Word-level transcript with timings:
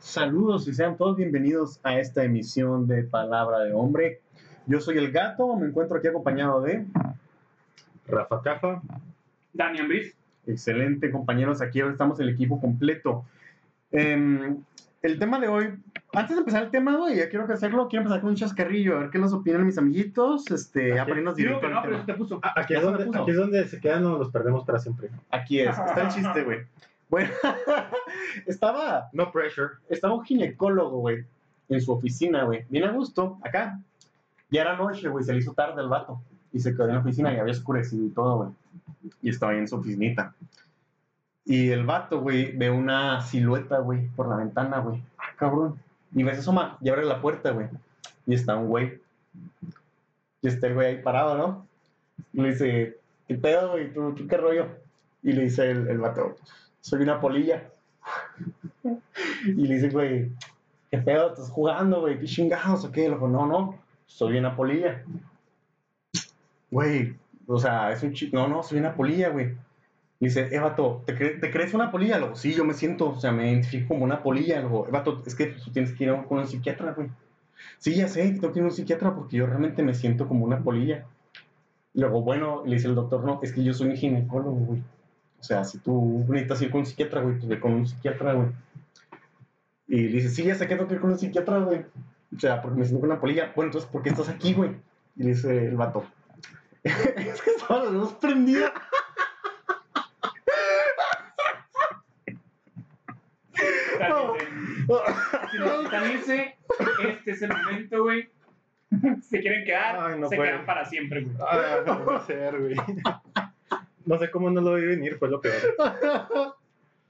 Saludos 0.00 0.66
y 0.66 0.72
sean 0.72 0.96
todos 0.96 1.18
bienvenidos 1.18 1.78
a 1.82 1.98
esta 1.98 2.24
emisión 2.24 2.88
de 2.88 3.04
Palabra 3.04 3.60
de 3.60 3.74
Hombre. 3.74 4.20
Yo 4.66 4.80
soy 4.80 4.96
el 4.96 5.12
gato, 5.12 5.54
me 5.56 5.66
encuentro 5.66 5.98
aquí 5.98 6.08
acompañado 6.08 6.62
de 6.62 6.86
Rafa 8.08 8.40
Cafa. 8.40 8.82
Dani 9.52 9.78
Ambris. 9.78 10.14
Excelente, 10.46 11.10
compañeros. 11.10 11.60
Aquí 11.60 11.80
ahora 11.80 11.92
estamos 11.92 12.18
el 12.18 12.30
equipo 12.30 12.58
completo. 12.62 13.26
Em, 13.92 14.56
el 15.02 15.18
tema 15.18 15.38
de 15.38 15.48
hoy, 15.48 15.74
antes 16.14 16.34
de 16.34 16.40
empezar 16.40 16.62
el 16.62 16.70
tema, 16.70 16.96
güey, 16.96 17.16
ya 17.18 17.28
quiero 17.28 17.46
que 17.46 17.52
hacerlo, 17.52 17.86
quiero 17.88 18.02
empezar 18.02 18.22
con 18.22 18.30
un 18.30 18.36
chascarrillo, 18.36 18.96
a 18.96 19.00
ver 19.00 19.10
qué 19.10 19.18
nos 19.18 19.34
opinan 19.34 19.66
mis 19.66 19.76
amiguitos, 19.76 20.50
este, 20.50 20.98
a 20.98 21.04
ponernos 21.04 21.36
directo 21.36 21.68
no, 21.68 21.82
pero 21.82 22.04
te 22.06 22.14
puso. 22.14 22.40
Ah, 22.42 22.54
Aquí 22.56 22.74
es, 22.74 22.82
donde, 22.82 23.04
aquí 23.18 23.30
es 23.30 23.36
donde 23.36 23.68
se 23.68 23.78
quedan 23.78 24.06
o 24.06 24.16
los 24.16 24.30
perdemos 24.30 24.64
para 24.64 24.78
siempre. 24.78 25.10
Aquí 25.30 25.60
es, 25.60 25.78
está 25.78 26.02
el 26.02 26.08
chiste, 26.08 26.42
güey. 26.42 26.60
Bueno, 27.10 27.30
estaba, 28.46 29.08
No 29.12 29.30
pressure. 29.32 29.74
estaba 29.88 30.14
un 30.14 30.24
ginecólogo, 30.24 30.98
güey, 30.98 31.24
en 31.68 31.80
su 31.80 31.92
oficina, 31.92 32.44
güey, 32.44 32.64
bien 32.68 32.84
a 32.84 32.92
gusto, 32.92 33.38
acá. 33.42 33.80
Ya 34.50 34.62
era 34.62 34.76
noche, 34.76 35.08
güey, 35.08 35.24
se 35.24 35.32
le 35.32 35.40
hizo 35.40 35.52
tarde 35.52 35.80
al 35.80 35.88
vato. 35.88 36.20
Y 36.52 36.60
se 36.60 36.72
quedó 36.72 36.86
en 36.88 36.94
la 36.94 37.00
oficina 37.00 37.32
y 37.32 37.38
había 37.38 37.52
oscurecido 37.52 38.04
y 38.06 38.10
todo, 38.10 38.36
güey. 38.36 38.50
Y 39.22 39.30
estaba 39.30 39.52
ahí 39.52 39.58
en 39.58 39.68
su 39.68 39.76
oficinita. 39.76 40.34
Y 41.44 41.70
el 41.70 41.84
vato, 41.84 42.20
güey, 42.20 42.56
ve 42.56 42.70
una 42.70 43.20
silueta, 43.22 43.78
güey, 43.78 44.08
por 44.08 44.28
la 44.28 44.36
ventana, 44.36 44.78
güey. 44.78 45.02
Ah, 45.18 45.32
cabrón. 45.36 45.76
Y 46.14 46.22
ves 46.22 46.38
asoma 46.38 46.76
y 46.80 46.88
abre 46.90 47.04
la 47.04 47.20
puerta, 47.20 47.50
güey. 47.50 47.68
Y 48.26 48.34
está 48.34 48.56
un 48.56 48.68
güey. 48.68 49.00
Y 50.42 50.48
está 50.48 50.66
el 50.68 50.74
güey 50.74 50.86
ahí 50.88 51.02
parado, 51.02 51.36
¿no? 51.36 51.66
Y 52.32 52.40
le 52.42 52.50
dice, 52.50 52.98
¿qué 53.28 53.34
pedo, 53.36 53.72
güey? 53.72 53.92
¿Tú, 53.92 54.12
tú 54.14 54.26
qué 54.26 54.36
rollo? 54.36 54.66
Y 55.22 55.32
le 55.32 55.42
dice 55.42 55.70
el, 55.70 55.86
el 55.88 55.98
vato, 55.98 56.36
soy 56.80 57.02
una 57.02 57.20
polilla. 57.20 57.70
y 59.44 59.66
le 59.66 59.74
dice, 59.74 59.90
güey, 59.90 60.30
¿qué 60.90 60.98
pedo? 60.98 61.28
¿Estás 61.28 61.50
jugando, 61.50 62.00
güey? 62.00 62.18
¿Qué 62.18 62.26
chingados 62.26 62.84
o 62.84 62.92
qué? 62.92 63.02
Le 63.02 63.14
dijo, 63.14 63.28
no, 63.28 63.46
no, 63.46 63.78
soy 64.06 64.38
una 64.38 64.56
polilla. 64.56 65.04
Güey, 66.70 67.16
o 67.46 67.58
sea, 67.58 67.90
es 67.92 68.02
un 68.02 68.12
chico, 68.12 68.36
no, 68.36 68.48
no, 68.48 68.62
soy 68.62 68.78
una 68.78 68.94
polilla, 68.94 69.28
güey. 69.30 69.54
Dice, 70.20 70.48
eh, 70.54 70.58
vato, 70.60 71.02
¿te, 71.06 71.14
¿te 71.14 71.50
crees 71.50 71.74
una 71.74 71.90
polilla? 71.90 72.18
Luego, 72.18 72.36
sí, 72.36 72.52
yo 72.52 72.64
me 72.64 72.74
siento, 72.74 73.10
o 73.10 73.20
sea, 73.20 73.32
me 73.32 73.50
identifico 73.50 73.88
como 73.88 74.04
una 74.04 74.22
polilla. 74.22 74.60
Luego, 74.60 74.86
eh, 74.86 74.90
vato, 74.90 75.22
es 75.26 75.34
que 75.34 75.46
tú 75.46 75.70
tienes 75.72 75.92
que 75.92 76.04
ir 76.04 76.10
a- 76.10 76.24
con 76.24 76.38
un 76.38 76.46
psiquiatra, 76.46 76.92
güey. 76.92 77.08
Sí, 77.78 77.94
ya 77.94 78.08
sé, 78.08 78.22
tengo 78.32 78.52
que 78.52 78.58
ir 78.60 78.64
a 78.64 78.68
un 78.68 78.72
psiquiatra 78.74 79.14
porque 79.14 79.38
yo 79.38 79.46
realmente 79.46 79.82
me 79.82 79.94
siento 79.94 80.28
como 80.28 80.44
una 80.44 80.62
polilla. 80.62 81.06
Luego, 81.94 82.22
bueno, 82.22 82.62
le 82.66 82.76
dice 82.76 82.88
el 82.88 82.94
doctor, 82.94 83.24
no, 83.24 83.40
es 83.42 83.52
que 83.52 83.64
yo 83.64 83.72
soy 83.74 83.88
un 83.90 83.96
ginecólogo, 83.96 84.52
güey. 84.52 84.82
O 85.40 85.42
sea, 85.42 85.64
si 85.64 85.78
tú 85.78 86.24
necesitas 86.28 86.62
ir 86.62 86.70
con 86.70 86.80
un 86.80 86.86
psiquiatra, 86.86 87.20
güey, 87.22 87.36
pues 87.36 87.48
ve 87.48 87.60
con 87.60 87.72
un 87.72 87.86
psiquiatra, 87.86 88.34
güey. 88.34 88.48
Y 89.88 89.96
le 90.02 90.12
dice, 90.12 90.28
sí, 90.28 90.44
ya 90.44 90.54
sé 90.54 90.68
que 90.68 90.76
tengo 90.76 90.86
que 90.88 90.94
ir 90.94 91.00
con 91.00 91.10
un 91.10 91.18
psiquiatra, 91.18 91.58
güey. 91.58 91.84
O 92.36 92.38
sea, 92.38 92.62
porque 92.62 92.78
me 92.78 92.84
siento 92.84 93.00
como 93.00 93.12
una 93.12 93.20
polilla. 93.20 93.52
Bueno, 93.56 93.68
entonces, 93.70 93.90
¿por 93.90 94.02
qué 94.02 94.10
estás 94.10 94.28
aquí, 94.28 94.52
güey? 94.52 94.76
Y 95.16 95.24
le 95.24 95.30
dice 95.30 95.66
el 95.66 95.76
vato, 95.76 96.04
es 96.84 97.42
que 97.42 97.50
estaba 97.50 97.84
la 97.84 97.90
luz 97.90 98.12
prendida. 98.14 98.72
Si 105.50 105.58
necesitan 105.58 106.10
irse, 106.12 106.56
este 107.08 107.30
es 107.30 107.42
el 107.42 107.52
momento, 107.52 108.02
güey. 108.02 108.28
Se 109.22 109.40
quieren 109.40 109.64
quedar, 109.64 109.96
Ay, 110.00 110.18
no 110.18 110.28
se 110.28 110.36
puede. 110.36 110.50
quedan 110.50 110.66
para 110.66 110.84
siempre, 110.84 111.22
güey. 111.22 111.36
Ah, 111.40 111.78
no 111.86 112.04
puede 112.04 112.20
ser, 112.20 112.58
güey. 112.58 112.74
No 114.06 114.18
sé 114.18 114.30
cómo 114.30 114.50
no 114.50 114.60
lo 114.60 114.74
vi 114.74 114.86
venir, 114.86 115.16
fue 115.18 115.28
lo 115.28 115.40
peor. 115.40 115.56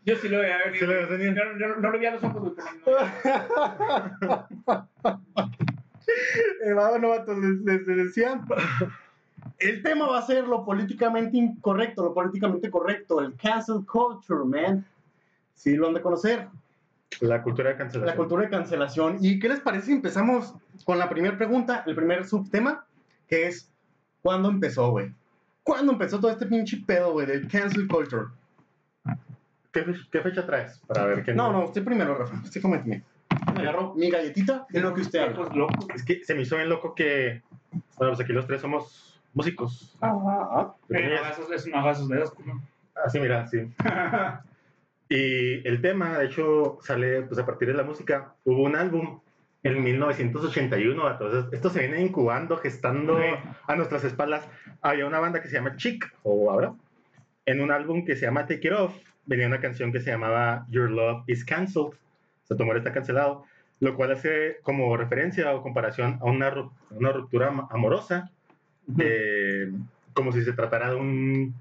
Yo 0.06 0.16
sí 0.16 0.28
lo 0.28 0.38
voy 0.38 0.46
a 0.46 0.56
ver. 0.58 0.76
Sí 0.78 0.86
lo 0.86 0.92
veías 0.94 1.08
venir. 1.10 1.34
No, 1.34 1.44
no, 1.68 1.76
no 1.76 1.90
lo 1.90 1.98
vi 1.98 2.06
a 2.06 2.12
los 2.12 2.24
ojos, 2.24 2.40
güey. 2.42 2.54
pero 2.56 4.08
no. 4.22 4.88
Eh, 6.64 6.72
bueno, 6.74 7.10
vatos, 7.10 7.38
les, 7.38 7.60
les- 7.60 7.86
les 7.86 7.96
decía. 8.06 8.40
El 9.58 9.82
tema 9.82 10.06
va 10.08 10.18
a 10.18 10.22
ser 10.22 10.46
lo 10.46 10.64
políticamente 10.64 11.36
incorrecto, 11.36 12.02
lo 12.02 12.14
políticamente 12.14 12.70
correcto, 12.70 13.20
el 13.20 13.34
cancel 13.36 13.84
culture, 13.86 14.44
man. 14.44 14.84
Sí, 15.54 15.76
lo 15.76 15.86
han 15.88 15.94
de 15.94 16.00
conocer. 16.02 16.48
La 17.20 17.42
cultura 17.42 17.70
de 17.70 17.76
cancelación. 17.76 18.06
La 18.06 18.16
cultura 18.16 18.42
de 18.42 18.48
cancelación. 18.50 19.18
¿Y 19.20 19.38
qué 19.38 19.48
les 19.48 19.60
parece 19.60 19.86
si 19.86 19.92
empezamos 19.92 20.54
con 20.84 20.98
la 20.98 21.08
primera 21.08 21.36
pregunta, 21.36 21.84
el 21.86 21.94
primer 21.94 22.24
subtema, 22.26 22.84
que 23.28 23.46
es, 23.48 23.70
¿cuándo 24.22 24.48
empezó, 24.48 24.90
güey? 24.90 25.12
¿Cuándo 25.70 25.92
empezó 25.92 26.18
todo 26.18 26.32
este 26.32 26.46
pinche 26.46 26.78
pedo, 26.84 27.12
güey, 27.12 27.28
del 27.28 27.46
cancel 27.46 27.86
culture? 27.86 28.24
¿Qué, 29.70 29.84
fe- 29.84 29.94
qué 30.10 30.20
fecha 30.20 30.44
traes? 30.44 30.80
Para 30.84 31.04
ver 31.04 31.22
qué 31.22 31.32
No, 31.32 31.52
no, 31.52 31.66
usted 31.66 31.84
primero, 31.84 32.16
Rafa. 32.18 32.40
Usted 32.42 32.60
coménteme. 32.60 33.04
Me 33.54 33.60
agarro 33.60 33.94
mi 33.94 34.10
galletita 34.10 34.66
de 34.68 34.80
lo 34.80 34.92
que 34.92 35.02
usted 35.02 35.20
habla. 35.20 35.48
Es 35.94 36.04
que 36.04 36.24
se 36.24 36.34
me 36.34 36.42
hizo 36.42 36.56
bien 36.56 36.68
loco 36.68 36.92
que. 36.92 37.42
Bueno, 37.96 38.12
pues 38.14 38.20
aquí 38.20 38.32
los 38.32 38.48
tres 38.48 38.60
somos 38.62 39.22
músicos. 39.32 39.96
Ah, 40.00 40.10
ah, 40.12 40.48
ah. 40.50 40.74
Eh, 40.88 41.08
no 41.08 41.16
hagas 41.24 41.38
esos- 41.38 41.66
no 41.68 41.78
hagas 41.78 41.98
esos 41.98 42.08
dedos, 42.08 42.30
culo. 42.32 42.60
Así, 43.04 43.20
mira, 43.20 43.46
sí. 43.46 43.72
Y 45.08 45.66
el 45.68 45.80
tema, 45.80 46.18
de 46.18 46.26
hecho, 46.26 46.78
sale 46.82 47.22
pues 47.22 47.38
a 47.38 47.46
partir 47.46 47.68
de 47.68 47.74
la 47.74 47.84
música. 47.84 48.34
Hubo 48.44 48.64
un 48.64 48.74
álbum 48.74 49.20
en 49.62 49.82
1981, 49.82 51.10
entonces 51.10 51.44
esto 51.52 51.68
se 51.70 51.80
viene 51.80 52.00
incubando, 52.00 52.56
gestando 52.56 53.16
Ok. 53.16 53.22
a 53.66 53.76
nuestras 53.76 54.04
espaldas. 54.04 54.48
Había 54.80 55.06
una 55.06 55.20
banda 55.20 55.42
que 55.42 55.48
se 55.48 55.54
llama 55.56 55.76
Chic, 55.76 56.10
o 56.22 56.50
ahora, 56.50 56.72
en 57.46 57.60
un 57.60 57.70
álbum 57.70 58.04
que 58.04 58.16
se 58.16 58.26
llama 58.26 58.46
Take 58.46 58.68
It 58.68 58.72
Off, 58.72 58.94
venía 59.26 59.46
una 59.46 59.60
canción 59.60 59.92
que 59.92 60.00
se 60.00 60.10
llamaba 60.10 60.66
Your 60.70 60.90
Love 60.90 61.24
is 61.26 61.44
Cancelled, 61.44 61.88
o 61.92 62.46
sea, 62.46 62.56
tu 62.56 62.62
amor 62.62 62.78
está 62.78 62.92
cancelado, 62.92 63.44
lo 63.80 63.94
cual 63.96 64.12
hace 64.12 64.58
como 64.62 64.96
referencia 64.96 65.52
o 65.54 65.62
comparación 65.62 66.18
a 66.20 66.24
una, 66.24 66.50
ru- 66.52 66.70
una 66.90 67.12
ruptura 67.12 67.48
am- 67.48 67.66
amorosa, 67.70 68.30
eh, 68.98 69.70
como 70.14 70.32
si 70.32 70.42
se 70.42 70.52
tratara 70.52 70.90
de 70.90 70.96
un, 70.96 71.54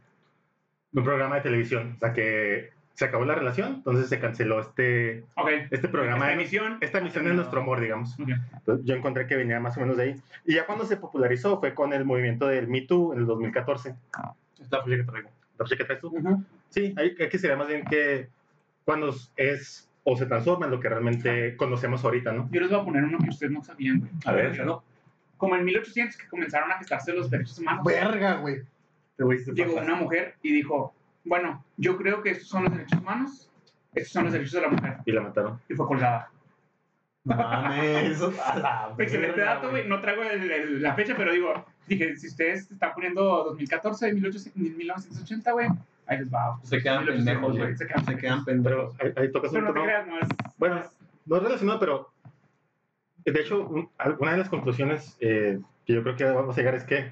de 0.91 0.99
un 0.99 1.03
programa 1.03 1.35
de 1.35 1.41
televisión, 1.41 1.93
o 1.97 1.99
sea, 1.99 2.13
que 2.13 2.71
se 2.99 3.05
acabó 3.05 3.23
la 3.23 3.33
relación, 3.35 3.75
entonces 3.75 4.09
se 4.09 4.19
canceló 4.19 4.59
este, 4.59 5.23
Ok. 5.35 5.49
este 5.71 5.87
programa, 5.87 6.25
Esta 6.25 6.27
de- 6.27 6.33
emisión. 6.33 6.77
esta 6.81 6.97
emisión 6.97 7.23
de 7.23 7.33
nuestro 7.33 7.61
amor, 7.61 7.79
digamos. 7.79 8.19
Ok. 8.19 8.27
Entonces, 8.57 8.85
yo 8.85 8.93
encontré 8.93 9.25
que 9.25 9.37
venía 9.37 9.57
más 9.61 9.77
o 9.77 9.79
menos 9.79 9.95
de 9.95 10.03
ahí. 10.03 10.15
Y 10.45 10.55
ya 10.55 10.65
cuando 10.65 10.85
se 10.85 10.97
popularizó 10.97 11.61
fue 11.61 11.73
con 11.73 11.93
el 11.93 12.03
movimiento 12.03 12.45
del 12.47 12.67
Me 12.67 12.81
Too 12.81 13.13
en 13.13 13.19
el 13.19 13.25
2014. 13.25 13.95
Es 14.61 14.69
la 14.69 14.83
fecha 14.83 14.97
que 14.97 15.03
traigo. 15.03 15.29
¿La 15.57 15.65
fecha 15.65 15.77
que 15.77 15.83
traes 15.85 16.01
tú? 16.01 16.07
Ujú. 16.09 16.43
Sí, 16.67 16.93
hay, 16.97 17.15
hay 17.17 17.29
que 17.29 17.37
sería 17.39 17.55
más 17.55 17.69
bien 17.69 17.85
que 17.85 18.27
cuando 18.83 19.15
es 19.37 19.89
o 20.03 20.17
se 20.17 20.25
transforma 20.25 20.65
en 20.65 20.71
lo 20.71 20.79
que 20.81 20.89
realmente 20.89 21.55
conocemos 21.55 22.03
ahorita, 22.03 22.33
¿no? 22.33 22.49
Yo 22.51 22.59
les 22.59 22.69
voy 22.69 22.81
a 22.81 22.83
poner 22.83 23.03
uno 23.05 23.17
que 23.19 23.29
ustedes 23.29 23.51
no 23.53 23.63
sabían, 23.63 23.99
güey. 23.99 24.11
A 24.25 24.33
ver, 24.33 24.65
¿no? 24.65 24.83
Como 25.37 25.55
en 25.55 25.63
1800 25.63 26.17
que 26.17 26.27
comenzaron 26.27 26.69
a 26.69 26.77
gestarse 26.79 27.13
los 27.13 27.29
derechos 27.29 27.59
humanos. 27.59 27.85
Verga, 27.85 28.35
güey. 28.35 28.57
A 29.19 29.53
Llegó 29.53 29.75
una 29.79 29.95
mujer 29.95 30.35
y 30.41 30.51
dijo, 30.53 30.93
bueno, 31.23 31.63
yo 31.77 31.97
creo 31.97 32.21
que 32.21 32.31
estos 32.31 32.47
son 32.47 32.63
los 32.63 32.73
derechos 32.73 32.99
humanos, 32.99 33.49
estos 33.93 34.11
son 34.13 34.23
los 34.25 34.33
derechos 34.33 34.53
de 34.53 34.61
la 34.61 34.69
mujer. 34.69 34.97
Y 35.05 35.11
la 35.11 35.21
mataron. 35.21 35.59
Y 35.69 35.73
fue 35.75 35.87
colgada. 35.87 36.29
Mames, 37.23 38.21
a 38.21 38.59
la 38.59 38.93
Excelente 38.97 39.41
dato, 39.41 39.69
güey. 39.69 39.87
No 39.87 40.01
traigo 40.01 40.23
el- 40.23 40.51
el- 40.51 40.81
la 40.81 40.95
fecha, 40.95 41.13
pero 41.17 41.33
digo, 41.33 41.65
dije, 41.87 42.15
si 42.15 42.27
ustedes 42.27 42.71
están 42.71 42.93
poniendo 42.93 43.21
2014, 43.45 44.13
1800, 44.13 44.55
1980, 44.77 45.51
güey, 45.51 45.67
ahí 46.07 46.17
les 46.19 46.33
va. 46.33 46.59
Se 46.63 46.81
quedan 46.81 47.03
1800, 47.05 47.15
pendejos, 47.25 47.57
güey. 47.57 47.75
Se 47.77 47.87
quedan, 47.87 48.05
Se 48.05 48.17
quedan 48.17 48.45
Pero 48.45 48.63
pendejos. 48.63 48.95
ahí, 49.01 49.13
ahí 49.23 49.31
tocas 49.31 49.51
un 49.51 49.55
Pero 49.59 49.67
no 49.67 49.73
te 49.73 49.85
creas, 49.85 50.07
no 50.07 50.19
es. 50.19 50.27
Bueno, 50.57 50.81
no 51.25 51.35
es 51.35 51.43
relacionado, 51.43 51.79
pero 51.79 52.09
de 53.25 53.41
hecho, 53.41 53.67
un- 53.67 53.89
una 54.19 54.31
de 54.31 54.37
las 54.37 54.49
conclusiones 54.49 55.17
eh, 55.19 55.59
que 55.85 55.93
yo 55.93 56.01
creo 56.03 56.15
que 56.15 56.23
vamos 56.25 56.55
a 56.57 56.61
llegar 56.61 56.75
es 56.75 56.83
que 56.85 57.11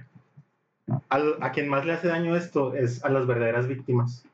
al- 1.10 1.36
a 1.42 1.52
quien 1.52 1.68
más 1.70 1.86
le 1.86 1.94
hace 1.94 2.08
daño 2.08 2.36
esto 2.36 2.74
es 2.74 3.04
a 3.04 3.10
las 3.10 3.28
verdaderas 3.28 3.68
víctimas. 3.68 4.26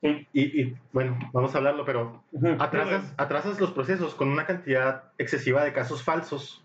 Sí. 0.00 0.26
Y, 0.32 0.60
y, 0.62 0.76
bueno, 0.92 1.18
vamos 1.32 1.54
a 1.54 1.58
hablarlo, 1.58 1.84
pero 1.84 2.22
atrasas, 2.58 3.12
atrasas 3.16 3.60
los 3.60 3.72
procesos 3.72 4.14
con 4.14 4.28
una 4.28 4.46
cantidad 4.46 5.04
excesiva 5.18 5.64
de 5.64 5.72
casos 5.72 6.02
falsos 6.02 6.62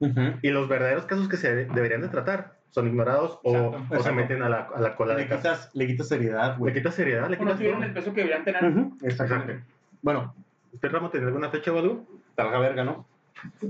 Ujú. 0.00 0.20
y 0.42 0.50
los 0.50 0.68
verdaderos 0.68 1.06
casos 1.06 1.28
que 1.28 1.36
se 1.36 1.54
de- 1.54 1.64
deberían 1.66 2.02
de 2.02 2.08
tratar 2.08 2.56
son 2.70 2.88
ignorados 2.88 3.38
o, 3.44 3.54
Exacto, 3.54 3.76
o 3.78 3.88
se 3.88 3.94
exacto. 3.96 4.14
meten 4.14 4.42
a 4.42 4.48
la, 4.50 4.68
a 4.74 4.80
la 4.80 4.96
cola 4.96 5.14
Le 5.14 5.22
de 5.22 5.28
casos. 5.28 5.42
quitas, 5.42 5.70
le 5.74 5.86
quitas 5.86 6.08
seriedad, 6.08 6.52
Le 6.54 6.58
güey. 6.58 6.74
quitas 6.74 6.94
seriedad, 6.94 7.30
le 7.30 7.36
O 7.36 7.38
no 7.38 7.44
quitas 7.44 7.56
tuvieron 7.56 7.82
el 7.84 7.92
peso 7.94 8.12
que 8.12 8.20
deberían 8.22 8.44
tener. 8.44 8.64
Ujú, 8.64 8.98
Exactamente. 9.02 9.64
Bueno, 10.02 10.34
¿Usted, 10.72 10.90
Ramo, 10.90 11.08
tiene 11.08 11.26
alguna 11.26 11.48
fecha 11.48 11.70
algo? 11.70 12.04
talga 12.34 12.58
verga, 12.58 12.84
¿no? 12.84 13.06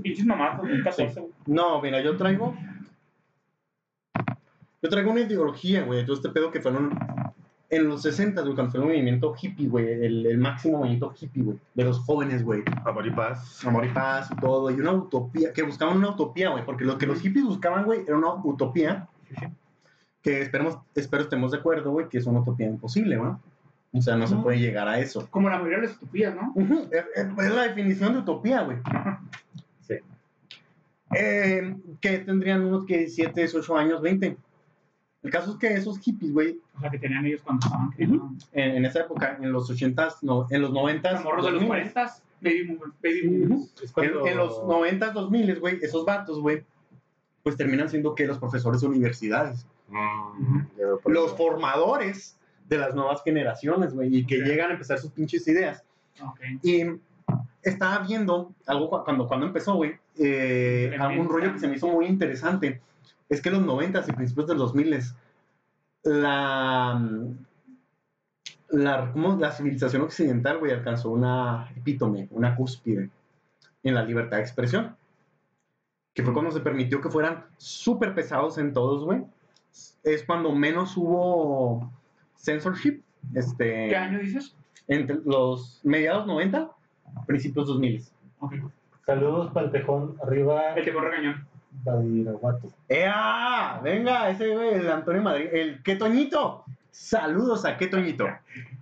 Pinches 0.03 0.25
mamás, 0.25 0.57
2014, 0.57 1.21
güey. 1.21 1.31
No, 1.45 1.81
mira, 1.81 2.01
yo 2.01 2.17
traigo. 2.17 2.53
Yo 4.81 4.89
traigo 4.89 5.11
una 5.11 5.21
ideología, 5.21 5.83
güey, 5.83 6.05
todo 6.05 6.15
este 6.15 6.29
pedo 6.29 6.51
que 6.51 6.61
fueron. 6.61 6.97
En 7.69 7.89
los 7.89 8.01
60, 8.03 8.41
güey, 8.43 8.55
cuando 8.55 8.71
fue 8.71 8.79
el 8.79 8.85
movimiento 8.85 9.35
hippie, 9.39 9.67
güey, 9.67 10.05
el, 10.05 10.25
el 10.25 10.37
máximo 10.37 10.77
movimiento 10.77 11.13
hippie, 11.19 11.43
güey, 11.43 11.57
de 11.73 11.83
los 11.83 11.99
jóvenes, 11.99 12.41
güey. 12.43 12.63
Amor 12.85 13.05
y 13.05 13.11
paz. 13.11 13.65
Amor 13.65 13.85
y 13.85 13.89
paz 13.89 14.29
y 14.31 14.35
todo, 14.37 14.71
y 14.71 14.75
una 14.75 14.93
utopía, 14.93 15.51
que 15.51 15.63
buscaban 15.63 15.97
una 15.97 16.11
utopía, 16.11 16.49
güey, 16.49 16.63
porque 16.63 16.85
lo 16.85 16.97
que 16.97 17.05
los 17.05 17.19
hippies 17.19 17.43
buscaban, 17.43 17.83
güey, 17.83 18.03
era 18.07 18.15
una 18.15 18.35
utopía 18.35 19.09
que 20.21 20.41
esperemos, 20.41 20.77
espero 20.95 21.23
estemos 21.23 21.51
de 21.51 21.57
acuerdo, 21.57 21.91
güey, 21.91 22.07
que 22.07 22.17
es 22.17 22.25
una 22.25 22.39
utopía 22.39 22.67
imposible, 22.67 23.17
¿no? 23.17 23.41
O 23.93 24.01
sea, 24.01 24.15
no 24.15 24.27
se 24.27 24.35
puede 24.35 24.59
llegar 24.59 24.87
a 24.87 24.99
eso. 24.99 25.27
Como 25.29 25.49
la 25.49 25.57
mayoría 25.57 25.79
de 25.79 25.87
las 25.87 25.97
utopías, 25.97 26.35
¿no? 26.35 26.53
Es 26.91 27.05
es 27.15 27.51
la 27.53 27.63
definición 27.63 28.13
de 28.13 28.19
utopía, 28.19 28.61
güey. 28.61 28.77
Sí. 29.87 29.95
Eh, 31.15 31.77
que 32.01 32.17
tendrían 32.19 32.65
unos 32.65 32.85
que 32.85 33.07
7, 33.07 33.49
8 33.55 33.77
años, 33.77 34.01
20. 34.01 34.35
El 35.27 35.33
caso 35.33 35.51
es 35.51 35.57
que 35.57 35.73
esos 35.73 35.99
hippies, 35.99 36.31
güey, 36.31 36.59
O 36.77 36.79
sea, 36.79 36.89
que 36.89 36.99
tenían 36.99 37.25
ellos 37.25 37.41
cuando 37.43 37.65
estaban 37.65 37.91
criando. 37.91 38.29
en, 38.53 38.77
en 38.77 38.85
esa 38.85 39.01
época, 39.01 39.37
en 39.41 39.51
los 39.51 39.69
80s, 39.69 40.19
no, 40.21 40.47
en 40.49 40.61
los 40.61 40.71
90s, 40.71 41.11
Los 41.15 41.23
morros 41.25 41.45
de 41.45 41.51
los 41.51 41.63
2000s, 41.63 41.67
40, 41.67 42.15
baby, 42.41 42.67
boom- 42.67 42.93
baby 43.03 43.27
boomers. 43.27 43.73
Es 43.75 43.83
en, 43.83 43.91
cuando- 43.93 44.25
en 44.27 44.37
los 44.37 44.59
90s, 44.63 45.13
2000s, 45.13 45.59
güey, 45.59 45.79
esos 45.81 46.05
vatos, 46.05 46.39
güey, 46.39 46.63
pues 47.43 47.57
terminan 47.57 47.89
siendo 47.89 48.15
que 48.15 48.25
los 48.25 48.37
profesores 48.39 48.79
de 48.81 48.87
universidades. 48.87 49.65
Mm, 49.89 50.59
ya 50.77 50.85
veo 50.85 50.99
por 50.99 51.11
Los 51.13 51.35
formadores 51.35 52.37
de 52.69 52.77
las 52.77 52.95
nuevas 52.95 53.21
generaciones, 53.23 53.93
güey, 53.93 54.15
y 54.15 54.25
que 54.25 54.37
Sí. 54.37 54.43
llegan 54.43 54.69
a 54.69 54.73
empezar 54.73 54.97
sus 54.97 55.11
pinches 55.11 55.45
ideas. 55.47 55.83
Ok. 56.21 56.39
Y 56.63 56.83
estaba 57.63 57.99
viendo 57.99 58.53
algo 58.65 58.89
cu- 58.89 59.03
cuando, 59.03 59.27
cuando 59.27 59.45
empezó, 59.45 59.75
güey, 59.75 59.93
eh, 60.17 60.97
un 61.19 61.27
rollo 61.29 61.51
que 61.51 61.59
se 61.59 61.67
me 61.67 61.75
hizo 61.75 61.87
muy 61.87 62.05
interesante. 62.05 62.79
Es 63.29 63.41
que 63.41 63.49
en 63.49 63.55
los 63.55 63.65
90 63.65 64.03
y 64.07 64.11
principios 64.13 64.47
de 64.47 64.55
los 64.55 64.73
2000 64.73 64.99
la, 66.03 67.01
la, 68.69 69.11
¿cómo? 69.11 69.37
la 69.37 69.51
civilización 69.51 70.03
occidental, 70.03 70.59
güey, 70.59 70.71
alcanzó 70.71 71.09
una 71.09 71.69
epítome, 71.75 72.27
una 72.31 72.55
cúspide 72.55 73.09
en 73.83 73.95
la 73.95 74.03
libertad 74.03 74.37
de 74.37 74.43
expresión. 74.43 74.95
Que 76.13 76.23
fue 76.23 76.33
cuando 76.33 76.51
se 76.51 76.61
permitió 76.61 77.01
que 77.01 77.09
fueran 77.09 77.45
súper 77.57 78.15
pesados 78.15 78.57
en 78.57 78.73
todos, 78.73 79.03
güey. 79.03 79.23
Es 80.03 80.23
cuando 80.23 80.51
menos 80.53 80.97
hubo 80.97 81.91
censorship. 82.35 83.01
Este, 83.35 83.89
¿Qué 83.89 83.95
año 83.95 84.19
dices? 84.19 84.55
entre 84.87 85.17
los 85.25 85.81
mediados 85.83 86.25
90, 86.27 86.71
principios 87.25 87.67
2000. 87.67 88.03
Ok. 88.39 88.53
Saludos 89.05 89.51
para 89.51 89.67
el 89.67 89.71
tejón 89.71 90.17
arriba. 90.23 90.73
El 90.75 90.83
que 90.83 90.93
corre 90.93 91.11
cañón. 91.11 91.47
Badiraguato. 91.71 92.69
¡Ea! 92.89 93.79
Venga, 93.83 94.29
ese 94.29 94.49
güey, 94.49 94.75
el 94.75 94.89
Antonio 94.89 95.21
Madrid, 95.21 95.47
el 95.51 95.83
¿Qué 95.83 95.95
Toñito? 95.95 96.65
Saludos 96.91 97.65
a 97.65 97.77
¿Qué 97.77 97.87
Toñito? 97.87 98.27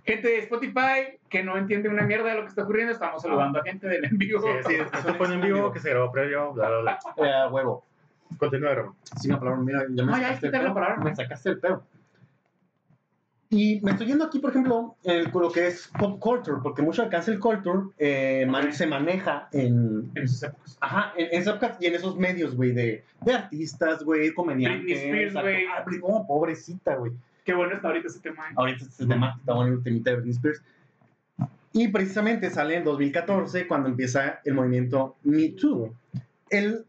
Gente 0.04 0.28
de 0.28 0.38
Spotify 0.38 1.18
que 1.28 1.42
no 1.42 1.56
entiende 1.56 1.88
una 1.88 2.02
mierda 2.02 2.30
de 2.30 2.36
lo 2.36 2.42
que 2.42 2.48
está 2.48 2.62
ocurriendo, 2.62 2.92
estamos 2.92 3.22
saludando 3.22 3.60
a 3.60 3.62
gente 3.62 3.86
del 3.88 4.04
en 4.04 4.16
vivo. 4.18 4.40
Sí, 4.40 4.48
sí, 4.68 4.74
esto 4.74 5.14
fue 5.14 5.26
en 5.34 5.40
vivo 5.40 5.72
que 5.72 5.80
se 5.80 5.90
grabó 5.90 6.10
previo, 6.12 6.52
bla, 6.52 6.68
bla, 6.68 6.80
bla. 6.80 6.98
Eh, 7.16 7.50
huevo. 7.50 7.84
Continúa, 8.38 8.74
Ramón. 8.74 8.94
Sí, 9.20 9.28
una 9.28 9.38
palabra, 9.38 9.60
mira, 9.60 9.84
ya 9.90 10.04
me 10.04 10.12
No, 10.12 10.18
ya, 10.18 10.28
sacaste 10.28 10.46
el 10.46 10.64
la 10.64 10.74
palabra. 10.74 10.96
Me 10.96 11.14
sacaste 11.14 11.50
el 11.50 11.60
pedo. 11.60 11.82
Y 13.56 13.80
me 13.82 13.92
estoy 13.92 14.08
yendo 14.08 14.24
aquí, 14.24 14.38
por 14.38 14.50
ejemplo, 14.50 14.96
en 15.04 15.24
lo 15.32 15.50
que 15.50 15.66
es 15.68 15.90
pop 15.98 16.20
culture, 16.20 16.58
porque 16.62 16.82
mucho 16.82 17.02
de 17.02 17.08
cancel 17.08 17.38
culture 17.40 17.88
eh, 17.96 18.44
man- 18.48 18.70
se 18.72 18.86
maneja 18.86 19.48
en, 19.52 20.10
En 20.14 20.24
esas 20.24 20.42
épocas. 20.50 20.76
Ajá, 20.80 21.12
en, 21.16 21.26
en 21.32 21.40
esas 21.40 21.56
épocas 21.56 21.78
y 21.80 21.86
en 21.86 21.94
esos 21.94 22.16
medios, 22.16 22.54
güey, 22.54 22.72
de, 22.72 23.02
de 23.22 23.32
artistas, 23.32 24.04
güey, 24.04 24.34
comediantes. 24.34 24.82
Britney 24.84 25.24
Spears, 25.24 25.32
güey. 25.34 25.64
Ah, 25.66 25.84
oh, 26.02 26.26
pobrecita, 26.26 26.96
güey. 26.96 27.12
Qué 27.44 27.54
bueno 27.54 27.74
está 27.74 27.88
ahorita 27.88 28.08
ese 28.08 28.20
tema. 28.20 28.44
¿eh? 28.50 28.52
Ahorita 28.56 28.84
este 28.84 29.06
tema, 29.06 29.36
está 29.38 29.54
bueno 29.54 29.72
el 29.74 29.82
temita 29.82 30.10
de 30.10 30.16
Britney 30.16 30.32
Spears. 30.34 30.62
Y 31.72 31.88
precisamente 31.88 32.50
sale 32.50 32.76
en 32.76 32.84
2014 32.84 33.66
cuando 33.66 33.88
empieza 33.88 34.40
el 34.44 34.54
movimiento 34.54 35.16
Me 35.24 35.48
Too. 35.50 35.94
El, 36.50 36.84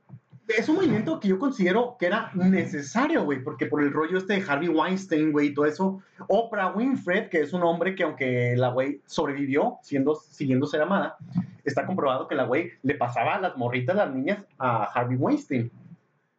es 0.48 0.70
un 0.70 0.76
movimiento 0.76 1.20
que 1.20 1.28
yo 1.28 1.40
considero 1.40 1.98
que 2.00 2.06
era 2.06 2.32
necesario, 2.34 3.24
güey, 3.24 3.44
porque 3.44 3.66
por 3.66 3.82
el 3.82 3.92
rollo 3.92 4.18
este 4.18 4.40
de 4.40 4.46
Harvey 4.48 4.70
Weinstein, 4.70 5.32
güey, 5.32 5.48
y 5.48 5.54
todo 5.54 5.66
eso. 5.66 6.02
Oprah 6.28 6.74
Winfrey, 6.74 7.30
que 7.30 7.42
es 7.42 7.54
un 7.54 7.64
hombre 7.64 7.96
que 7.96 8.04
aunque 8.04 8.56
la 8.56 8.70
güey 8.70 9.02
sobrevivió 9.06 9.78
siendo, 9.82 10.16
siguiendo 10.16 10.66
ser 10.66 10.82
amada, 10.82 11.18
está 11.64 11.86
comprobado 11.86 12.28
que 12.28 12.36
la 12.36 12.44
güey 12.44 12.72
le 12.84 12.96
pasaba 12.96 13.40
las 13.40 13.58
morritas, 13.58 13.96
las 13.96 14.14
niñas, 14.14 14.46
a 14.58 14.86
Harvey 14.86 15.18
Weinstein. 15.18 15.72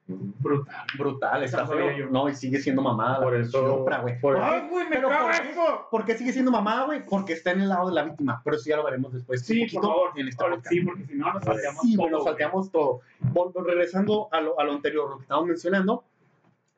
Brutal. 0.08 0.74
Brutal, 0.96 1.42
está 1.44 1.66
feo. 1.66 2.08
No, 2.10 2.28
y 2.30 2.34
sigue 2.34 2.58
siendo 2.60 2.80
mamada. 2.80 3.20
Por 3.22 3.36
eso- 3.36 3.82
Oprah, 3.82 4.00
güey. 4.00 4.18
por-. 4.18 4.38
¡Ay, 4.38 4.66
güey, 4.70 4.84
me 4.88 4.96
Pero 4.96 5.08
caga 5.10 5.22
¿por 5.24 5.42
qué? 5.42 5.50
eso! 5.50 5.86
¿Por 5.90 6.04
qué 6.06 6.14
sigue 6.16 6.32
siendo 6.32 6.50
mamada, 6.50 6.86
güey? 6.86 7.04
Porque 7.04 7.34
está 7.34 7.50
en 7.52 7.60
el 7.60 7.68
lado 7.68 7.88
de 7.88 7.94
la 7.94 8.04
víctima. 8.04 8.40
Pero 8.42 8.56
eso 8.56 8.70
ya 8.70 8.76
lo 8.78 8.84
veremos 8.84 9.12
después. 9.12 9.44
Sí, 9.44 9.66
por 9.72 9.82
favor. 9.82 10.10
En 10.16 10.28
este 10.28 10.44
sí, 10.70 10.80
porque 10.80 11.04
si 11.04 11.14
no 11.14 11.32
nos 11.34 11.44
salteamos 11.44 11.82
Sí, 11.82 11.94
todo, 11.94 12.02
bueno, 12.02 12.16
güey. 12.18 12.28
salteamos 12.28 12.70
todo. 12.72 13.00
Vol- 13.34 13.64
regresando 13.66 14.28
a 14.32 14.40
lo, 14.40 14.58
a 14.58 14.64
lo 14.64 14.72
anterior, 14.72 15.10
lo 15.10 15.16
que 15.18 15.22
estábamos 15.24 15.48
mencionando, 15.48 16.04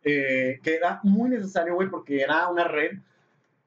eh, 0.03 0.59
que 0.65 0.75
era 0.75 0.99
muy 1.05 1.31
necesario, 1.31 1.75
güey, 1.77 1.89
porque 1.89 2.21
era 2.23 2.49
una 2.49 2.65
red 2.65 2.99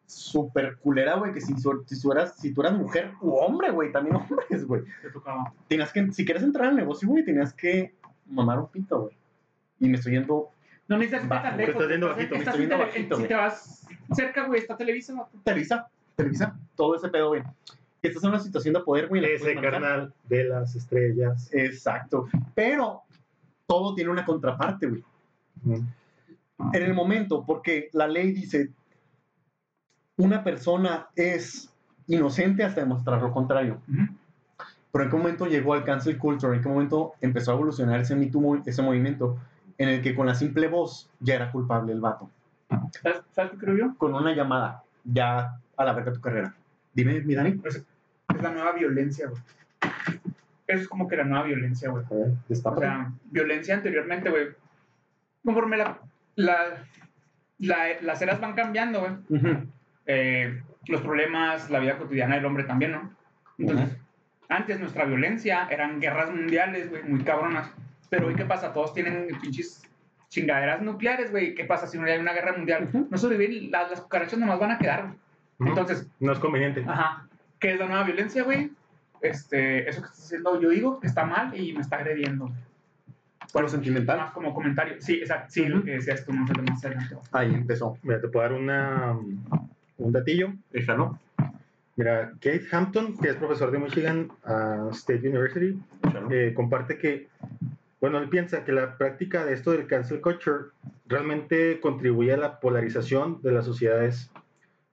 súper 0.05 0.77
culera, 0.77 1.15
güey, 1.15 1.31
que 1.33 1.39
si, 1.41 1.53
si, 1.55 2.01
tú 2.01 2.11
eras, 2.11 2.35
si 2.37 2.53
tú 2.53 2.61
eras 2.61 2.73
mujer 2.73 3.13
u 3.21 3.35
hombre, 3.35 3.71
güey, 3.71 3.91
también 3.91 4.15
hombres, 4.29 4.65
güey, 4.67 4.83
Te 5.01 5.09
tocaba. 5.09 5.53
tenías 5.67 5.91
que, 5.93 6.11
si 6.11 6.25
quieres 6.25 6.43
entrar 6.43 6.67
al 6.67 6.75
negocio, 6.75 7.07
güey, 7.07 7.23
tenías 7.23 7.53
que 7.53 7.95
mamar 8.25 8.59
un 8.59 8.67
pito, 8.67 9.01
güey. 9.03 9.17
Y 9.83 9.89
me 9.89 9.97
estoy 9.97 10.13
yendo 10.13 10.49
No 10.87 10.97
necesitas 10.97 11.27
Bajo, 11.27 11.43
tan 11.43 11.57
lejos. 11.57 11.73
estás 11.75 11.87
viendo 11.87 12.07
estás- 12.07 12.17
bajito, 12.17 12.35
me 12.35 12.39
estás 12.39 12.53
estoy 12.55 12.67
viendo 12.67 12.75
en 12.75 12.81
tele- 12.91 12.91
bajito, 12.91 13.15
Si 13.17 13.27
te 13.27 13.33
vas 13.35 13.87
cerca, 14.15 14.45
güey, 14.47 14.59
está 14.61 14.77
Televisa. 14.77 15.13
vato. 15.13 15.37
Televisa, 15.43 15.87
Televisa, 16.15 16.59
todo 16.75 16.95
ese 16.95 17.09
pedo, 17.09 17.29
güey. 17.29 17.43
Y 18.01 18.07
estás 18.07 18.23
en 18.23 18.29
una 18.29 18.39
situación 18.39 18.73
de 18.73 18.79
poder, 18.81 19.07
güey. 19.07 19.23
Ese 19.25 19.55
carnal 19.55 20.13
de 20.27 20.43
las 20.45 20.75
estrellas. 20.75 21.49
Exacto. 21.53 22.27
Pero 22.53 23.01
todo 23.65 23.95
tiene 23.95 24.09
una 24.11 24.25
contraparte, 24.25 24.87
güey. 24.87 25.03
Mm. 25.63 25.87
En 26.73 26.83
el 26.83 26.93
momento, 26.93 27.43
porque 27.45 27.89
la 27.93 28.07
ley 28.07 28.31
dice, 28.33 28.69
una 30.17 30.43
persona 30.43 31.07
es 31.15 31.69
inocente 32.07 32.63
hasta 32.63 32.81
demostrar 32.81 33.21
lo 33.21 33.31
contrario. 33.31 33.79
Pero 34.91 35.05
en 35.05 35.09
qué 35.09 35.17
momento 35.17 35.45
llegó 35.47 35.73
al 35.73 35.83
cancel 35.83 36.17
culture, 36.17 36.55
en 36.55 36.61
qué 36.61 36.69
momento 36.69 37.13
empezó 37.21 37.51
a 37.51 37.55
evolucionar 37.55 37.99
ese, 38.01 38.15
Me 38.15 38.29
ese 38.65 38.81
movimiento, 38.81 39.39
en 39.83 39.89
el 39.89 40.01
que 40.01 40.15
con 40.15 40.25
la 40.27 40.35
simple 40.35 40.67
voz 40.67 41.09
ya 41.19 41.35
era 41.35 41.51
culpable 41.51 41.93
el 41.93 41.99
vato. 42.01 42.29
¿Sabes, 43.01 43.21
¿Sabes 43.31 43.51
qué 43.51 43.57
creo 43.57 43.77
yo? 43.77 43.95
Con 43.97 44.13
una 44.15 44.33
llamada, 44.33 44.83
ya 45.03 45.57
a 45.77 45.83
la 45.85 45.93
verga 45.93 46.13
tu 46.13 46.21
carrera. 46.21 46.53
Dime, 46.93 47.21
mi 47.21 47.35
Dani. 47.35 47.59
Es 47.65 47.83
la 48.41 48.51
nueva 48.51 48.71
violencia, 48.73 49.27
güey. 49.27 49.41
Eso 50.67 50.81
es 50.81 50.87
como 50.87 51.07
que 51.07 51.17
la 51.17 51.23
nueva 51.25 51.45
violencia, 51.45 51.89
güey. 51.89 52.03
O 52.09 52.75
sea, 52.79 53.11
violencia 53.31 53.75
anteriormente, 53.75 54.29
güey. 54.29 54.47
Conforme 55.43 55.77
la, 55.77 55.99
la, 56.35 56.55
la- 57.59 58.01
las 58.01 58.21
eras 58.21 58.39
van 58.39 58.53
cambiando, 58.53 59.01
güey. 59.01 59.11
Ujú. 59.29 59.65
eh, 60.05 60.61
los 60.87 61.01
problemas, 61.01 61.69
la 61.69 61.79
vida 61.79 61.97
cotidiana 61.97 62.35
del 62.35 62.45
hombre 62.45 62.63
también, 62.65 62.91
¿no? 62.93 63.11
Entonces, 63.57 63.97
antes 64.49 64.79
nuestra 64.79 65.05
violencia 65.05 65.67
eran 65.69 65.99
guerras 66.01 66.29
mundiales, 66.31 66.89
güey, 66.89 67.03
muy 67.03 67.23
cabronas. 67.23 67.69
Pero 68.13 68.27
hoy, 68.27 68.35
¿qué 68.35 68.45
pasa? 68.45 68.71
Todos 68.71 68.93
tienen 68.93 69.27
pinches 69.41 69.81
chingaderas 70.29 70.83
nucleares, 70.83 71.31
güey. 71.31 71.55
¿Qué 71.55 71.65
pasa 71.65 71.87
si 71.87 71.97
no 71.97 72.05
hay 72.05 72.19
una 72.19 72.31
guerra 72.31 72.55
mundial? 72.55 72.83
Ujú. 72.89 73.07
No 73.09 73.17
sobreviven, 73.17 73.71
las, 73.71 73.89
las 73.89 74.01
cucarachas 74.01 74.37
nomás 74.37 74.59
van 74.59 74.69
a 74.69 74.77
quedar, 74.77 75.01
güey. 75.07 75.15
Ujú. 75.57 75.69
Entonces, 75.69 76.07
No 76.19 76.31
es 76.31 76.37
conveniente. 76.37 76.85
ajá, 76.87 77.27
¿qué 77.59 77.73
es 77.73 77.79
la 77.79 77.87
nueva 77.87 78.03
violencia, 78.03 78.43
güey? 78.43 78.69
Este, 79.19 79.89
eso 79.89 80.01
que 80.01 80.09
está 80.09 80.21
haciendo, 80.21 80.61
yo 80.61 80.69
digo 80.69 80.99
que 80.99 81.07
está 81.07 81.25
mal 81.25 81.59
y 81.59 81.73
me 81.73 81.81
está 81.81 81.95
agrediendo. 81.95 82.51
Bueno, 83.51 83.67
sentimental. 83.67 84.19
Más 84.19 84.31
como 84.31 84.53
comentario. 84.53 84.97
Sí, 84.99 85.13
exacto. 85.15 85.47
Sí, 85.49 85.65
lo 85.65 85.83
que 85.83 85.93
decías 85.93 86.23
tú, 86.23 86.33
no 86.33 86.45
sé, 86.45 86.53
más 86.61 86.85
adelante. 86.85 87.15
Ahí 87.31 87.51
empezó. 87.51 87.97
Mira, 88.03 88.21
te 88.21 88.27
puedo 88.27 88.47
dar 88.47 88.53
una, 88.53 89.17
un 89.97 90.11
datillo. 90.11 90.53
Échalo. 90.71 91.17
Mira, 91.95 92.31
Kate 92.33 92.67
Hampton, 92.71 93.17
que 93.17 93.29
es 93.29 93.35
profesor 93.37 93.71
de 93.71 93.79
Michigan 93.79 94.31
ah, 94.45 94.89
State 94.91 95.27
University, 95.27 95.79
eh, 96.29 96.53
comparte 96.55 96.99
que, 96.99 97.27
bueno, 98.03 98.17
él 98.17 98.27
piensa 98.27 98.65
que 98.65 98.73
la 98.73 98.97
práctica 98.97 99.45
de 99.45 99.53
esto 99.53 99.71
del 99.71 99.87
cancel 99.87 100.19
culture 100.19 100.71
realmente 101.07 101.79
contribuye 101.79 102.33
a 102.33 102.37
la 102.37 102.59
polarización 102.59 103.41
de 103.41 103.53
las 103.53 103.63
sociedades, 103.63 104.29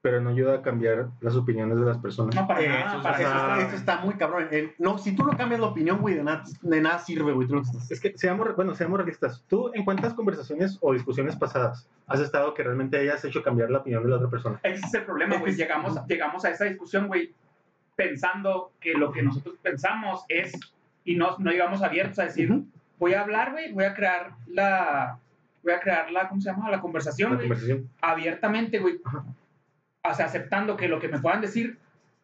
pero 0.00 0.21
no 0.21 0.31
ayuda 0.31 0.55
a 0.55 0.62
cambiar 0.62 1.09
las 1.21 1.35
opiniones 1.35 1.76
de 1.81 1.85
las 1.87 1.99
personas. 1.99 2.37
No, 2.37 2.47
para 2.47 2.61
Eso, 2.61 2.71
nada, 2.71 3.02
para 3.02 3.19
eso 3.19 3.29
eso 3.29 3.37
está, 3.37 3.67
eso 3.67 3.75
está 3.76 3.97
muy 4.05 4.14
cabrón. 4.14 4.47
El- 4.52 4.75
no, 4.79 4.97
si 4.97 5.17
tú 5.17 5.25
no 5.25 5.37
cambias 5.37 5.61
la 5.61 5.67
opinión, 5.67 5.99
güey, 5.99 6.14
de 6.14 6.23
nada, 6.23 6.45
de 6.62 6.81
nada 6.81 7.00
sirve, 7.00 7.33
güey. 7.33 7.49
Es 7.90 7.99
que 7.99 8.17
seamos, 8.17 8.55
bueno, 8.55 8.76
seamos 8.76 8.97
realistas. 9.00 9.43
Tú, 9.49 9.73
¿en 9.75 9.85
cuántas 9.85 10.14
conversaciones 10.14 10.79
o 10.81 10.93
discusiones 10.93 11.35
pasadas 11.35 11.88
has 12.07 12.21
estado 12.21 12.55
que 12.55 12.62
realmente 12.62 12.97
hayas 12.97 13.25
hecho 13.25 13.43
cambiar 13.43 13.73
la 13.73 13.79
opinión 13.79 14.05
de 14.05 14.11
la 14.11 14.17
otra 14.19 14.31
persona? 14.31 14.61
Ese 14.62 14.87
es 14.87 14.95
el 14.95 15.02
problema, 15.02 15.37
güey. 15.38 15.57
Llegamos, 15.57 15.99
llegamos 16.07 16.45
a 16.45 16.50
esa 16.50 16.64
discusión, 16.67 17.09
güey, 17.09 17.35
pensando 17.97 18.71
que 18.79 18.95
lo 18.95 19.11
que 19.11 19.21
nosotros 19.21 19.57
pensamos 19.61 20.25
es, 20.29 20.52
y 21.05 21.17
no, 21.17 21.37
no 21.40 21.50
llegamos 21.50 21.83
abiertos 21.83 22.21
a 22.21 22.26
decir, 22.26 22.52
Ujú. 22.52 22.67
Voy 23.00 23.14
a 23.14 23.23
hablar, 23.23 23.50
güey, 23.50 23.73
voy 23.73 23.85
a 23.85 23.95
crear 23.95 24.30
la, 24.47 25.19
voy 25.64 25.73
a 25.73 25.80
crear 25.80 26.11
la, 26.12 26.28
¿cómo 26.28 26.40
se 26.40 26.50
llama? 26.50 26.71
La 26.71 26.80
conversación, 26.80 27.30
La 27.30 27.37
güey, 27.37 27.49
conversación. 27.49 27.90
abiertamente, 28.00 28.78
güey. 28.78 29.00
O 30.02 30.14
sea, 30.14 30.26
aceptando 30.26 30.76
que 30.76 30.87
lo 30.88 31.00
que 31.00 31.09
me 31.09 31.19
puedan 31.19 31.40
decir 31.40 31.78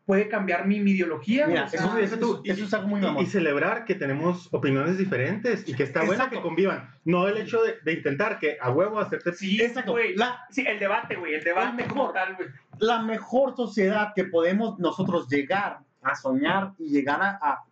puede 0.06 0.28
cambiar 0.28 0.66
mi, 0.68 0.78
mi 0.78 0.92
ideología. 0.92 1.48
Mira, 1.48 1.64
o 1.64 1.68
sea, 1.68 1.80
eso, 1.80 1.98
eso- 1.98 2.42
eso 2.44 2.64
es 2.64 2.74
algo 2.74 2.86
muy 2.86 3.00
Y, 3.00 3.02
mamón. 3.02 3.22
y 3.24 3.26
celebrar 3.26 3.84
que 3.84 3.96
tenemos 3.96 4.48
opiniones 4.54 4.96
diferentes 4.98 5.68
y 5.68 5.74
que 5.74 5.82
está 5.82 6.04
bueno 6.04 6.30
que 6.30 6.40
convivan. 6.40 6.88
No 7.04 7.26
el 7.26 7.38
hecho 7.38 7.60
de, 7.64 7.74
de 7.84 7.92
intentar 7.94 8.38
que 8.38 8.56
a 8.60 8.70
huevo 8.70 9.00
hacerte. 9.00 9.32
sí, 9.32 9.60
Exacto. 9.60 9.90
güey. 9.92 10.14
La, 10.14 10.44
Sí, 10.50 10.64
el 10.64 10.78
debate, 10.78 11.16
güey, 11.16 11.34
el 11.34 11.42
debate 11.42 11.84
como 11.88 12.02
mejor. 12.04 12.14
tal, 12.14 12.36
güey. 12.36 12.48
la 12.78 13.02
mejor 13.02 13.56
sociedad 13.56 14.12
que 14.14 14.24
podemos 14.24 14.78
nosotros 14.78 15.28
llegar 15.28 15.78
a 16.02 16.14
soñar 16.14 16.72
y 16.78 16.90
llegar 16.90 17.20
a, 17.20 17.30
a- 17.42 17.64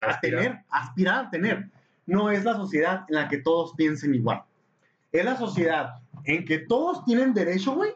a 0.00 0.06
aspirar. 0.06 0.40
tener, 0.42 0.58
aspirar 0.70 1.26
a 1.26 1.30
tener, 1.30 1.66
no 2.08 2.30
es 2.30 2.44
la 2.44 2.54
sociedad 2.54 3.04
en 3.08 3.14
la 3.14 3.28
que 3.28 3.38
todos 3.38 3.74
piensen 3.74 4.14
igual. 4.14 4.42
Es 5.12 5.24
la 5.24 5.36
sociedad 5.36 5.94
en 6.24 6.44
que 6.44 6.58
todos 6.58 7.04
tienen 7.04 7.32
derecho, 7.34 7.72
güey, 7.74 7.92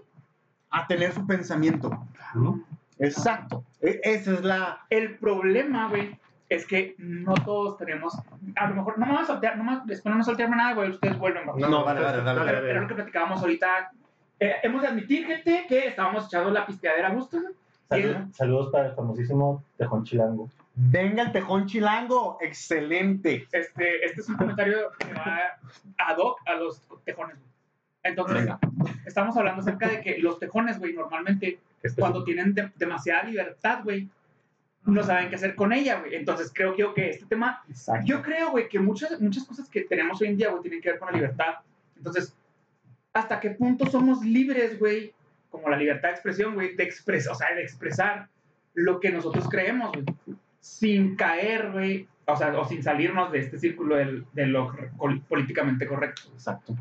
a 0.70 0.86
tener 0.86 1.12
su 1.12 1.26
pensamiento. 1.26 1.90
¿no? 2.34 2.62
Exacto. 2.98 3.64
E- 3.80 4.00
esa 4.04 4.32
es 4.34 4.42
la... 4.44 4.80
El 4.88 5.18
problema, 5.18 5.88
güey, 5.88 6.16
es 6.48 6.66
que 6.66 6.94
no 6.98 7.34
todos 7.34 7.76
tenemos. 7.78 8.14
A 8.56 8.68
lo 8.68 8.76
mejor, 8.76 8.98
no 8.98 9.06
me 9.06 9.12
vas 9.12 9.24
a 9.24 9.26
saltear, 9.34 9.56
no 9.58 9.64
me, 9.64 9.80
después 9.86 10.10
no 10.12 10.18
me 10.18 10.24
saltearme 10.24 10.56
nada, 10.56 10.74
güey, 10.74 10.90
ustedes 10.90 11.18
vuelven, 11.18 11.46
vamos. 11.46 11.60
No, 11.60 11.84
dale, 11.84 12.00
dale, 12.00 12.22
dale, 12.22 12.40
Pero 12.52 12.66
era 12.68 12.80
lo 12.80 12.88
que 12.88 12.94
platicábamos 12.94 13.40
ahorita. 13.40 13.90
Eh, 14.40 14.54
hemos 14.62 14.82
de 14.82 14.88
admitir, 14.88 15.26
gente, 15.26 15.66
que 15.68 15.88
estábamos 15.88 16.26
echando 16.26 16.50
la 16.50 16.64
pisteadera 16.66 17.08
a 17.08 17.14
gusto, 17.14 17.40
güey. 17.40 17.54
Salud- 17.90 18.32
saludos 18.32 18.70
para 18.72 18.88
el 18.88 18.94
famosísimo 18.94 19.62
Tejón 19.76 20.04
Chilango. 20.04 20.48
Venga 20.74 21.22
el 21.24 21.32
tejón 21.32 21.66
chilango. 21.66 22.38
Excelente. 22.40 23.46
Este, 23.52 24.04
este 24.06 24.20
es 24.22 24.28
un 24.28 24.36
comentario 24.36 24.90
que 24.98 25.12
va 25.12 25.58
ad 25.98 26.16
hoc 26.18 26.38
a 26.46 26.54
los 26.54 26.82
tejones, 27.04 27.36
güey. 27.38 27.50
Entonces, 28.04 28.36
Venga. 28.38 28.58
estamos 29.06 29.36
hablando 29.36 29.60
acerca 29.60 29.88
de 29.88 30.00
que 30.00 30.18
los 30.18 30.38
tejones, 30.38 30.78
güey, 30.78 30.92
normalmente, 30.94 31.58
Este 31.82 32.00
cuando 32.00 32.24
tienen 32.24 32.54
de- 32.54 32.72
demasiada 32.76 33.24
libertad, 33.24 33.84
güey, 33.84 34.08
no 34.84 35.02
saben 35.04 35.28
qué 35.28 35.36
hacer 35.36 35.54
con 35.54 35.72
ella, 35.72 36.00
güey. 36.00 36.14
Entonces, 36.16 36.50
creo 36.52 36.76
yo 36.76 36.94
que 36.94 37.10
este 37.10 37.26
tema 37.26 37.62
Exacto. 37.68 38.04
Yo 38.06 38.22
creo, 38.22 38.50
güey, 38.50 38.68
que 38.68 38.78
muchas, 38.80 39.20
muchas 39.20 39.44
cosas 39.44 39.68
que 39.68 39.82
tenemos 39.82 40.20
hoy 40.20 40.28
en 40.28 40.36
día, 40.36 40.50
güey, 40.50 40.62
tienen 40.62 40.80
que 40.80 40.90
ver 40.90 40.98
con 40.98 41.08
la 41.10 41.14
libertad. 41.16 41.56
Entonces, 41.96 42.34
¿hasta 43.12 43.38
qué 43.38 43.50
punto 43.50 43.86
somos 43.86 44.24
libres, 44.24 44.78
güey? 44.80 45.12
Como 45.50 45.68
la 45.68 45.76
libertad 45.76 46.08
de 46.08 46.14
expresión, 46.14 46.54
güey, 46.54 46.74
de 46.74 46.82
expresar, 46.82 47.32
o 47.32 47.34
sea, 47.36 47.54
de 47.54 47.62
expresar 47.62 48.28
lo 48.74 48.98
que 48.98 49.10
nosotros 49.10 49.48
creemos, 49.48 49.92
güey. 49.92 50.04
Sin 50.62 51.16
caer, 51.16 51.72
güey, 51.72 52.06
o 52.24 52.36
sea, 52.36 52.56
o 52.58 52.64
sin 52.64 52.82
salirnos 52.84 53.32
de 53.32 53.40
este 53.40 53.58
círculo 53.58 53.96
del- 53.96 54.24
de 54.32 54.46
lo 54.46 54.72
políticamente 55.28 55.86
correcto. 55.88 56.22
Exacto. 56.32 56.74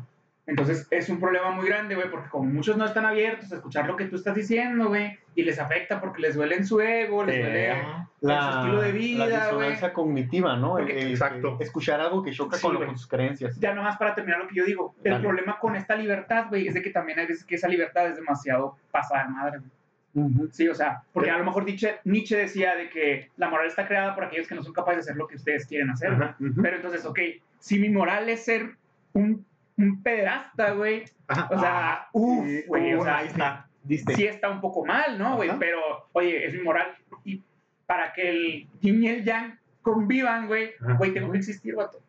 Entonces, 0.46 0.86
es 0.90 1.08
un 1.08 1.20
problema 1.20 1.50
muy 1.52 1.66
grande, 1.66 1.94
güey, 1.94 2.10
porque 2.10 2.28
como 2.28 2.44
muchos 2.50 2.76
no 2.76 2.84
están 2.84 3.06
abiertos 3.06 3.52
a 3.52 3.56
escuchar 3.56 3.86
lo 3.86 3.96
que 3.96 4.04
tú 4.06 4.16
estás 4.16 4.34
diciendo, 4.34 4.88
güey, 4.88 5.18
y 5.36 5.42
les 5.42 5.58
afecta 5.58 6.00
porque 6.00 6.20
les 6.22 6.34
duele 6.36 6.56
en 6.56 6.66
su 6.66 6.80
ego, 6.80 7.24
les 7.24 7.36
Eh, 7.36 7.42
duele 7.42 7.82
La, 8.20 8.52
su 8.52 8.58
estilo 8.58 8.80
de 8.82 8.92
vida, 8.92 9.26
la 9.26 9.44
disonancia 9.46 9.92
cognitiva, 9.92 10.56
¿no? 10.56 10.70
Porque- 10.70 10.92
El- 10.92 11.06
el- 11.06 11.10
exacto. 11.12 11.58
escuchar 11.60 12.00
algo 12.00 12.22
que 12.22 12.30
choca 12.32 12.56
Sí, 12.56 12.62
con, 12.62 12.76
con 12.76 12.96
sus 12.96 13.08
creencias. 13.08 13.58
ya 13.58 13.74
nomás 13.74 13.96
para 13.96 14.14
terminar 14.14 14.40
lo 14.40 14.48
que 14.48 14.54
yo 14.56 14.64
digo, 14.64 14.94
el 15.02 15.12
Dale. 15.12 15.24
problema 15.24 15.58
con 15.60 15.74
esta 15.76 15.96
libertad, 15.96 16.46
güey, 16.48 16.68
es 16.68 16.74
de 16.74 16.82
que 16.82 16.90
también 16.90 17.18
hay 17.20 17.26
veces 17.26 17.44
que 17.44 17.54
esa 17.56 17.66
libertad 17.68 18.06
es 18.08 18.16
demasiado 18.16 18.76
pasada 18.92 19.24
de 19.24 19.30
madre, 19.30 19.58
güey. 19.58 19.70
Ujú. 20.14 20.48
Sí, 20.52 20.68
o 20.68 20.74
sea, 20.74 21.02
porque 21.12 21.30
a 21.30 21.38
lo 21.38 21.44
mejor 21.44 21.64
Nietzsche, 21.64 21.96
Nietzsche 22.04 22.36
decía 22.36 22.74
de 22.74 22.90
que 22.90 23.30
la 23.36 23.48
moral 23.48 23.66
está 23.66 23.86
creada 23.86 24.14
por 24.14 24.24
aquellos 24.24 24.46
que 24.46 24.54
no 24.54 24.62
son 24.62 24.72
capaces 24.72 24.96
de 24.96 25.10
hacer 25.10 25.16
lo 25.16 25.26
que 25.26 25.36
ustedes 25.36 25.66
quieren 25.66 25.90
hacer, 25.90 26.14
güey. 26.14 26.28
Ajá. 26.28 26.36
Ujú. 26.38 26.62
Pero 26.62 26.76
entonces, 26.76 27.04
ok, 27.04 27.18
si 27.58 27.78
mi 27.78 27.88
moral 27.88 28.28
es 28.28 28.44
ser 28.44 28.76
un, 29.14 29.44
un 29.78 30.02
pederasta, 30.02 30.72
güey, 30.72 31.04
o 31.50 31.58
sea, 31.58 32.08
uff, 32.12 32.46
Sí, 32.46 32.62
güey, 32.66 32.94
o 32.94 33.00
uh, 33.00 33.04
sea, 33.04 33.18
ahí 33.18 33.26
está. 33.28 33.68
Diste. 33.84 34.14
sí 34.14 34.24
está 34.26 34.48
un 34.48 34.60
poco 34.60 34.84
mal, 34.84 35.18
¿no, 35.18 35.36
güey? 35.36 35.50
Pero, 35.58 35.80
oye, 36.12 36.46
es 36.46 36.54
mi 36.54 36.60
moral. 36.60 36.94
Y 37.24 37.42
para 37.86 38.12
que 38.12 38.28
el 38.28 38.68
yin 38.80 39.02
y 39.02 39.08
el 39.08 39.24
yang 39.24 39.58
convivan, 39.80 40.46
güey, 40.46 40.72
güey, 40.98 41.12
tengo 41.12 41.32
que 41.32 41.38
existir, 41.38 41.74
vato. 41.74 42.00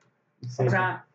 Sí. 0.41 0.67
O 0.67 0.69
sea, 0.69 1.05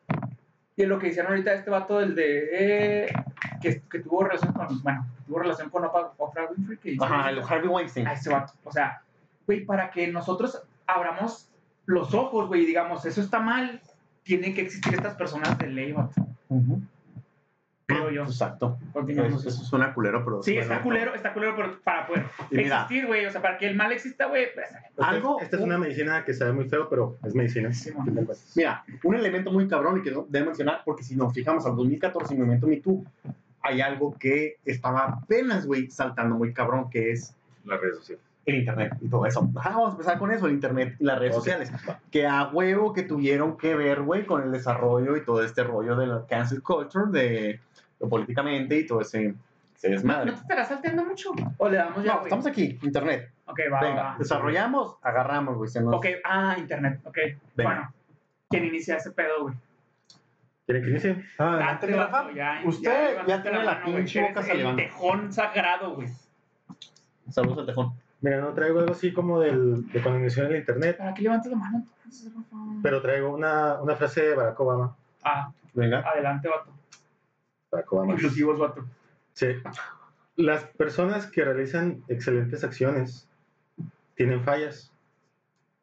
y 0.83 0.87
lo 0.87 0.99
que 0.99 1.09
hicieron 1.09 1.33
ahorita 1.33 1.53
este 1.55 1.71
vato, 1.71 2.01
el 2.01 2.15
de. 2.15 2.49
eh, 2.53 3.13
que, 3.61 3.83
que 3.91 3.99
tuvo 4.01 4.25
relación 4.25 4.53
con. 4.53 4.83
Bueno, 4.83 5.07
que 5.19 5.25
tuvo 5.25 5.39
relación 5.41 5.71
con 5.71 5.85
Oprah, 5.85 6.13
Oprah 6.17 6.47
Winfrey. 6.57 6.79
Que 6.79 6.91
hizo- 6.93 7.05
Ajá, 7.05 7.31
el 7.31 7.41
Harvey 7.43 7.69
Weinstein. 7.69 8.07
a 8.07 8.13
ese 8.13 8.31
vato. 8.31 8.53
O 8.65 8.73
sea, 8.73 9.03
güey, 9.47 9.65
para 9.65 9.91
que 9.91 10.07
nosotros 10.09 10.63
abramos 10.87 11.49
los 11.87 12.15
ojos, 12.15 12.49
güey, 12.49 12.63
y 12.63 12.67
digamos, 12.67 13.05
eso 13.07 13.21
está 13.21 13.41
mal, 13.41 13.81
tienen 14.23 14.55
que 14.55 14.61
existir 14.63 14.95
estas 14.95 15.15
personas 15.15 15.57
de 15.59 15.67
ley, 15.69 15.93
vato. 15.93 16.27
Creo 17.89 18.11
yo. 18.11 18.25
Exacto. 18.25 18.77
Continuamos. 18.93 19.41
Eso, 19.41 19.49
eso 19.49 19.65
suena 19.65 19.95
culero, 19.95 20.23
pero. 20.23 20.43
Sí, 20.43 20.53
bueno, 20.53 20.71
está 20.71 20.83
culero, 20.83 21.15
está 21.15 21.33
culero, 21.33 21.57
pero 21.57 21.81
para 21.83 22.07
poder 22.07 22.27
Y 22.51 22.57
mira. 22.59 22.83
existir, 22.83 23.07
güey. 23.07 23.25
O 23.25 23.31
sea, 23.31 23.41
para 23.41 23.57
que 23.57 23.67
el 23.67 23.77
mal 23.77 23.91
exista, 23.93 24.27
güey, 24.27 24.53
pues. 24.53 24.67
Algo- 24.99 25.41
Esta 25.41 25.57
es 25.57 25.63
una 25.63 25.79
medicina 25.79 26.23
que 26.23 26.35
sabe 26.35 26.53
muy 26.53 26.69
feo, 26.69 26.89
pero 26.91 27.17
es 27.25 27.35
medicina. 27.35 27.73
Sí. 27.73 27.91
Mira, 28.57 28.85
un 29.05 29.15
elemento 29.15 29.51
muy 29.51 29.67
cabrón 29.69 29.99
y 29.99 30.03
que 30.03 30.11
no 30.11 30.27
debe 30.29 30.45
mencionar, 30.47 30.83
porque 30.85 31.03
si 31.03 31.17
nos 31.17 31.33
fijamos 31.33 31.65
al 31.65 31.77
2014, 31.77 32.35
el 32.35 32.41
movimiento 32.41 32.67
Me 32.67 32.77
Too, 32.77 33.05
hay 33.63 33.81
algo 33.81 34.15
que 34.19 34.59
estaba 34.67 35.05
apenas, 35.05 35.67
güey, 35.67 35.91
saltando 35.91 36.37
muy 36.37 36.53
cabrón, 36.53 36.91
que 36.91 37.11
es 37.13 37.35
Las 37.65 37.81
redes 37.81 37.97
sociales. 37.97 38.23
el 38.45 38.55
Internet 38.57 38.93
y 39.01 39.09
todo 39.09 39.25
eso. 39.25 39.49
Ajá, 39.57 39.71
vamos 39.71 39.89
a 39.89 39.93
empezar 39.93 40.19
con 40.19 40.31
eso, 40.31 40.47
el 40.47 40.53
Internet 40.53 40.97
y 40.99 41.05
las 41.05 41.19
redes 41.19 41.33
Ok. 41.37 41.39
sociales. 41.39 41.73
Que 42.11 42.27
a 42.27 42.49
huevo 42.49 42.93
que 42.93 43.03
tuvieron 43.03 43.57
que 43.57 43.75
ver, 43.75 44.03
güey, 44.03 44.27
con 44.27 44.43
el 44.43 44.53
desarrollo 44.53 45.17
y 45.17 45.25
todo 45.25 45.43
este 45.43 45.65
rollo 45.65 45.97
de 45.97 46.07
la 46.07 46.27
cancel 46.27 46.63
culture, 46.63 47.07
de 47.11 47.61
lo 48.01 48.09
políticamente 48.09 48.79
y 48.79 48.87
todo 48.87 49.01
ese, 49.01 49.35
ese 49.77 49.89
¿No, 49.89 49.95
desmadre. 49.95 50.27
¿No 50.27 50.33
te 50.35 50.41
estarás 50.43 50.69
salteando 50.69 51.05
mucho? 51.05 51.31
¿O 51.57 51.69
le 51.69 51.77
damos 51.77 52.03
ya, 52.05 52.13
No, 52.13 52.19
güey? 52.19 52.25
estamos 52.27 52.47
aquí, 52.47 52.79
Internet. 52.83 53.31
Ok, 53.47 53.61
va, 53.73 53.81
Venga, 53.81 54.03
va, 54.03 54.17
desarrollamos, 54.19 54.97
agarramos, 55.03 55.57
güey. 55.57 55.71
se 55.71 55.81
nos- 55.81 55.95
Ok, 55.95 56.07
ah, 56.25 56.55
internet, 56.59 57.01
ok. 57.05 57.17
Venga. 57.57 57.71
Bueno, 57.71 57.93
¿quién 58.51 58.65
inicia 58.67 58.97
ese 58.97 59.11
pedo, 59.13 59.43
güey? 59.43 59.55
¿Quieren 60.67 60.85
que 60.85 60.91
inicie? 60.91 61.25
Ah, 61.39 61.57
Date, 61.81 61.95
vato, 61.95 62.13
Rafa. 62.13 62.33
ya- 62.35 62.61
Usted 62.65 62.83
ya, 62.91 63.09
levantaste 63.11 63.43
tiene 63.51 63.65
la, 63.65 63.73
mano, 63.73 63.85
güey. 63.87 63.97
pinche 63.97 64.19
Eres 64.19 64.31
boca 64.31 64.41
El 64.43 64.47
salivando. 64.49 64.83
tejón 64.83 65.33
sagrado, 65.33 65.95
güey. 65.95 66.09
Saludos 67.31 67.59
al 67.59 67.67
tejón. 67.67 67.93
Mira, 68.21 68.41
no 68.41 68.53
traigo 68.53 68.81
algo 68.81 68.93
así 68.93 69.13
como 69.13 69.41
del, 69.41 69.89
de 69.93 70.03
cuando 70.03 70.21
inició 70.21 70.47
el 70.47 70.57
internet, 70.57 70.99
¿Para 70.99 71.15
qué 71.15 71.23
levantas 71.23 71.51
la 71.53 71.57
mano 71.57 71.85
entonces, 71.97 72.33
Rafa? 72.35 72.57
pero 72.83 73.01
traigo 73.01 73.33
una, 73.33 73.81
una 73.81 73.97
frase 73.97 74.23
de 74.23 74.35
Barack 74.35 74.59
Obama. 74.61 74.95
Ah, 75.25 75.51
Venga. 75.73 76.01
adelante, 76.01 76.49
vato. 76.49 76.71
Barack 77.71 77.93
Obama. 77.93 78.13
Inclusivos, 78.15 78.59
vato. 78.59 78.85
Sí. 79.33 79.47
Las 80.37 80.65
personas 80.65 81.27
que 81.27 81.45
realizan 81.45 82.03
excelentes 82.09 82.65
acciones 82.65 83.29
tienen 84.15 84.43
fallas. 84.43 84.93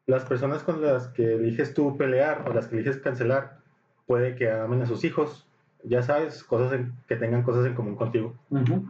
Las 0.06 0.24
personas 0.24 0.62
con 0.62 0.80
las 0.82 1.08
que 1.08 1.34
eliges 1.34 1.74
tú 1.74 1.96
pelear 1.96 2.44
o 2.48 2.52
las 2.52 2.68
que 2.68 2.76
eliges 2.76 2.98
cancelar 2.98 3.58
puede 4.06 4.36
que 4.36 4.50
amen 4.50 4.82
a 4.82 4.86
sus 4.86 5.04
hijos. 5.04 5.46
Ya 5.82 6.02
sabes, 6.02 6.42
cosas 6.44 6.72
en- 6.72 6.92
que 7.08 7.16
tengan 7.16 7.42
cosas 7.42 7.66
en 7.66 7.74
común 7.74 7.96
contigo. 7.96 8.34
Ujú. 8.50 8.86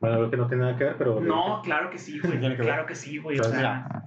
Bueno, 0.00 0.16
algo 0.16 0.30
que 0.30 0.36
no 0.36 0.46
tiene 0.48 0.64
nada 0.64 0.76
que 0.76 0.84
ver, 0.84 0.96
pero... 0.98 1.20
No, 1.20 1.62
claro 1.62 1.88
que 1.90 1.98
sí, 1.98 2.18
güey. 2.20 2.38
Claro 2.56 2.86
que 2.86 2.94
sí, 2.94 3.18
güey. 3.18 3.38
O 3.38 3.44
sea, 3.44 4.04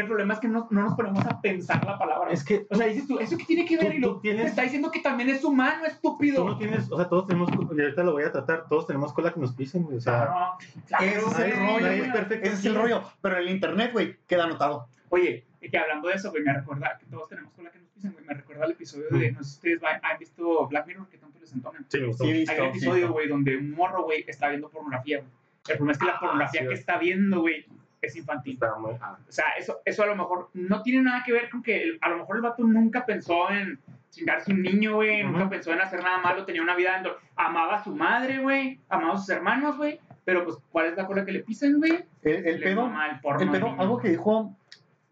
el 0.00 0.06
problema 0.06 0.34
es 0.34 0.40
que 0.40 0.48
no, 0.48 0.66
no 0.70 0.82
nos 0.82 0.94
ponemos 0.94 1.24
a 1.26 1.40
pensar 1.40 1.84
la 1.84 1.98
palabra. 1.98 2.30
Es 2.32 2.42
que 2.44 2.66
O 2.70 2.74
sea, 2.76 2.86
dices 2.86 3.06
tú, 3.06 3.18
¿eso 3.18 3.36
qué 3.38 3.44
tiene 3.44 3.64
que 3.64 3.76
ver? 3.76 3.86
Tú- 3.92 3.96
y 3.96 4.00
lo, 4.00 4.20
tienes- 4.20 4.42
te 4.44 4.48
está 4.50 4.62
diciendo 4.62 4.90
que 4.90 5.00
también 5.00 5.28
es 5.30 5.44
humano, 5.44 5.84
estúpido. 5.86 6.42
tú 6.42 6.48
no 6.48 6.58
tienes, 6.58 6.90
o 6.90 6.96
sea, 6.96 7.08
todos 7.08 7.26
tenemos, 7.26 7.50
y 7.52 7.80
ahorita 7.80 8.02
lo 8.02 8.12
voy 8.12 8.24
a 8.24 8.32
tratar, 8.32 8.66
todos 8.68 8.86
tenemos 8.86 9.12
cola 9.12 9.32
que 9.32 9.40
nos 9.40 9.52
pisen, 9.54 9.82
güey, 9.84 9.98
o 9.98 10.00
sea... 10.00 10.26
Claro, 10.26 10.58
claro, 10.86 11.04
Ese 11.06 11.18
es 11.18 11.38
el 11.38 11.58
rollo, 11.58 11.86
es 11.86 12.12
perfecto. 12.12 12.46
Ese 12.48 12.54
es 12.56 12.64
el 12.64 12.74
rollo. 12.74 13.02
Pero 13.20 13.36
el 13.38 13.48
internet, 13.48 13.90
güey, 13.92 14.16
queda 14.26 14.44
anotado. 14.44 14.86
Oye, 15.10 15.44
y 15.60 15.68
que 15.70 15.78
hablando 15.78 16.08
de 16.08 16.14
eso, 16.14 16.30
güey, 16.30 16.42
me 16.42 16.52
recuerda 16.52 16.96
que 16.98 17.06
todos 17.06 17.28
tenemos 17.28 17.52
con 17.54 17.64
la 17.64 17.70
que 17.70 17.78
nos 17.78 17.88
pisen, 17.90 18.12
güey. 18.12 18.24
Me 18.24 18.34
recuerda 18.34 18.64
el 18.66 18.72
episodio 18.72 19.06
de, 19.10 19.32
no 19.32 19.38
sé 19.44 19.50
si 19.50 19.56
ustedes 19.56 19.80
va- 19.82 20.00
han 20.02 20.18
visto 20.18 20.66
Black 20.68 20.86
Mirror, 20.86 21.08
que 21.08 21.18
tanto 21.18 21.38
les 21.40 21.52
entonan. 21.52 21.86
Sí, 21.88 22.00
me 22.00 22.06
gustó. 22.08 22.24
Sí, 22.24 22.32
visto, 22.32 22.52
Hay 22.52 22.60
un 22.60 22.66
episodio, 22.66 23.12
güey, 23.12 23.28
donde 23.28 23.56
un 23.56 23.70
morro, 23.70 24.02
güey, 24.04 24.24
está 24.26 24.48
viendo 24.48 24.68
pornografía, 24.68 25.18
güey. 25.18 25.30
El 25.68 25.76
problema 25.76 25.92
es 25.92 25.98
que 25.98 26.04
la 26.06 26.12
Ah, 26.12 26.20
pornografía 26.20 26.60
sí, 26.62 26.68
que 26.68 26.74
está 26.74 26.98
viendo, 26.98 27.40
güey, 27.40 27.64
es 28.06 28.16
infantil. 28.16 28.54
Está 28.54 28.76
muy- 28.78 28.92
ah, 29.00 29.16
O 29.28 29.32
sea, 29.32 29.46
eso, 29.58 29.80
eso 29.84 30.02
a 30.02 30.06
lo 30.06 30.16
mejor 30.16 30.50
no 30.54 30.82
tiene 30.82 31.02
nada 31.02 31.22
que 31.24 31.32
ver 31.32 31.48
con 31.50 31.62
que 31.62 31.82
el- 31.82 31.98
a 32.00 32.08
lo 32.10 32.18
mejor 32.18 32.36
el 32.36 32.42
vato 32.42 32.62
nunca 32.64 33.04
pensó 33.06 33.50
en 33.50 33.78
chingarse 34.10 34.52
un 34.52 34.62
niño, 34.62 34.94
güey, 34.94 35.24
nunca 35.24 35.48
pensó 35.48 35.72
en 35.72 35.80
hacer 35.80 36.00
nada 36.02 36.18
malo, 36.18 36.44
tenía 36.44 36.62
una 36.62 36.76
vida 36.76 36.94
dentro. 36.94 37.16
Amaba 37.36 37.76
a 37.76 37.84
su 37.84 37.94
madre, 37.94 38.38
güey, 38.38 38.78
amaba 38.88 39.14
a 39.14 39.18
sus 39.18 39.28
hermanos, 39.30 39.76
güey, 39.76 39.98
pero 40.24 40.44
pues, 40.44 40.56
¿cuál 40.70 40.86
es 40.86 40.96
la 40.96 41.06
cola 41.06 41.24
que 41.24 41.32
le 41.32 41.40
pisen, 41.40 41.78
güey? 41.78 42.04
El, 42.22 42.60
pedo, 42.60 42.86
el 43.10 43.20
porno 43.20 43.42
el 43.42 43.50
pedo, 43.50 43.74
algo 43.78 43.98
que 43.98 44.10
dijo, 44.10 44.54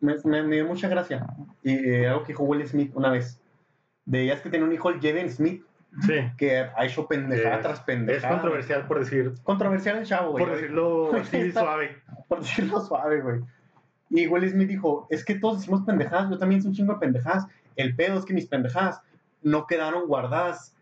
me, 0.01 0.15
me- 0.25 0.43
me 0.45 0.55
dio 0.57 0.67
mucha 0.67 0.89
gracia. 0.89 1.27
Y 1.65 1.73
eh, 1.75 2.07
algo 2.09 2.23
que 2.23 2.29
dijo 2.29 2.45
Will 2.45 2.67
Smith 2.67 2.93
una 2.95 3.11
vez. 3.11 3.41
De 4.05 4.23
ella 4.23 4.35
es 4.35 4.41
que 4.41 4.51
tiene 4.51 4.65
un 4.65 4.73
hijo, 4.73 4.89
el 4.89 5.01
Jaden 5.01 5.31
Smith, 5.31 5.65
Sí, 6.01 6.15
que 6.39 6.59
ha 6.61 6.85
hecho 6.87 7.07
pendejada 7.07 7.57
Es- 7.57 7.61
tras 7.63 7.79
es 7.81 7.85
pendejada. 7.85 8.33
controversial 8.35 8.87
por 8.87 8.99
decir, 9.01 9.33
Controversial 9.43 9.99
el 9.99 10.07
chavo, 10.07 10.31
güey. 10.33 10.45
por 10.45 10.55
decirlo 10.55 11.15
así 11.15 11.53
suave. 11.53 11.97
por 12.29 12.41
decirlo 12.41 12.81
suave, 12.81 13.21
güey. 13.21 13.41
Y 14.11 14.27
Will 14.27 14.49
Smith 14.49 14.69
dijo, 14.69 15.07
es 15.11 15.25
que 15.25 15.35
todos 15.35 15.59
decimos 15.59 15.83
pendejadas, 15.87 16.31
yo 16.31 16.39
también 16.39 16.59
hice 16.61 16.69
un 16.69 16.75
chingo 16.75 16.95
de 16.95 17.01
pendejadas. 17.01 17.47
El 17.77 17.95
pedo 17.97 18.19
es 18.19 18.25
que 18.25 18.35
mis 18.35 18.47
pendejadas 18.47 19.01
no 19.43 19.67
quedaron 19.67 20.07
guardadas 20.07 20.75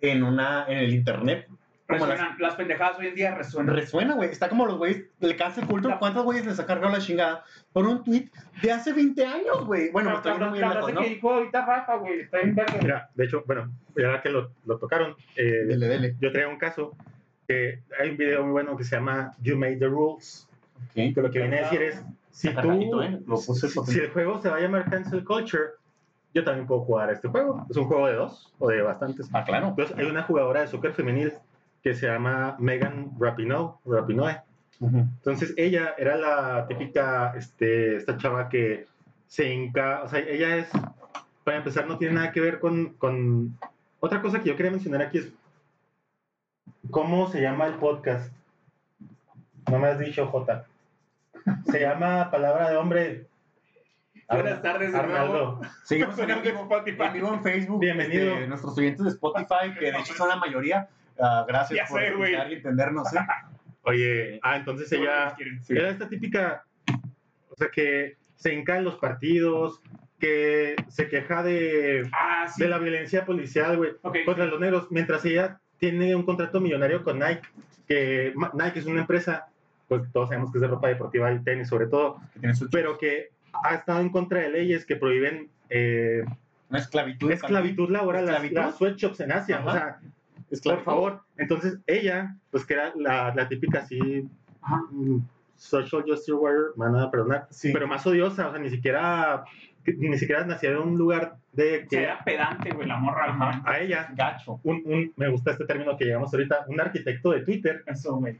en, 0.00 0.22
una, 0.22 0.66
en 0.66 0.78
el 0.78 0.94
internet 0.94 1.48
Como 1.86 2.06
las- 2.06 2.16
Resuenan, 2.18 2.36
las 2.38 2.54
pendejadas 2.56 2.98
hoy 2.98 3.08
en 3.08 3.14
día 3.14 3.34
resuenan. 3.34 3.74
Resuena, 3.76 4.14
güey. 4.14 4.30
Está 4.30 4.48
como 4.48 4.64
los 4.64 4.78
güeyes 4.78 5.04
del 5.20 5.36
cancel 5.36 5.66
culture. 5.66 5.96
¿Cuántos 5.98 6.24
güeyes 6.24 6.46
les 6.46 6.58
ha 6.58 6.64
cargado 6.64 6.90
la 6.92 7.00
chingada 7.00 7.44
por 7.74 7.86
un 7.86 8.02
tweet 8.02 8.30
de 8.62 8.72
hace 8.72 8.92
20 8.94 9.24
años, 9.26 9.66
güey? 9.66 9.90
Bueno, 9.90 10.10
me 10.10 10.16
estoy 10.16 10.38
muy 10.38 10.58
la 10.60 10.74
lejos, 10.74 10.92
¿no? 10.94 11.00
que 11.02 11.08
dijo 11.10 11.30
ahorita 11.30 11.66
Rafa, 11.66 11.96
güey, 11.96 12.20
está 12.20 12.38
bien 12.38 12.54
verga. 12.54 12.74
Mira, 12.80 13.10
de 13.14 13.24
hecho, 13.24 13.44
bueno, 13.46 13.70
ya 13.96 14.22
que 14.22 14.30
lo, 14.30 14.50
lo 14.64 14.78
tocaron, 14.78 15.14
eh, 15.36 15.42
Dele, 15.66 15.86
dele. 15.86 16.16
yo 16.20 16.32
traía 16.32 16.48
un 16.48 16.56
caso 16.58 16.96
que 17.46 17.80
hay 18.00 18.08
un 18.10 18.16
video 18.16 18.42
muy 18.44 18.52
bueno 18.52 18.76
que 18.78 18.84
se 18.84 18.96
llama 18.96 19.32
You 19.42 19.56
Made 19.58 19.76
the 19.76 19.86
Rules. 19.86 20.48
Ok. 20.86 20.94
Que 20.94 21.20
lo 21.20 21.30
que 21.30 21.38
viene 21.40 21.58
a 21.58 21.62
decir 21.64 21.82
es, 21.82 22.02
si 22.30 22.48
tú, 22.54 23.02
¿eh? 23.02 23.20
Lo 23.26 23.36
puse 23.36 23.68
si, 23.68 23.78
si 23.84 23.98
el 24.00 24.10
juego 24.10 24.40
se 24.40 24.48
va 24.48 24.56
a 24.56 24.60
llamar 24.60 24.88
Cancel 24.88 25.22
Culture, 25.22 25.64
yo 26.32 26.42
también 26.44 26.66
puedo 26.66 26.80
jugar 26.80 27.10
a 27.10 27.12
este 27.12 27.28
juego. 27.28 27.66
Es 27.68 27.76
un 27.76 27.84
juego 27.84 28.06
de 28.06 28.14
dos 28.14 28.52
o 28.58 28.70
de 28.70 28.80
bastantes. 28.80 29.28
Ah, 29.34 29.44
claro. 29.44 29.68
Entonces, 29.68 29.96
hay 29.98 30.06
una 30.06 30.22
jugadora 30.22 30.62
de 30.62 30.68
soccer 30.68 30.92
femenil 30.94 31.32
que 31.84 31.94
se 31.94 32.06
llama 32.06 32.56
Megan 32.58 33.12
Rapinoe. 33.20 33.74
Rapinoe. 33.84 34.40
Entonces 34.80 35.52
ella 35.58 35.94
era 35.98 36.16
la 36.16 36.66
típica, 36.66 37.34
este, 37.36 37.96
esta 37.96 38.16
chava 38.16 38.48
que 38.48 38.86
se 39.28 39.52
hinca, 39.52 40.02
o 40.02 40.08
sea, 40.08 40.20
ella 40.20 40.56
es, 40.56 40.68
para 41.44 41.58
empezar, 41.58 41.86
no 41.86 41.98
tiene 41.98 42.14
nada 42.14 42.32
que 42.32 42.40
ver 42.40 42.58
con, 42.58 42.94
con... 42.94 43.58
Otra 44.00 44.22
cosa 44.22 44.40
que 44.40 44.48
yo 44.48 44.56
quería 44.56 44.72
mencionar 44.72 45.02
aquí 45.02 45.18
es, 45.18 45.32
¿cómo 46.90 47.30
se 47.30 47.42
llama 47.42 47.66
el 47.66 47.74
podcast? 47.74 48.32
No 49.70 49.78
me 49.78 49.88
has 49.88 49.98
dicho, 49.98 50.26
Jota. 50.28 50.66
Se 51.70 51.80
llama 51.80 52.30
Palabra 52.30 52.70
de 52.70 52.76
Hombre. 52.78 53.26
Buenas 54.28 54.62
tardes 54.62 54.92
de 54.92 54.98
Arnaldo. 54.98 55.60
Seguimos 55.84 56.18
en 56.18 56.30
Spotify. 56.30 57.02
en 57.02 57.12
vivo 57.12 57.34
en 57.34 57.42
Facebook. 57.42 57.80
Bienvenido. 57.80 58.32
este, 58.32 58.46
nuestros 58.46 58.78
oyentes 58.78 59.04
de 59.04 59.10
Spotify, 59.10 59.74
que 59.78 59.92
de 59.92 59.98
hecho 59.98 60.14
son 60.14 60.30
la 60.30 60.36
mayoría. 60.36 60.88
Ah, 61.20 61.44
gracias 61.46 61.76
Ya 61.78 61.86
por 61.86 62.00
sé, 62.00 62.08
escuchar 62.08 62.50
y 62.50 62.54
entendernos. 62.54 63.12
¿eh? 63.14 63.18
Oye, 63.82 64.40
ah, 64.42 64.56
entonces 64.56 64.90
ella... 64.92 65.34
Sí. 65.62 65.76
Era 65.76 65.90
esta 65.90 66.08
típica, 66.08 66.64
o 67.50 67.54
sea, 67.56 67.68
que 67.70 68.16
se 68.36 68.54
hinca 68.54 68.76
en 68.78 68.84
los 68.84 68.96
partidos, 68.96 69.80
que 70.18 70.74
se 70.88 71.08
queja 71.08 71.42
de, 71.42 72.08
Ah, 72.12 72.46
sí. 72.48 72.62
de 72.62 72.68
la 72.68 72.78
violencia 72.78 73.24
policial, 73.26 73.76
güey, 73.76 73.92
Ok. 74.02 74.18
contra 74.24 74.46
los 74.46 74.58
negros, 74.60 74.86
mientras 74.90 75.24
ella 75.26 75.60
tiene 75.78 76.14
un 76.16 76.24
contrato 76.24 76.60
millonario 76.60 77.02
con 77.02 77.18
Nike, 77.18 77.42
que 77.86 78.32
Nike 78.54 78.78
es 78.78 78.86
una 78.86 79.02
empresa, 79.02 79.46
pues 79.88 80.10
todos 80.12 80.30
sabemos 80.30 80.50
que 80.50 80.58
es 80.58 80.62
de 80.62 80.68
ropa 80.68 80.88
deportiva 80.88 81.30
y 81.32 81.40
tenis 81.40 81.68
sobre 81.68 81.86
todo, 81.86 82.18
Que 82.40 82.50
pero 82.72 82.96
que 82.96 83.28
ha 83.64 83.74
estado 83.74 84.00
en 84.00 84.08
contra 84.08 84.40
de 84.40 84.48
leyes 84.50 84.86
que 84.86 84.96
prohíben 84.96 85.50
eh, 85.68 86.24
una 86.70 86.78
esclavitud. 86.78 87.30
esclavitud 87.30 87.90
laboral, 87.90 88.24
las, 88.24 88.36
¿Esclavitud? 88.36 88.60
las 88.62 88.76
sweatshops 88.76 89.20
en 89.20 89.32
Asia, 89.32 89.58
Ajá. 89.58 89.68
o 89.68 89.72
sea, 89.72 89.98
Esclavitud. 90.50 90.84
por 90.84 90.94
favor. 90.94 91.20
Entonces 91.36 91.78
ella, 91.86 92.36
pues 92.50 92.64
que 92.64 92.74
era 92.74 92.92
la, 92.96 93.34
la 93.34 93.48
típica 93.48 93.80
así, 93.80 94.28
Ajá. 94.62 94.82
mm, 94.90 95.18
social 95.56 96.02
justice 96.06 96.32
warrior, 96.32 96.74
me 96.76 96.86
van 96.86 96.96
a 97.00 97.10
perdonar, 97.10 97.46
Sí. 97.50 97.72
pero 97.72 97.86
más 97.86 98.06
odiosa, 98.06 98.48
o 98.48 98.50
sea, 98.52 98.60
ni 98.60 98.70
siquiera, 98.70 99.44
que 99.84 99.92
ni 99.94 100.18
siquiera 100.18 100.44
nacía 100.44 100.70
de 100.70 100.78
un 100.78 100.96
lugar 100.98 101.36
de 101.52 101.76
O 101.76 101.78
sea, 101.78 101.86
que 101.88 102.02
era 102.02 102.24
pedante, 102.24 102.70
güey, 102.72 102.88
la 102.88 102.96
morra. 102.96 103.26
Ajá. 103.30 103.62
a 103.64 103.78
ella, 103.80 104.08
Gacho. 104.14 104.60
un, 104.64 104.82
un- 104.84 105.12
me 105.16 105.28
gusta 105.28 105.52
este 105.52 105.64
término 105.64 105.96
que 105.96 106.04
llegamos 106.06 106.32
ahorita, 106.32 106.64
un 106.68 106.80
arquitecto 106.80 107.30
de 107.30 107.40
Twitter, 107.42 107.82
Eso, 107.86 108.16
güey. 108.16 108.38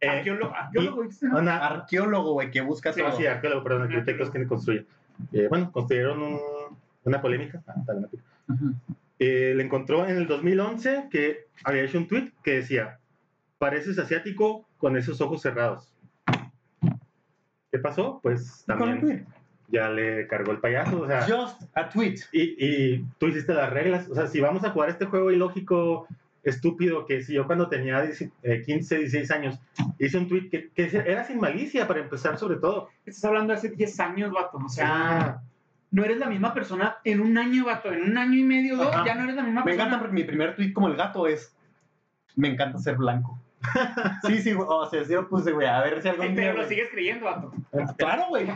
eh, 0.00 0.08
Arqueólogo, 0.08 0.52
arqueólogo, 0.54 1.02
una, 1.32 1.58
Arqueólogo, 1.58 2.32
güey, 2.32 2.50
que 2.50 2.60
busca 2.60 2.92
sí, 2.92 3.00
todo. 3.00 3.16
sí, 3.16 3.26
arqueólogo, 3.26 3.62
perdón, 3.62 3.82
arquitecto 3.82 4.24
es 4.24 4.30
quien 4.30 4.48
construye. 4.48 4.84
Eh, 5.32 5.46
bueno, 5.48 5.70
construyeron 5.70 6.20
un- 6.20 6.40
una 7.04 7.20
polémica, 7.22 7.62
ah, 7.68 7.74
está 7.78 7.92
bien, 7.94 8.08
Ujú. 8.48 8.74
Eh, 9.18 9.52
le 9.56 9.62
encontró 9.62 10.06
en 10.06 10.16
el 10.16 10.26
2011 10.26 11.08
que 11.10 11.46
había 11.64 11.82
hecho 11.82 11.98
un 11.98 12.08
tweet 12.08 12.32
que 12.42 12.56
decía, 12.56 12.98
pareces 13.58 13.98
asiático 13.98 14.66
con 14.78 14.96
esos 14.96 15.20
ojos 15.20 15.42
cerrados. 15.42 15.94
¿Qué 17.70 17.78
pasó? 17.78 18.20
Pues 18.22 18.64
Con 18.66 18.74
un 18.82 18.88
también 18.98 19.00
tweet. 19.00 19.24
ya 19.68 19.88
le 19.88 20.26
cargó 20.26 20.52
el 20.52 20.58
payaso, 20.58 21.00
o 21.00 21.06
sea, 21.06 21.22
Just 21.22 21.62
a 21.74 21.88
tweet. 21.88 22.16
y, 22.32 22.42
y 22.58 23.04
tú 23.18 23.28
hiciste 23.28 23.54
las 23.54 23.70
reglas, 23.72 24.08
o 24.10 24.14
sea, 24.14 24.26
si 24.26 24.40
vamos 24.40 24.64
a 24.64 24.70
jugar 24.70 24.90
este 24.90 25.06
juego 25.06 25.30
ilógico, 25.30 26.06
estúpido, 26.42 27.06
que 27.06 27.22
si 27.22 27.34
yo 27.34 27.46
cuando 27.46 27.68
tenía 27.68 28.02
10, 28.02 28.30
eh, 28.42 28.62
15, 28.66 28.98
16 28.98 29.30
años, 29.30 29.60
hice 29.98 30.18
un 30.18 30.28
tweet 30.28 30.50
que, 30.50 30.70
que 30.70 30.84
era 31.06 31.24
sin 31.24 31.38
malicia 31.38 31.86
para 31.86 32.00
empezar 32.00 32.36
sobre 32.36 32.56
todo. 32.56 32.88
Estás 33.06 33.24
hablando 33.26 33.52
de 33.52 33.58
hace 33.60 33.68
10 33.70 34.00
años, 34.00 34.32
vato. 34.32 34.58
O 34.58 34.68
sea, 34.68 34.88
Ah, 34.90 35.42
no 35.92 36.04
eres 36.04 36.18
la 36.18 36.26
misma 36.28 36.52
persona 36.54 36.96
en 37.04 37.20
un 37.20 37.38
año, 37.38 37.66
vato. 37.66 37.92
En 37.92 38.02
un 38.02 38.18
año 38.18 38.34
y 38.34 38.42
medio, 38.42 38.76
dos, 38.76 38.88
Ajá. 38.92 39.04
ya 39.06 39.14
no 39.14 39.24
eres 39.24 39.36
la 39.36 39.42
misma 39.42 39.60
Me 39.60 39.64
persona. 39.66 39.84
encanta 39.84 40.00
porque 40.00 40.14
mi 40.14 40.24
primer 40.24 40.56
tweet 40.56 40.72
como 40.72 40.88
el 40.88 40.96
gato 40.96 41.26
es 41.26 41.54
me 42.34 42.48
encanta 42.48 42.78
ser 42.78 42.96
blanco. 42.96 43.38
sí, 44.26 44.42
sí, 44.42 44.54
o 44.58 44.86
sea, 44.90 45.04
sí 45.04 45.12
lo 45.12 45.28
puse, 45.28 45.52
güey, 45.52 45.68
a 45.68 45.80
ver 45.82 46.02
si 46.02 46.08
algún 46.08 46.34
día... 46.34 46.50
Pero 46.50 46.62
lo 46.62 46.68
sigues 46.68 46.88
creyendo, 46.90 47.26
vato. 47.26 47.52
Claro, 47.96 48.24
güey. 48.30 48.48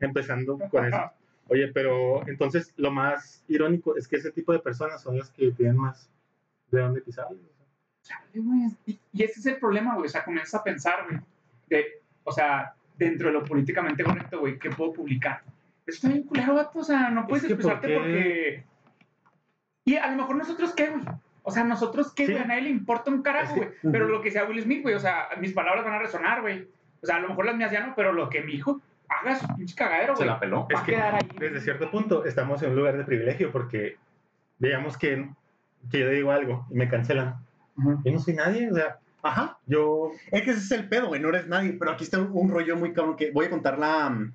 empezando, 0.00 0.58
empezando 0.58 0.58
con 0.68 0.84
eso. 0.86 1.12
Oye, 1.48 1.68
pero 1.68 2.26
entonces 2.26 2.74
lo 2.76 2.90
más 2.90 3.44
irónico 3.46 3.96
es 3.96 4.08
que 4.08 4.16
ese 4.16 4.32
tipo 4.32 4.52
de 4.52 4.58
personas 4.58 5.00
son 5.00 5.16
las 5.16 5.30
que 5.30 5.52
tienen 5.52 5.76
más 5.76 6.10
de 6.72 6.80
dónde 6.80 7.00
pisar. 7.00 7.26
Y, 8.84 8.98
y 9.12 9.22
ese 9.22 9.40
es 9.40 9.46
el 9.46 9.58
problema, 9.58 9.94
güey. 9.94 10.06
O 10.06 10.10
sea, 10.10 10.24
comienzas 10.24 10.60
a 10.60 10.64
pensar, 10.64 11.06
güey. 11.08 11.20
De, 11.68 12.02
o 12.24 12.32
sea, 12.32 12.74
dentro 12.98 13.28
de 13.28 13.34
lo 13.34 13.44
políticamente 13.44 14.02
correcto, 14.04 14.40
güey, 14.40 14.58
¿qué 14.58 14.70
puedo 14.70 14.92
publicar? 14.92 15.42
Eso 15.86 15.96
está 15.96 16.08
bien 16.08 16.22
culero, 16.24 16.54
vato. 16.54 16.78
O 16.80 16.84
sea, 16.84 17.10
no 17.10 17.26
puedes 17.26 17.44
que, 17.44 17.54
¿por 17.54 17.72
expresarte 17.72 17.86
qué? 17.88 17.94
porque. 17.94 18.64
Y 19.84 19.96
a 19.96 20.10
lo 20.10 20.16
mejor 20.16 20.36
nosotros 20.36 20.72
qué, 20.74 20.88
güey. 20.88 21.02
O 21.42 21.50
sea, 21.52 21.62
nosotros 21.64 22.12
qué, 22.12 22.26
Sí. 22.26 22.32
güey. 22.32 22.42
A 22.44 22.46
nadie 22.48 22.62
le 22.62 22.70
importa 22.70 23.10
un 23.10 23.18
Es 23.18 23.22
carajo, 23.22 23.54
que- 23.54 23.60
güey. 23.60 23.70
Ujú. 23.82 23.92
Pero 23.92 24.08
lo 24.08 24.20
que 24.20 24.30
sea 24.32 24.44
Will 24.46 24.62
Smith, 24.62 24.82
güey. 24.82 24.94
O 24.96 25.00
sea, 25.00 25.28
mis 25.40 25.52
palabras 25.52 25.84
van 25.84 25.94
a 25.94 25.98
resonar, 26.00 26.40
güey. 26.40 26.68
O 27.02 27.06
sea, 27.06 27.16
a 27.16 27.20
lo 27.20 27.28
mejor 27.28 27.46
las 27.46 27.56
mías 27.56 27.70
ya 27.70 27.86
no, 27.86 27.94
pero 27.94 28.12
lo 28.12 28.28
que 28.28 28.42
mi 28.42 28.54
hijo 28.54 28.80
haga 29.08 29.36
su 29.36 29.46
pinche 29.54 29.76
cagadero, 29.76 30.16
Se 30.16 30.24
güey. 30.24 30.30
la 30.30 30.40
peló. 30.40 30.66
Es 30.68 30.76
Va 30.76 30.80
a 30.80 30.84
que 30.84 30.92
quedar 30.92 31.14
ahí. 31.14 31.28
desde 31.38 31.60
cierto 31.60 31.88
punto 31.90 32.24
estamos 32.24 32.60
en 32.62 32.70
un 32.70 32.76
lugar 32.76 32.96
de 32.96 33.04
privilegio 33.04 33.52
porque 33.52 33.96
digamos 34.58 34.96
que, 34.98 35.28
que 35.90 36.00
yo 36.00 36.10
digo 36.10 36.32
algo 36.32 36.66
y 36.70 36.74
me 36.74 36.88
cancelan. 36.88 37.36
Ujú. 37.76 38.02
Yo 38.04 38.10
no 38.12 38.18
soy 38.18 38.34
nadie, 38.34 38.68
o 38.70 38.74
sea, 38.74 38.98
Ajá. 39.26 39.58
yo... 39.66 40.10
Es 40.30 40.42
que 40.42 40.50
ese 40.50 40.60
es 40.60 40.70
el 40.72 40.88
pedo, 40.88 41.08
güey, 41.08 41.20
no 41.20 41.28
eres 41.28 41.46
nadie. 41.46 41.76
Pero 41.78 41.92
aquí 41.92 42.04
está 42.04 42.18
un, 42.18 42.30
un 42.32 42.50
rollo 42.50 42.76
muy 42.76 42.92
cabrón 42.92 43.16
que 43.16 43.30
voy 43.30 43.46
a 43.46 43.50
contar 43.50 43.78
la... 43.78 44.08
mm, 44.10 44.32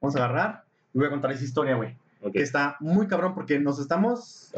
Vamos 0.00 0.16
a 0.16 0.24
agarrar 0.24 0.64
y 0.94 0.98
voy 0.98 1.06
a 1.08 1.10
contar 1.10 1.32
esa 1.32 1.44
historia, 1.44 1.74
güey. 1.74 1.96
Que 2.32 2.42
está 2.42 2.76
muy 2.80 3.06
cabrón 3.06 3.34
porque 3.34 3.58
nos 3.58 3.78
estamos... 3.78 4.52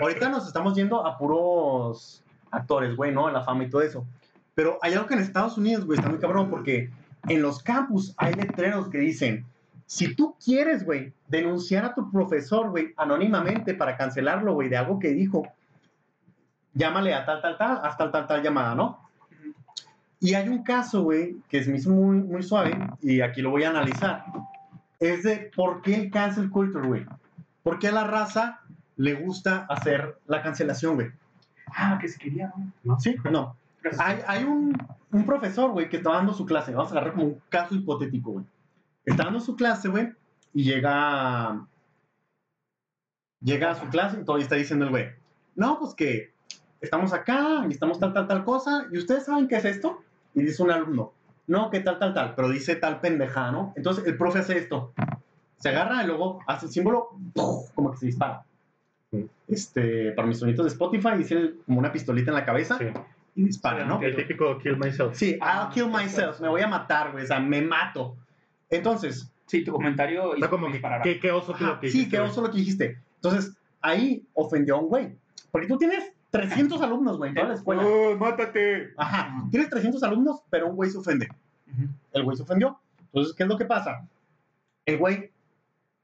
Ahorita 0.00 0.28
nos 0.28 0.46
estamos 0.46 0.74
yendo 0.74 1.06
a 1.06 1.16
puros 1.18 2.22
actores, 2.50 2.96
güey, 2.96 3.12
¿no? 3.12 3.30
La 3.30 3.42
fama 3.42 3.64
y 3.64 3.70
todo 3.70 3.82
eso. 3.82 4.06
Pero 4.54 4.78
hay 4.82 4.92
algo 4.94 5.06
que 5.06 5.14
en 5.14 5.20
Estados 5.20 5.58
Unidos, 5.58 5.84
güey, 5.84 5.98
está 5.98 6.10
muy 6.10 6.20
cabrón 6.20 6.48
porque 6.48 6.90
en 7.28 7.42
los 7.42 7.62
campus 7.62 8.14
hay 8.16 8.34
letreros 8.34 8.88
que 8.88 8.98
dicen, 8.98 9.44
si 9.86 10.14
tú 10.14 10.36
quieres, 10.44 10.84
güey, 10.84 11.12
denunciar 11.28 11.84
a 11.84 11.94
tu 11.94 12.10
profesor, 12.10 12.70
güey, 12.70 12.94
anónimamente 12.96 13.74
para 13.74 13.96
cancelarlo, 13.96 14.54
güey, 14.54 14.68
de 14.68 14.76
algo 14.76 14.98
que 14.98 15.08
dijo, 15.08 15.46
llámale 16.74 17.14
a 17.14 17.24
tal, 17.24 17.40
tal, 17.40 17.56
tal, 17.56 17.80
haz 17.82 17.96
tal, 17.96 18.10
tal, 18.10 18.26
tal 18.26 18.42
llamada, 18.42 18.74
¿no? 18.74 18.98
Y 20.20 20.34
hay 20.34 20.48
un 20.48 20.62
caso, 20.62 21.02
güey, 21.02 21.36
que 21.48 21.58
es 21.58 21.68
me 21.68 21.76
hizo 21.76 21.90
muy, 21.90 22.16
muy 22.16 22.42
suave 22.42 22.76
y 23.02 23.20
aquí 23.20 23.42
lo 23.42 23.50
voy 23.50 23.64
a 23.64 23.70
analizar. 23.70 24.24
Es 24.98 25.22
de 25.22 25.50
por 25.54 25.82
qué 25.82 25.94
el 25.94 26.10
cancel 26.10 26.50
culture, 26.50 26.86
güey. 26.86 27.06
¿Por 27.62 27.78
qué 27.78 27.88
a 27.88 27.92
la 27.92 28.04
raza 28.04 28.60
le 28.96 29.14
gusta 29.14 29.66
hacer 29.68 30.18
la 30.26 30.42
cancelación, 30.42 30.94
güey? 30.94 31.10
Ah, 31.66 31.98
que 32.00 32.08
se 32.08 32.18
quería, 32.18 32.52
¿no? 32.84 32.98
¿Sí? 32.98 33.16
No. 33.30 33.56
Hay, 33.98 34.20
hay 34.26 34.44
un, 34.44 34.76
un 35.10 35.26
profesor, 35.26 35.72
güey, 35.72 35.88
que 35.88 35.98
está 35.98 36.12
dando 36.12 36.32
su 36.32 36.46
clase. 36.46 36.72
Vamos 36.72 36.90
a 36.90 36.94
agarrar 36.94 37.12
como 37.12 37.26
un 37.26 37.42
caso 37.48 37.74
hipotético, 37.74 38.32
güey. 38.32 38.44
Está 39.04 39.24
dando 39.24 39.40
su 39.40 39.56
clase, 39.56 39.88
güey, 39.88 40.12
y 40.52 40.64
llega. 40.64 41.66
Llega 43.40 43.72
a 43.72 43.74
su 43.74 43.86
clase 43.88 44.18
y 44.20 44.24
todavía 44.24 44.44
está 44.44 44.56
diciendo 44.56 44.86
el 44.86 44.90
güey. 44.90 45.08
No, 45.54 45.78
pues 45.78 45.94
que 45.94 46.33
estamos 46.84 47.12
acá 47.12 47.64
y 47.68 47.72
estamos 47.72 47.98
tal, 47.98 48.12
tal, 48.12 48.26
tal 48.28 48.44
cosa. 48.44 48.86
¿Y 48.92 48.98
ustedes 48.98 49.24
saben 49.24 49.48
qué 49.48 49.56
es 49.56 49.64
esto? 49.64 50.02
Y 50.34 50.42
dice 50.42 50.62
un 50.62 50.70
alumno. 50.70 51.12
No, 51.46 51.70
que 51.70 51.80
tal, 51.80 51.98
tal, 51.98 52.14
tal. 52.14 52.34
Pero 52.34 52.48
dice 52.48 52.76
tal 52.76 53.00
pendeja, 53.00 53.50
¿no? 53.50 53.72
Entonces 53.76 54.06
el 54.06 54.16
profe 54.16 54.38
hace 54.40 54.58
esto. 54.58 54.92
Se 55.58 55.68
agarra 55.68 56.02
y 56.02 56.06
luego 56.06 56.40
hace 56.46 56.66
el 56.66 56.72
símbolo, 56.72 57.10
como 57.74 57.90
que 57.90 57.98
se 57.98 58.06
dispara. 58.06 58.44
Este, 59.48 60.12
para 60.12 60.26
mis 60.26 60.38
sonitos 60.38 60.64
de 60.64 60.70
Spotify, 60.70 61.10
dice 61.16 61.54
como 61.66 61.78
una 61.78 61.92
pistolita 61.92 62.30
en 62.30 62.34
la 62.36 62.44
cabeza 62.44 62.78
Sí. 62.78 62.86
y 63.36 63.44
dispara, 63.44 63.84
¿no? 63.84 64.00
El 64.00 64.16
típico 64.16 64.58
kill 64.58 64.76
myself. 64.76 65.14
Sí, 65.14 65.38
I'll 65.40 65.68
kill 65.72 65.88
myself, 65.88 66.40
me 66.40 66.48
voy 66.48 66.62
a 66.62 66.66
matar, 66.68 67.12
güey, 67.12 67.24
o 67.24 67.26
sea, 67.26 67.40
me 67.40 67.62
mato. 67.62 68.16
Entonces, 68.70 69.30
Sí, 69.46 69.62
tu 69.62 69.72
comentario 69.72 70.30
O 70.30 70.36
sea, 70.36 70.48
como 70.48 70.70
que 70.72 70.80
qué, 71.02 71.20
qué 71.20 71.30
oso 71.30 71.54
que 71.54 71.64
lo 71.64 71.78
que 71.78 71.90
sí, 71.90 71.98
hiciste, 71.98 72.16
qué 72.16 72.22
oso 72.22 72.40
lo 72.40 72.50
que 72.50 72.58
dijiste. 72.58 72.98
Entonces, 73.16 73.54
ahí 73.82 74.26
ofendió 74.32 74.76
a 74.76 74.80
un 74.80 74.88
güey. 74.88 75.16
Porque 75.50 75.66
tú 75.66 75.76
tienes 75.76 76.13
300 76.34 76.82
alumnos, 76.82 77.16
güey, 77.16 77.30
en 77.30 77.34
toda 77.36 77.48
la 77.48 77.54
escuela. 77.54 77.82
¡Oh, 77.86 78.16
mátate! 78.16 78.92
Ajá, 78.96 79.44
tienes 79.50 79.70
300 79.70 80.02
alumnos, 80.02 80.42
pero 80.50 80.68
un 80.68 80.76
güey 80.76 80.90
se 80.90 80.98
ofende. 80.98 81.28
Ujú. 81.72 81.88
El 82.12 82.24
güey 82.24 82.36
se 82.36 82.42
ofendió. 82.42 82.78
Entonces, 83.06 83.34
¿qué 83.34 83.44
es 83.44 83.48
lo 83.48 83.56
que 83.56 83.64
pasa? 83.64 84.06
El 84.84 84.98
güey 84.98 85.30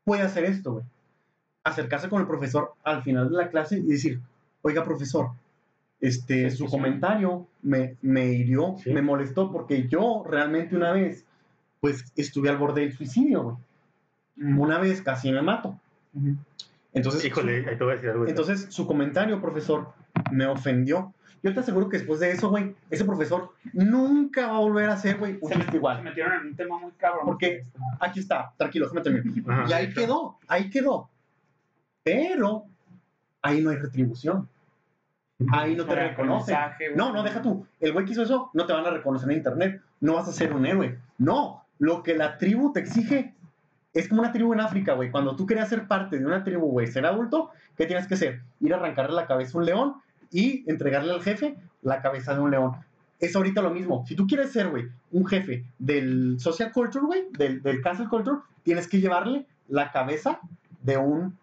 puede 0.05 0.23
hacer 0.23 0.45
esto, 0.45 0.73
güey. 0.75 0.85
Acercarse 1.65 2.09
con 2.09 2.21
el 2.21 2.27
profesor 2.29 2.75
al 2.85 3.03
final 3.03 3.29
de 3.29 3.37
la 3.37 3.49
clase 3.51 3.79
y 3.79 3.83
decir, 3.83 4.21
oiga, 4.63 4.85
profesor, 4.85 5.31
este, 6.01 6.49
Sí, 6.51 6.57
su 6.57 6.65
sí, 6.67 6.71
comentario 6.71 7.47
me, 7.63 7.97
me 8.01 8.27
hirió, 8.27 8.77
Sí. 8.79 8.91
me 8.93 9.03
molestó, 9.03 9.51
porque 9.51 9.89
yo 9.89 10.25
realmente 10.27 10.77
una 10.77 10.93
vez, 10.93 11.27
pues, 11.81 12.05
estuve 12.17 12.49
al 12.49 12.57
borde 12.57 12.83
del 12.83 12.93
suicidio, 12.97 13.43
güey. 13.43 13.57
Mm. 14.37 14.59
Una 14.61 14.79
vez 14.79 15.03
casi 15.03 15.31
me 15.33 15.43
mato. 15.43 15.79
Ujú. 16.15 16.37
Entonces, 16.93 17.25
Híjole, 17.25 17.65
ahí 17.69 17.77
te 17.77 17.85
voy 17.85 17.93
a 17.93 17.95
decir 17.97 18.11
algo. 18.11 18.27
Entonces, 18.27 18.67
su 18.71 18.87
comentario, 18.87 19.41
profesor, 19.41 19.93
me 20.33 20.47
ofendió. 20.47 21.15
Yo 21.43 21.55
te 21.55 21.61
aseguro 21.61 21.89
que 21.89 21.97
después 21.99 22.21
de 22.21 22.33
eso, 22.33 22.51
güey, 22.51 22.75
ese 22.91 23.05
profesor 23.05 23.53
nunca 23.73 24.49
va 24.49 24.57
a 24.57 24.61
volver 24.61 24.91
a 24.91 24.95
hacer, 24.95 25.17
güey, 25.19 25.39
un 25.41 25.49
Se, 25.49 25.55
chiste 25.55 25.69
met- 25.69 25.71
se 25.71 25.77
igual. 25.79 26.03
metieron 26.03 26.33
en 26.35 26.47
un 26.49 26.57
tema 26.57 26.79
muy 26.79 26.93
cabrón. 26.93 27.25
¿Por 27.25 27.39
qué? 27.39 27.65
Aquí 28.01 28.21
está, 28.21 28.53
tranquilo, 28.59 28.87
déjame 28.87 29.01
terminar. 29.23 29.61
Ajá. 29.61 29.71
Y 29.71 29.73
ahí 29.73 29.95
quedó, 29.95 30.39
ahí 30.49 30.69
quedó. 30.69 31.09
Pero 32.03 32.65
ahí 33.43 33.61
no 33.63 33.71
hay 33.71 33.77
retribución. 33.77 34.49
Ahí 35.53 35.75
no 35.75 35.87
te 35.87 35.93
hay 35.99 36.09
reconocen. 36.11 36.57
No, 36.97 37.13
no, 37.13 37.23
deja 37.23 37.41
tú. 37.41 37.67
El 37.81 37.93
güey 37.95 38.05
que 38.05 38.13
hizo 38.13 38.23
eso, 38.23 38.51
no 38.53 38.67
te 38.67 38.75
van 38.75 38.85
a 38.85 38.91
reconocer 38.91 39.31
en 39.31 39.39
internet. 39.39 39.81
No 40.01 40.15
vas 40.15 40.29
a 40.29 40.33
ser 40.33 40.53
un 40.53 40.67
héroe. 40.67 40.99
No, 41.17 41.65
lo 41.79 42.03
que 42.03 42.15
la 42.17 42.37
tribu 42.37 42.73
te 42.75 42.81
exige 42.81 43.35
es 43.93 44.09
como 44.09 44.23
una 44.23 44.33
tribu 44.33 44.53
en 44.53 44.61
África, 44.61 44.95
güey. 44.95 45.11
Cuando 45.11 45.35
tú 45.37 45.47
querías 45.47 45.69
ser 45.69 45.87
parte 45.87 46.19
de 46.19 46.27
una 46.27 46.45
tribu, 46.45 46.67
güey, 46.67 46.87
ser 46.87 47.07
adulto, 47.07 47.51
¿qué 47.77 47.87
tienes 47.87 48.07
que 48.07 48.15
hacer? 48.15 48.43
Ir 48.61 48.73
a 48.73 48.77
arrancarle 48.77 49.17
la 49.17 49.27
cabeza 49.27 49.59
a 49.59 49.61
un 49.61 49.67
león 49.67 49.95
y 50.31 50.69
entregarle 50.71 51.13
al 51.13 51.23
jefe 51.23 51.57
la 51.83 52.01
cabeza 52.01 52.35
de 52.35 52.41
un 52.41 52.51
león. 52.51 52.77
Es 53.19 53.35
ahorita 53.37 53.63
lo 53.63 53.71
mismo. 53.71 54.05
Si 54.07 54.15
tú 54.15 54.27
quieres 54.27 54.53
ser, 54.53 54.69
güey, 54.69 54.89
un 55.11 55.27
jefe 55.27 55.67
del 55.79 56.39
social 56.39 56.73
culture, 56.73 57.05
güey, 57.05 57.25
del, 57.33 57.63
del 57.63 57.83
cancel 57.83 58.09
culture, 58.09 58.39
tienes 58.63 58.89
que 58.89 59.01
llevarle 59.01 59.47
la 59.69 59.91
cabeza 59.91 60.41
de 60.83 60.97
un, 60.97 61.37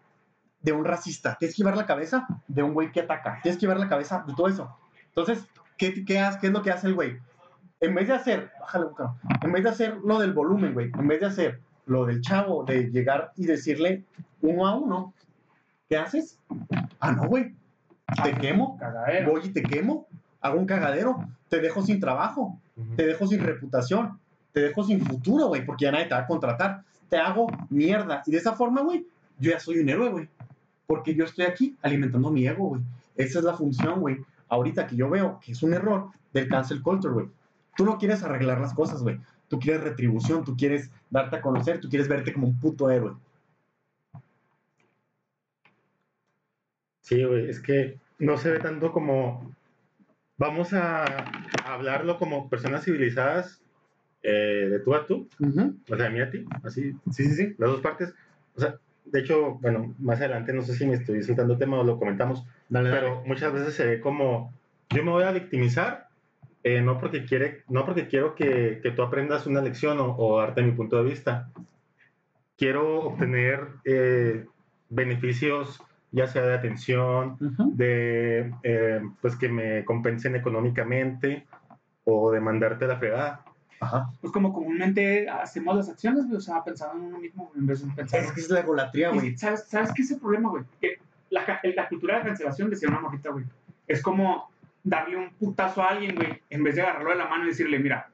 de 0.62 0.72
un 0.72 0.84
racista. 0.84 1.36
Tienes 1.38 1.54
que 1.54 1.62
llevar 1.62 1.76
la 1.76 1.86
cabeza 1.86 2.26
de 2.48 2.62
un 2.62 2.72
güey 2.72 2.90
que 2.90 3.00
ataca. 3.00 3.40
Tienes 3.42 3.58
que 3.58 3.66
llevar 3.66 3.78
la 3.78 3.88
cabeza 3.88 4.24
de 4.26 4.34
todo 4.34 4.48
eso. 4.48 4.76
Entonces, 5.08 5.46
¿qué, 5.76 5.92
qué, 6.04 6.04
qué 6.40 6.46
es 6.46 6.52
lo 6.52 6.62
que 6.62 6.70
hace 6.70 6.88
el 6.88 6.94
güey? 6.94 7.18
En 7.80 7.94
vez 7.94 8.08
de 8.08 8.14
hacer, 8.14 8.50
bájale, 8.60 8.86
en 9.42 9.52
vez 9.52 9.62
de 9.62 9.70
hacer 9.70 9.98
lo 10.04 10.18
del 10.18 10.32
volumen, 10.32 10.74
güey, 10.74 10.90
en 10.98 11.06
vez 11.06 11.20
de 11.20 11.26
hacer 11.26 11.60
lo 11.88 12.06
del 12.06 12.20
chavo, 12.20 12.64
de 12.64 12.90
llegar 12.90 13.32
y 13.36 13.46
decirle 13.46 14.04
uno 14.40 14.66
a 14.66 14.76
uno, 14.76 15.14
¿qué 15.88 15.96
haces? 15.96 16.38
Ah, 17.00 17.12
no, 17.12 17.26
güey, 17.26 17.54
te 18.22 18.34
quemo, 18.34 18.76
Cagadero. 18.78 19.32
voy 19.32 19.40
y 19.44 19.48
te 19.50 19.62
quemo, 19.62 20.06
hago 20.40 20.58
un 20.58 20.66
cagadero, 20.66 21.26
te 21.48 21.60
dejo 21.60 21.82
sin 21.82 22.00
trabajo, 22.00 22.58
te 22.96 23.06
dejo 23.06 23.26
sin 23.26 23.40
reputación, 23.40 24.18
te 24.52 24.60
dejo 24.60 24.84
sin 24.84 25.04
futuro, 25.04 25.48
güey, 25.48 25.64
porque 25.64 25.86
ya 25.86 25.92
nadie 25.92 26.06
te 26.06 26.14
va 26.14 26.20
a 26.20 26.26
contratar, 26.26 26.82
te 27.08 27.16
hago 27.16 27.48
mierda. 27.70 28.22
Y 28.26 28.32
de 28.32 28.38
esa 28.38 28.52
forma, 28.52 28.82
güey, 28.82 29.06
yo 29.38 29.50
ya 29.50 29.60
soy 29.60 29.78
un 29.78 29.88
héroe, 29.88 30.10
güey, 30.10 30.28
porque 30.86 31.14
yo 31.14 31.24
estoy 31.24 31.44
aquí 31.46 31.76
alimentando 31.82 32.30
mi 32.30 32.46
ego, 32.46 32.68
güey. 32.68 32.82
Esa 33.16 33.40
es 33.40 33.44
la 33.44 33.54
función, 33.54 34.00
güey. 34.00 34.18
Ahorita 34.48 34.86
que 34.86 34.96
yo 34.96 35.10
veo 35.10 35.38
que 35.44 35.52
es 35.52 35.62
un 35.62 35.74
error 35.74 36.08
del 36.32 36.48
cancel 36.48 36.82
culture, 36.82 37.12
güey. 37.12 37.28
Tú 37.76 37.84
no 37.84 37.98
quieres 37.98 38.22
arreglar 38.22 38.60
las 38.60 38.74
cosas, 38.74 39.02
güey. 39.02 39.20
Tú 39.48 39.58
quieres 39.58 39.82
retribución, 39.82 40.44
tú 40.44 40.56
quieres 40.56 40.90
darte 41.10 41.36
a 41.36 41.40
conocer, 41.40 41.80
tú 41.80 41.88
quieres 41.88 42.08
verte 42.08 42.32
como 42.32 42.46
un 42.48 42.58
puto 42.60 42.90
héroe. 42.90 43.14
Sí, 47.00 47.24
güey, 47.24 47.48
es 47.48 47.60
que 47.60 47.98
no 48.18 48.36
se 48.36 48.50
ve 48.50 48.58
tanto 48.60 48.92
como. 48.92 49.54
Vamos 50.36 50.72
a 50.72 51.04
hablarlo 51.64 52.18
como 52.18 52.48
personas 52.48 52.84
civilizadas 52.84 53.60
eh, 54.22 54.68
de 54.70 54.78
tú 54.80 54.94
a 54.94 55.04
tú, 55.06 55.28
o 55.40 55.96
sea, 55.96 56.04
de 56.04 56.10
mí 56.10 56.20
a 56.20 56.30
ti, 56.30 56.44
así, 56.62 56.92
Sí, 57.10 57.24
sí, 57.24 57.34
sí. 57.34 57.54
las 57.58 57.70
dos 57.70 57.80
partes. 57.80 58.14
O 58.54 58.60
sea, 58.60 58.76
de 59.06 59.20
hecho, 59.20 59.54
bueno, 59.54 59.94
más 59.98 60.18
adelante 60.18 60.52
no 60.52 60.62
sé 60.62 60.74
si 60.74 60.86
me 60.86 60.94
estoy 60.94 61.22
saltando 61.22 61.56
tema 61.58 61.80
o 61.80 61.84
lo 61.84 61.98
comentamos, 61.98 62.44
Dale, 62.68 62.90
dale. 62.90 63.00
pero 63.00 63.22
muchas 63.24 63.52
veces 63.52 63.74
se 63.74 63.86
ve 63.86 64.00
como 64.00 64.52
yo 64.90 65.02
me 65.02 65.10
voy 65.10 65.24
a 65.24 65.32
victimizar 65.32 66.07
eh, 66.68 66.82
no 66.82 66.98
porque 66.98 67.24
quiere 67.24 67.62
no 67.68 67.86
porque 67.86 68.08
quiero 68.08 68.34
que, 68.34 68.80
que 68.82 68.90
tú 68.90 69.02
aprendas 69.02 69.46
una 69.46 69.62
lección 69.62 69.98
o, 70.00 70.14
o 70.16 70.38
darte 70.38 70.62
mi 70.62 70.72
punto 70.72 70.96
de 70.96 71.10
vista 71.10 71.50
quiero 72.56 73.00
obtener 73.00 73.68
eh, 73.84 74.44
beneficios 74.90 75.80
ya 76.10 76.26
sea 76.26 76.42
de 76.42 76.54
atención 76.54 77.36
Ujú. 77.40 77.72
de 77.74 78.52
eh, 78.62 79.00
pues 79.22 79.36
que 79.36 79.48
me 79.48 79.84
compensen 79.84 80.36
económicamente 80.36 81.46
o 82.04 82.30
de 82.30 82.40
mandarte 82.40 82.84
a 82.84 82.88
la 82.88 82.98
fregada 82.98 83.44
Ajá. 83.80 84.10
Pues 84.20 84.32
como 84.32 84.52
comúnmente 84.52 85.28
hacemos 85.30 85.76
las 85.76 85.88
acciones, 85.88 86.24
güey, 86.26 86.38
o 86.38 86.40
sea, 86.40 86.64
pensando 86.64 86.96
en 86.96 87.04
uno 87.04 87.18
mismo 87.20 87.52
en 87.54 87.64
vez 87.64 87.86
de 87.86 87.92
pensar 87.94 88.24
Es 88.24 88.32
que 88.32 88.40
es 88.40 88.50
la 88.50 88.58
egolatría, 88.58 89.10
güey. 89.10 89.36
¿Sabes, 89.38 89.66
¿Sabes 89.68 89.92
qué 89.94 90.02
es 90.02 90.10
el 90.10 90.18
problema, 90.18 90.50
güey? 90.50 90.64
Que 90.80 90.98
la, 91.30 91.60
la 91.62 91.88
cultura 91.88 92.18
de 92.18 92.24
cancelación, 92.24 92.70
decía 92.70 92.88
una 92.88 92.98
morrita, 92.98 93.30
güey, 93.30 93.44
es 93.86 94.02
como 94.02 94.50
darle 94.84 95.16
un 95.16 95.30
putazo 95.30 95.82
a 95.82 95.88
alguien, 95.90 96.14
güey, 96.16 96.40
en 96.50 96.62
vez 96.64 96.76
de 96.76 96.82
agarrarlo 96.82 97.10
de 97.10 97.16
la 97.16 97.28
mano 97.28 97.44
y 97.44 97.48
decirle, 97.48 97.78
mira, 97.78 98.08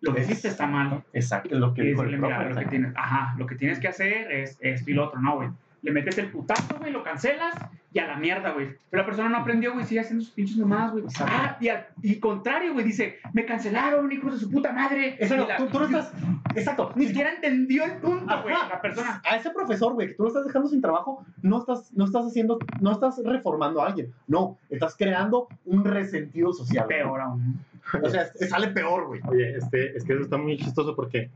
lo 0.00 0.14
que 0.14 0.20
hiciste 0.22 0.48
está 0.48 0.66
mal. 0.66 1.02
Exacto, 1.12 1.58
lo 1.58 1.74
que 1.74 1.82
Y 1.82 1.86
dijo 1.88 2.02
decirle, 2.02 2.16
el 2.16 2.22
mira, 2.22 2.38
profe. 2.38 2.54
lo 2.54 2.60
que 2.60 2.66
tienes, 2.66 2.92
ajá, 2.96 3.34
lo 3.38 3.46
que 3.46 3.54
tienes 3.56 3.78
que 3.80 3.88
hacer 3.88 4.30
es 4.30 4.58
esto 4.60 4.90
y 4.90 4.94
lo 4.94 5.06
otro, 5.06 5.20
no, 5.20 5.36
güey. 5.36 5.48
Le 5.82 5.92
metes 5.92 6.18
el 6.18 6.30
putazo, 6.30 6.76
güey, 6.78 6.90
lo 6.92 7.04
cancelas 7.04 7.54
y 7.92 8.00
a 8.00 8.06
la 8.08 8.16
mierda, 8.16 8.50
güey. 8.50 8.68
Pero 8.90 9.02
la 9.02 9.06
persona 9.06 9.28
no 9.28 9.38
aprendió, 9.38 9.72
güey, 9.72 9.86
sigue 9.86 10.00
haciendo 10.00 10.24
sus 10.24 10.34
pinches 10.34 10.56
mamadas, 10.56 10.92
güey. 10.92 11.04
Ah, 11.20 11.56
y, 11.60 11.68
al- 11.68 11.86
y 12.02 12.18
contrario, 12.18 12.72
güey, 12.72 12.84
dice, 12.84 13.18
me 13.32 13.46
cancelaron, 13.46 14.10
hijos 14.10 14.32
de 14.34 14.38
su 14.40 14.50
puta 14.50 14.72
madre. 14.72 15.16
Exacto, 15.20 15.44
Y 15.44 15.48
la- 15.48 15.56
tú, 15.56 15.66
tú 15.68 15.78
no 15.78 15.84
estás. 15.86 16.12
Exacto, 16.56 16.92
Ni 16.96 17.06
siquiera 17.06 17.32
entendió 17.32 17.84
el 17.84 17.92
punto, 17.98 18.42
güey, 18.42 18.54
la 18.68 18.80
persona. 18.82 19.22
a 19.24 19.36
ese 19.36 19.50
profesor, 19.50 19.94
güey, 19.94 20.08
que 20.08 20.14
tú 20.14 20.24
lo 20.24 20.28
estás 20.28 20.44
dejando 20.46 20.68
sin 20.68 20.80
trabajo, 20.82 21.24
no 21.42 21.60
estás, 21.60 21.92
no 21.94 22.04
estás 22.04 22.26
haciendo, 22.26 22.58
no 22.80 22.92
estás 22.92 23.20
reformando 23.24 23.80
a 23.80 23.86
alguien, 23.86 24.12
no, 24.26 24.58
estás 24.70 24.96
creando 24.96 25.46
un 25.64 25.84
resentido 25.84 26.52
social. 26.52 26.86
Peor 26.88 27.20
aún. 27.20 27.60
O 28.02 28.08
sea, 28.10 28.26
sale 28.48 28.68
peor, 28.68 29.06
güey. 29.06 29.20
oye 29.28 29.56
este 29.56 29.96
es 29.96 30.04
que 30.04 30.12
eso 30.14 30.22
está 30.22 30.36
muy 30.36 30.58
chistoso 30.58 30.94
porque 30.96 31.30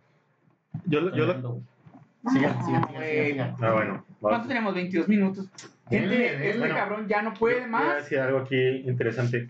yo, 0.86 1.14
yo 1.14 1.26
lo, 1.26 1.60
Sigan, 2.30 2.56
No, 2.58 2.64
sigan, 2.66 2.86
sigan, 2.88 3.02
sigan, 3.02 3.26
sigan. 3.26 3.56
ah 3.60 3.72
bueno 3.72 4.04
¿Cuánto 4.20 4.48
tenemos? 4.48 4.74
22 4.74 5.08
minutos. 5.08 5.48
Gente, 5.88 6.50
este 6.50 6.68
cabrón 6.68 7.08
ya 7.08 7.22
no 7.22 7.34
puede 7.34 7.54
yo 7.56 7.60
Voy 7.62 7.68
a 7.68 7.70
más. 7.72 7.96
decir 8.04 8.20
algo 8.20 8.38
aquí 8.38 8.56
interesante. 8.56 9.48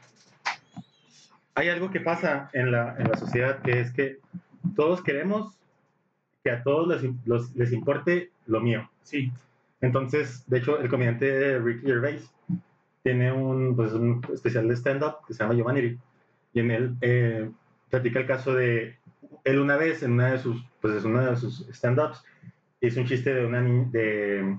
Hay 1.55 1.69
algo 1.69 1.91
que 1.91 2.01
pasa 2.01 2.49
en 2.55 2.73
la, 2.73 2.97
en 2.99 3.09
la 3.09 3.17
sociedad 3.17 3.61
que 3.61 3.81
es 3.81 3.93
que 3.93 4.19
todos 4.75 5.03
queremos 5.03 5.55
que 6.43 6.51
a 6.51 6.63
todos 6.63 6.89
les, 7.03 7.13
los- 7.27 7.55
les 7.55 7.73
importe 7.73 8.31
lo 8.47 8.61
mío. 8.61 8.91
Sí. 9.03 9.31
Entonces, 9.83 10.45
de 10.49 10.59
hecho, 10.59 10.81
el 10.81 10.89
comediante 10.89 11.59
Ricky 11.59 11.87
Gervais 11.87 12.33
tiene 13.03 13.31
un, 13.33 13.77
pues, 13.77 13.93
un 13.93 14.25
especial 14.33 14.67
de 14.69 14.75
stand-up 14.77 15.17
que 15.27 15.35
se 15.35 15.43
llama 15.45 15.55
Humanity. 15.55 15.99
Y 16.55 16.61
en 16.61 16.71
él 16.71 16.95
eh, 17.03 17.51
platica 17.91 18.21
el 18.21 18.27
caso 18.27 18.55
de 18.55 18.97
él 19.45 19.59
una 19.59 19.77
vez 19.77 20.03
en 20.03 20.13
una 20.13 20.33
de 20.33 20.39
sus, 20.39 20.65
pues, 20.81 20.95
es 20.97 21.05
una 21.05 21.31
de 21.31 21.37
sus 21.37 21.69
stand-ups 21.69 22.25
hizo 22.83 23.01
un 23.01 23.07
chiste 23.07 23.33
de 23.33 23.47
una, 23.47 23.61
ni- 23.61 23.91
de, 23.91 24.57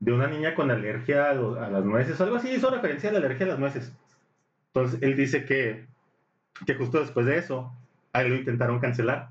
de 0.00 0.12
una 0.12 0.26
niña 0.26 0.54
con 0.54 0.70
alergia 0.70 1.30
a, 1.30 1.34
las 1.34 1.84
nueces, 1.84 2.20
algo 2.20 2.36
así, 2.36 2.50
hizo 2.50 2.70
referencia 2.70 3.10
a 3.10 3.12
la 3.12 3.18
alergia 3.18 3.46
a 3.46 3.50
las 3.50 3.58
nueces. 3.58 3.92
Entonces, 4.68 5.02
él 5.02 5.16
dice 5.16 5.44
que, 5.44 5.86
que 6.66 6.74
justo 6.74 7.00
después 7.00 7.26
de 7.26 7.38
eso, 7.38 7.72
a 8.12 8.22
él 8.22 8.30
lo 8.30 8.36
intentaron 8.36 8.80
cancelar. 8.80 9.28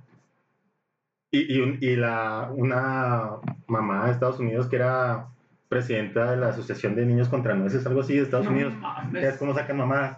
Y, 1.32 1.56
y, 1.58 1.62
un- 1.62 1.78
y 1.82 1.96
la, 1.96 2.50
una 2.56 3.32
mamá 3.68 4.06
de 4.06 4.12
Estados 4.12 4.40
Unidos 4.40 4.68
que 4.68 4.78
era 4.78 5.28
presidenta 5.68 6.32
de 6.32 6.38
la 6.38 6.50
Asociación 6.50 6.96
de 6.96 7.06
Niños 7.06 7.30
contra 7.30 7.54
Nueces, 7.54 7.86
algo 7.86 8.02
así 8.02 8.16
de 8.16 8.24
Estados 8.24 8.46
No 8.48 8.52
Unidos, 8.54 8.74
mames. 8.76 9.24
es 9.24 9.38
como 9.38 9.54
sacan 9.54 9.78
mamadas, 9.78 10.18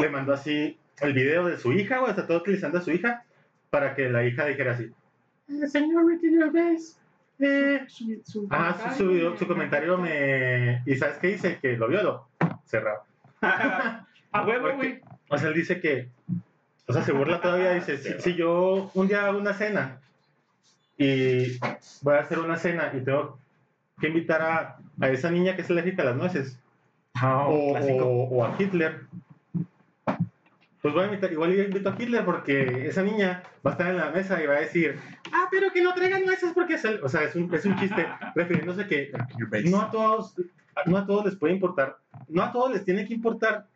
le 0.00 0.08
mandó 0.08 0.32
así 0.32 0.78
el 1.02 1.12
video 1.12 1.46
de 1.46 1.58
su 1.58 1.72
hija, 1.74 1.98
güey, 1.98 2.10
está 2.10 2.26
todo 2.26 2.38
utilizando 2.38 2.78
a 2.78 2.80
su 2.80 2.90
hija, 2.90 3.22
para 3.68 3.94
que 3.94 4.08
la 4.08 4.24
hija 4.24 4.46
dijera 4.46 4.72
así, 4.72 4.90
"Eh, 5.48 5.66
señor 5.66 6.06
Ricky 6.06 6.30
Gervais, 6.30 6.97
eh, 7.40 7.84
Su, 7.88 8.20
su 8.24 8.46
Ah, 8.50 8.90
su, 8.96 9.04
su, 9.04 9.08
video- 9.10 9.36
su 9.36 9.46
comentario 9.46 9.96
me... 9.98 10.82
¿Y 10.86 10.96
sabes 10.96 11.18
qué 11.18 11.28
dice? 11.28 11.58
Que 11.60 11.76
lo 11.76 11.88
violó. 11.88 12.28
Cerrado. 12.64 13.02
A 13.40 14.42
huevo, 14.46 14.74
güey. 14.76 15.00
O 15.28 15.38
sea, 15.38 15.48
él 15.48 15.54
dice 15.54 15.80
que... 15.80 16.08
O 16.86 16.92
sea, 16.92 17.02
se 17.02 17.12
burla 17.12 17.40
todavía. 17.40 17.72
Dice, 17.74 17.98
si, 17.98 18.20
si 18.20 18.34
yo 18.34 18.90
un 18.94 19.08
día 19.08 19.26
hago 19.26 19.38
una 19.38 19.54
cena 19.54 20.00
y 20.96 21.58
voy 22.02 22.14
a 22.14 22.20
hacer 22.20 22.38
una 22.38 22.56
cena 22.56 22.92
y 22.94 23.00
tengo 23.04 23.38
que 24.00 24.08
invitar 24.08 24.42
a, 24.42 24.78
a 25.00 25.08
esa 25.10 25.30
niña 25.30 25.54
que 25.54 25.62
es 25.62 25.70
alérgica 25.70 26.02
a 26.02 26.06
las 26.06 26.16
nueces 26.16 26.58
o, 27.22 27.72
clásico. 27.72 28.04
o- 28.06 28.28
o 28.28 28.44
a 28.44 28.54
Hitler, 28.58 29.02
pues 30.92 30.94
voy 30.94 31.04
a 31.04 31.06
invitar, 31.06 31.32
igual 31.32 31.52
yo 31.54 31.62
invito 31.62 31.88
a 31.90 31.96
Hitler 31.98 32.24
porque 32.24 32.88
esa 32.88 33.02
niña 33.02 33.42
va 33.66 33.70
a 33.70 33.74
estar 33.74 33.90
en 33.90 33.98
la 33.98 34.10
mesa 34.10 34.42
y 34.42 34.46
va 34.46 34.54
a 34.54 34.60
decir, 34.60 34.98
ah, 35.32 35.48
pero 35.50 35.70
que 35.72 35.82
no 35.82 35.94
traigan 35.94 36.24
nueces 36.24 36.52
porque 36.52 36.74
es 36.74 36.84
el... 36.84 37.02
O 37.02 37.08
sea, 37.08 37.24
es 37.24 37.34
un, 37.34 37.52
es 37.54 37.64
un 37.64 37.76
chiste 37.76 38.06
refiriéndose 38.34 38.86
que 38.86 39.12
no 39.64 39.82
a 39.82 39.90
todos 39.90 40.34
no 40.86 40.96
a 40.96 41.06
todos 41.06 41.24
les 41.24 41.34
puede 41.34 41.54
importar 41.54 41.98
no 42.28 42.42
a 42.42 42.52
todos 42.52 42.72
les 42.72 42.84
tiene 42.84 43.04
que 43.04 43.14
importar. 43.14 43.66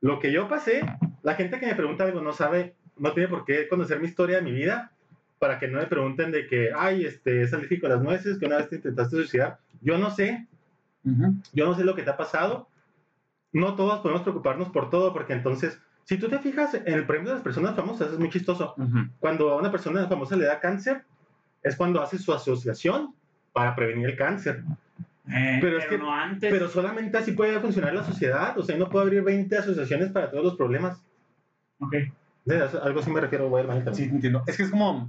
Lo 0.00 0.18
que 0.18 0.32
yo 0.32 0.48
pasé 0.48 0.80
la 1.22 1.34
gente 1.34 1.60
que 1.60 1.66
me 1.66 1.74
pregunta 1.74 2.04
algo 2.04 2.20
no 2.22 2.32
sabe 2.32 2.74
no 2.96 3.12
tiene 3.12 3.28
por 3.28 3.44
qué 3.44 3.68
conocer 3.68 4.00
mi 4.00 4.06
historia 4.06 4.36
de 4.36 4.42
mi 4.42 4.52
vida 4.52 4.92
para 5.38 5.58
que 5.58 5.68
no 5.68 5.78
me 5.78 5.86
pregunten 5.86 6.30
de 6.30 6.46
que 6.46 6.70
ay 6.74 7.04
este 7.04 7.42
es 7.42 7.52
alérgico 7.52 7.86
a 7.86 7.90
las 7.90 8.02
nueces 8.02 8.38
que 8.38 8.46
una 8.46 8.56
vez 8.56 8.68
te 8.70 8.76
intentaste 8.76 9.16
suicidar 9.16 9.58
yo 9.80 9.98
no 9.98 10.10
sé. 10.10 10.46
Ujú. 11.02 11.34
yo 11.54 11.64
no 11.64 11.74
sé 11.74 11.84
lo 11.84 11.94
que 11.94 12.02
te 12.02 12.10
ha 12.10 12.16
pasado. 12.16 12.68
No 13.52 13.74
todos 13.74 14.00
podemos 14.00 14.22
preocuparnos 14.22 14.68
por 14.68 14.90
todo, 14.90 15.12
porque 15.12 15.32
entonces, 15.32 15.80
si 16.10 16.18
tú 16.18 16.28
te 16.28 16.40
fijas 16.40 16.74
en 16.74 16.92
el 16.92 17.06
premio 17.06 17.28
de 17.28 17.34
las 17.34 17.42
personas 17.44 17.76
famosas, 17.76 18.10
es 18.10 18.18
muy 18.18 18.28
chistoso. 18.30 18.74
Cuando 19.20 19.50
a 19.52 19.56
una 19.56 19.70
persona 19.70 20.08
famosa 20.08 20.34
le 20.34 20.44
da 20.44 20.58
cáncer, 20.58 21.04
es 21.62 21.76
cuando 21.76 22.02
hace 22.02 22.18
su 22.18 22.32
asociación 22.32 23.14
para 23.52 23.76
prevenir 23.76 24.08
el 24.10 24.16
cáncer. 24.16 24.64
Eh, 25.32 25.58
Pero 25.60 25.78
es 25.78 25.86
que- 25.86 25.98
no 25.98 26.12
antes. 26.12 26.50
Pero 26.52 26.68
solamente 26.68 27.16
así 27.16 27.30
puede 27.30 27.60
funcionar 27.60 27.94
la 27.94 28.02
sociedad. 28.02 28.58
O 28.58 28.64
sea, 28.64 28.76
no 28.76 28.88
puede 28.88 29.04
abrir 29.04 29.22
20 29.22 29.56
asociaciones 29.56 30.10
para 30.10 30.32
todos 30.32 30.42
los 30.42 30.56
problemas. 30.56 31.00
Ok. 31.78 31.94
De 32.44 32.64
eso- 32.64 32.82
algo 32.82 32.98
así 32.98 33.10
me 33.12 33.20
refiero, 33.20 33.48
voy 33.48 33.62
a 33.62 33.76
ir 33.76 33.94
Sí, 33.94 34.02
entiendo. 34.02 34.42
Es 34.48 34.56
que 34.56 34.64
es 34.64 34.70
como, 34.70 35.08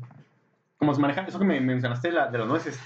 como 0.77 0.93
se 0.93 1.01
maneja, 1.01 1.21
eso 1.21 1.39
que 1.39 1.45
me 1.45 1.59
mencionaste 1.61 2.09
de, 2.09 2.13
la- 2.13 2.27
de 2.29 2.37
las 2.37 2.47
nueces. 2.47 2.79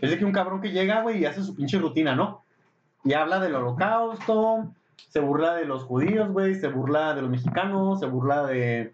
Es 0.00 0.10
de 0.10 0.18
que 0.18 0.24
un 0.24 0.32
cabrón 0.32 0.60
que 0.60 0.72
llega, 0.72 1.02
güey, 1.02 1.18
y 1.18 1.24
hace 1.26 1.40
su 1.44 1.54
pinche 1.54 1.78
rutina, 1.78 2.16
¿no? 2.16 2.42
Y 3.04 3.12
habla 3.12 3.38
del 3.38 3.54
holocausto, 3.54 4.74
se 5.08 5.20
burla 5.20 5.54
de 5.54 5.64
los 5.64 5.84
judíos, 5.84 6.30
güey, 6.30 6.54
se 6.54 6.68
burla 6.68 7.14
de 7.14 7.22
los 7.22 7.30
mexicanos, 7.30 8.00
se 8.00 8.06
burla 8.06 8.46
de... 8.46 8.92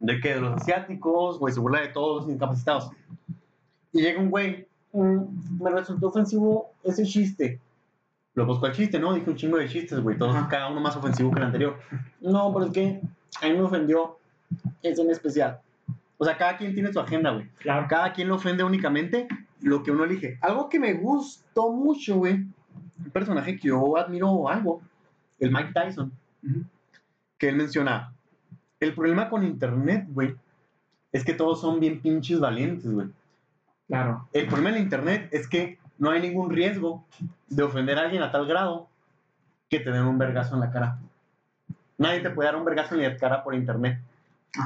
¿De 0.00 0.20
qué? 0.20 0.34
De 0.34 0.40
los 0.40 0.54
asiáticos, 0.60 1.38
güey, 1.38 1.54
se 1.54 1.60
burla 1.60 1.80
de 1.80 1.88
todos 1.88 2.22
los 2.24 2.32
incapacitados. 2.34 2.90
Y 3.92 4.02
llega 4.02 4.20
un 4.20 4.30
güey, 4.30 4.66
"Mm, 4.92 5.62
me 5.62 5.70
resultó 5.70 6.08
ofensivo 6.08 6.72
ese 6.82 7.04
chiste. 7.04 7.60
Lo 8.34 8.44
buscó 8.46 8.66
el 8.66 8.72
chiste, 8.72 8.98
¿no? 8.98 9.14
Dije 9.14 9.30
un 9.30 9.36
chingo 9.36 9.56
de 9.56 9.68
chistes, 9.68 10.00
güey, 10.00 10.18
todos, 10.18 10.34
Ajá. 10.34 10.48
cada 10.48 10.68
uno 10.70 10.80
más 10.80 10.96
ofensivo 10.96 11.30
que 11.30 11.38
el 11.38 11.46
anterior. 11.46 11.78
No, 12.20 12.52
pero 12.52 12.66
es 12.66 12.72
que 12.72 13.00
a 13.40 13.46
mí 13.46 13.52
me 13.54 13.62
ofendió 13.62 14.18
ese 14.82 15.02
en 15.02 15.10
especial. 15.10 15.60
O 16.18 16.24
sea, 16.24 16.36
cada 16.36 16.56
quien 16.56 16.74
tiene 16.74 16.92
su 16.92 16.98
agenda, 17.00 17.30
güey. 17.30 17.48
Claro. 17.58 17.86
Cada 17.88 18.12
quien 18.12 18.28
lo 18.28 18.34
ofende 18.36 18.64
únicamente 18.64 19.28
lo 19.62 19.82
que 19.82 19.90
uno 19.92 20.04
elige. 20.04 20.38
Algo 20.42 20.68
que 20.68 20.78
me 20.80 20.94
gustó 20.94 21.70
mucho, 21.70 22.16
güey. 22.16 22.44
Un 22.98 23.10
personaje 23.10 23.56
que 23.56 23.68
yo 23.68 23.96
admiro 23.96 24.48
algo. 24.48 24.82
El 25.38 25.50
Mike 25.50 25.72
Tyson. 25.72 26.12
Que 27.38 27.48
él 27.48 27.56
menciona. 27.56 28.12
El 28.80 28.94
problema 28.94 29.28
con 29.28 29.44
internet, 29.44 30.06
güey. 30.08 30.36
Es 31.12 31.24
que 31.24 31.34
todos 31.34 31.60
son 31.60 31.80
bien 31.80 32.00
pinches 32.00 32.40
valientes, 32.40 32.90
güey. 32.90 33.08
Claro. 33.86 34.28
El 34.32 34.46
problema 34.46 34.76
en 34.76 34.82
internet 34.82 35.28
es 35.32 35.48
que 35.48 35.78
no 35.98 36.10
hay 36.10 36.20
ningún 36.20 36.50
riesgo 36.50 37.04
de 37.48 37.62
ofender 37.62 37.98
a 37.98 38.02
alguien 38.02 38.22
a 38.22 38.32
tal 38.32 38.46
grado 38.46 38.88
que 39.68 39.80
te 39.80 39.90
den 39.90 40.02
un 40.02 40.18
vergazo 40.18 40.54
en 40.54 40.60
la 40.60 40.70
cara. 40.70 40.98
Nadie 41.98 42.20
te 42.20 42.30
puede 42.30 42.48
dar 42.48 42.56
un 42.56 42.64
vergazo 42.64 42.94
en 42.94 43.02
la 43.02 43.16
cara 43.16 43.44
por 43.44 43.54
internet. 43.54 44.00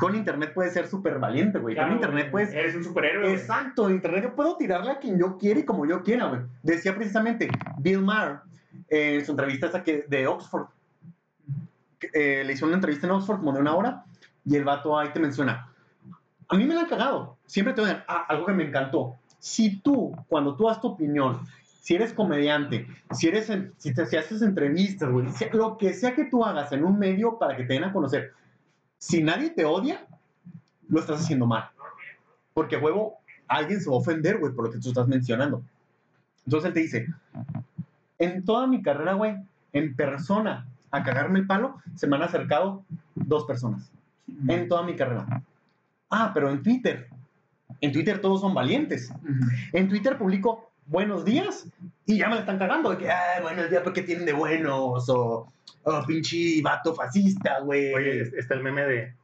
Con 0.01 0.14
internet 0.14 0.53
puedes 0.55 0.72
ser 0.74 0.87
súper 0.87 1.18
valiente, 1.18 1.59
güey. 1.59 1.74
Claro, 1.74 1.88
Con 1.90 1.96
internet 1.98 2.31
puedes 2.31 2.53
Eres 2.53 2.74
un 2.77 2.85
superhéroe. 2.85 3.33
Exacto, 3.33 3.88
en 3.88 3.96
internet 3.96 4.24
yo 4.24 4.35
puedo 4.35 4.57
tirarle 4.57 4.90
a 4.90 4.98
quien 4.98 5.18
yo 5.18 5.38
quiera 5.38 5.61
y 5.61 5.64
como 5.64 5.87
yo 5.87 6.03
quiera, 6.03 6.27
güey. 6.27 6.42
Decía 6.62 6.94
precisamente 6.94 7.48
Bill 7.79 8.03
Maher 8.03 8.40
eh, 8.88 9.16
en 9.18 9.24
su 9.24 9.33
entrevista 9.33 9.66
esa 9.68 9.83
que, 9.83 10.05
de 10.09 10.27
Oxford. 10.27 10.66
eh, 12.12 12.42
le 12.46 12.53
hizo 12.53 12.66
una 12.66 12.74
entrevista 12.77 13.07
en 13.07 13.12
Oxford 13.12 13.38
como 13.38 13.53
de 13.53 13.61
una 13.61 13.74
hora 13.74 14.05
y 14.44 14.57
el 14.57 14.64
vato 14.64 14.98
ahí 14.98 15.09
te 15.12 15.20
menciona. 15.20 15.68
A 16.48 16.57
mí 16.57 16.64
me 16.64 16.74
la 16.74 16.81
han 16.83 16.88
cagado. 16.88 17.37
Siempre 17.46 17.74
te 17.74 17.81
odian. 17.83 18.05
Ah, 18.09 18.24
algo 18.29 18.46
que 18.46 18.53
me 18.53 18.64
encantó. 18.64 19.16
Si 19.38 19.81
tú, 19.81 20.14
cuando 20.29 20.57
tú 20.57 20.66
das 20.66 20.81
tu 20.81 20.88
opinión, 20.88 21.40
si 21.81 21.94
eres 21.94 22.12
comediante, 22.12 22.87
si 23.12 23.29
eres, 23.29 23.51
en- 23.51 23.72
si, 23.79 23.94
te, 23.94 24.05
si 24.07 24.16
haces 24.16 24.42
entrevistas, 24.42 25.11
güey, 25.11 25.27
lo 25.53 25.77
que 25.79 25.92
sea 25.92 26.14
que 26.14 26.24
tú 26.24 26.44
hagas 26.44 26.72
en 26.72 26.85
un 26.85 26.98
medio 26.98 27.38
para 27.38 27.57
que 27.57 27.64
te 27.64 27.74
den 27.74 27.85
a 27.85 27.92
conocer, 27.92 28.33
si 28.98 29.22
nadie 29.22 29.50
te 29.50 29.64
odia, 29.64 30.06
lo 30.88 31.00
estás 31.00 31.20
haciendo 31.20 31.46
mal. 31.46 31.70
Porque, 32.54 32.76
huevo, 32.76 33.18
alguien 33.46 33.80
se 33.80 33.88
va 33.88 33.96
a 33.96 34.00
ofender, 34.00 34.38
güey, 34.38 34.52
por 34.52 34.66
lo 34.66 34.72
que 34.72 34.78
tú 34.78 34.88
estás 34.88 35.08
mencionando. 35.08 35.62
Entonces 36.44 36.68
él 36.68 36.74
te 36.74 36.80
dice, 36.80 37.06
en 38.18 38.44
toda 38.44 38.66
mi 38.66 38.82
carrera, 38.82 39.14
güey, 39.14 39.37
en 39.72 39.94
persona, 39.94 40.66
a 40.90 41.02
cagarme 41.02 41.40
el 41.40 41.46
palo, 41.46 41.76
se 41.94 42.06
me 42.06 42.16
han 42.16 42.22
acercado 42.22 42.84
dos 43.14 43.44
personas. 43.44 43.90
En 44.48 44.68
toda 44.68 44.82
mi 44.82 44.96
carrera. 44.96 45.42
Ah, 46.11 46.30
pero 46.34 46.50
en 46.50 46.62
Twitter. 46.62 47.08
En 47.80 47.92
Twitter 47.92 48.20
todos 48.20 48.40
son 48.40 48.54
valientes. 48.54 49.12
En 49.72 49.88
Twitter 49.88 50.18
publico 50.18 50.70
buenos 50.87 51.24
días 51.24 51.66
y 52.06 52.18
ya 52.18 52.28
me 52.28 52.34
la 52.34 52.40
están 52.40 52.58
cagando. 52.58 52.90
De 52.90 52.98
que, 52.98 53.11
ay, 53.11 53.42
buenos 53.42 53.70
días, 53.70 53.82
¿qué 53.94 54.02
tienen 54.02 54.26
de 54.26 54.32
buenos? 54.32 55.08
O, 55.08 55.52
o 55.88 56.07
pinche 56.07 56.61
vato 56.62 56.94
fascista, 56.94 57.61
güey. 57.61 57.94
Oye, 57.94 58.22
es- 58.22 58.33
está 58.33 58.55
el 58.55 58.62
meme 58.62 58.85
de 58.87 59.14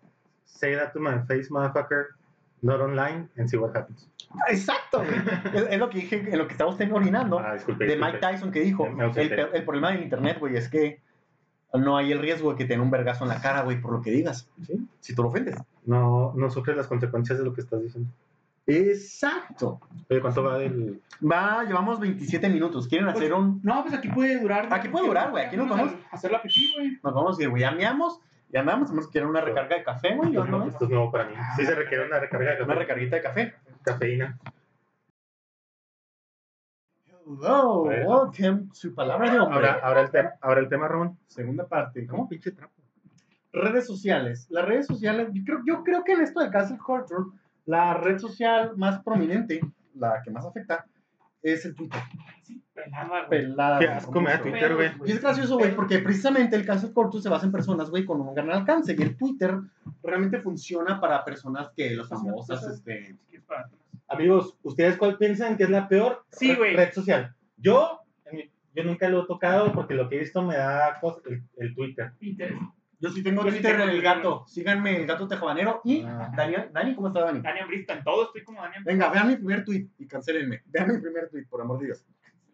Say 0.44 0.76
that 0.76 0.92
to 0.92 1.00
my 1.00 1.18
face, 1.26 1.50
motherfucker. 1.50 2.16
Not 2.62 2.80
online 2.80 3.28
and 3.36 3.48
see 3.48 3.58
what 3.58 3.76
happens. 3.76 4.08
Exacto, 4.48 4.98
güey. 4.98 5.14
es, 5.54 5.66
es 5.70 5.78
lo 5.78 5.90
que 5.90 5.98
dije, 5.98 6.16
en 6.16 6.38
lo 6.38 6.46
que 6.46 6.52
estamos 6.52 6.76
orinando. 6.80 7.38
Ah, 7.38 7.54
disculpe. 7.54 7.84
de 7.84 7.96
disculpe. 7.96 8.12
Mike 8.12 8.26
Tyson 8.26 8.50
que 8.50 8.60
dijo, 8.60 8.86
el, 8.86 9.64
problema 9.64 9.90
del 9.92 10.02
internet, 10.02 10.38
güey, 10.40 10.56
es 10.56 10.68
que 10.68 11.00
no 11.74 11.96
hay 11.96 12.12
el 12.12 12.20
riesgo 12.20 12.52
de 12.52 12.56
que 12.56 12.64
te 12.64 12.74
den 12.74 12.80
un 12.80 12.90
vergazo 12.90 13.24
en 13.24 13.30
la 13.30 13.40
cara, 13.40 13.62
güey, 13.62 13.80
por 13.80 13.92
lo 13.92 14.00
que 14.00 14.10
digas. 14.10 14.48
Sí. 14.66 14.88
Si 15.00 15.14
tú 15.14 15.22
lo 15.22 15.28
ofendes. 15.28 15.56
No, 15.84 16.32
no 16.34 16.50
sufres 16.50 16.76
las 16.76 16.86
consecuencias 16.86 17.38
de 17.38 17.44
lo 17.44 17.52
que 17.52 17.60
estás 17.60 17.82
diciendo. 17.82 18.10
Exacto. 18.66 19.80
Oye, 20.08 20.20
¿cuánto 20.20 20.42
va 20.42 20.58
del...? 20.58 21.02
Va, 21.22 21.64
llevamos 21.64 22.00
27 22.00 22.48
minutos. 22.48 22.88
¿Quieren 22.88 23.06
Pues, 23.06 23.16
hacer 23.16 23.34
un...? 23.34 23.60
No, 23.62 23.82
pues 23.82 23.94
aquí 23.94 24.08
puede 24.08 24.40
durar. 24.40 24.68
Aquí 24.72 24.88
puede 24.88 25.06
durar, 25.06 25.30
güey, 25.30 25.44
aquí 25.46 25.56
nos 25.56 25.68
vamos. 25.68 25.92
a 26.10 26.14
hacer 26.14 26.30
la 26.32 26.40
pipí, 26.42 26.72
güey. 26.74 26.98
Nos 27.02 27.14
vamos 27.14 27.38
a 27.38 27.42
ir, 27.42 27.50
güey, 27.50 27.60
ya 27.62 27.72
meamos, 27.72 28.20
ya 28.48 28.60
andamos, 28.60 28.88
tenemos 28.88 29.10
que 29.10 29.18
ir 29.18 29.24
a 29.24 29.28
una 29.28 29.40
recarga 29.42 29.76
de 29.76 29.82
café, 29.84 30.14
güey, 30.16 30.34
¿o 30.36 30.44
no? 30.46 30.66
Esto 30.66 30.84
es 30.84 30.90
nuevo 30.90 31.10
para 31.12 31.26
mí. 31.26 31.34
Sí 31.56 31.66
se 31.66 31.74
requiere 31.74 32.06
una 32.06 32.18
recarga 32.20 32.54
de 32.54 32.62
Una 32.62 32.66
café- 32.74 32.78
recarguita 32.78 33.16
de 33.16 33.22
café. 33.22 33.54
cafeína. 33.82 34.38
Hello, 37.26 37.84
Bueno. 37.84 38.06
welcome 38.08 38.68
to 38.80 38.94
Palabra 38.94 39.30
de 39.32 39.38
Hombre. 39.40 39.56
Ahora, 39.56 39.80
ahora, 39.82 40.00
el 40.02 40.10
tema, 40.10 40.30
ahora 40.40 40.60
el 40.60 40.68
tema, 40.68 40.88
Ramón. 40.88 41.18
Segunda 41.26 41.66
parte. 41.66 42.06
¿Cómo 42.06 42.28
pinche 42.28 42.50
trapo? 42.52 42.72
Redes 43.52 43.86
sociales. 43.86 44.46
Las 44.50 44.64
redes 44.66 44.86
sociales, 44.86 45.28
yo 45.32 45.42
creo, 45.44 45.60
yo 45.66 45.84
creo 45.84 46.04
que 46.04 46.12
en 46.12 46.20
esto 46.22 46.40
de 46.40 46.50
Cancel 46.50 46.76
Culture, 46.78 47.24
la 47.66 47.94
red 47.94 48.18
social 48.18 48.72
más 48.76 49.02
prominente, 49.02 49.60
la 49.94 50.20
que 50.22 50.30
más 50.30 50.44
afecta, 50.44 50.86
es 51.42 51.64
el 51.66 51.74
Twitter. 51.74 52.00
Sí, 52.42 52.62
pelada, 52.72 53.26
güey. 53.26 53.28
Pelada. 53.28 53.78
Qué 53.78 53.88
asco 53.88 54.20
me 54.20 54.30
da. 54.30 54.40
Twitter, 54.40 54.74
güey. 54.74 54.90
Y 55.04 55.12
es 55.12 55.20
gracioso, 55.20 55.58
güey, 55.58 55.74
porque 55.74 55.98
precisamente 55.98 56.56
el 56.56 56.64
Cancel 56.64 56.92
Culture 56.92 57.22
se 57.22 57.28
basa 57.28 57.44
en 57.46 57.52
personas, 57.52 57.90
güey, 57.90 58.04
con 58.04 58.20
un 58.20 58.34
gran 58.34 58.50
alcance. 58.50 58.94
Y 58.98 59.02
el 59.02 59.16
Twitter 59.16 59.54
realmente 60.02 60.40
funciona 60.40 61.00
para 61.00 61.24
personas 61.24 61.70
que 61.76 61.90
los 61.90 62.08
famosas, 62.08 62.64
este... 62.66 63.16
Amigos, 64.08 64.56
¿ustedes 64.62 64.96
cuál 64.96 65.16
piensan 65.16 65.56
que 65.56 65.64
es 65.64 65.70
la 65.70 65.88
peor 65.88 66.24
Sí, 66.30 66.54
red- 66.54 66.76
red 66.76 66.92
social? 66.92 67.34
Yo, 67.56 68.00
yo 68.74 68.84
nunca 68.84 69.08
lo 69.08 69.24
he 69.24 69.26
tocado 69.26 69.72
porque 69.72 69.94
lo 69.94 70.08
que 70.08 70.16
he 70.16 70.20
visto 70.20 70.42
me 70.42 70.56
da 70.56 70.98
cos- 71.00 71.22
el, 71.26 71.42
el 71.56 71.74
Twitter. 71.74 72.12
Pinterest. 72.18 72.60
Yo 73.04 73.10
sí 73.10 73.22
tengo 73.22 73.42
Yo 73.44 73.50
sí 73.50 73.56
Twitter 73.56 73.72
tengo 73.72 73.82
en 73.84 73.88
el 73.90 73.96
Twitter, 73.96 74.16
gato. 74.16 74.44
Síganme, 74.46 74.96
el 74.96 75.06
gato 75.06 75.28
tejabanero. 75.28 75.82
Y 75.84 76.02
Ah. 76.06 76.32
Dani, 76.34 76.54
Dani, 76.72 76.94
¿cómo 76.94 77.08
está 77.08 77.20
Dani? 77.20 77.40
Daniel 77.40 77.66
Brista, 77.66 77.92
en 77.92 78.02
todo 78.02 78.24
estoy 78.24 78.42
como 78.44 78.62
Daniel. 78.62 78.82
Venga, 78.84 79.10
vean 79.10 79.28
mi 79.28 79.36
primer 79.36 79.62
tweet 79.64 79.88
y 79.98 80.06
cancelenme. 80.08 80.62
Vean 80.66 80.90
mi 80.94 81.00
primer 81.02 81.28
tweet, 81.28 81.44
por 81.46 81.60
amor 81.60 81.78
de 81.80 81.86
Dios. 81.86 82.04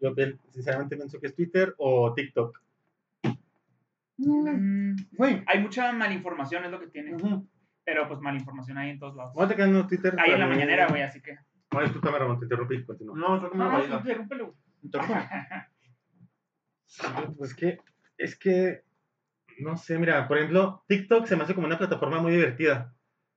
Yo 0.01 0.13
sinceramente 0.49 0.97
pienso 0.97 1.19
que 1.21 1.27
es 1.27 1.35
Twitter 1.35 1.73
o 1.77 2.13
TikTok. 2.13 2.61
Mm, 4.17 4.95
Güey. 5.13 5.43
Hay 5.47 5.59
mucha 5.61 5.91
malinformación, 5.93 6.65
es 6.65 6.71
lo 6.71 6.79
que 6.79 6.87
tiene. 6.87 7.15
Pero 7.83 8.07
pues 8.07 8.19
malinformación 8.19 8.77
hay 8.77 8.89
en 8.91 8.99
todos 8.99 9.15
lados. 9.15 9.31
¿Cómo 9.33 9.47
te 9.47 9.55
quedan 9.55 9.75
en 9.75 9.87
Twitter? 9.87 10.15
Ahí 10.19 10.31
en 10.31 10.39
la 10.39 10.47
mañanera, 10.47 10.87
güey, 10.87 11.01
así 11.01 11.21
que. 11.21 11.37
No, 11.71 11.81
discúlpame, 11.81 12.19
Ramón, 12.19 12.39
te 12.39 12.45
interrumpí. 12.45 12.83
Continúa. 12.83 13.17
No, 13.17 13.37
No, 13.39 13.49
no, 13.53 13.69
baila. 13.71 13.97
interrúmpelo, 13.97 14.45
güey. 14.47 14.57
Interrúmpeme. 14.83 15.21
Pues 17.37 17.55
que, 17.55 17.79
es 18.17 18.35
que, 18.37 18.83
no 19.61 19.77
sé, 19.77 19.97
mira, 19.99 20.27
por 20.27 20.37
ejemplo, 20.37 20.83
TikTok 20.87 21.25
se 21.25 21.35
me 21.35 21.43
hace 21.43 21.55
como 21.55 21.67
una 21.67 21.77
plataforma 21.77 22.19
muy 22.19 22.31
divertida. 22.33 22.93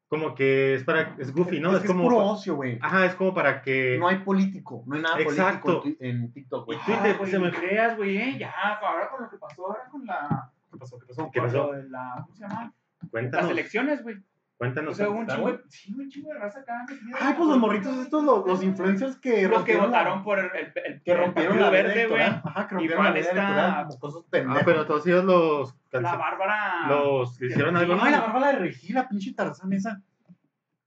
Como 0.06 0.34
que 0.34 0.74
es 0.74 0.84
para, 0.84 1.16
es 1.18 1.32
goofy, 1.32 1.58
¿no? 1.60 1.70
Es, 1.70 1.76
Es, 1.76 1.80
que 1.82 1.86
es 1.86 1.92
como, 1.92 2.04
puro 2.04 2.18
ocio, 2.18 2.54
güey. 2.56 2.78
ajá, 2.80 3.06
es 3.06 3.14
como 3.14 3.34
para 3.34 3.62
que, 3.62 3.96
No 3.98 4.06
hay 4.08 4.18
político, 4.18 4.84
no 4.86 4.96
hay 4.96 5.02
nada 5.02 5.18
Exacto. 5.18 5.80
político 5.80 6.04
en, 6.04 6.32
TikTok, 6.32 6.66
güey. 6.66 6.78
Y 6.78 6.82
Twitter, 6.84 7.16
Ah, 7.20 7.26
se 7.26 7.38
me- 7.38 7.50
creas, 7.50 7.96
güey, 7.96 8.16
eh, 8.18 8.38
ya, 8.38 8.52
ahora 8.80 9.08
con 9.10 9.22
lo 9.22 9.30
que 9.30 9.38
pasó 9.38 9.66
ahora 9.66 9.88
con 9.90 10.04
la. 10.06 10.52
¿Qué 10.70 10.78
pasó? 10.78 10.98
¿Qué 10.98 11.06
pasó? 11.06 11.30
¿Qué 11.32 11.40
pasó? 11.40 11.72
la, 11.88 12.20
¿Cómo 12.22 12.34
se 12.36 12.42
llama? 12.42 12.72
Las 13.00 13.10
cuéntanos, 13.10 13.50
elecciones, 13.50 14.02
güey. 14.02 14.16
O 14.64 14.72
cuéntanos. 14.72 14.96
sea, 14.96 15.08
hubo 15.08 15.18
un 15.18 15.22
¿está, 15.22 15.36
chingo, 15.36 15.58
sí, 15.68 15.94
un 15.94 16.08
chingo 16.10 16.32
de 16.32 16.38
raza 16.38 16.60
acá. 16.60 16.86
Ay, 17.20 17.34
pues 17.36 17.48
los 17.48 17.58
morritos 17.58 17.96
estos, 17.98 18.24
los, 18.24 18.46
los 18.46 18.62
influencers 18.62 19.16
que 19.16 19.42
Los 19.48 19.62
que 19.64 19.74
rompieron 19.74 19.82
la- 19.92 19.98
votaron 19.98 20.24
por 20.24 20.38
el, 20.38 20.46
el, 20.46 20.72
el- 20.84 21.02
que 21.02 21.14
rompieron 21.16 21.60
la 21.60 21.70
verde, 21.70 22.06
güey. 22.06 22.22
Ajá, 22.22 22.66
que 22.68 22.74
rompieron 22.74 22.82
Igual 22.82 23.14
la 23.14 23.20
electoral 23.20 23.86
como 23.86 23.98
cosas 23.98 24.22
Ah, 24.48 24.60
pero 24.64 24.86
todos 24.86 25.06
ellos 25.06 25.24
los, 25.24 25.74
La 25.92 26.16
Bárbara. 26.16 26.86
los 26.88 27.40
le 27.40 27.46
hicieron 27.48 27.76
algo. 27.76 27.96
Ay, 28.00 28.12
la 28.12 28.20
bárbara 28.20 28.52
de 28.52 28.58
Regila, 28.58 29.08
pinche 29.08 29.32
Tarzán 29.34 29.72
esa. 29.72 30.00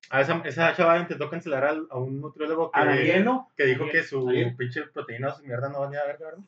A 0.10 0.22
esa, 0.22 0.42
esa 0.46 0.74
chava 0.74 0.98
intentó 1.00 1.30
cancelar 1.30 1.66
al- 1.66 1.88
a 1.92 1.98
un 1.98 2.22
nutriólogo 2.22 2.72
que, 2.72 2.80
A 2.80 2.84
que 2.86 3.66
dijo 3.66 3.84
Ariel. 3.84 3.92
que 3.92 4.04
su 4.04 4.30
Ariel. 4.30 4.56
pinche 4.56 4.84
proteína 4.84 5.28
o 5.30 5.32
su 5.36 5.44
mierda 5.44 5.68
no 5.70 5.82
valía 5.82 6.06
verga, 6.06 6.28
¿verdad? 6.28 6.44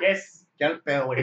Yes. 0.00 0.47
Que 0.58 0.64
al 0.64 0.80
pedo, 0.82 1.06
güey. 1.06 1.20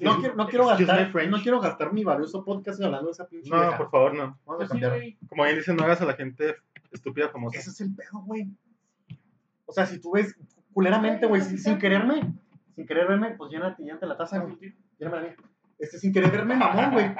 No 0.00 0.18
quiero, 0.18 0.34
no, 0.34 0.46
quiero 0.48 0.64
excuse 0.70 0.86
gastar, 0.86 1.28
no 1.28 1.42
quiero 1.42 1.60
gastar 1.60 1.92
mi 1.92 2.04
valioso 2.04 2.42
podcast 2.42 2.82
hablando 2.82 3.06
de 3.06 3.12
esa 3.12 3.28
pinche 3.28 3.50
No, 3.50 3.60
vieja. 3.60 3.76
por 3.76 3.90
favor, 3.90 4.14
no. 4.14 4.38
Vamos 4.46 4.64
a 4.64 4.68
Pues 4.68 5.02
sí. 5.02 5.18
Como 5.28 5.44
bien 5.44 5.56
dicen, 5.56 5.76
no 5.76 5.84
hagas 5.84 6.00
a 6.00 6.06
la 6.06 6.14
gente 6.14 6.56
estúpida 6.90 7.28
famosa. 7.28 7.58
Ese 7.58 7.70
es 7.70 7.80
el 7.82 7.94
pedo, 7.94 8.22
güey. 8.24 8.48
O 9.66 9.72
sea, 9.72 9.86
si 9.86 10.00
tú 10.00 10.12
ves 10.12 10.34
culeramente, 10.72 11.26
güey, 11.26 11.42
sin, 11.42 11.58
sin 11.58 11.78
quererme, 11.78 12.32
sin 12.74 12.86
querer 12.86 13.06
verme, 13.08 13.34
pues 13.36 13.50
llénate, 13.50 13.82
llénate 13.82 14.06
la 14.06 14.16
taza, 14.16 14.38
güey. 14.38 14.56
Lléname 14.98 15.16
la 15.16 15.22
mía. 15.22 15.36
Este, 15.78 15.98
sin 15.98 16.12
querer 16.12 16.30
verme, 16.30 16.56
mamón, 16.56 16.92
güey. 16.92 17.14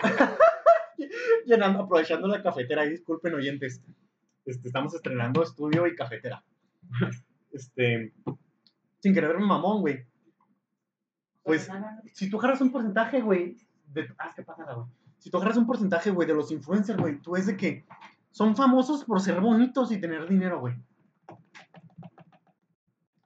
Llenando, 1.46 1.82
aprovechando 1.82 2.26
la 2.26 2.42
cafetera. 2.42 2.82
Ahí, 2.82 2.90
disculpen, 2.90 3.34
oyentes. 3.34 3.80
Este, 4.44 4.68
estamos 4.68 4.94
estrenando 4.94 5.42
estudio 5.42 5.86
y 5.86 5.94
cafetera. 5.94 6.42
Este, 7.52 8.12
sin 9.00 9.14
querer 9.14 9.30
verme, 9.30 9.46
mamón, 9.46 9.80
güey. 9.80 10.04
Pues, 11.46 11.70
si 12.12 12.28
tú 12.28 12.38
agarras 12.38 12.60
un 12.60 12.72
porcentaje, 12.72 13.20
güey, 13.22 13.56
de... 13.92 14.12
Ah, 14.18 14.26
es 14.28 14.34
que 14.34 14.42
pasa, 14.42 14.64
güey. 14.64 14.86
Si 15.18 15.30
tú 15.30 15.38
agarras 15.38 15.56
un 15.56 15.66
porcentaje, 15.66 16.10
güey, 16.10 16.26
de 16.28 16.34
los 16.34 16.50
influencers, 16.52 16.98
güey, 16.98 17.18
tú 17.20 17.36
es 17.36 17.46
de 17.46 17.56
que 17.56 17.84
son 18.32 18.54
famosos 18.56 19.04
por 19.04 19.20
ser 19.20 19.40
bonitos 19.40 19.90
y 19.92 20.00
tener 20.00 20.28
dinero, 20.28 20.60
güey. 20.60 20.74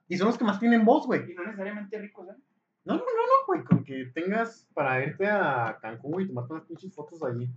Y 0.07 0.17
son 0.17 0.27
los 0.27 0.37
que 0.37 0.43
más 0.43 0.59
tienen 0.59 0.85
voz, 0.85 1.05
güey. 1.07 1.31
Y 1.31 1.33
no 1.33 1.43
necesariamente 1.43 1.97
ricos, 1.99 2.27
¿eh? 2.29 2.35
No, 2.83 2.95
no, 2.95 2.99
no, 2.99 3.03
no, 3.03 3.45
güey, 3.47 3.63
con 3.63 3.83
que 3.83 4.05
tengas 4.13 4.67
para 4.73 5.03
irte 5.05 5.27
a 5.27 5.77
Cancún 5.81 6.21
y 6.21 6.27
tomarte 6.27 6.53
unas 6.53 6.65
pinches 6.65 6.93
fotos 6.93 7.21
allí, 7.23 7.49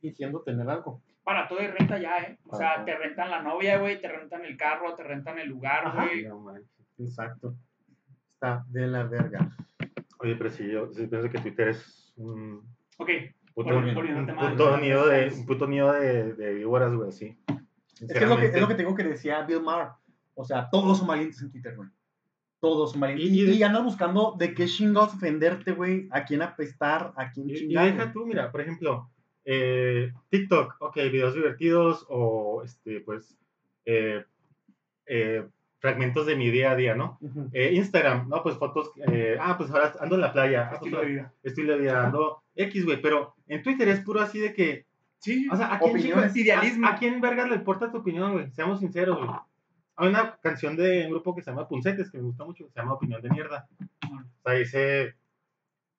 fingiendo 0.00 0.40
tener 0.42 0.68
algo. 0.68 1.02
Para 1.22 1.48
todo 1.48 1.60
hay 1.60 1.68
renta 1.68 1.98
ya, 1.98 2.18
¿eh? 2.18 2.38
O 2.46 2.50
Para 2.50 2.58
sea, 2.58 2.74
todo. 2.76 2.84
te 2.86 2.96
rentan 2.96 3.30
la 3.30 3.42
novia, 3.42 3.78
güey, 3.78 4.00
te 4.00 4.08
rentan 4.08 4.44
el 4.44 4.56
carro, 4.56 4.94
te 4.94 5.04
rentan 5.04 5.38
el 5.38 5.48
lugar, 5.48 5.86
Ajá. 5.86 6.04
güey. 6.04 6.24
No. 6.26 6.52
Exacto. 6.98 7.54
Está 8.36 8.66
de 8.68 8.86
la 8.86 9.04
verga. 9.04 9.56
Oye, 10.18 10.36
pero 10.36 10.50
sí, 10.50 10.70
yo 10.70 10.92
sí 10.92 11.06
pienso 11.06 11.30
que 11.30 11.38
Twitter 11.38 11.68
es 11.68 12.12
un 12.16 12.62
Ok, 12.98 13.08
puto, 13.54 13.76
un 13.78 13.94
puto 13.94 14.02
nido 14.78 15.06
de, 15.08 15.24
influencers. 15.24 15.38
un 15.38 15.46
puto 15.46 15.66
nido 15.66 15.92
de, 15.92 16.32
de 16.34 16.54
víboras, 16.54 16.94
güey, 16.94 17.12
sí. 17.12 17.38
Es 17.98 18.12
que 18.12 18.24
es 18.24 18.28
lo 18.28 18.36
que, 18.36 18.46
es 18.46 18.60
lo 18.60 18.68
que 18.68 18.74
tengo 18.74 18.94
que 18.94 19.04
decía 19.04 19.40
Bill 19.42 19.62
Maher. 19.62 19.88
O 20.34 20.44
sea, 20.44 20.68
todos 20.70 20.98
son 20.98 21.06
valientes 21.06 21.40
en 21.40 21.50
Twitter, 21.50 21.74
güey. 21.76 21.88
Todos 22.60 22.92
son 22.92 23.00
valientes. 23.00 23.26
Y- 23.26 23.40
Y, 23.40 23.50
y- 23.54 23.62
andas 23.62 23.84
buscando 23.84 24.34
de 24.38 24.52
qué 24.52 24.66
chingados 24.66 25.14
ofenderte, 25.14 25.72
güey. 25.72 26.06
A 26.10 26.24
quién 26.26 26.42
apestar, 26.42 27.14
a 27.16 27.30
quién 27.30 27.48
Y, 27.48 27.52
y 27.54 27.56
chingar. 27.56 27.86
deja 27.90 28.12
tú, 28.12 28.26
mira, 28.26 28.52
por 28.52 28.60
ejemplo, 28.60 29.10
eh, 29.46 30.12
TikTok, 30.28 30.76
ok, 30.80 30.96
videos 31.10 31.34
divertidos 31.34 32.04
o, 32.10 32.62
este, 32.64 33.00
pues, 33.00 33.34
eh, 33.86 34.22
eh, 35.06 35.46
fragmentos 35.78 36.26
de 36.26 36.36
mi 36.36 36.50
día 36.50 36.70
a 36.72 36.76
día, 36.76 36.94
¿no? 36.94 37.18
Eh, 37.52 37.72
Instagram, 37.74 38.28
¿no? 38.28 38.42
Pues 38.42 38.56
fotos, 38.56 38.90
eh, 39.08 39.36
ah, 39.40 39.56
pues 39.58 39.70
ahora 39.70 39.92
ando 40.00 40.14
en 40.16 40.20
la 40.22 40.32
playa, 40.32 40.62
ah, 40.64 40.68
pues, 40.70 40.80
estilo 40.82 41.00
de 41.00 41.06
vida. 41.06 41.32
estilo 41.42 41.72
de 41.74 41.78
vida, 41.80 42.04
ando 42.06 42.42
X, 42.54 42.84
güey, 42.84 43.00
pero 43.02 43.34
en 43.46 43.62
Twitter 43.62 43.88
es 43.88 44.00
puro 44.00 44.20
así 44.20 44.38
de 44.38 44.52
que, 44.54 44.86
Sí, 45.18 45.48
o 45.50 45.56
sea, 45.56 45.74
¿a 45.74 45.78
quién, 45.78 45.92
Opiniones, 45.92 46.32
chico- 46.34 46.44
idealismo. 46.44 46.86
¿a, 46.86 46.90
a 46.90 46.96
quién 46.98 47.20
verga 47.20 47.46
le 47.46 47.54
importa 47.56 47.90
tu 47.90 47.98
opinión, 47.98 48.32
güey? 48.32 48.50
Seamos 48.52 48.80
sinceros, 48.80 49.16
güey. 49.18 49.30
Hay 49.96 50.08
una 50.08 50.36
canción 50.42 50.76
de 50.76 51.04
un 51.06 51.10
grupo 51.10 51.34
que 51.34 51.40
se 51.42 51.50
llama 51.50 51.66
Puncetes, 51.68 52.10
que 52.10 52.18
me 52.18 52.24
gusta 52.24 52.44
mucho, 52.44 52.66
que 52.66 52.70
se 52.72 52.78
llama 52.80 52.92
Opinión 52.94 53.22
de 53.22 53.30
Mierda. 53.30 53.66
O 54.04 54.42
sea, 54.44 54.52
dice 54.52 55.14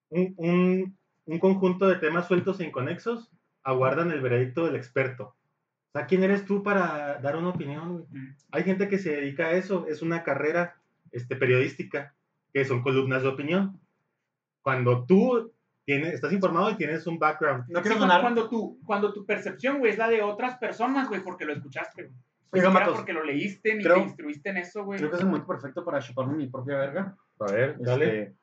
un, 0.10 0.34
un, 0.38 0.98
un 1.26 1.40
conjunto 1.40 1.88
de 1.88 1.96
temas 1.96 2.28
sueltos 2.28 2.60
e 2.60 2.66
inconexos 2.66 3.32
aguardan 3.64 4.12
el 4.12 4.22
veredicto 4.22 4.66
del 4.66 4.76
experto. 4.76 5.36
Sea, 5.98 6.08
¿quién 6.08 6.24
eres 6.24 6.46
tú 6.46 6.64
para 6.64 7.20
dar 7.20 7.36
una 7.36 7.50
opinión? 7.50 8.06
güey? 8.10 8.22
Hay 8.52 8.64
gente 8.64 8.88
que 8.88 8.98
se 8.98 9.16
dedica 9.16 9.48
a 9.48 9.52
eso, 9.54 9.86
es 9.88 10.02
una 10.02 10.24
carrera 10.24 10.76
este, 11.12 11.36
periodística, 11.36 12.14
que 12.54 12.66
son 12.66 12.82
columnas 12.82 13.24
de 13.24 13.30
opinión. 13.30 13.80
Cuando 14.62 15.06
tú 15.06 15.54
tienes, 15.86 16.14
estás 16.14 16.34
informado 16.34 16.70
y 16.72 16.76
tienes 16.76 17.08
un 17.08 17.18
background. 17.18 17.66
No 17.70 17.82
quiero 17.82 17.98
sonar. 17.98 18.22
cuando, 18.22 18.50
tu, 18.50 18.80
cuando 18.86 19.14
tu 19.14 19.26
percepción, 19.26 19.80
güey, 19.80 19.92
es 19.94 19.98
la 19.98 20.10
de 20.10 20.22
otras 20.22 20.58
personas, 20.58 21.08
güey, 21.08 21.22
porque 21.22 21.46
lo 21.46 21.54
escuchaste, 21.54 22.04
güey. 22.04 22.16
Ni 22.54 22.60
Oiga, 22.60 22.70
Matos, 22.70 22.96
porque 22.96 23.14
lo 23.14 23.24
leíste 23.24 23.76
ni 23.76 23.84
creo- 23.84 23.96
te 23.96 24.02
instruiste 24.04 24.50
en 24.50 24.58
eso, 24.58 24.86
güey. 24.86 25.00
creo 25.00 25.10
que 25.10 25.16
es 25.18 25.22
el 25.22 25.28
momento 25.28 25.48
perfecto 25.48 25.84
para 25.84 26.00
chuparme 26.00 26.36
mi 26.36 26.48
propia 26.48 26.78
verga. 26.78 27.18
A 27.40 27.52
ver, 27.52 27.76
dale. 27.80 28.36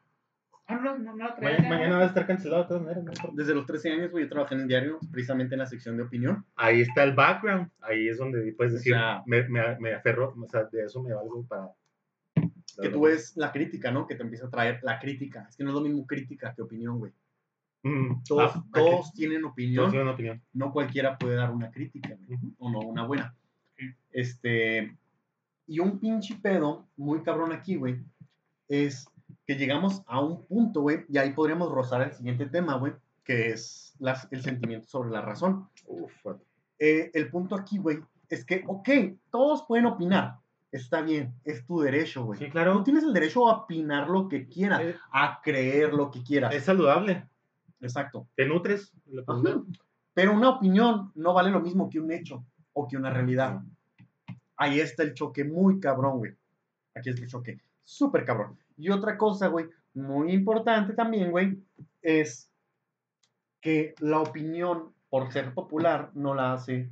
Ah, 0.67 0.77
no, 0.77 0.97
no, 0.99 1.15
no, 1.15 1.17
la 1.17 1.35
traía 1.37 1.59
Mañana, 1.59 1.69
mañana 1.77 1.97
va 1.99 2.05
a 2.05 2.07
estar 2.07 2.27
cancelado 2.27 2.63
de 2.63 2.69
todas 2.69 2.83
maneras. 2.83 3.05
no 3.05 3.31
desde 3.35 3.55
los 3.55 3.67
13 3.67 3.93
años, 3.93 4.11
güey, 4.11 4.25
yo 4.25 4.31
trabajé 4.31 4.55
en 4.55 4.63
el 4.63 4.69
diario, 4.69 4.99
precisamente 5.13 5.55
en 5.55 5.59
la 5.59 5.67
sección 5.67 5.97
de 5.97 6.05
opinión. 6.05 6.45
Ahí 6.57 6.81
está 6.81 7.03
el 7.05 7.15
background. 7.15 7.71
Ahí 7.81 8.09
es 8.09 8.17
donde 8.19 8.51
puedes 8.55 8.73
O 8.73 8.77
decir, 8.77 8.95
sea- 8.95 9.23
me, 9.27 9.47
me, 9.49 9.79
me 9.79 9.93
aferro, 9.95 10.33
o 10.37 10.49
sea, 10.49 10.65
de 10.65 10.85
eso 10.85 11.03
me 11.03 11.13
valgo 11.13 11.45
para. 11.47 11.71
Que 12.81 12.89
tú 12.89 13.03
ves 13.03 13.37
la 13.37 13.53
crítica, 13.53 13.91
¿no? 13.93 14.07
Que 14.07 14.15
te 14.17 14.23
empieza 14.23 14.47
a 14.47 14.51
traer 14.51 14.81
la 14.83 14.99
crítica. 14.99 15.47
Es 15.49 15.57
que 15.57 15.63
no 15.65 15.71
es 15.71 15.75
lo 15.75 15.81
mismo 15.83 16.07
crítica 16.07 16.53
que 16.55 16.63
opinión, 16.63 16.99
güey. 16.99 17.13
Mm, 17.85 18.23
Todos, 18.27 18.53
ah, 18.57 18.65
todos 18.73 19.13
tienen 19.13 19.45
opinión. 19.45 19.77
todos 19.83 19.91
tienen 19.93 20.09
opinión. 20.09 20.43
no 20.55 20.73
cualquiera 20.73 21.19
puede 21.19 21.37
dar 21.37 21.51
una 21.53 21.71
crítica, 21.71 22.17
güey, 22.17 22.39
Ujú. 22.39 22.55
o 22.59 22.71
no 22.71 22.79
una 22.81 23.05
buena. 23.07 23.35
Este, 24.11 24.97
y 25.67 25.79
un 25.81 25.99
pinche 26.01 26.37
pedo 26.43 26.89
muy 26.97 27.23
cabrón 27.23 27.53
aquí, 27.53 27.77
güey, 27.77 28.03
es 28.69 29.07
que 29.47 29.57
llegamos 29.57 30.03
a 30.07 30.21
un 30.21 30.45
punto, 30.45 30.81
güey, 30.83 31.05
y 31.09 31.19
ahí 31.19 31.33
podríamos 31.33 31.71
rozar 31.71 32.03
el 32.03 32.13
siguiente 32.13 32.47
tema, 32.47 32.77
güey, 32.77 32.93
que 33.25 33.51
es 33.51 33.95
las- 33.99 34.27
el 34.31 34.43
sentimiento 34.43 34.87
sobre 34.89 35.11
la 35.11 35.21
razón. 35.21 35.69
Uf, 35.87 36.13
Eh, 36.79 37.11
el 37.15 37.31
punto 37.31 37.55
aquí, 37.55 37.79
güey, 37.79 38.01
es 38.29 38.45
que, 38.45 38.65
ok, 38.67 38.89
todos 39.31 39.65
pueden 39.67 39.87
opinar, 39.87 40.39
está 40.73 41.01
bien, 41.03 41.33
es 41.45 41.65
tu 41.65 41.81
derecho, 41.81 42.25
güey. 42.25 42.39
sí, 42.39 42.47
Tú 42.47 42.51
claro. 42.53 42.83
tienes 42.83 43.05
el 43.05 43.13
derecho 43.13 43.49
a 43.49 43.59
opinar 43.59 44.09
lo 44.11 44.29
que 44.29 44.49
quieras, 44.49 44.81
Es, 44.81 44.97
a 45.13 45.41
creer 45.43 45.93
lo 45.95 46.11
que 46.11 46.23
quieras. 46.23 46.53
es 46.55 46.65
saludable. 46.65 47.25
Exacto. 47.81 48.27
Te 48.35 48.47
nutres. 48.47 48.93
Pero 50.15 50.33
una 50.33 50.49
opinión 50.51 51.13
no 51.15 51.33
vale 51.35 51.51
lo 51.51 51.61
mismo 51.61 51.89
que 51.91 52.01
un 52.01 52.11
hecho 52.13 52.45
o 52.73 52.89
que 52.89 52.97
una 52.97 53.11
realidad. 53.11 53.61
Ahí 54.57 54.81
está 54.81 55.03
el 55.03 55.15
choque 55.15 55.45
muy 55.45 55.81
cabrón, 55.81 56.19
güey. 56.19 56.33
Aquí 56.95 57.11
es 57.11 57.21
el 57.21 57.29
choque. 57.29 57.59
Súper 57.85 58.25
cabrón. 58.25 58.57
Y 58.77 58.91
otra 58.91 59.17
cosa, 59.17 59.49
güey, 59.49 59.67
muy 59.95 60.33
importante 60.33 60.93
también, 60.95 61.31
güey, 61.31 61.63
es 62.03 62.51
que 63.61 63.95
la 64.01 64.21
opinión, 64.21 64.93
por 65.09 65.33
ser 65.33 65.55
popular, 65.55 66.11
no 66.15 66.35
la 66.35 66.53
hace 66.53 66.91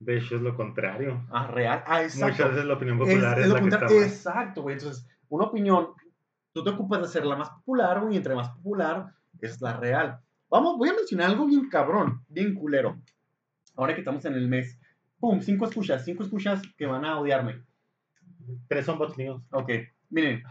De 0.00 0.18
hecho, 0.18 0.36
es 0.36 0.42
lo 0.42 0.56
contrario. 0.56 1.24
a 1.30 1.46
real. 1.46 1.84
Ah, 1.86 2.02
exacto. 2.02 2.32
Muchas 2.32 2.50
veces 2.50 2.64
la 2.64 2.74
opinión 2.74 2.98
popular 2.98 3.38
es, 3.38 3.46
es 3.46 3.52
la 3.52 3.60
que 3.60 3.68
está 3.68 3.80
mal. 3.80 4.02
Exacto, 4.02 4.62
güey. 4.62 4.76
Entonces, 4.76 5.06
una 5.28 5.44
opinión, 5.44 5.88
tú 6.52 6.64
te 6.64 6.70
ocupas 6.70 7.00
de 7.00 7.06
hacerla 7.06 7.36
más 7.36 7.50
popular, 7.50 8.00
güey, 8.00 8.14
y 8.14 8.16
entre 8.16 8.34
más 8.34 8.50
popular 8.50 9.12
es 9.40 9.60
la 9.60 9.76
real. 9.76 10.18
Vamos, 10.50 10.76
voy 10.76 10.88
a 10.88 10.94
mencionar 10.94 11.30
algo 11.30 11.46
bien 11.46 11.68
cabrón, 11.68 12.24
bien 12.28 12.54
culero. 12.54 13.00
Ahora 13.76 13.94
que 13.94 14.00
estamos 14.00 14.24
en 14.24 14.34
el 14.34 14.48
mes. 14.48 14.78
Pum, 15.18 15.40
cinco 15.40 15.66
escuchas, 15.66 16.04
cinco 16.04 16.24
escuchas 16.24 16.62
que 16.76 16.86
van 16.86 17.04
a 17.04 17.18
odiarme. 17.18 17.62
Tres 18.68 18.84
son 18.86 18.98
bots 18.98 19.16
míos. 19.16 19.40
Ok, 19.52 19.70
miren. 20.10 20.42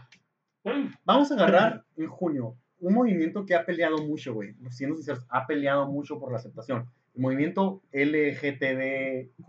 Vamos 1.04 1.30
a 1.30 1.34
agarrar 1.34 1.84
en 1.96 2.08
junio 2.08 2.56
un 2.80 2.94
movimiento 2.94 3.44
que 3.46 3.54
ha 3.54 3.64
peleado 3.64 3.98
mucho, 3.98 4.34
güey. 4.34 4.54
Siendo 4.70 4.96
sinceros, 4.96 5.24
ha 5.28 5.46
peleado 5.46 5.86
mucho 5.86 6.18
por 6.18 6.32
la 6.32 6.38
aceptación. 6.38 6.88
El 7.14 7.22
movimiento 7.22 7.82
LGTBQ, 7.92 9.46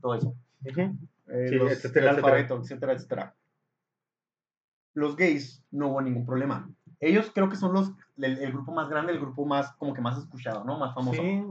todo 0.00 0.14
eso. 0.14 0.34
Ujú. 0.64 0.96
eh, 1.28 1.46
Sí, 1.48 1.54
los, 1.54 1.72
etcétera, 1.72 2.10
el 2.10 2.16
alfabeto, 2.16 2.60
etcétera, 2.60 2.92
etcétera. 2.94 3.34
Los 4.94 5.16
gays 5.16 5.62
no 5.70 5.88
hubo 5.88 6.02
ningún 6.02 6.26
problema. 6.26 6.68
Ellos 6.98 7.30
creo 7.32 7.48
que 7.48 7.56
son 7.56 7.72
los 7.72 7.92
el, 8.18 8.38
el 8.38 8.52
grupo 8.52 8.72
más 8.72 8.88
grande, 8.90 9.12
el 9.12 9.20
grupo 9.20 9.46
más 9.46 9.72
como 9.74 9.94
que 9.94 10.00
más 10.00 10.18
escuchado, 10.18 10.64
¿no? 10.64 10.78
Más 10.78 10.94
famoso. 10.94 11.22
Sí. 11.22 11.42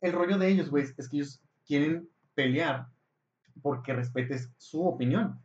El 0.00 0.12
rollo 0.12 0.38
de 0.38 0.48
ellos, 0.48 0.70
güey, 0.70 0.84
es 0.84 1.08
que 1.08 1.16
ellos 1.16 1.40
quieren 1.66 2.08
pelear 2.34 2.86
porque 3.60 3.92
respetes 3.92 4.50
su 4.56 4.82
opinión. 4.84 5.38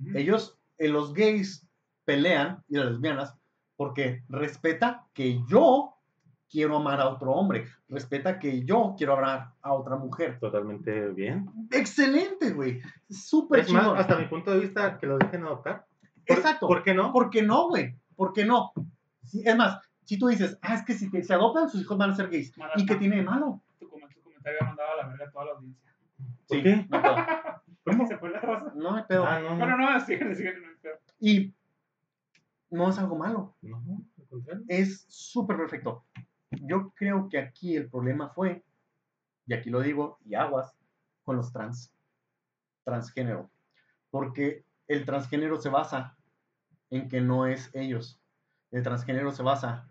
Ujú. 0.00 0.16
Ellos, 0.16 0.56
eh, 0.56 0.61
los 0.88 1.12
gays 1.14 1.66
pelean 2.04 2.62
y 2.68 2.76
las 2.76 2.86
lesbianas 2.92 3.34
porque 3.76 4.22
respeta 4.28 5.06
que 5.14 5.40
yo 5.48 5.94
quiero 6.50 6.76
amar 6.76 7.00
a 7.00 7.08
otro 7.08 7.32
hombre, 7.32 7.66
respeta 7.88 8.38
que 8.38 8.64
yo 8.64 8.94
quiero 8.98 9.16
amar 9.16 9.52
a 9.62 9.72
otra 9.72 9.96
mujer. 9.96 10.38
Totalmente 10.38 11.08
bien. 11.08 11.48
Excelente, 11.70 12.50
güey. 12.52 12.80
Súper 13.08 13.60
Es 13.60 13.72
más, 13.72 13.82
chingón. 13.82 13.98
hasta 13.98 14.18
mi 14.18 14.26
punto 14.26 14.50
de 14.50 14.60
vista, 14.60 14.98
que 14.98 15.06
lo 15.06 15.16
dejen 15.18 15.44
adoptar. 15.44 15.86
¿Por- 16.26 16.36
Exacto. 16.36 16.66
¿Por 16.68 16.82
qué 16.82 16.92
no? 16.94 17.12
¿Por 17.12 17.30
qué 17.30 17.42
no, 17.42 17.68
güey? 17.68 17.96
¿Por 18.14 18.32
qué 18.32 18.44
no? 18.44 18.72
Sí, 19.24 19.42
es 19.44 19.56
más, 19.56 19.80
si 20.04 20.18
tú 20.18 20.28
dices, 20.28 20.58
ah, 20.62 20.74
es 20.74 20.84
que 20.84 20.92
si 20.94 21.08
se 21.22 21.32
adoptan, 21.34 21.70
sus 21.70 21.80
hijos 21.80 21.96
van 21.96 22.10
a 22.10 22.14
ser 22.14 22.28
gays. 22.28 22.56
Mala- 22.58 22.72
¿Y 22.76 22.84
qué 22.84 22.96
tiene 22.96 23.16
de 23.16 23.22
malo? 23.22 23.62
Tu, 23.80 23.88
com- 23.88 24.00
tu 24.12 24.20
comentario 24.20 24.58
ha 24.60 24.66
mandado 24.66 24.88
a 24.92 24.96
la 25.02 25.08
verga 25.08 25.24
a 25.26 25.30
toda 25.30 25.44
la 25.46 25.52
audiencia. 25.52 25.92
¿Por 26.46 26.56
Sí, 26.58 26.62
qué? 26.62 26.86
no. 26.90 26.98
¿Cómo 27.84 28.06
se 28.06 28.16
fue 28.18 28.30
la 28.30 28.40
raza? 28.40 28.72
No 28.74 28.94
hay 28.94 29.04
pedo. 29.04 29.24
Ah, 29.26 29.40
no, 29.40 29.56
Bueno, 29.56 29.76
no. 29.76 29.92
no, 29.92 30.00
sigue, 30.00 30.34
sigue, 30.34 30.54
no 30.58 30.68
hay 30.68 30.74
pedo. 30.80 30.94
Y 31.20 31.54
no 32.70 32.88
es 32.88 32.98
algo 32.98 33.16
malo. 33.16 33.56
No, 33.62 33.82
al 34.18 34.26
contrario. 34.28 34.64
Es 34.68 35.04
súper 35.08 35.56
perfecto. 35.56 36.04
Yo 36.50 36.90
creo 36.94 37.28
que 37.28 37.38
aquí 37.38 37.76
el 37.76 37.88
problema 37.90 38.28
fue, 38.28 38.62
y 39.46 39.54
aquí 39.54 39.70
lo 39.70 39.80
digo, 39.80 40.18
y 40.24 40.34
aguas, 40.34 40.74
con 41.24 41.36
los 41.36 41.52
trans, 41.52 41.92
transgénero. 42.84 43.50
Porque 44.10 44.64
el 44.88 45.04
transgénero 45.04 45.58
se 45.60 45.68
basa 45.70 46.16
en 46.90 47.08
que 47.08 47.20
no 47.20 47.46
es 47.46 47.70
ellos. 47.74 48.20
El 48.70 48.82
transgénero 48.82 49.30
se 49.32 49.42
basa 49.42 49.88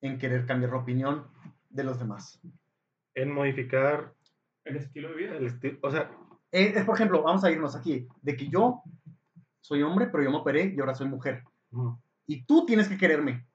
en 0.00 0.18
querer 0.18 0.46
cambiar 0.46 0.72
la 0.72 0.78
opinión 0.78 1.26
de 1.70 1.84
los 1.84 1.98
demás. 1.98 2.40
En 3.14 3.32
modificar 3.32 4.12
El 4.64 4.76
estilo 4.76 5.08
de 5.10 5.14
vida. 5.14 5.36
el 5.36 5.46
estilo. 5.46 5.78
O 5.82 5.90
sea, 5.90 6.10
Eh, 6.56 6.72
es, 6.74 6.84
por 6.84 6.94
ejemplo, 6.94 7.22
vamos 7.22 7.44
a 7.44 7.50
irnos 7.50 7.76
aquí, 7.76 8.06
de 8.22 8.36
que 8.36 8.48
yo 8.48 8.82
soy 9.60 9.82
hombre, 9.82 10.06
pero 10.06 10.22
yo 10.24 10.30
me 10.30 10.38
operé 10.38 10.72
y 10.74 10.80
ahora 10.80 10.94
soy 10.94 11.06
mujer. 11.08 11.42
Ujú. 11.70 11.98
Y 12.26 12.44
tú 12.46 12.64
tienes 12.64 12.88
que 12.88 12.96
quererme. 12.96 13.46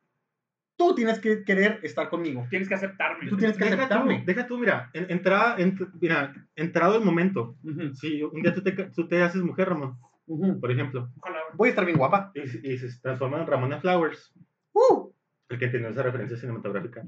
Tú 0.77 0.93
tienes 0.95 1.19
que 1.19 1.43
querer 1.43 1.79
estar 1.83 2.09
conmigo. 2.09 2.45
Tienes 2.49 2.67
que 2.67 2.75
aceptarme. 2.75 3.27
Tú 3.29 3.37
tienes 3.37 3.57
que 3.57 3.63
Deja 3.65 3.75
tú, 3.75 3.81
aceptarme. 3.83 4.23
deja 4.25 4.47
tú, 4.47 4.57
mira, 4.59 4.89
en- 4.93 5.09
entrada, 5.11 5.57
ent- 5.57 5.91
mira, 5.99 6.33
entrado 6.55 6.97
el 6.97 7.03
momento. 7.05 7.55
Ujú, 7.63 7.93
Si 7.95 8.21
un 8.23 8.41
día 8.41 8.53
tú 8.53 8.61
te, 8.61 8.71
tú 8.71 9.07
te 9.07 9.21
haces 9.23 9.41
mujer, 9.41 9.69
Ramón, 9.69 9.97
ujú. 10.27 10.59
por 10.59 10.71
ejemplo. 10.71 11.09
Voy 11.55 11.67
a 11.67 11.71
estar 11.71 11.85
bien 11.85 11.97
guapa. 11.97 12.31
y, 12.35 12.71
y 12.73 12.77
se 12.77 12.99
transforma 13.01 13.39
en 13.41 13.47
Ramona 13.47 13.79
Flowers, 13.79 14.31
Uh. 14.73 15.11
el 15.49 15.59
que 15.59 15.67
tiene 15.67 15.89
esa 15.89 16.01
referencia 16.03 16.37
cinematográfica. 16.37 17.03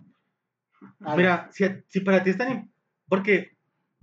Mira, 1.16 1.48
si, 1.52 1.66
si 1.88 2.00
para 2.02 2.24
ti 2.24 2.32
es 2.32 2.38
tan... 2.38 2.72
Porque 3.08 3.53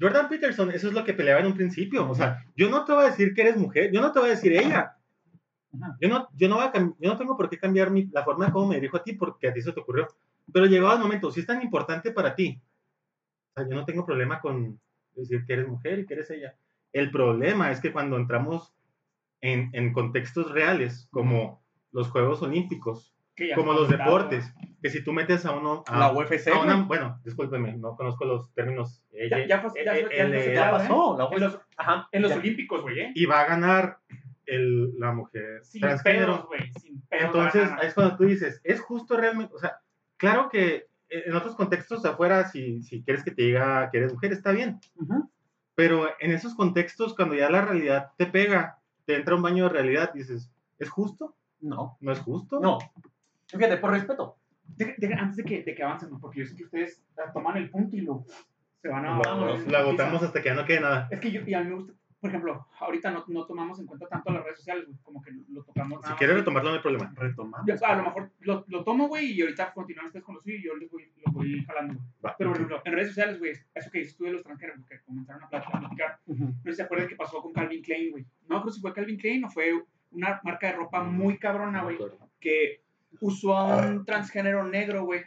Jordan 0.01 0.29
Peterson, 0.29 0.71
eso 0.71 0.89
es 0.89 0.95
lo 0.95 1.05
que 1.05 1.13
peleaba 1.13 1.41
en 1.41 1.47
un 1.47 1.55
principio. 1.55 2.09
O 2.09 2.15
sea, 2.15 2.45
yo 2.57 2.71
no 2.71 2.85
te 2.85 2.93
voy 2.93 3.05
a 3.05 3.11
decir 3.11 3.35
que 3.35 3.43
eres 3.43 3.57
mujer, 3.57 3.91
yo 3.93 4.01
no 4.01 4.13
te 4.13 4.19
voy 4.19 4.29
a 4.29 4.33
decir 4.35 4.53
ella. 4.53 4.97
Yo 6.01 6.09
no, 6.09 6.29
yo 6.35 6.49
no, 6.49 6.57
voy 6.57 6.65
a 6.65 6.73
yo 6.73 7.11
no 7.11 7.17
tengo 7.17 7.37
por 7.37 7.49
qué 7.49 7.59
cambiar 7.59 7.91
mi, 7.91 8.07
la 8.07 8.25
forma 8.25 8.47
de 8.47 8.53
cómo 8.53 8.67
me 8.67 8.77
dirijo 8.77 8.97
a 8.97 9.05
ti 9.05 9.13
porque 9.13 9.49
a 9.49 9.53
ti 9.53 9.61
se 9.61 9.73
te 9.73 9.81
ocurrió. 9.81 10.09
Pero 10.53 10.67
llegado 10.67 10.95
el 10.95 11.03
momento, 11.03 11.31
si 11.31 11.41
es 11.41 11.47
tan 11.47 11.63
importante 11.63 12.11
para 12.11 12.35
ti, 12.35 12.61
o 13.51 13.61
sea, 13.61 13.69
yo 13.69 13.77
no 13.77 13.85
tengo 13.85 14.05
problema 14.05 14.41
con 14.41 14.81
decir 15.15 15.45
que 15.45 15.53
eres 15.53 15.69
mujer 15.69 16.01
y 16.01 16.07
que 16.07 16.15
eres 16.15 16.31
ella. 16.31 16.57
El 16.93 17.11
problema 17.11 17.71
es 17.71 17.81
que 17.81 17.93
cuando 17.93 18.17
entramos 18.17 18.75
en, 19.41 19.71
en 19.75 19.93
contextos 19.93 20.51
reales, 20.51 21.09
como 21.13 21.63
los 21.93 22.09
Juegos 22.09 22.43
Olímpicos, 22.43 23.15
como 23.55 23.73
los 23.73 23.89
deportes, 23.89 24.53
que 24.83 24.91
si 24.91 25.03
tú 25.03 25.13
metes 25.13 25.45
a 25.47 25.53
uno... 25.53 25.83
A, 25.87 25.99
La 25.99 26.13
UFC. 26.13 26.49
a 26.49 26.61
una- 26.61 26.75
güey. 26.77 26.87
bueno, 26.87 27.21
discúlpeme, 27.25 27.77
no 27.77 27.97
conozco 27.97 28.25
los 28.25 28.53
términos. 28.55 29.03
Ya, 29.13 29.47
ya 29.47 29.61
fue, 29.61 29.71
ya, 29.85 29.93
fue- 29.93 29.93
ya 29.93 29.93
el- 29.95 30.07
fue 30.07 30.21
el- 30.21 30.33
Ya 30.33 30.39
aceptado, 30.39 30.79
pasó. 30.79 31.19
La 31.19 31.37
En 31.37 31.41
los, 31.43 31.59
Ajá. 31.77 32.09
en 32.13 32.23
los. 32.23 32.33
Olímpicos, 32.33 32.83
güey, 32.83 33.01
¿eh? 33.01 33.13
y 33.15 33.27
va 33.27 33.41
a 33.41 33.47
ganar 33.47 33.99
el, 34.47 34.99
la 34.99 35.13
mujer 35.13 35.61
Sin 35.65 35.81
transgénero. 35.81 36.27
pedos, 36.35 36.47
güey. 36.49 36.73
Sin 36.81 37.01
pedos. 37.03 37.25
Entonces, 37.27 37.71
van 37.71 37.79
a- 37.79 37.83
es 37.83 37.95
cuando 37.95 38.17
tú 38.17 38.25
dices, 38.25 38.61
¿es 38.65 38.81
justo 38.81 39.17
realmente? 39.17 39.55
O 39.55 39.59
sea, 39.59 39.79
claro 40.17 40.49
que 40.51 40.87
en 41.09 41.35
otros 41.35 41.55
contextos 41.57 42.05
afuera, 42.05 42.49
si, 42.49 42.83
si 42.83 43.03
quieres 43.03 43.25
que 43.25 43.31
te 43.33 43.43
diga 43.43 43.91
que 43.91 43.99
eres 43.99 44.13
mujer, 44.13 44.33
está 44.33 44.53
bien. 44.53 44.79
Pero 45.75 46.09
en 46.21 46.33
esos 46.33 46.55
contextos, 46.55 47.15
cuando 47.15 47.35
ya 47.35 47.51
la 47.51 47.63
realidad 47.63 48.11
te 48.17 48.27
pega, 48.27 48.79
te 49.07 49.17
entra 49.17 49.35
un 49.35 49.43
baño 49.43 49.65
de 49.65 49.71
realidad, 49.71 50.13
dices, 50.13 50.53
¿es 50.79 50.89
justo? 50.91 51.37
No. 51.61 51.97
¿No 52.01 52.13
es 52.13 52.21
justo? 52.21 52.61
No. 52.61 52.79
Fíjate, 53.51 53.77
por 53.79 53.91
respeto. 53.91 54.37
Antes 55.19 55.37
de 55.37 55.45
que, 55.45 55.63
de 55.63 55.75
que 55.75 55.83
avancen, 55.83 56.19
porque 56.21 56.41
yo 56.41 56.47
sé 56.47 56.57
que 56.57 56.65
ustedes 56.65 57.05
ah, 57.19 57.33
toman 57.33 57.57
el 57.57 57.71
punto 57.71 57.97
y 57.97 58.01
lo 58.01 58.25
se 58.81 58.89
van 58.89 59.05
a. 59.05 59.17
Lo, 59.17 59.23
vámonos, 59.23 59.67
lo 59.67 59.79
agotamos 59.79 60.23
hasta 60.23 60.41
que 60.41 60.49
ya 60.49 60.55
no 60.55 60.65
quede 60.65 60.81
nada. 60.81 61.09
Es 61.11 61.21
que 61.21 61.31
yo, 61.31 61.43
y 61.47 61.55
a 61.55 61.61
mí 61.61 61.69
me 61.69 61.75
gusta, 61.75 61.93
por 62.21 62.31
ejemplo, 62.31 62.67
ahorita 62.79 63.11
no, 63.11 63.25
no 63.29 63.47
tomamos 63.47 63.79
en 63.81 63.87
cuenta 63.87 64.07
tanto 64.09 64.31
las 64.33 64.43
redes 64.43 64.59
sociales, 64.59 64.87
güey, 64.87 64.99
como 65.03 65.23
que 65.23 65.33
lo 65.49 65.63
tocamos. 65.65 66.05
Si 66.07 66.13
quieres 66.15 66.37
retomarlo, 66.37 66.71
no 66.71 66.77
hay 66.77 66.83
problema. 66.83 67.13
Retomamos. 67.15 67.67
Yo, 67.67 67.87
a 67.87 67.97
lo 67.97 68.03
mejor 68.05 68.31
lo, 68.41 68.65
lo 68.69 68.85
tomo, 68.85 69.09
güey, 69.09 69.33
y 69.33 69.43
ahorita 69.43 69.73
continúan 69.73 70.07
ustedes 70.07 70.25
con 70.25 70.35
lo 70.35 70.41
suyo 70.41 70.57
y 70.57 70.63
yo 70.63 70.77
les 70.77 70.91
voy, 70.91 71.13
lo 71.27 71.33
voy 71.33 71.65
jalando. 71.65 71.95
güey. 71.95 72.07
Va. 72.25 72.35
Pero, 72.39 72.51
por 72.51 72.57
ejemplo, 72.57 72.83
en 72.85 72.93
redes 72.93 73.09
sociales, 73.09 73.39
güey, 73.39 73.53
eso 73.75 73.91
que 73.91 73.99
dices 73.99 74.17
tú 74.17 74.25
de 74.25 74.33
los 74.33 74.41
extranjeros, 74.41 74.77
güey, 74.79 74.89
que 74.89 75.05
comenzaron 75.05 75.45
a 75.45 75.49
platicar. 75.49 76.19
No 76.27 76.37
sé 76.63 76.71
si 76.71 76.77
se 76.77 76.83
acuerdan 76.83 77.09
que 77.09 77.17
pasó 77.17 77.43
con 77.43 77.53
Calvin 77.53 77.83
Klein, 77.83 78.11
güey. 78.13 78.27
No 78.49 78.63
creo 78.63 78.73
si 78.73 78.81
fue 78.81 78.93
Calvin 78.93 79.19
Klein 79.19 79.45
o 79.45 79.51
fue 79.51 79.73
una 80.11 80.41
marca 80.43 80.69
de 80.69 80.73
ropa 80.75 81.03
muy 81.03 81.39
cabrona, 81.39 81.83
güey, 81.83 81.99
que 82.39 82.83
usó 83.21 83.57
a 83.57 83.87
un 83.87 84.05
transgénero 84.05 84.65
negro, 84.65 85.05
güey. 85.05 85.23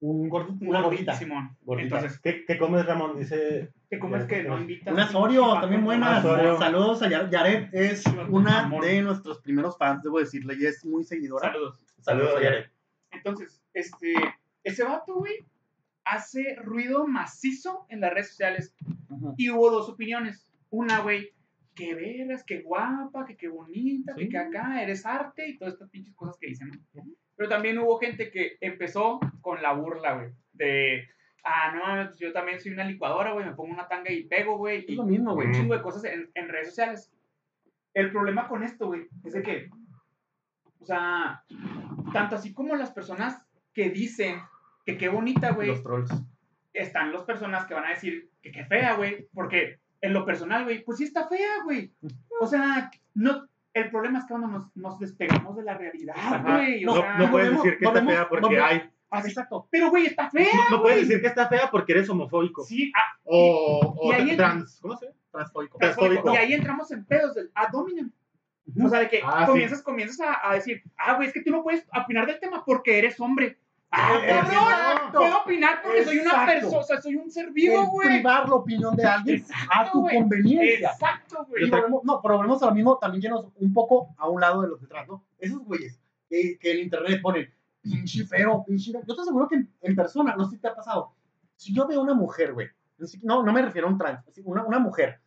Un 0.00 0.28
gordi- 0.28 0.58
Un 0.60 0.66
una 0.68 0.80
gordito, 0.80 0.82
gordita. 1.04 1.14
Simón. 1.14 1.56
Gordita. 1.62 1.96
Entonces, 1.96 2.20
¿Qué, 2.20 2.44
qué 2.44 2.58
comes, 2.58 2.84
Ramón? 2.86 3.16
Dice. 3.18 3.72
¿qué 3.88 3.98
cómo 4.00 4.16
es 4.16 4.24
que 4.24 4.42
no 4.42 4.58
invitas? 4.58 4.92
Unas 4.92 5.14
Oreo, 5.14 5.60
también 5.60 5.84
buenas. 5.84 6.24
Oreo. 6.24 6.58
Saludos 6.58 7.02
a 7.02 7.08
Yar- 7.08 7.30
Yaret. 7.30 7.68
Es 7.72 8.02
una 8.28 8.60
Amor. 8.64 8.84
de 8.84 9.00
nuestros 9.02 9.38
primeros 9.40 9.78
fans, 9.78 10.02
debo 10.02 10.18
decirle. 10.18 10.56
Y 10.58 10.66
es 10.66 10.84
muy 10.84 11.04
seguidora. 11.04 11.52
Saludos. 11.52 11.80
Saludos 12.00 12.34
a 12.36 12.42
Yaret. 12.42 12.70
Entonces, 13.12 13.62
este, 13.74 14.14
ese 14.64 14.82
vato, 14.82 15.14
güey, 15.14 15.34
hace 16.04 16.56
ruido 16.64 17.06
macizo 17.06 17.86
en 17.88 18.00
las 18.00 18.12
redes 18.12 18.28
sociales. 18.30 18.74
Y 19.36 19.50
hubo 19.50 19.70
dos 19.70 19.88
opiniones. 19.88 20.48
Una, 20.70 20.98
güey, 21.00 21.30
que 21.74 21.94
veras, 21.94 22.44
que 22.44 22.60
guapa, 22.62 23.24
que 23.24 23.36
qué 23.36 23.48
bonita, 23.48 24.14
que, 24.14 24.24
Sí. 24.24 24.28
que 24.28 24.38
acá 24.38 24.82
eres 24.82 25.06
arte 25.06 25.48
y 25.48 25.56
todas 25.58 25.74
estas 25.74 25.88
pinches 25.90 26.14
cosas 26.14 26.36
que 26.38 26.48
dicen, 26.48 26.70
¿no? 26.92 27.04
Pero 27.36 27.48
también 27.48 27.78
hubo 27.78 27.98
gente 27.98 28.30
que 28.30 28.56
empezó 28.60 29.18
con 29.40 29.62
la 29.62 29.72
burla, 29.72 30.14
güey, 30.14 30.30
de, 30.52 31.08
ah, 31.44 31.72
no, 31.74 32.06
pues 32.08 32.18
yo 32.18 32.32
también 32.32 32.60
soy 32.60 32.72
una 32.72 32.84
licuadora, 32.84 33.32
güey, 33.32 33.46
me 33.46 33.54
pongo 33.54 33.72
una 33.72 33.88
tanga 33.88 34.12
y 34.12 34.24
pego, 34.24 34.58
güey, 34.58 34.80
Es 34.80 34.88
y 34.90 34.94
lo 34.96 35.04
mismo, 35.04 35.34
güey. 35.34 35.48
un 35.48 35.54
chingo 35.54 35.74
de 35.74 35.82
cosas 35.82 36.04
en, 36.04 36.30
en 36.34 36.48
redes 36.48 36.68
sociales. 36.68 37.10
El 37.94 38.10
problema 38.10 38.48
con 38.48 38.62
esto, 38.62 38.86
güey, 38.86 39.08
es 39.24 39.32
de 39.32 39.42
que, 39.42 39.70
o 40.78 40.84
sea, 40.84 41.42
tanto 42.12 42.36
así 42.36 42.52
como 42.52 42.74
las 42.76 42.90
personas 42.90 43.42
que 43.72 43.90
dicen 43.90 44.36
que 44.84 44.98
qué 44.98 45.08
bonita, 45.08 45.52
güey, 45.52 45.68
Los 45.68 45.82
trolls. 45.82 46.10
están 46.72 47.12
las 47.12 47.22
personas 47.24 47.66
que 47.66 47.74
van 47.74 47.86
a 47.86 47.90
decir 47.90 48.30
que 48.42 48.50
qué 48.52 48.64
fea, 48.66 48.94
güey, 48.94 49.26
porque 49.32 49.78
en 50.02 50.12
lo 50.12 50.26
personal, 50.26 50.64
güey, 50.64 50.84
pues 50.84 50.98
sí 50.98 51.04
está 51.04 51.26
fea, 51.28 51.62
güey. 51.64 51.90
O 52.40 52.46
sea, 52.46 52.90
no, 53.14 53.46
el 53.72 53.90
problema 53.90 54.18
es 54.18 54.24
que 54.26 54.30
cuando 54.30 54.48
nos, 54.48 54.76
nos 54.76 54.98
despegamos 54.98 55.56
de 55.56 55.62
la 55.62 55.74
realidad, 55.78 56.14
güey. 56.42 56.84
No, 56.84 56.94
sea, 56.94 57.16
no 57.18 57.30
puedes 57.30 57.50
decir 57.52 57.78
que 57.78 57.84
está 57.86 58.04
fea 58.04 58.28
porque 58.28 58.58
hay. 58.60 58.90
así- 59.10 59.28
Exacto. 59.28 59.68
Pero, 59.70 59.88
güey, 59.90 60.06
está 60.06 60.28
fea. 60.28 60.48
No, 60.70 60.76
no 60.76 60.82
puedes 60.82 61.06
decir 61.08 61.20
que 61.22 61.28
está 61.28 61.48
fea 61.48 61.70
porque 61.70 61.92
eres 61.92 62.08
homofóbico. 62.10 62.64
Sí, 62.64 62.92
ah, 62.94 63.16
O, 63.24 63.94
o 63.96 64.12
y 64.18 64.36
trans. 64.36 64.78
¿Cómo 64.82 64.96
se 64.96 65.06
llama? 65.06 65.18
Transfóbico. 65.30 65.78
Transfóbico. 65.78 66.34
y 66.34 66.36
ahí 66.36 66.52
entramos 66.52 66.90
en 66.90 67.04
pedos 67.06 67.34
del 67.34 67.50
ad 67.54 67.74
hominem. 67.74 68.10
O 68.84 68.88
sea, 68.88 69.00
de 69.00 69.08
que 69.08 69.20
Ah, 69.24 69.40
sí. 69.46 69.52
comienzas, 69.52 69.82
comienzas 69.82 70.20
a, 70.20 70.50
a 70.50 70.54
decir, 70.54 70.82
ah, 70.96 71.14
güey, 71.14 71.28
es 71.28 71.34
que 71.34 71.42
tú 71.42 71.50
no 71.50 71.62
puedes 71.62 71.86
opinar 71.94 72.26
del 72.26 72.38
tema 72.40 72.64
porque 72.64 72.98
eres 72.98 73.18
hombre. 73.20 73.58
Ah, 73.94 74.18
cabrón, 74.26 74.52
exacto. 74.54 75.18
puedo 75.18 75.38
opinar 75.42 75.82
porque 75.82 76.04
soy 76.04 76.18
una 76.18 76.30
Exacto. 76.30 76.52
persona, 76.52 76.78
o 76.78 76.82
sea, 76.82 77.00
soy 77.02 77.16
un 77.16 77.30
ser 77.30 77.46
El 77.46 77.52
vivo, 77.52 77.86
güey. 77.88 78.08
privar 78.08 78.48
la 78.48 78.54
opinión 78.54 78.96
de 78.96 79.04
alguien 79.04 79.36
Exacto, 79.36 79.68
a 79.70 79.92
tu 79.92 80.00
güey. 80.00 80.16
conveniencia. 80.16 80.90
Exacto, 80.92 81.46
güey. 81.48 81.70
No, 81.70 82.20
pero 82.22 82.36
volvemos 82.38 82.62
a 82.62 82.66
lo 82.66 82.74
mismo, 82.74 82.96
también 82.98 83.20
llenos 83.22 83.46
un 83.54 83.72
poco 83.72 84.14
a 84.16 84.28
un 84.28 84.40
lado 84.40 84.62
de 84.62 84.68
los 84.68 84.80
detrás, 84.80 85.06
¿no? 85.06 85.24
Esos 85.38 85.62
güeyes 85.64 86.00
que, 86.28 86.58
que 86.58 86.72
en 86.72 86.78
internet 86.84 87.20
ponen 87.22 87.52
pinche 87.82 88.24
feo, 88.24 88.64
pinche. 88.66 88.92
Yo 88.92 89.14
te 89.14 89.20
aseguro 89.20 89.46
que 89.48 89.56
en, 89.56 89.70
en 89.82 89.94
persona, 89.94 90.34
no 90.36 90.44
sé 90.46 90.56
si 90.56 90.62
te 90.62 90.68
ha 90.68 90.74
pasado. 90.74 91.12
Si 91.56 91.74
yo 91.74 91.86
veo 91.86 92.00
una 92.00 92.14
mujer, 92.14 92.54
güey, 92.54 92.68
no, 93.22 93.42
no 93.42 93.52
me 93.52 93.60
refiero 93.62 93.88
a 93.88 93.90
un 93.90 93.98
trans, 93.98 94.24
una, 94.44 94.64
una 94.64 94.78
mujer 94.78 95.20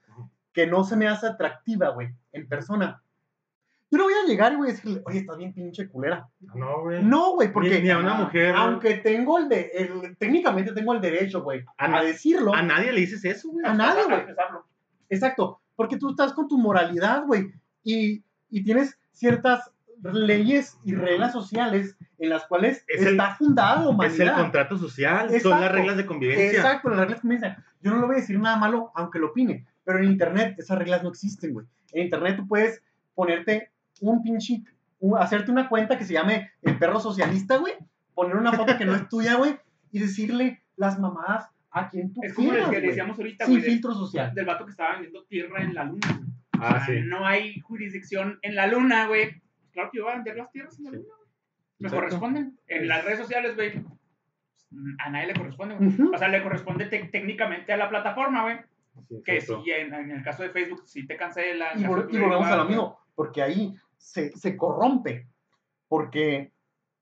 que 0.53 0.65
no 0.65 0.83
se 0.83 0.95
me 0.95 1.07
hace 1.07 1.27
atractiva, 1.27 1.89
güey, 1.89 2.07
en 2.31 2.47
persona. 2.47 3.03
Yo 3.95 3.99
no 3.99 4.03
voy 4.05 4.13
a 4.13 4.27
llegar 4.27 4.51
y 4.51 4.55
voy 4.57 4.67
a 4.67 4.71
decirle, 4.73 5.01
oye, 5.05 5.19
estás 5.19 5.37
bien 5.37 5.53
pinche 5.53 5.87
culera. 5.87 6.27
No, 6.53 6.81
güey. 6.81 7.01
No, 7.01 7.31
güey, 7.35 7.49
porque. 7.53 7.69
Ni- 7.77 7.83
ni 7.83 7.89
a 7.91 7.97
una 7.99 8.15
mujer. 8.15 8.53
Aunque 8.53 8.95
tengo 8.95 9.37
el 9.37 9.47
de. 9.47 9.71
el- 9.73 10.17
técnicamente 10.17 10.73
tengo 10.73 10.93
el 10.93 10.99
derecho, 10.99 11.41
güey, 11.43 11.63
A 11.77 12.03
decirlo. 12.03 12.53
A 12.53 12.61
nadie 12.61 12.91
le 12.91 12.99
dices 12.99 13.23
eso, 13.23 13.49
güey. 13.51 13.65
A 13.65 13.73
nadie, 13.73 14.03
güey. 14.03 14.19
Exacto, 15.09 15.61
porque 15.77 15.97
tú 15.97 16.09
estás 16.09 16.33
con 16.33 16.49
tu 16.49 16.57
moralidad, 16.57 17.23
güey, 17.25 17.53
y, 17.83 18.23
y 18.49 18.63
tienes 18.63 18.99
ciertas 19.11 19.71
leyes 20.03 20.77
y 20.83 20.93
reglas 20.93 21.31
sociales 21.31 21.95
en 22.17 22.29
las 22.29 22.45
cuales 22.47 22.83
Es 22.87 23.01
el- 23.01 23.11
está 23.13 23.35
fundada 23.35 23.75
la 23.75 23.81
Es 23.81 23.87
el 23.87 23.93
humanidad. 23.95 24.35
contrato 24.41 24.77
social. 24.77 25.29
Son 25.39 25.61
las 25.61 25.71
reglas 25.71 25.95
de 25.95 26.05
convivencia. 26.05 26.59
Exacto, 26.59 26.89
las 26.89 26.99
reglas 26.99 27.23
me 27.23 27.35
dicen. 27.35 27.55
Yo 27.81 27.91
no 27.91 27.99
le 28.01 28.05
voy 28.07 28.15
a 28.15 28.19
decir 28.19 28.37
nada 28.39 28.57
malo, 28.57 28.91
aunque 28.95 29.19
lo 29.19 29.27
opine, 29.27 29.65
pero 29.83 29.99
en 29.99 30.05
Internet 30.05 30.55
esas 30.57 30.77
reglas 30.77 31.01
no 31.03 31.09
existen, 31.09 31.53
güey. 31.53 31.65
En 31.93 32.03
Internet 32.05 32.35
tú 32.37 32.47
puedes 32.47 32.81
ponerte 33.13 33.71
un 34.01 34.21
pinche, 34.23 34.63
un- 34.99 35.17
hacerte 35.17 35.51
una 35.51 35.69
cuenta 35.69 35.97
que 35.97 36.05
se 36.05 36.13
llame 36.13 36.51
el 36.61 36.77
perro 36.77 36.99
socialista, 36.99 37.57
güey, 37.57 37.73
poner 38.13 38.35
una 38.37 38.53
foto 38.53 38.77
que 38.77 38.85
no 38.85 38.95
es 38.95 39.07
tuya, 39.09 39.35
güey, 39.35 39.57
y 39.91 39.99
decirle 39.99 40.61
las 40.75 40.99
mamadas 40.99 41.49
a 41.71 41.89
quien 41.89 42.13
tú 42.13 42.21
Es 42.23 42.33
como 42.33 42.47
el 42.49 42.53
quieras, 42.53 42.69
que 42.69 42.75
güey, 42.77 42.87
decíamos 42.89 43.17
ahorita, 43.17 43.45
güey, 43.45 43.61
del, 43.61 43.71
filtro 43.71 43.93
social. 43.93 44.33
del 44.33 44.45
vato 44.45 44.65
que 44.65 44.71
estaba 44.71 44.93
vendiendo 44.93 45.23
tierra 45.25 45.61
en 45.61 45.73
la 45.73 45.83
luna. 45.83 46.07
güey. 46.07 46.29
O 46.29 46.63
Ah, 46.63 46.85
sea, 46.85 46.95
sí. 46.95 47.01
No 47.05 47.25
hay 47.25 47.59
jurisdicción 47.59 48.39
en 48.41 48.55
la 48.55 48.67
luna, 48.67 49.07
güey. 49.07 49.41
Claro 49.73 49.89
que 49.91 49.97
yo 49.97 50.05
voy 50.05 50.13
a 50.13 50.15
vender 50.15 50.37
las 50.37 50.51
tierras 50.51 50.77
en 50.79 50.85
la 50.85 50.91
Sí. 50.91 50.95
luna, 50.97 51.09
güey. 51.17 51.29
Me 51.79 51.87
Exacto. 51.87 51.95
corresponden. 52.05 52.57
En 52.67 52.87
las 52.87 53.03
redes 53.03 53.19
sociales, 53.19 53.55
güey, 53.55 53.73
pues, 53.73 53.85
a 55.05 55.09
nadie 55.09 55.27
le 55.27 55.33
corresponde, 55.33 55.75
güey. 55.75 56.13
O 56.13 56.17
sea, 56.17 56.29
le 56.29 56.41
corresponde 56.43 56.85
técnicamente 56.85 57.73
a 57.73 57.77
la 57.77 57.89
plataforma, 57.89 58.43
güey. 58.43 58.57
Sí, 59.09 59.21
Que 59.25 59.41
si 59.41 59.53
en, 59.71 59.93
en 59.93 60.11
el 60.11 60.23
caso 60.23 60.43
de 60.43 60.49
Facebook, 60.51 60.83
si 60.85 61.05
te 61.05 61.17
cancela. 61.17 61.73
Y, 61.75 61.83
vol- 61.83 62.07
de 62.07 62.17
y 62.17 62.21
volvemos 62.21 62.47
a 62.47 62.55
lo 62.55 62.65
mismo, 62.65 62.97
porque 63.13 63.41
ahí 63.41 63.75
se, 64.05 64.31
se 64.37 64.55
corrompe. 64.55 65.27
Porque, 65.87 66.53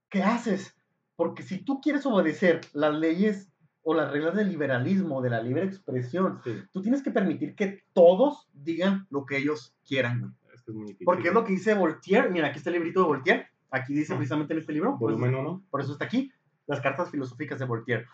¿qué 0.09 0.23
haces? 0.23 0.75
Porque 1.15 1.43
si 1.43 1.59
tú 1.59 1.79
quieres 1.81 2.05
obedecer 2.05 2.61
las 2.73 2.93
leyes 2.95 3.51
o 3.83 3.93
las 3.93 4.11
reglas 4.11 4.35
del 4.35 4.49
liberalismo, 4.49 5.21
de 5.21 5.29
la 5.29 5.41
libre 5.41 5.63
expresión, 5.63 6.39
Sí, 6.43 6.51
tú 6.71 6.81
tienes 6.81 7.03
que 7.03 7.11
permitir 7.11 7.55
que 7.55 7.83
todos 7.93 8.47
digan 8.53 9.05
lo 9.09 9.25
que 9.25 9.37
ellos 9.37 9.75
quieran, 9.85 10.35
es 10.53 10.67
muy 10.73 10.85
difícil. 10.85 11.05
Porque 11.05 11.27
es 11.27 11.33
lo 11.33 11.43
que 11.43 11.53
dice 11.53 11.73
Voltaire. 11.73 12.29
Mira, 12.29 12.47
aquí 12.47 12.57
está 12.57 12.69
el 12.69 12.75
librito 12.75 13.01
de 13.01 13.07
Voltaire. 13.07 13.47
Aquí 13.69 13.93
dice 13.93 14.15
precisamente 14.15 14.53
en 14.53 14.59
este 14.59 14.71
libro. 14.73 14.97
pues, 14.97 15.15
Volumen 15.15 15.35
1. 15.35 15.63
por 15.69 15.81
eso 15.81 15.93
está 15.93 16.05
aquí. 16.05 16.31
Las 16.67 16.79
cartas 16.79 17.09
filosóficas 17.09 17.59
de 17.59 17.65
Voltaire. 17.65 18.07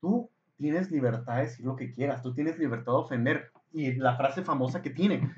Tú 0.00 0.30
tienes 0.56 0.90
libertad 0.90 1.36
de 1.36 1.42
decir 1.42 1.66
lo 1.66 1.74
que 1.74 1.92
quieras. 1.92 2.22
Tú 2.22 2.32
tienes 2.34 2.58
libertad 2.58 2.92
de 2.92 2.98
ofender. 2.98 3.50
Y 3.72 3.94
la 3.94 4.16
frase 4.16 4.42
famosa 4.42 4.80
que 4.82 4.90
tiene. 4.90 5.32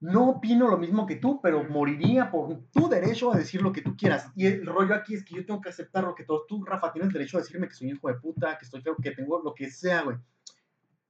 No 0.00 0.28
opino 0.28 0.68
lo 0.68 0.76
mismo 0.76 1.06
que 1.06 1.16
tú, 1.16 1.40
pero 1.40 1.64
moriría 1.64 2.30
por 2.30 2.64
tu 2.70 2.88
derecho 2.88 3.32
a 3.32 3.38
decir 3.38 3.62
lo 3.62 3.72
que 3.72 3.80
tú 3.80 3.96
quieras. 3.96 4.30
Y 4.36 4.46
el 4.46 4.66
rollo 4.66 4.94
aquí 4.94 5.14
es 5.14 5.24
que 5.24 5.34
yo 5.34 5.46
tengo 5.46 5.60
que 5.60 5.70
aceptar 5.70 6.04
lo 6.04 6.14
que 6.14 6.24
todo. 6.24 6.44
Tú, 6.46 6.64
Rafa, 6.64 6.92
tienes 6.92 7.12
derecho 7.12 7.38
a 7.38 7.40
decirme 7.40 7.68
que 7.68 7.74
soy 7.74 7.88
un 7.88 7.96
hijo 7.96 8.08
de 8.08 8.14
puta, 8.14 8.58
que 8.58 8.66
estoy 8.66 8.82
feo, 8.82 8.96
que 8.96 9.12
tengo 9.12 9.40
lo 9.42 9.54
que 9.54 9.70
sea, 9.70 10.02
güey. 10.02 10.18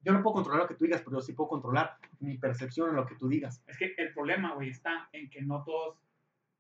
Yo 0.03 0.13
no 0.13 0.23
puedo 0.23 0.35
controlar 0.35 0.63
lo 0.63 0.69
que 0.69 0.77
tú 0.77 0.85
digas, 0.85 1.03
pero 1.03 1.17
yo 1.17 1.21
sí 1.21 1.33
puedo 1.33 1.49
controlar 1.49 1.97
mi 2.21 2.39
percepción 2.39 2.91
en 2.91 2.97
lo 2.97 3.07
que 3.07 3.17
tú 3.17 3.29
digas. 3.29 3.61
Es 3.67 3.77
que 3.77 3.93
el 3.97 4.15
problema, 4.15 4.55
güey, 4.55 4.71
está 4.71 5.09
en 5.13 5.29
que 5.31 5.43
no 5.43 5.65
todos 5.65 5.99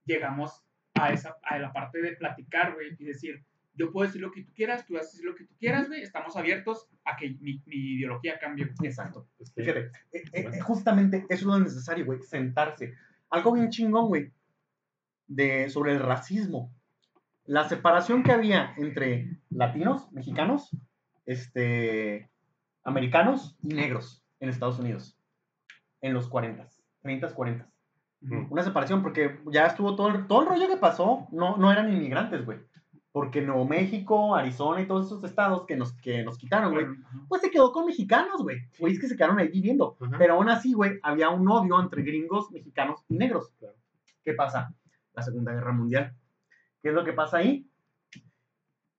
llegamos 0.05 0.65
a 0.95 1.13
esa 1.13 1.37
a 1.43 1.59
la 1.59 1.73
parte 1.73 2.03
de 2.03 2.17
platicar, 2.17 2.75
güey, 2.75 2.97
y 2.99 3.05
decir, 3.05 3.45
yo 3.77 3.93
puedo 3.93 4.07
decir 4.07 4.21
lo 4.23 4.31
que 4.33 4.43
tú 4.43 4.53
quieras, 4.55 4.85
tú 4.87 4.95
vas 4.95 5.03
a 5.05 5.07
decir 5.11 5.25
lo 5.25 5.35
que 5.35 5.45
tú 5.45 5.55
quieras, 5.59 5.89
güey, 5.89 6.03
estamos 6.03 6.37
abiertos 6.37 6.89
a 7.05 7.17
que 7.17 7.31
mi, 7.41 7.63
mi 7.67 7.77
ideología 7.97 8.39
cambie. 8.39 8.73
Exacto. 8.83 9.29
Es 9.39 9.51
que- 9.53 9.63
Fíjate, 9.63 9.81
eh, 10.13 10.23
eh, 10.33 10.61
justamente 10.61 11.19
eso 11.29 11.41
es 11.41 11.43
lo 11.45 11.59
necesario, 11.61 12.05
güey, 12.07 12.21
sentarse. 12.23 12.95
Algo 13.31 13.53
bien 13.53 13.71
chingón, 13.71 14.09
güey, 14.09 14.33
de, 15.27 15.69
sobre 15.71 15.93
el 15.93 16.01
racismo. 16.01 16.73
La 17.45 17.69
separación 17.69 18.23
que 18.23 18.33
había 18.33 18.75
entre 18.77 19.39
latinos, 19.51 20.11
mexicanos, 20.13 20.71
este, 21.27 22.31
americanos 22.85 23.57
y 23.63 23.69
negros 23.75 24.25
en 24.41 24.49
Estados 24.49 24.79
Unidos 24.79 25.19
en 26.01 26.15
los 26.15 26.29
40, 26.29 26.69
30, 27.03 27.35
40. 27.35 27.69
Ujú. 28.23 28.47
Una 28.51 28.63
separación 28.63 29.03
porque 29.03 29.41
ya 29.53 29.67
estuvo 29.67 29.95
todo 29.97 30.09
el, 30.09 30.27
todo 30.27 30.43
el 30.43 30.49
rollo 30.49 30.69
que 30.69 30.77
pasó, 30.77 31.29
no, 31.33 31.57
no 31.57 31.71
eran 31.73 31.93
inmigrantes, 31.93 32.45
güey. 32.45 32.59
Porque 33.17 33.41
Nuevo 33.41 33.65
México, 33.65 34.37
Arizona 34.37 34.83
y 34.83 34.87
todos 34.87 35.07
esos 35.07 35.25
estados 35.25 35.65
que 35.65 35.75
nos, 35.75 35.95
que 36.03 36.23
nos 36.23 36.37
quitaron, 36.37 36.75
güey, 36.75 36.85
pues 37.29 37.41
se 37.41 37.51
quedó 37.51 37.73
con 37.73 37.87
mexicanos, 37.87 38.43
güey. 38.43 38.59
Güeyes 38.79 39.01
que 39.01 39.09
se 39.09 39.17
quedaron 39.17 39.39
ahí 39.39 39.49
viviendo. 39.49 39.97
Ajá. 39.99 40.17
Pero 40.19 40.35
aún 40.35 40.51
así, 40.51 40.75
güey, 40.75 40.99
había 41.03 41.31
un 41.31 41.49
odio 41.49 41.81
entre 41.81 42.03
gringos, 42.03 42.51
mexicanos 42.53 43.03
y 43.09 43.17
negros. 43.17 43.55
Claro. 43.59 43.75
¿Qué 44.23 44.35
pasa? 44.35 44.75
La 45.15 45.23
Segunda 45.23 45.55
Guerra 45.55 45.73
Mundial. 45.73 46.15
¿Qué 46.83 46.91
es 46.91 46.95
lo 46.95 47.05
que 47.07 47.15
pasa 47.15 47.39
ahí? 47.39 47.67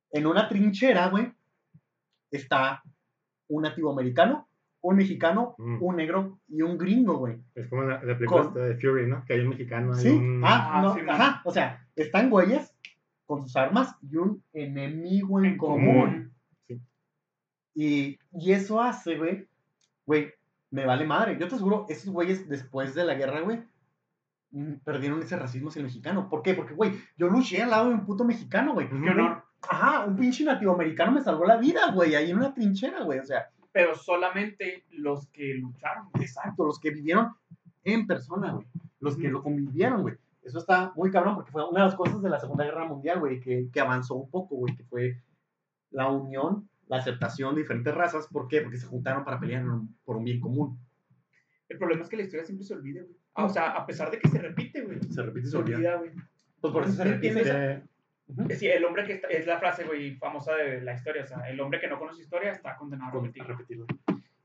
En 0.09 0.25
una 0.25 0.49
trinchera, 0.49 1.09
güey, 1.09 1.31
está 2.31 2.81
un 3.49 3.61
nativo 3.61 3.91
americano, 3.91 4.49
un 4.81 4.95
mexicano, 4.95 5.53
Mm. 5.59 5.77
un 5.83 5.95
negro 5.95 6.39
y 6.47 6.63
un 6.63 6.77
gringo, 6.77 7.17
güey. 7.17 7.37
Es 7.53 7.67
como 7.67 7.83
la, 7.83 8.03
la 8.03 8.15
película 8.17 8.43
Con- 8.45 8.53
de 8.55 8.75
Fury, 8.77 9.05
¿no? 9.07 9.23
Que 9.25 9.33
hay 9.33 9.41
un 9.41 9.49
mexicano, 9.49 9.93
hay 9.93 10.01
Sí, 10.01 10.09
un... 10.09 10.41
ah, 10.43 10.71
Ah, 10.73 10.81
no, 10.81 10.93
sí, 10.95 11.01
ajá, 11.07 11.41
o 11.45 11.51
sea, 11.51 11.87
están 11.95 12.29
güeyes 12.29 12.73
con 13.27 13.43
sus 13.43 13.55
armas 13.55 13.95
y 14.01 14.15
un 14.15 14.41
enemigo 14.53 15.37
en, 15.39 15.45
en 15.45 15.57
común. 15.57 15.95
común. 15.95 16.33
Y, 17.75 18.17
y 18.31 18.51
eso 18.53 18.81
hace, 18.81 19.17
güey, 19.17 19.47
güey, 20.05 20.33
me 20.71 20.85
vale 20.85 21.05
madre. 21.05 21.37
Yo 21.39 21.47
te 21.47 21.55
aseguro, 21.55 21.85
esos 21.89 22.09
güeyes 22.11 22.49
después 22.49 22.95
de 22.95 23.05
la 23.05 23.13
guerra, 23.13 23.41
güey, 23.41 23.61
mm, 24.51 24.73
perdieron 24.83 25.21
ese 25.21 25.37
racismo 25.37 25.69
hacia 25.69 25.81
el 25.81 25.85
mexicano. 25.85 26.27
¿Por 26.29 26.41
qué? 26.41 26.55
Porque, 26.55 26.73
güey, 26.73 26.93
yo 27.17 27.27
luché 27.27 27.61
al 27.61 27.69
lado 27.69 27.89
de 27.89 27.93
un 27.95 28.05
puto 28.05 28.23
mexicano, 28.23 28.73
güey. 28.73 28.89
Qué 28.89 28.95
honor. 28.95 29.43
Ajá, 29.69 30.05
un 30.05 30.15
pinche 30.15 30.43
nativo 30.43 30.73
americano 30.73 31.11
me 31.11 31.21
salvó 31.21 31.45
la 31.45 31.57
vida, 31.57 31.91
güey, 31.91 32.15
ahí 32.15 32.31
en 32.31 32.37
una 32.37 32.53
trinchera, 32.53 33.03
güey. 33.03 33.19
O 33.19 33.25
sea, 33.25 33.49
Pero 33.71 33.95
solamente 33.95 34.85
los 34.91 35.27
que 35.27 35.53
lucharon. 35.55 36.07
exacto, 36.19 36.65
los 36.65 36.79
que 36.79 36.89
vivieron 36.91 37.33
en 37.83 38.07
persona, 38.07 38.53
güey. 38.53 38.65
Los 38.99 39.17
que 39.17 39.27
lo 39.29 39.43
convivieron, 39.43 40.01
güey. 40.01 40.15
Eso 40.47 40.59
está 40.59 40.93
muy 40.95 41.11
cabrón 41.11 41.35
porque 41.35 41.51
fue 41.51 41.67
una 41.69 41.81
de 41.81 41.85
las 41.87 41.95
cosas 41.95 42.21
de 42.21 42.29
la 42.29 42.39
Segunda 42.39 42.63
Guerra 42.63 42.85
Mundial, 42.85 43.19
güey, 43.19 43.39
que, 43.39 43.67
que 43.71 43.79
avanzó 43.81 44.15
un 44.15 44.29
poco, 44.31 44.55
güey, 44.55 44.75
que 44.75 44.83
fue 44.85 45.21
la 45.91 46.09
unión, 46.09 46.69
la 46.87 46.97
aceptación 46.97 47.53
de 47.55 47.61
diferentes 47.61 47.93
razas. 47.93 48.27
¿Por 48.27 48.47
qué? 48.47 48.61
Porque 48.61 48.77
se 48.77 48.87
juntaron 48.87 49.23
para 49.25 49.39
pelear 49.39 49.65
por 50.05 50.15
un 50.17 50.23
bien 50.23 50.39
común. 50.39 50.79
El 51.67 51.77
problema 51.77 52.03
es 52.03 52.09
que 52.09 52.15
la 52.17 52.23
historia 52.23 52.45
siempre 52.45 52.65
se 52.65 52.73
olvida, 52.73 53.01
güey. 53.03 53.15
Ah, 53.35 53.45
o 53.45 53.49
sea, 53.49 53.71
a 53.71 53.85
pesar 53.85 54.09
de 54.09 54.19
que 54.19 54.29
se 54.29 54.39
repite, 54.39 54.81
güey. 54.83 55.01
Se 55.03 55.21
repite 55.21 55.47
y 55.47 55.51
Se 55.51 55.57
olvida, 55.57 55.95
güey. 55.97 56.11
Pues 56.61 56.73
por 56.73 56.83
eso 56.83 56.93
se 56.93 57.03
¿Sí 57.03 57.09
repite. 57.09 57.27
entiendes? 57.39 57.53
Que- 57.53 57.97
Ujú. 58.29 58.49
Sí, 58.55 58.67
el 58.67 58.83
hombre 58.83 59.05
que 59.05 59.13
está, 59.13 59.27
es 59.29 59.47
la 59.47 59.57
frase, 59.57 59.85
güey, 59.85 60.15
famosa 60.17 60.53
de 60.55 60.81
la 60.81 60.93
historia. 60.93 61.23
O 61.23 61.27
sea, 61.27 61.49
el 61.49 61.59
hombre 61.61 61.79
que 61.79 61.87
no 61.87 61.97
conoce 61.99 62.21
historia 62.23 62.51
está 62.51 62.75
condenado 62.75 63.09
a 63.09 63.13
Con- 63.13 63.23
repetir. 63.25 63.43
a 63.43 63.45
repetirlo. 63.47 63.85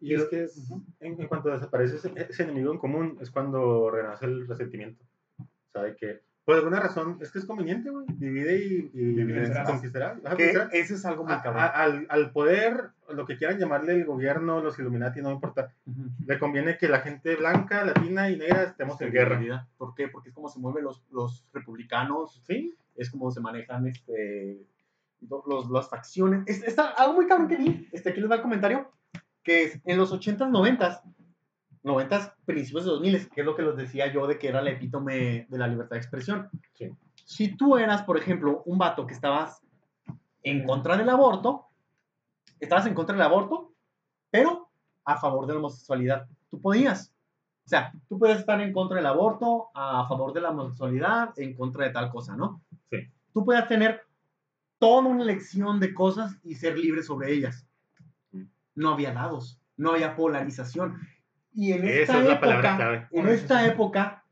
Y 0.01 0.15
es 0.15 0.25
que 0.25 0.45
es- 0.45 0.71
en, 1.01 1.21
en 1.21 1.27
cuanto 1.29 1.49
desaparece 1.49 1.97
ese, 1.97 2.13
ese 2.29 2.43
enemigo 2.43 2.73
en 2.73 2.79
común, 2.79 3.19
es 3.21 3.31
cuando 3.31 3.91
renace 3.91 4.27
el 4.27 4.47
resentimiento. 4.49 5.05
De 5.75 5.97
que, 5.97 6.21
por 6.45 6.57
alguna 6.57 6.81
razón, 6.81 7.19
es 7.21 7.31
que 7.31 7.39
es 7.39 7.45
conveniente, 7.47 7.89
güey. 7.91 8.05
Divide 8.09 8.57
y, 8.59 8.91
y 8.93 9.05
Divide 9.15 9.41
vencerás. 9.41 9.71
conquistará. 9.71 10.19
Ajá, 10.25 10.37
eso 10.73 10.95
es 10.95 11.05
algo 11.07 11.25
muy 11.25 11.33
A- 11.33 11.37
a- 11.37 11.43
cabrón. 11.43 11.63
al, 11.75 12.07
al 12.11 12.31
poder, 12.33 12.91
lo 13.11 13.25
que 13.27 13.37
quieran 13.39 13.59
llamarle 13.59 13.93
el 13.95 14.05
gobierno, 14.05 14.61
los 14.61 14.79
Illuminati, 14.79 15.23
no 15.23 15.31
importa. 15.31 15.73
Ujú. 15.87 16.11
Le 16.27 16.39
conviene 16.39 16.77
que 16.79 16.89
la 16.89 17.01
gente 17.01 17.37
blanca, 17.37 17.85
latina 17.85 18.29
y 18.29 18.37
negra 18.37 18.65
estemos 18.65 19.01
en 19.01 19.13
guerra. 19.13 19.31
realidad. 19.37 19.67
¿Por 19.79 19.95
qué? 19.95 20.09
Porque 20.09 20.29
es 20.31 20.35
como 20.35 20.49
se 20.49 20.59
mueven 20.59 20.85
los, 20.85 21.03
los 21.11 21.47
republicanos, 21.53 22.43
¿Sí? 22.47 22.75
es 22.97 23.09
como 23.11 23.31
se 23.31 23.41
manejan 23.41 23.87
este, 23.87 24.59
lo- 25.29 25.45
los, 25.47 25.71
las 25.71 25.89
facciones. 25.89 26.43
Es, 26.47 26.63
está 26.65 26.89
algo 26.89 27.15
muy 27.15 27.27
cabrón 27.29 27.49
que 27.49 27.57
vi, 27.57 27.89
este, 27.93 28.11
aquí 28.11 28.21
les 28.21 28.31
va 28.31 28.35
el 28.37 28.43
comentario, 28.43 28.91
que 29.43 29.65
es 29.65 29.81
en 29.87 29.97
los 29.97 30.13
80s, 30.13 30.39
90s, 30.51 31.01
90s, 31.85 32.35
principios 32.45 32.85
de 32.85 32.91
2000, 32.93 33.29
que 33.31 33.41
es 33.41 33.47
lo 33.47 33.57
que 33.57 33.63
les 33.63 33.77
decía 33.77 34.13
yo 34.13 34.27
de 34.27 34.39
que 34.39 34.49
era 34.49 34.61
el 34.61 34.69
epítome 34.69 35.47
de 35.49 35.59
la 35.59 35.69
libertad 35.69 35.97
de 35.97 35.99
expresión. 35.99 36.49
Sí. 36.75 36.91
Si 37.25 37.57
tú 37.57 37.77
eras, 37.77 38.03
por 38.03 38.19
ejemplo, 38.19 38.63
un 38.67 38.79
vato 38.79 39.07
que 39.07 39.15
estabas 39.15 39.63
en 40.43 40.65
contra 40.65 40.97
del 40.97 41.09
aborto, 41.09 41.67
estabas 42.61 42.87
en 42.87 42.95
contra 42.95 43.15
del 43.15 43.23
aborto, 43.23 43.73
pero 44.31 44.71
a 45.05 45.17
favor 45.19 45.47
de 45.47 45.55
la 45.55 45.59
homosexualidad, 45.59 46.27
tú 46.51 46.61
podías. 46.61 47.13
O 47.65 47.69
sea, 47.69 47.93
tú 48.09 48.19
puedes 48.19 48.39
estar 48.39 48.61
en 48.61 48.73
contra 48.73 48.97
del 48.97 49.07
aborto, 49.07 49.69
a 49.75 50.07
favor 50.09 50.33
de 50.33 50.41
la 50.41 50.51
homosexualidad, 50.51 51.33
en 51.37 51.55
contra 51.55 51.87
de 51.87 51.91
tal 51.91 52.11
cosa, 52.11 52.37
¿no? 52.37 52.63
Sí. 52.91 52.99
Tú 53.33 53.45
puedes 53.45 53.67
tener 53.69 54.03
toda 54.79 55.09
una 55.09 55.23
elección 55.23 55.79
de 55.79 55.95
cosas 55.95 56.37
y 56.43 56.57
ser 56.57 56.77
libre 56.77 57.03
sobre 57.03 57.33
ellas. 57.33 57.67
Mm. 58.33 58.43
No 58.75 58.93
había 58.93 59.15
lados, 59.15 59.61
no 59.77 59.93
había 59.93 60.17
polarización. 60.17 60.99
Y 61.55 61.73
en 61.73 61.85
Esa 61.87 62.01
esta 62.01 62.19
es 62.21 62.25
la 62.27 62.33
época, 62.35 62.41
palabra 62.41 62.77
clave. 62.77 63.09
en 63.13 63.29
esta 63.29 63.67
época 63.67 64.25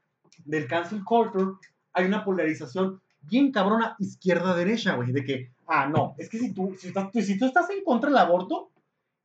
del 0.45 0.67
cancel 0.67 1.05
culture, 1.05 1.53
hay 1.93 2.07
una 2.07 2.25
polarización 2.25 3.01
bien 3.23 3.53
cabrona 3.53 3.97
izquierda-derecha, 3.99 4.95
güey, 4.95 5.13
de 5.13 5.25
que, 5.25 5.53
ah, 5.67 5.87
no, 5.87 6.15
es 6.19 6.29
que 6.31 6.39
si 6.39 6.55
tú, 6.55 6.75
si, 6.79 6.89
estás- 6.89 7.11
si 7.13 7.39
tú 7.39 7.45
estás 7.47 7.69
en 7.71 7.85
contra 7.85 8.09
del 8.09 8.19
aborto, 8.19 8.71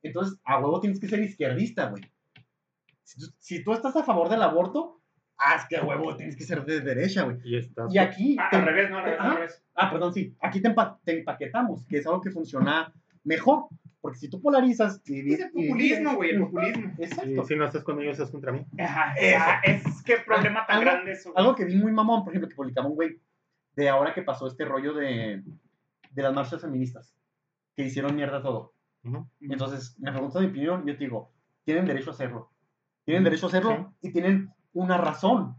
entonces 0.02 0.38
a 0.44 0.58
huevo 0.58 0.80
tienes 0.80 1.00
que 1.00 1.08
ser 1.08 1.20
izquierdista, 1.20 1.86
güey. 1.88 2.02
Si 3.04 3.20
tú, 3.20 3.26
si 3.38 3.64
tú 3.64 3.72
estás 3.72 3.96
a 3.96 4.04
favor 4.04 4.28
del 4.28 4.42
aborto, 4.42 5.00
ah, 5.38 5.54
es 5.56 5.64
que 5.68 5.76
a 5.76 5.84
huevo 5.84 6.14
tienes 6.16 6.36
que 6.36 6.44
ser 6.44 6.64
de 6.64 6.80
derecha, 6.80 7.22
güey. 7.22 7.38
Y 7.44 7.56
estás. 7.56 7.92
Y 7.94 7.98
aquí... 7.98 8.36
Ah, 8.38 8.48
te- 8.50 8.56
al 8.56 8.64
revés, 8.66 8.90
no, 8.90 8.98
al 8.98 9.04
revés, 9.04 9.20
al 9.20 9.26
Ajá. 9.26 9.34
revés. 9.36 9.62
Ah, 9.74 9.90
perdón, 9.90 10.12
sí. 10.12 10.34
Aquí 10.40 10.60
te, 10.60 10.68
empa- 10.68 10.98
te 11.04 11.18
empaquetamos, 11.18 11.86
que 11.86 11.98
es 11.98 12.06
algo 12.06 12.20
que 12.20 12.30
funciona 12.30 12.92
mejor. 13.26 13.66
Porque 14.00 14.18
si 14.18 14.28
tú 14.30 14.40
polarizas 14.40 15.02
y... 15.04 15.34
Es 15.34 15.40
el 15.40 15.50
populismo, 15.50 16.14
güey, 16.14 16.30
el 16.30 16.40
populismo. 16.42 16.92
y 16.96 17.02
Exacto. 17.04 17.44
si 17.44 17.56
no 17.56 17.64
estás 17.64 17.82
conmigo, 17.82 18.12
estás 18.12 18.30
contra 18.30 18.52
mí. 18.52 18.64
Ajá, 18.78 19.14
ah, 19.38 19.60
es 19.64 20.02
que 20.04 20.18
problema 20.18 20.64
tan 20.64 20.76
Algo- 20.78 20.90
grande 20.92 21.12
eso. 21.12 21.32
Algo 21.36 21.56
que 21.56 21.64
vi 21.64 21.74
muy 21.76 21.90
mamón, 21.90 22.22
por 22.22 22.32
ejemplo, 22.32 22.48
que 22.48 22.54
publicaba 22.54 22.86
un 22.86 22.94
güey, 22.94 23.20
de 23.74 23.88
ahora 23.88 24.14
que 24.14 24.22
pasó 24.22 24.46
este 24.46 24.64
rollo 24.64 24.94
de, 24.94 25.42
de 26.12 26.22
las 26.22 26.32
marchas 26.32 26.60
feministas, 26.62 27.16
que 27.74 27.82
hicieron 27.84 28.14
mierda 28.14 28.40
todo. 28.42 28.74
Entonces, 29.40 29.96
me 29.98 30.10
preguntas 30.12 30.40
mi 30.42 30.48
opinión, 30.48 30.84
yo 30.86 30.94
te 30.96 31.04
digo, 31.04 31.32
tienen 31.64 31.84
derecho 31.84 32.10
a 32.10 32.14
hacerlo. 32.14 32.50
Tienen 33.04 33.24
derecho 33.24 33.46
a 33.46 33.48
hacerlo 33.48 33.94
y 34.02 34.12
tienen 34.12 34.50
una 34.72 34.98
razón 34.98 35.56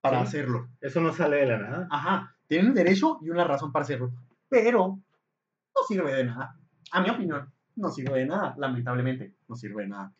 para 0.00 0.18
Sí. 0.20 0.24
hacerlo. 0.28 0.68
Eso 0.80 1.00
no 1.00 1.12
sale 1.12 1.36
de 1.38 1.46
la 1.46 1.58
nada. 1.58 1.88
Ajá, 1.90 2.36
tienen 2.46 2.72
derecho 2.74 3.18
y 3.22 3.30
una 3.30 3.44
razón 3.44 3.72
para 3.72 3.82
hacerlo. 3.84 4.12
Pero 4.48 4.88
no 4.98 5.82
sirve 5.88 6.14
de 6.14 6.24
nada. 6.24 6.56
A 6.92 7.00
mi 7.00 7.10
opinión, 7.10 7.50
no 7.76 7.88
sirve 7.90 8.20
de 8.20 8.26
nada, 8.26 8.54
lamentablemente, 8.58 9.34
no 9.48 9.56
sirve 9.56 9.82
de 9.82 9.88
nada. 9.88 10.12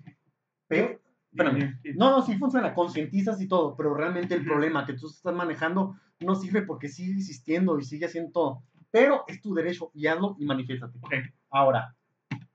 Pero, 0.67 0.99
espérame, 1.31 1.79
no, 1.97 2.11
no, 2.11 2.23
sí 2.23 2.37
funciona, 2.37 2.75
concientizas 2.75 3.41
y 3.41 3.49
todo, 3.49 3.77
pero 3.77 3.95
realmente 3.95 4.35
el 4.35 4.45
problema 4.45 4.85
que 4.87 4.95
tú 4.95 5.07
estás 5.09 5.35
manejando 5.35 5.97
no 6.21 6.35
sirve 6.35 6.62
porque 6.62 6.89
sigue 6.89 7.12
insistiendo 7.12 7.79
y 7.79 7.85
sigue 7.85 8.07
haciendo 8.07 8.33
todo. 8.33 8.62
Pero 8.91 9.25
es 9.27 9.41
tu 9.41 9.55
derecho 9.55 9.91
y 9.95 10.07
hazlo 10.07 10.37
y 10.39 10.47
manifiéstate. 10.47 10.99
Ok. 11.03 11.12
Ahora, 11.51 11.95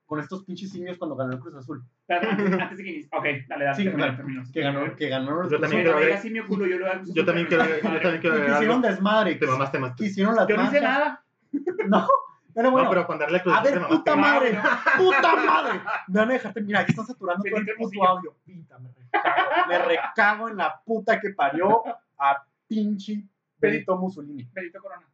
con 0.05 0.19
estos 0.19 0.43
pinches 0.43 0.71
simios 0.71 0.97
cuando 0.97 1.15
ganó 1.15 1.33
el 1.33 1.39
Cruz 1.39 1.53
Azul, 1.55 1.83
antes, 2.07 2.77
de 2.77 2.83
que 2.83 2.89
inicie. 2.89 3.09
Ok, 3.11 3.25
dale, 3.47 3.65
dale. 3.65 3.75
Sí, 3.75 3.83
termina, 3.83 4.05
claro. 4.07 4.17
termina. 4.17 4.43
que 4.51 4.61
ganó, 4.61 4.95
que 4.95 5.09
ganó 5.09 5.41
el 5.43 5.49
Yo 5.49 5.57
Cruz 5.57 5.61
también 5.61 5.81
Azul, 5.81 5.83
quiero 5.83 5.99
diga 5.99 6.09
ver- 6.09 6.21
simio 6.21 6.47
culo, 6.47 6.65
yo 6.65 6.79
lo 6.79 6.87
hago. 6.91 7.03
Yo 7.13 7.25
también 7.25 7.47
quiero, 7.47 7.65
yo 7.65 7.79
también 8.01 8.21
quiero 8.21 8.35
agregar 8.35 8.55
hicieron 8.55 8.81
desmadre, 8.81 9.35
Te 9.35 9.45
mamaste 9.45 9.79
más. 9.79 10.01
hicieron 10.01 10.35
las 10.35 10.47
Yo 10.47 10.57
no 10.57 10.63
hice 10.65 10.81
nada. 10.81 11.23
No, 11.87 12.07
pero 12.53 12.71
bueno, 12.71 12.85
no, 12.85 12.89
pero 12.91 13.07
con 13.07 13.19
darle 13.19 13.41
a 13.45 13.61
ver, 13.61 13.87
puta 13.87 14.15
No, 14.15 14.21
madre, 14.21 14.53
no. 14.53 14.63
puta 14.97 15.35
madre. 15.35 15.81
Me 16.07 16.19
van 16.19 16.29
a 16.29 16.33
dejarte, 16.33 16.61
mira, 16.61 16.79
aquí 16.81 16.91
está 16.91 17.05
saturando 17.05 17.43
todo 17.43 17.59
el 17.59 17.67
puto 17.77 18.03
audio. 18.05 18.35
Pinta, 18.43 18.79
me 18.79 18.89
recago, 18.91 19.67
me 19.67 19.77
recago 19.79 20.49
en 20.49 20.57
la 20.57 20.81
puta 20.83 21.19
que 21.19 21.29
parió 21.31 21.83
a 22.17 22.43
pinche 22.67 23.23
Benito 23.57 23.97
Mussolini. 23.97 24.49
Benito 24.53 24.79
Corona. 24.81 25.07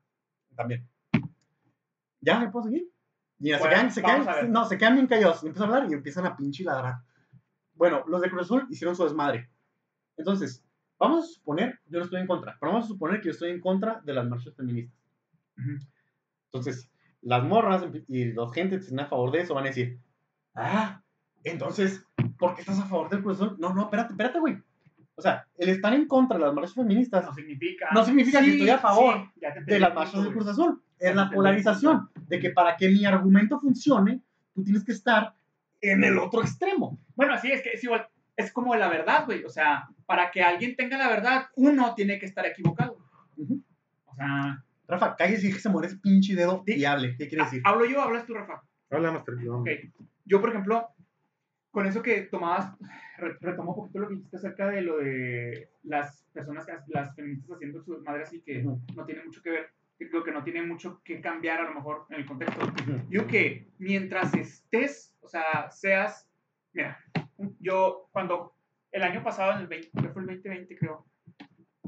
También. 0.55 0.87
¿Ya 2.21 2.39
me 2.39 2.49
puedo 2.49 2.65
seguir? 2.65 2.89
Mira, 3.37 3.57
se 3.57 3.63
Bueno, 3.63 3.75
quedan, 3.75 3.91
se 3.91 4.01
vamos 4.01 4.27
a 4.27 4.33
quedan, 4.33 4.51
no, 4.51 4.65
se 4.65 4.77
quedan 4.77 4.93
bien 4.95 5.07
callados. 5.07 5.43
Empiezan 5.43 5.69
a 5.69 5.75
hablar 5.75 5.91
y 5.91 5.93
empiezan 5.93 6.25
a 6.25 6.35
pinche 6.37 6.63
ladrar. 6.63 6.95
Bueno, 7.73 8.03
los 8.07 8.21
de 8.21 8.29
Cruz 8.29 8.43
Azul 8.43 8.65
hicieron 8.69 8.95
su 8.95 9.03
desmadre. 9.03 9.49
Entonces, 10.17 10.63
vamos 10.97 11.25
a 11.25 11.27
suponer, 11.27 11.81
yo 11.87 11.99
no 11.99 12.05
estoy 12.05 12.21
en 12.21 12.27
contra, 12.27 12.55
pero 12.59 12.71
vamos 12.71 12.85
a 12.85 12.87
suponer 12.87 13.19
que 13.19 13.25
yo 13.25 13.31
estoy 13.31 13.51
en 13.51 13.59
contra 13.59 13.99
de 14.03 14.13
las 14.13 14.25
marchas 14.27 14.55
feministas. 14.55 14.97
Entonces, 16.45 16.89
las 17.25 17.43
morras 17.43 17.83
y 18.07 18.25
los 18.25 18.53
gente 18.53 18.77
que 18.77 18.83
estén 18.83 18.99
a 18.99 19.07
favor 19.07 19.31
de 19.31 19.41
eso 19.41 19.55
van 19.55 19.65
a 19.65 19.67
decir, 19.67 19.99
ah, 20.53 21.01
entonces, 21.43 22.05
¿por 22.37 22.53
qué 22.53 22.61
estás 22.61 22.79
a 22.79 22.85
favor 22.85 23.09
del 23.09 23.23
Cruz 23.23 23.37
Azul? 23.37 23.55
No, 23.59 23.73
no, 23.73 23.83
espérate, 23.83 24.13
espérate, 24.13 24.39
güey. 24.39 24.57
O 25.15 25.21
sea, 25.21 25.47
el 25.57 25.69
estar 25.69 25.93
en 25.93 26.07
contra 26.07 26.37
de 26.37 26.45
las 26.45 26.53
marchas 26.53 26.75
feministas 26.75 27.25
No 27.25 27.33
significa. 27.33 27.87
No 27.93 28.05
significa 28.05 28.41
que 28.41 28.51
estoy 28.51 28.69
a 28.69 28.77
favor 28.77 29.31
te 29.39 29.73
de 29.73 29.79
las 29.79 29.93
marchas 29.93 30.23
del. 30.23 30.33
Cruz 30.33 30.47
Azul. 30.47 30.81
Es 30.99 31.15
la 31.15 31.29
polarización 31.29 32.09
de 32.27 32.39
que 32.39 32.51
para 32.51 32.77
que 32.77 32.89
mi 32.89 33.05
argumento 33.05 33.59
funcione, 33.59 34.21
tú 34.53 34.63
tienes 34.63 34.83
que 34.83 34.91
estar 34.91 35.33
en 35.81 36.03
el 36.03 36.17
otro 36.17 36.41
extremo. 36.41 36.99
Bueno, 37.15 37.37
sí, 37.39 37.51
es 37.51 37.61
que 37.61 37.71
es 37.71 37.83
igual. 37.83 38.07
Es 38.35 38.51
como 38.51 38.75
la 38.75 38.87
verdad, 38.87 39.25
güey. 39.25 39.43
O 39.45 39.49
sea, 39.49 39.87
para 40.05 40.29
que 40.29 40.43
alguien 40.43 40.75
tenga 40.75 40.97
la 40.97 41.07
verdad, 41.07 41.47
uno 41.55 41.95
tiene 41.95 42.19
que 42.19 42.25
estar 42.25 42.45
equivocado. 42.45 42.97
Ujú. 43.37 43.61
O 44.05 44.15
sea, 44.15 44.63
Rafa, 44.87 45.15
cállese 45.15 45.47
y 45.47 45.53
que 45.53 45.59
se 45.59 45.69
muere 45.69 45.87
ese 45.87 45.97
pinche 45.97 46.35
dedo 46.35 46.63
y 46.65 46.85
hable. 46.85 47.15
¿Qué 47.17 47.27
quiere 47.27 47.43
decir? 47.45 47.61
¿hablo 47.65 47.85
yo 47.85 47.99
o 47.99 48.01
hablas 48.01 48.25
tú, 48.25 48.33
Rafa? 48.33 48.61
Habla 48.91 49.11
más 49.11 49.25
tranquilo. 49.25 49.59
Ok. 49.59 49.67
Yo, 50.25 50.39
por 50.41 50.49
ejemplo, 50.49 50.87
con 51.71 51.85
eso 51.87 52.01
que 52.01 52.21
tomabas, 52.21 52.71
re- 53.17 53.37
retomo 53.41 53.71
un 53.71 53.75
poquito 53.75 53.99
lo 53.99 54.07
que 54.07 54.15
dijiste 54.15 54.37
acerca 54.37 54.69
de 54.69 54.81
lo 54.81 54.97
de 54.97 55.69
las 55.83 56.23
personas, 56.33 56.65
que- 56.65 56.73
las 56.87 57.15
feministas 57.15 57.55
haciendo 57.55 57.81
su 57.83 57.99
madre 58.01 58.23
así 58.23 58.41
que 58.41 58.59
Ujú. 58.65 58.81
no 58.95 59.05
tiene 59.05 59.23
mucho 59.23 59.41
que 59.41 59.49
ver, 59.49 59.69
que 59.97 60.09
creo 60.09 60.23
que 60.23 60.31
no 60.31 60.43
tiene 60.43 60.61
mucho 60.63 61.01
que 61.03 61.19
cambiar 61.21 61.59
a 61.61 61.63
lo 61.69 61.73
mejor 61.75 62.05
en 62.09 62.17
el 62.17 62.25
contexto. 62.25 62.59
Yo 63.09 63.27
que 63.27 63.67
mientras 63.79 64.33
estés, 64.35 65.15
o 65.21 65.27
sea, 65.27 65.69
seas, 65.71 66.29
mira, 66.73 66.99
yo 67.59 68.07
cuando 68.11 68.53
el 68.91 69.03
año 69.03 69.23
pasado, 69.23 69.53
en 69.53 69.59
el 69.59 69.67
20, 69.67 69.89
¿qué 70.01 70.09
fue 70.09 70.21
el 70.21 70.27
2020 70.27 70.77
creo, 70.77 71.05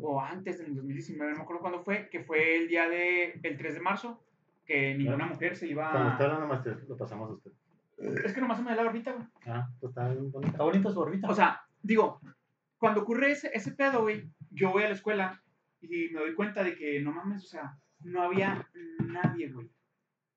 o 0.02 0.22
antes 0.22 0.58
del 0.60 0.76
2019, 0.76 1.32
no 1.32 1.38
me 1.38 1.44
acuerdo 1.44 1.62
cuándo 1.62 1.84
fue, 1.84 2.10
que 2.10 2.24
fue 2.24 2.58
el 2.58 2.68
día 2.68 2.88
de, 2.88 3.40
el 3.44 3.58
3 3.58 3.74
de 3.76 3.80
marzo, 3.80 4.24
que 4.66 4.96
ninguna 4.96 5.26
mujer 5.28 5.56
se 5.56 5.68
iba 5.68 5.92
Cuando 5.92 6.10
está 6.12 6.24
hablando 6.26 6.48
más, 6.48 6.64
te- 6.64 6.76
lo 6.88 6.98
pasamos 6.98 7.30
a 7.30 7.34
usted. 7.34 7.52
Es 8.26 8.34
que 8.34 8.42
nomás 8.42 8.58
se 8.58 8.64
me 8.64 8.70
da 8.72 8.78
la 8.78 8.84
barbita, 8.84 9.12
güey. 9.14 9.26
Ah, 9.48 9.68
pues 9.80 9.90
está 9.92 10.10
bien 10.10 10.32
bonito. 10.32 10.52
Está 10.52 10.64
bonita 10.64 10.92
su 10.92 11.00
orbita. 11.00 11.28
O 11.30 11.34
sea, 11.34 11.62
digo, 11.82 12.20
cuando 12.78 13.02
ocurre 13.02 13.32
ese, 13.32 13.50
ese 13.54 13.72
pedo, 13.72 14.02
güey, 14.04 14.30
yo 14.52 14.72
voy 14.72 14.84
a 14.84 14.88
la 14.90 14.94
escuela 14.94 15.42
y 15.82 16.10
me 16.10 16.20
doy 16.20 16.36
cuenta 16.36 16.64
de 16.64 16.76
que 16.76 17.00
no 17.02 17.12
mames, 17.12 17.44
o 17.46 17.48
sea, 17.48 17.78
no 18.02 18.22
había 18.22 18.68
nadie, 19.00 19.50
güey. 19.52 19.70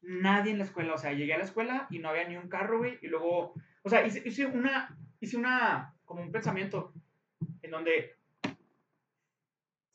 Nadie 0.03 0.53
en 0.53 0.59
la 0.59 0.65
escuela. 0.65 0.95
O 0.95 0.99
sea, 0.99 1.13
llegué 1.13 1.35
a 1.35 1.39
la 1.39 1.45
escuela 1.45 1.87
y 1.91 1.99
no 1.99 2.09
había 2.09 2.27
ni 2.27 2.37
un 2.37 2.49
carro, 2.49 2.79
güey. 2.79 2.99
Y 3.03 3.09
luego, 3.09 3.53
o 3.83 3.89
sea, 3.91 4.07
hice, 4.07 4.23
hice 4.27 4.47
una, 4.47 4.97
hice 5.21 5.37
una, 5.37 5.95
como 6.07 6.23
un 6.23 6.33
pensamiento 6.33 6.95
en 7.61 7.71
donde, 7.71 8.15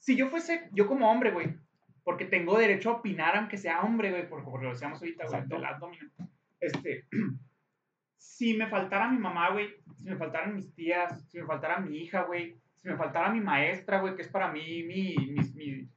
si 0.05 0.15
yo 0.15 0.29
fuese, 0.29 0.69
yo 0.71 0.87
como 0.87 1.09
hombre, 1.11 1.31
güey, 1.31 1.55
porque 2.03 2.25
tengo 2.25 2.57
derecho 2.59 2.91
a 2.91 2.93
opinar 2.97 3.35
aunque 3.35 3.57
sea 3.57 3.81
hombre, 3.81 4.11
güey, 4.11 4.29
porque, 4.29 4.45
porque 4.49 4.65
lo 4.65 4.71
decíamos 4.73 5.01
ahorita, 5.01 5.25
güey, 5.27 5.47
del 5.47 5.65
abdomen. 5.65 6.11
Este, 6.59 7.05
si 8.17 8.53
me 8.55 8.67
faltara 8.67 9.09
mi 9.09 9.17
mamá, 9.17 9.51
güey, 9.51 9.69
si 9.97 10.03
me 10.03 10.15
faltaran 10.15 10.53
mis 10.55 10.73
tías, 10.75 11.27
si 11.29 11.39
me 11.39 11.45
faltara 11.45 11.79
mi 11.79 11.97
hija, 11.97 12.23
güey, 12.23 12.55
si 12.75 12.87
me 12.87 12.95
faltara 12.97 13.31
mi 13.31 13.39
maestra, 13.41 13.99
güey, 13.99 14.15
que 14.15 14.21
es 14.21 14.27
para 14.27 14.51
mí 14.51 14.83
mi, 14.83 15.15
mi, 15.17 15.39
mi, 15.55 15.89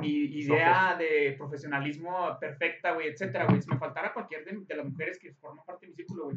mi 0.00 0.08
idea 0.08 0.94
de 0.96 1.34
profesionalismo 1.38 2.36
perfecta, 2.38 2.92
güey, 2.92 3.08
etcétera, 3.08 3.46
güey, 3.46 3.62
si 3.62 3.70
me 3.70 3.78
faltara 3.78 4.12
cualquier 4.12 4.44
de, 4.44 4.58
de 4.66 4.76
las 4.76 4.86
mujeres 4.86 5.18
que 5.18 5.32
forman 5.34 5.64
parte 5.64 5.86
de 5.86 5.90
mi 5.90 5.96
círculo, 5.96 6.24
güey, 6.24 6.36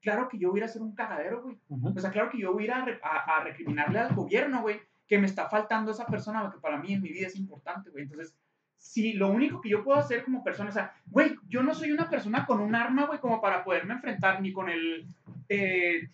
claro 0.00 0.28
que 0.28 0.38
yo 0.38 0.50
voy 0.50 0.58
a 0.58 0.60
ir 0.60 0.62
a 0.64 0.66
hacer 0.66 0.80
un 0.82 0.94
cagadero, 0.94 1.42
güey. 1.42 1.58
Ujú. 1.68 1.92
O 1.94 2.00
sea, 2.00 2.10
claro 2.10 2.30
que 2.30 2.38
yo 2.38 2.52
voy 2.54 2.64
a 2.64 2.66
ir 2.66 2.72
a, 2.72 2.84
a- 3.02 3.36
a 3.36 3.44
recriminarle 3.44 3.98
al 3.98 4.14
gobierno, 4.14 4.62
güey, 4.62 4.80
que 5.06 5.18
me 5.18 5.26
está 5.26 5.48
faltando 5.48 5.90
esa 5.90 6.06
persona, 6.06 6.50
que 6.52 6.60
para 6.60 6.78
mí 6.78 6.92
en 6.92 7.02
mi 7.02 7.10
vida 7.10 7.26
es 7.26 7.36
importante, 7.36 7.90
güey. 7.90 8.04
Entonces, 8.04 8.34
si 8.78 9.14
lo 9.14 9.30
único 9.30 9.60
que 9.60 9.70
yo 9.70 9.82
puedo 9.82 9.98
hacer 9.98 10.24
como 10.24 10.44
persona, 10.44 10.70
o 10.70 10.72
sea, 10.72 10.94
güey, 11.06 11.36
yo 11.48 11.62
no 11.62 11.74
soy 11.74 11.90
una 11.90 12.08
persona 12.08 12.46
con 12.46 12.60
un 12.60 12.74
arma, 12.74 13.06
güey, 13.06 13.18
como 13.18 13.40
para 13.40 13.64
poderme 13.64 13.94
enfrentar 13.94 14.40
ni 14.40 14.52
con 14.52 14.68
el, 14.68 15.06
eh, 15.48 16.08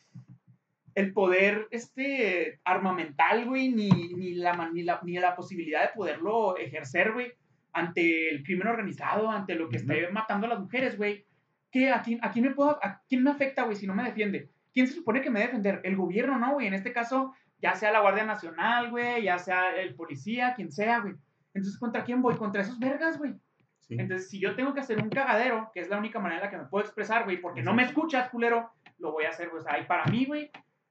el 0.95 1.13
poder 1.13 1.69
este, 1.71 2.61
armamental, 2.65 3.45
güey, 3.47 3.71
ni, 3.71 3.89
ni, 3.91 4.35
la, 4.35 4.71
ni, 4.73 4.83
la, 4.83 5.01
ni 5.03 5.15
la 5.15 5.35
posibilidad 5.35 5.83
de 5.83 5.95
poderlo 5.95 6.57
ejercer, 6.57 7.13
güey, 7.13 7.33
ante 7.73 8.31
el 8.31 8.43
crimen 8.43 8.69
organizado, 8.69 9.31
ante 9.31 9.55
lo 9.55 9.69
que 9.69 9.77
está 9.77 9.95
matando 10.13 10.47
a 10.47 10.51
las 10.51 10.61
mujeres, 10.61 10.97
güey. 10.97 11.25
¿Qué, 11.71 11.91
a, 11.91 12.03
quién, 12.03 12.19
¿A 12.23 12.33
quién 12.33 12.47
me 12.47 12.55
puedo, 12.55 12.79
a 12.83 13.01
quién 13.09 13.23
me 13.23 13.31
afecta, 13.31 13.63
güey, 13.63 13.77
si 13.77 13.87
no 13.87 13.95
me 13.95 14.05
defiende? 14.05 14.49
¿Quién 14.73 14.87
se 14.87 14.95
supone 14.95 15.21
que 15.23 15.31
me 15.31 15.41
debe 15.41 15.53
defender? 15.53 15.81
El 15.85 15.97
gobierno, 15.97 16.39
¿no, 16.39 16.55
güey? 16.55 16.67
En 16.67 16.75
este 16.75 16.93
caso, 16.93 17.35
ya 17.61 17.75
sea 17.75 17.93
la 17.93 18.01
Guardia 18.01 18.25
Nacional, 18.25 18.91
güey, 18.91 19.23
ya 19.23 19.39
sea 19.39 19.75
el 19.77 19.95
policía, 19.95 20.55
quien 20.55 20.73
sea, 20.73 21.01
güey. 21.01 21.15
Entonces, 21.55 21.79
¿contra 21.79 22.05
quién 22.05 22.23
voy? 22.23 22.37
Contra 22.37 22.63
esos 22.63 22.79
vergas, 22.79 23.19
güey. 23.19 23.35
Sí. 23.81 23.97
Entonces, 23.99 24.29
si 24.29 24.39
yo 24.41 24.55
tengo 24.55 24.73
que 24.73 24.81
hacer 24.81 24.99
un 25.03 25.11
cagadero, 25.11 25.71
que 25.75 25.81
es 25.81 25.89
la 25.89 25.99
única 25.99 26.21
manera 26.21 26.41
en 26.41 26.45
la 26.45 26.51
que 26.51 26.59
me 26.59 26.69
puedo 26.69 26.85
expresar, 26.85 27.25
güey, 27.25 27.41
porque 27.41 27.63
no 27.63 27.75
me 27.75 27.83
escuchas, 27.83 28.31
culero, 28.31 28.71
lo 28.99 29.13
voy 29.13 29.25
a 29.25 29.31
hacer, 29.31 29.49
güey. 29.49 29.61
O 29.61 29.65
sea, 29.65 29.79
y 29.79 29.85
para 29.85 30.05
mí, 30.07 30.27
güey, 30.27 30.51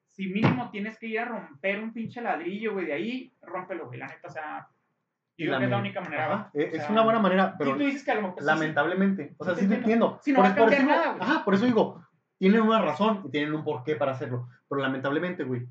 si 0.09 0.28
mínimo 0.28 0.70
tienes 0.70 0.97
que 0.99 1.07
ir 1.07 1.20
a 1.20 1.26
romper 1.26 1.80
un 1.80 1.93
pinche 1.93 2.22
ladrillo, 2.22 2.74
güey, 2.74 2.86
de 2.86 2.93
ahí, 2.93 3.34
rómpelo, 3.41 3.88
güey, 3.88 3.99
la 3.99 4.07
neta, 4.07 4.28
o 4.28 4.32
sea, 4.32 4.67
Y 5.38 5.45
yo 5.45 5.51
creo 5.51 5.59
que 5.59 5.65
es 5.65 5.72
la 5.72 5.78
única 5.78 6.01
manera. 6.01 6.51
Es 6.53 6.67
O 6.67 6.72
sea, 6.72 6.84
es 6.84 6.89
una 6.89 7.03
buena 7.03 7.20
manera, 7.20 7.55
Pero 7.57 7.72
pero 7.72 7.78
tú 7.78 7.86
dices 7.86 8.03
que 8.03 8.11
a 8.11 8.15
lo 8.15 8.22
mejor... 8.24 8.39
sí, 8.39 8.43
sí, 8.43 8.45
lamentablemente. 8.45 9.36
O 9.38 9.45
sea, 9.45 9.55
Sí, 9.55 9.67
te 9.67 9.76
entiendo. 9.76 10.20
Sí, 10.22 10.34
no 10.34 10.38
por, 10.38 10.45
va 10.45 10.49
a 10.49 10.55
por 10.55 10.74
eso 10.74 10.84
nada, 10.84 11.11
güey. 11.13 11.22
Ajá, 11.22 11.45
por 11.45 11.53
eso 11.53 11.65
digo, 11.65 12.03
tienen 12.38 12.61
una 12.61 12.82
razón 12.82 13.22
y 13.26 13.32
tienen 13.32 13.53
un 13.53 13.63
porqué 13.63 13.95
para 13.95 14.11
hacerlo. 14.11 14.49
Pero 14.67 14.82
lamentablemente, 14.82 15.43
güey, 15.43 15.67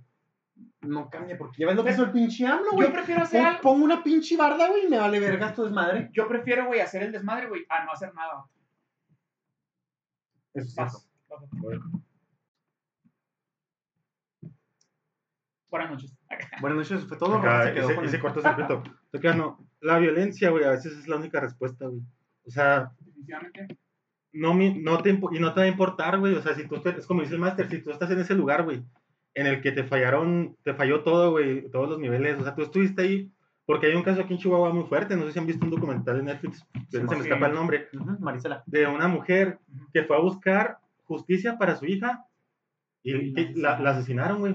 no 0.83 1.11
cambia 1.11 1.37
porque 1.37 1.61
ya 1.63 1.67
ves 1.67 1.77
lo 1.77 1.85
que 1.85 1.91
hizo 1.91 2.05
el 2.05 2.13
pinche 2.13 2.47
AMLO, 2.47 2.73
güey. 2.73 2.87
Yo 2.87 2.93
prefiero 2.93 3.23
hacer 3.23 3.45
algo... 3.45 3.61
Pongo 3.63 3.85
una 3.85 4.03
pinche 4.03 4.37
barda, 4.37 4.69
güey, 4.69 4.87
y 4.87 4.89
me 4.89 4.99
vale 4.99 5.19
vergas 5.21 5.55
tu 5.55 5.65
desmadre. 5.65 6.09
Yo 6.13 6.29
prefiero, 6.29 6.67
güey, 6.67 6.81
hacer 6.81 7.03
el 7.03 7.13
desmadre, 7.13 7.49
güey, 7.49 7.67
a 7.69 7.85
no 7.85 7.93
hacer 7.93 8.15
nada. 8.15 8.45
Eso 10.55 10.67
es 10.69 10.75
Vas. 10.77 11.09
cierto. 11.61 12.03
Buenas 15.71 15.91
noches. 15.91 16.17
Buenas 16.61 16.79
noches, 16.79 17.07
fue 17.07 17.17
todo. 17.19 17.37
Acá, 17.39 17.65
se 17.65 17.75
quedó 17.75 17.91
ese, 17.91 18.05
ese 18.05 18.21
cortocircuito. 18.21 18.83
Tocano, 19.11 19.59
la 19.81 19.99
violencia, 19.99 20.51
güey, 20.51 20.65
a 20.65 20.71
veces 20.71 20.93
es 20.97 21.09
la 21.09 21.17
única 21.17 21.41
respuesta, 21.41 21.87
güey. 21.87 22.01
O 22.47 22.51
sea, 22.51 22.93
Definitivamente. 23.01 23.79
no, 24.33 24.55
mi- 24.55 24.79
no 24.81 25.03
te, 25.03 25.11
y 25.11 25.39
no 25.39 25.53
te 25.53 25.61
va 25.61 25.65
a 25.65 25.69
importar, 25.69 26.19
güey. 26.19 26.35
O 26.35 26.43
sea, 26.43 26.55
si 26.55 26.67
tú, 26.67 26.77
estás- 26.77 26.97
es 26.97 27.07
como 27.07 27.21
dice 27.21 27.35
el 27.35 27.41
máster, 27.41 27.69
si 27.69 27.83
tú 27.83 27.91
estás 27.91 28.11
en 28.11 28.21
ese 28.21 28.35
lugar, 28.35 28.65
güey, 28.65 28.83
en 29.39 29.47
el 29.47 29.61
que 29.63 29.73
te 29.73 29.85
fallaron, 29.85 30.57
te 30.65 30.75
falló 30.75 31.03
todo, 31.03 31.31
güey, 31.33 31.71
todos 31.71 31.89
los 31.89 31.99
niveles. 31.99 32.39
O 32.41 32.45
sea, 32.45 32.55
tú 32.55 32.63
estuviste 32.63 33.03
ahí, 33.03 33.31
porque 33.67 33.87
hay 33.87 33.95
un 33.95 34.03
caso 34.03 34.21
aquí 34.23 34.35
en 34.35 34.41
Chihuahua 34.41 34.73
muy 34.73 34.85
fuerte. 34.85 35.17
No 35.17 35.25
sé 35.27 35.33
si 35.33 35.39
han 35.39 35.47
visto 35.47 35.65
un 35.65 35.71
documental 35.71 36.19
en 36.19 36.27
Netflix, 36.27 36.65
que 36.91 36.99
se 36.99 37.05
me 37.05 37.15
sí. 37.17 37.21
escapa 37.23 37.47
el 37.47 37.55
nombre, 37.55 37.89
Ujú, 37.93 38.17
Marisela. 38.21 38.63
de 38.67 38.87
una 38.87 39.09
mujer 39.09 39.59
que 39.93 40.05
fue 40.05 40.17
a 40.17 40.21
buscar 40.21 40.79
justicia 41.05 41.57
para 41.59 41.77
su 41.77 41.87
hija 41.87 42.25
y 43.03 43.33
que 43.33 43.53
la, 43.57 43.79
la 43.79 43.91
asesinaron, 43.91 44.41
güey. 44.41 44.55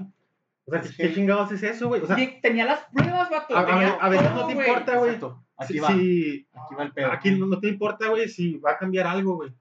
O 0.66 0.70
sea, 0.70 0.82
¿qué, 0.96 1.12
chingados 1.12 1.52
es 1.52 1.62
eso, 1.62 1.88
güey? 1.88 2.00
O 2.02 2.06
sea, 2.06 2.16
tenía 2.40 2.64
las 2.64 2.84
pruebas, 2.92 3.28
vato. 3.30 3.56
a, 3.56 3.60
a 3.60 3.88
a 4.06 4.08
veces 4.08 4.32
no 4.32 4.46
te 4.46 4.54
güey. 4.54 4.66
importa, 4.68 4.96
güey. 4.98 5.18
Aquí 5.56 5.72
Si, 5.74 5.78
va. 5.78 5.88
si- 5.88 6.46
Aquí 6.52 6.74
va 6.74 6.82
el 6.84 6.92
pedo. 6.92 7.12
aquí 7.12 7.30
no, 7.32 7.46
no 7.46 7.60
te 7.60 7.68
importa, 7.68 8.08
güey, 8.08 8.28
si 8.28 8.56
va 8.58 8.72
a 8.72 8.78
cambiar 8.78 9.06
algo, 9.06 9.34
güey. 9.36 9.52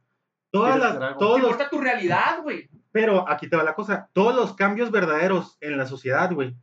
Todas 0.50 0.76
¿Quieres 0.78 1.00
las, 1.00 1.18
todos 1.18 1.36
Te 1.36 1.42
los, 1.42 1.52
importa 1.52 1.70
tu 1.70 1.82
realidad, 1.82 2.42
güey. 2.44 2.70
Pero 2.94 3.28
aquí 3.30 3.50
te 3.50 3.58
va 3.58 3.64
la 3.64 3.76
cosa, 3.76 4.10
todos 4.14 4.34
los 4.34 4.54
cambios 4.56 4.90
verdaderos 4.92 5.58
en 5.60 5.78
la 5.78 5.86
sociedad, 5.86 6.32
güey. 6.32 6.56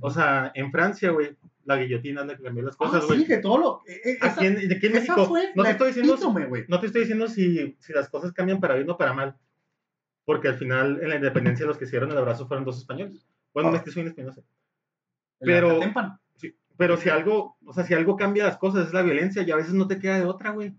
O 0.00 0.10
sea, 0.10 0.50
en 0.56 0.72
Francia, 0.72 1.10
güey, 1.12 1.36
la 1.64 1.76
guillotina 1.76 2.22
es 2.22 2.26
la 2.26 2.36
que 2.36 2.42
cambió 2.42 2.64
las 2.64 2.74
Ah, 2.74 2.78
cosas, 2.78 3.02
sí, 3.02 3.06
güey. 3.06 3.24
que 3.26 3.36
todo 3.38 3.58
lo. 3.58 3.80
eh, 3.86 4.00
esa- 4.04 4.26
aquí 4.32 4.46
en, 4.46 4.56
aquí 4.72 4.86
en 4.86 4.92
México, 4.92 5.32
no 5.54 5.62
te 5.62 5.70
estoy 5.70 5.88
diciendo, 5.92 6.16
no 6.68 6.80
te 6.80 6.86
estoy 6.86 7.00
diciendo 7.02 7.28
si, 7.28 7.76
si 7.78 7.92
las 7.92 8.08
cosas 8.08 8.32
cambian 8.32 8.58
para 8.60 8.74
bien 8.74 8.90
o 8.90 8.96
para 8.96 9.12
mal. 9.12 9.36
Porque 10.24 10.48
al 10.48 10.56
final, 10.56 10.98
en 11.02 11.10
la 11.10 11.16
independencia, 11.16 11.66
los 11.66 11.76
que 11.78 11.84
hicieron 11.84 12.10
el 12.10 12.16
abrazo 12.18 12.48
fueron 12.48 12.64
dos 12.64 12.78
españoles. 12.78 13.26
Bueno, 13.52 13.68
un 13.68 13.74
Ah. 13.74 13.78
mestizo 13.78 14.00
y 14.00 14.02
un 14.02 14.08
español, 14.08 14.28
no 14.34 14.34
sé. 14.34 14.40
El 15.40 15.46
pero- 15.46 15.80
Sí, 16.36 16.56
pero 16.78 16.96
si 16.96 17.10
algo, 17.10 17.58
o 17.64 17.72
sea, 17.74 17.84
si 17.84 17.92
algo 17.94 18.16
cambia 18.16 18.44
las 18.46 18.56
cosas, 18.56 18.86
es 18.88 18.92
la 18.94 19.02
violencia, 19.02 19.42
y 19.42 19.50
a 19.50 19.56
veces 19.56 19.74
no 19.74 19.86
te 19.86 19.98
queda 19.98 20.18
de 20.18 20.24
otra, 20.24 20.50
güey. 20.50 20.68
es. 20.68 20.74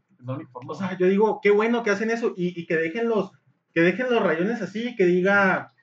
O 0.68 0.74
sea, 0.74 0.98
yo 0.98 1.06
digo, 1.08 1.40
qué 1.44 1.52
bueno 1.52 1.84
que 1.84 1.92
hacen 1.92 2.10
eso 2.10 2.34
y, 2.36 2.60
y 2.60 2.66
que 2.66 2.76
dejen 2.76 3.08
los, 3.08 3.32
que 3.76 3.82
dejen 3.82 4.10
los 4.10 4.24
rayones 4.24 4.62
así, 4.62 4.96
que 4.96 5.04
diga, 5.06 5.74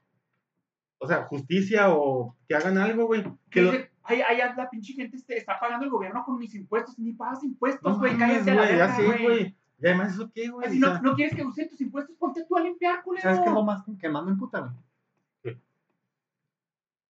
o 0.99 1.07
sea, 1.07 1.24
justicia 1.24 1.90
o 1.90 2.34
que 2.49 2.55
hagan 2.55 2.78
algo, 2.78 3.05
güey. 3.07 3.22
Que 3.51 3.61
lo- 3.61 3.72
ay, 4.05 4.22
ay, 4.22 4.38
la 4.57 4.70
pinche 4.70 4.95
gente 4.95 5.18
este, 5.18 5.36
está 5.36 5.61
pagando 5.61 5.84
el 5.84 5.90
gobierno 5.90 6.24
con 6.24 6.38
mis 6.38 6.55
impuestos. 6.55 6.99
Ni 6.99 7.12
pagas 7.12 7.45
impuestos, 7.45 7.93
no 7.93 7.99
güey. 7.99 8.16
mames, 8.16 8.45
cállate 8.47 8.51
a 8.51 8.55
la 8.55 8.62
güey, 8.62 8.76
ya 8.78 8.86
verga, 8.86 8.97
sé, 8.97 9.22
güey. 9.22 9.57
Y 9.78 9.86
además, 9.86 10.14
¿eso 10.14 10.30
qué, 10.34 10.49
güey? 10.49 10.70
Si 10.70 10.78
no, 10.78 11.03
no 11.03 11.14
quieres 11.14 11.34
que 11.36 11.45
use 11.45 11.66
tus 11.66 11.80
impuestos, 11.82 12.16
ponte 12.16 12.45
tú 12.49 12.57
a 12.57 12.61
limpiar, 12.62 13.03
culero. 13.03 13.22
¿Sabes 13.22 13.40
qué 13.40 13.47
es 13.49 13.53
lo 13.53 13.62
más 13.62 13.84
que 14.01 14.09
más 14.09 14.24
me 14.24 14.30
emputa, 14.30 14.61
güey? 14.61 14.74
¿Qué? 15.43 15.61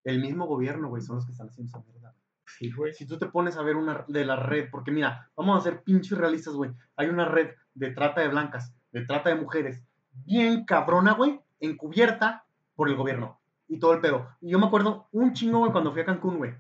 El 0.02 0.20
mismo 0.20 0.46
gobierno, 0.46 0.88
güey, 0.88 1.00
son 1.02 1.14
los 1.16 1.26
que 1.26 1.30
están 1.32 1.48
haciendo 1.48 1.68
esa 1.68 1.78
mierda. 1.86 2.12
Sí, 2.44 2.72
güey. 2.72 2.92
Si 2.92 3.06
tú 3.06 3.18
te 3.18 3.26
pones 3.26 3.56
a 3.56 3.62
ver 3.62 3.76
una 3.76 4.04
de 4.08 4.24
la 4.24 4.34
red, 4.36 4.68
porque 4.70 4.90
mira, 4.90 5.30
vamos 5.36 5.60
a 5.60 5.62
ser 5.62 5.82
pinches 5.82 6.18
realistas, 6.18 6.54
güey. 6.54 6.72
Hay 6.96 7.08
una 7.08 7.24
red 7.24 7.50
de 7.74 7.90
trata 7.92 8.20
de 8.20 8.28
blancas, 8.28 8.74
de 8.90 9.04
trata 9.06 9.28
de 9.30 9.36
mujeres, 9.36 9.84
bien 10.24 10.64
cabrona, 10.64 11.12
güey, 11.14 11.40
encubierta 11.60 12.44
por 12.74 12.88
el 12.88 12.96
gobierno 12.96 13.38
y 13.68 13.78
todo 13.78 13.92
el 13.94 14.00
pedo. 14.00 14.28
Y 14.40 14.50
yo 14.50 14.58
me 14.58 14.66
acuerdo 14.66 15.08
un 15.12 15.32
chingo, 15.32 15.58
güey, 15.60 15.72
cuando 15.72 15.92
fui 15.92 16.02
a 16.02 16.04
Cancún, 16.04 16.38
güey. 16.38 16.54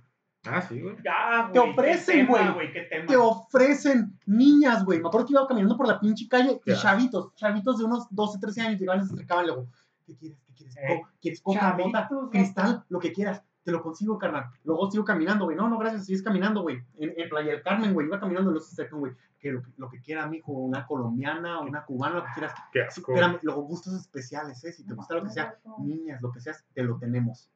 Ah, 0.44 0.60
sí, 0.60 0.80
güey. 0.80 0.96
Ya, 1.04 1.42
güey. 1.42 1.52
Te 1.52 1.52
qué 1.52 1.58
ofrecen, 1.70 2.26
tema, 2.26 2.50
güey. 2.52 2.72
Qué 2.72 2.80
tema. 2.82 3.06
Te 3.06 3.16
ofrecen 3.16 4.18
niñas, 4.26 4.84
güey. 4.84 5.00
Me 5.00 5.06
acuerdo 5.08 5.26
que 5.26 5.32
iba 5.34 5.46
caminando 5.46 5.76
por 5.76 5.86
la 5.86 6.00
pinche 6.00 6.26
calle 6.28 6.60
y 6.64 6.70
Ya. 6.70 6.76
chavitos, 6.80 7.32
chavitos 7.36 7.78
de 7.78 7.84
unos 7.84 8.06
12, 8.10 8.38
13 8.40 8.60
años 8.62 8.80
llegaban 8.80 9.02
y 9.04 9.06
se 9.06 9.14
acercaban 9.14 9.46
luego, 9.46 9.68
¿qué 10.04 10.16
quieres? 10.16 10.38
¿Qué 10.46 10.52
quieres? 10.54 10.76
Eh, 10.76 10.80
Co- 11.00 11.08
¿Quieres 11.20 11.40
coca, 11.42 11.76
güey. 11.78 11.92
cristal? 12.30 12.84
Lo 12.88 12.98
que 12.98 13.12
quieras. 13.12 13.42
Te 13.64 13.70
lo 13.72 13.82
consigo, 13.82 14.18
carnal. 14.18 14.46
Luego 14.64 14.90
sigo 14.90 15.04
caminando, 15.04 15.44
güey. 15.44 15.56
No, 15.56 15.68
no, 15.68 15.78
gracias. 15.78 16.06
Sigues 16.06 16.22
caminando, 16.22 16.62
güey. 16.62 16.82
En, 16.98 17.12
en 17.16 17.28
Playa 17.28 17.52
del 17.52 17.62
Carmen, 17.62 17.94
güey. 17.94 18.06
Iba 18.08 18.18
caminando 18.18 18.50
y 18.50 18.54
luego 18.54 18.66
se 18.66 18.72
acercan, 18.72 18.98
güey. 19.00 19.12
Que 19.38 19.52
lo, 19.52 19.62
que 19.62 19.70
lo 19.76 19.88
que 19.88 20.00
quiera, 20.00 20.26
mijo. 20.26 20.52
Una 20.52 20.86
colombiana, 20.86 21.60
una 21.60 21.84
cubana, 21.84 22.16
lo 22.16 22.24
que 22.24 22.30
quieras. 22.34 22.54
Qué 22.72 22.80
Sí, 22.90 23.00
asco. 23.00 23.12
espérame, 23.12 23.38
luego 23.42 23.62
gustos 23.62 23.94
especiales, 23.94 24.64
¿eh? 24.64 24.72
Si 24.72 24.84
te 24.84 24.94
gusta 24.94 25.14
lo 25.14 25.22
que 25.24 25.30
sea, 25.30 25.56
niñas, 25.78 26.20
lo 26.22 26.32
que 26.32 26.40
seas, 26.40 26.64
te 26.74 26.82
lo 26.82 26.98
tenemos. 26.98 27.50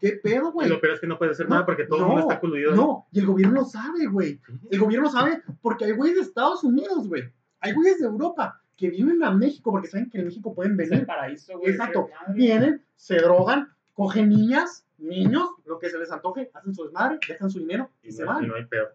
¿Qué 0.00 0.12
pedo, 0.22 0.48
Y 0.48 0.52
güey? 0.52 0.68
lo 0.68 0.80
peor 0.80 0.94
es 0.94 1.00
que 1.00 1.06
no 1.06 1.18
puedes 1.18 1.32
hacer 1.34 1.48
No, 1.48 1.54
nada 1.56 1.66
porque 1.66 1.84
todo 1.84 1.98
el 2.00 2.06
mundo 2.06 2.20
está 2.22 2.40
coludido. 2.40 2.74
No, 2.74 3.06
y 3.10 3.18
el 3.18 3.26
gobierno 3.26 3.54
lo 3.60 3.64
sabe, 3.64 4.06
güey. 4.06 4.40
El 4.70 4.78
gobierno 4.78 5.10
sabe 5.10 5.42
porque 5.60 5.84
hay 5.86 5.92
güeyes 5.92 6.16
de 6.16 6.22
Estados 6.22 6.62
Unidos, 6.64 7.08
güey. 7.08 7.24
Hay 7.60 7.72
güeyes 7.74 7.98
de 7.98 8.06
Europa 8.06 8.62
que 8.76 8.90
vienen 8.90 9.22
a 9.24 9.30
México 9.32 9.72
porque 9.72 9.88
saben 9.88 10.08
que 10.08 10.18
en 10.18 10.26
México 10.26 10.54
pueden 10.54 10.72
Es 10.74 10.84
el 10.86 10.90
venir. 10.90 11.06
paraíso, 11.06 11.58
güey. 11.58 11.72
Exacto. 11.72 12.08
Vienen, 12.28 12.84
se 12.94 13.16
drogan, 13.16 13.68
cogen 13.92 14.28
niñas, 14.28 14.86
niños, 14.98 15.48
lo 15.64 15.78
que 15.78 15.88
se 15.90 15.98
les 15.98 16.10
antoje, 16.10 16.50
hacen 16.54 16.74
su 16.74 16.84
desmadre, 16.84 17.18
dejan 17.26 17.50
su 17.50 17.58
dinero 17.60 17.90
y 18.02 18.08
Y 18.08 18.12
se 18.12 18.24
no, 18.24 18.32
y 18.32 18.34
van. 18.34 18.48
no 18.48 18.54
hay 18.56 18.64
pedo. 18.66 18.88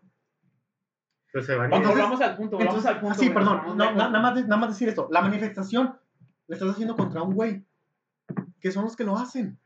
Entonces 1.27 1.47
se 1.47 1.55
van 1.55 1.69
y 1.69 1.71
Vamos, 1.71 1.77
Entonces- 1.89 1.95
volvamos 2.03 2.21
al 2.21 2.37
punto, 2.37 2.57
volvamos 2.57 2.75
Entonces, 2.77 2.91
al 2.95 2.99
punto. 3.01 3.15
ah, 3.15 3.19
sí, 3.19 3.29
perdón, 3.29 3.57
no, 3.65 3.75
lejos. 3.75 3.95
nada, 3.95 4.19
más, 4.19 4.35
de- 4.35 4.43
nada 4.43 4.57
más 4.57 4.69
decir 4.69 4.89
esto. 4.89 5.07
La 5.11 5.21
manifestación 5.21 5.97
la 6.47 6.55
estás 6.55 6.69
haciendo 6.71 6.95
contra 6.95 7.21
un 7.23 7.33
güey, 7.33 7.65
que 8.59 8.71
son 8.71 8.83
los 8.85 8.95
que 8.95 9.03
lo 9.03 9.17
hacen. 9.17 9.57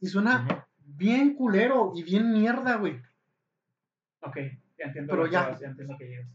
Y 0.00 0.06
suena 0.06 0.46
Ujú. 0.48 0.60
bien 0.96 1.34
culero 1.34 1.92
y 1.94 2.02
bien 2.04 2.32
mierda, 2.32 2.76
güey. 2.76 3.00
Ok, 4.20 4.36
ya 4.78 4.84
entiendo. 4.86 5.10
Pero 5.12 5.26
ya. 5.26 5.48
vas, 5.48 5.60
ya 5.60 5.68
entiendo 5.68 5.96
que 5.98 6.06
llegas. 6.08 6.28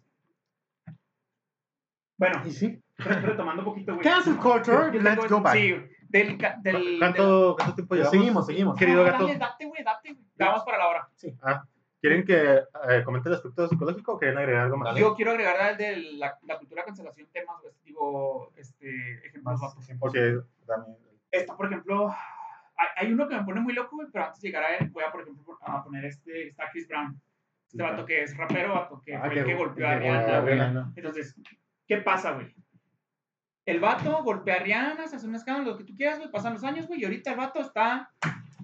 Bueno, 2.17 2.41
Y 2.45 2.51
sí. 2.51 2.81
re- 2.97 3.21
retomando 3.21 3.61
un 3.63 3.65
poquito, 3.69 3.93
güey. 3.95 4.03
Cancel 4.03 4.37
culture, 4.37 4.91
let's 5.01 5.27
go 5.29 5.41
back. 5.41 5.55
Sí, 5.55 5.73
del. 6.13 6.37
del 6.61 6.99
¿Cuánto, 6.99 7.55
¿Cuánto 7.57 7.75
tiempo 7.75 7.89
Pues 7.89 7.99
llevamos? 7.99 8.11
seguimos, 8.11 8.45
seguimos. 8.45 8.79
querido 8.79 9.01
Ah, 9.01 9.11
gato? 9.11 9.25
Dale, 9.27 9.37
date, 9.39 9.65
güey, 9.65 9.83
date, 9.83 10.13
güey. 10.13 10.25
Vamos 10.37 10.63
para 10.63 10.77
la 10.77 10.87
hora. 10.87 11.09
¿Quieren 11.99 12.25
que 12.25 12.57
eh, 12.89 13.01
comente 13.05 13.29
el 13.29 13.35
aspecto 13.35 13.65
psicológico 13.67 14.13
o 14.13 14.19
quieren 14.19 14.37
agregar 14.37 14.63
algo 14.63 14.77
más? 14.77 14.87
Dale. 14.89 14.99
Yo 14.99 15.15
quiero 15.15 15.31
agregar 15.31 15.71
el 15.71 15.77
de 15.77 15.97
la, 16.17 16.37
la 16.43 16.57
cultura 16.57 16.81
de 16.81 16.85
cancelación 16.87 17.27
temas, 17.31 17.61
güey, 17.61 17.73
digo, 17.85 18.51
este, 18.57 19.25
ejemplos 19.27 19.61
Más 19.61 19.75
también. 20.67 20.97
Esta, 21.31 21.55
por 21.55 21.65
ejemplo, 21.67 22.09
hay, 22.09 22.87
hay 23.07 23.13
uno 23.13 23.27
que 23.27 23.35
me 23.35 23.43
pone 23.45 23.61
muy 23.61 23.73
loco, 23.73 23.97
pero 24.11 24.25
antes 24.25 24.41
de 24.41 24.49
llegar 24.49 24.63
a 24.65 24.75
él, 24.75 24.89
voy 24.89 25.03
a, 25.05 25.11
por 25.13 25.21
ejemplo, 25.21 25.57
a 25.61 25.81
poner 25.83 26.03
este, 26.05 26.49
está 26.49 26.69
Chris 26.71 26.87
Brown. 26.89 27.19
Este 27.67 27.81
vato 27.81 28.05
que 28.05 28.21
es 28.21 28.35
rapero, 28.37 28.73
vato 28.73 29.01
que 29.03 29.15
Ah, 29.15 29.21
fue 29.25 29.39
el 29.39 29.45
que 29.45 29.55
golpeó 29.55 29.87
a. 29.87 29.95
Rihanna. 30.41 30.91
Entonces, 30.95 31.35
¿qué 31.87 31.97
pasa, 31.97 32.31
güey? 32.33 32.53
El 33.65 33.79
vato 33.79 34.23
golpea 34.23 34.55
a 34.55 34.59
Rihanna, 34.59 35.07
se 35.07 35.15
hace 35.15 35.27
un 35.27 35.35
escándalo, 35.35 35.71
lo 35.71 35.77
que 35.77 35.83
tú 35.85 35.95
quieras, 35.95 36.17
güey, 36.19 36.29
pasan 36.31 36.53
los 36.53 36.63
años, 36.63 36.85
güey, 36.87 37.01
y 37.01 37.05
ahorita 37.05 37.31
el 37.31 37.37
vato 37.37 37.61
está 37.61 38.11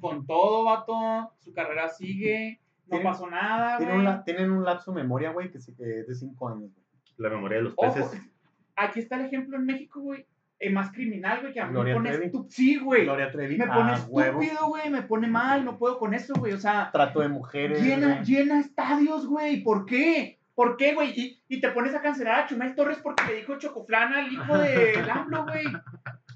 con 0.02 0.26
todo, 0.26 0.66
vato, 0.66 1.34
su 1.40 1.54
carrera 1.54 1.88
sigue, 1.90 2.60
no 2.88 3.02
pasó 3.04 3.30
nada, 3.30 3.78
Tienen 3.78 3.96
güey. 3.96 4.08
un, 4.08 4.12
la- 4.14 4.24
tienen 4.24 4.52
un 4.52 4.64
lapso 4.66 4.92
de 4.92 5.02
memoria, 5.02 5.32
güey, 5.32 5.52
que, 5.52 5.60
que 5.60 6.00
es 6.02 6.08
de 6.08 6.16
5 6.16 6.50
años, 6.50 6.72
güey. 6.74 6.86
La 7.18 7.30
memoria 7.30 7.58
de 7.58 7.64
los 7.66 7.74
Ojo, 7.78 7.94
peces. 7.94 8.22
aquí 8.76 9.00
está 9.00 9.16
el 9.18 9.26
ejemplo 9.26 9.58
en 9.58 9.66
México, 9.66 10.00
güey, 10.02 10.26
el 10.60 10.74
más 10.74 10.92
criminal, 10.92 11.40
güey, 11.42 11.54
que 11.54 11.62
a 11.62 11.66
mí 11.68 11.72
Gloria 11.74 12.00
me 12.00 12.10
pone 12.12 12.26
estu- 12.32 12.48
Sí, 12.50 12.78
güey. 12.78 13.04
Gloria 13.04 13.32
Trevi, 13.32 13.58
Me 13.58 13.68
pone 13.68 13.94
estúpido, 13.94 14.68
güey, 14.68 14.90
me 14.90 15.04
pone 15.04 15.28
mal, 15.28 15.64
no 15.64 15.78
puedo 15.78 15.98
con 16.00 16.14
eso, 16.14 16.34
güey, 16.36 16.52
o 16.54 16.60
sea, 16.60 16.90
Trato 16.92 17.22
de 17.22 17.30
mujeres. 17.30 17.82
llena, 17.82 18.16
güey. 18.16 18.26
llena 18.26 18.60
estadios, 18.60 19.28
güey, 19.28 19.64
¿por 19.64 19.86
qué? 19.86 20.39
¿Por 20.60 20.76
qué, 20.76 20.94
güey? 20.94 21.14
Y, 21.18 21.42
y 21.48 21.62
te 21.62 21.70
pones 21.70 21.96
a 21.96 22.02
cancelar 22.02 22.42
a 22.42 22.46
Chumel 22.46 22.76
Torres 22.76 22.98
porque 23.02 23.24
le 23.28 23.36
dijo 23.36 23.58
chocoflana 23.58 24.20
al 24.20 24.30
hijo 24.34 24.58
de 24.58 25.10
AMLO, 25.10 25.46
güey. 25.46 25.64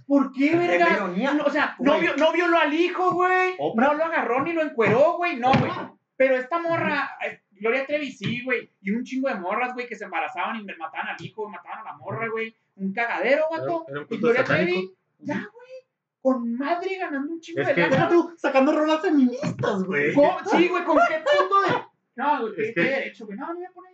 ¿Por 0.08 0.32
qué, 0.32 0.56
verga? 0.56 1.08
No, 1.34 1.44
o 1.44 1.50
sea, 1.50 1.76
no, 1.80 2.00
vio- 2.00 2.16
no 2.16 2.32
violó 2.32 2.58
al 2.58 2.74
hijo, 2.74 3.12
güey. 3.12 3.58
No 3.76 3.94
lo 3.94 4.06
agarró 4.06 4.42
ni 4.42 4.54
lo 4.54 4.62
encueró, 4.62 5.18
güey. 5.18 5.36
No, 5.36 5.52
güey. 5.52 5.72
Pero 6.16 6.38
esta 6.38 6.58
morra, 6.62 7.18
Gloria 7.52 7.86
Trevi, 7.86 8.14
sí, 8.14 8.42
güey. 8.46 8.72
Y 8.82 8.92
un 8.92 9.04
chingo 9.04 9.28
de 9.28 9.36
morras, 9.36 9.74
güey, 9.74 9.88
que 9.88 9.96
se 9.98 10.06
embarazaban 10.06 10.56
y 10.56 10.64
mataban 10.78 11.10
al 11.10 11.22
hijo, 11.26 11.50
mataban 11.50 11.80
a 11.80 11.84
la 11.92 11.98
morra, 11.98 12.30
güey. 12.30 12.56
Un 12.78 12.94
cagadero, 12.94 13.44
vato. 13.52 13.86
Y 14.10 14.18
Gloria 14.20 14.46
satánico. 14.46 14.72
Trevi, 14.80 14.94
ya, 15.20 15.36
güey. 15.36 15.74
Con 16.22 16.56
madre 16.58 16.98
ganando 16.98 17.34
un 17.34 17.42
chingo 17.42 17.60
Es 17.60 17.68
de 17.68 17.74
que- 17.76 17.82
lana. 17.82 17.96
Deja 17.96 18.08
tú 18.10 18.34
sacando 18.38 18.72
rolas 18.72 19.02
feministas, 19.02 19.84
güey. 19.84 20.14
Sí, 20.14 20.70
güey, 20.70 20.84
¿con 20.86 20.98
qué 21.10 21.16
punto 21.38 21.62
de.? 21.64 21.84
No, 22.16 22.42
güey, 22.42 22.54
Es 22.58 22.68
¿qué, 22.68 22.74
que- 22.76 22.82
derecho, 22.84 23.26
güey? 23.26 23.38
No, 23.38 23.48
no 23.48 23.56
voy 23.56 23.66
a 23.66 23.72
poner 23.72 23.94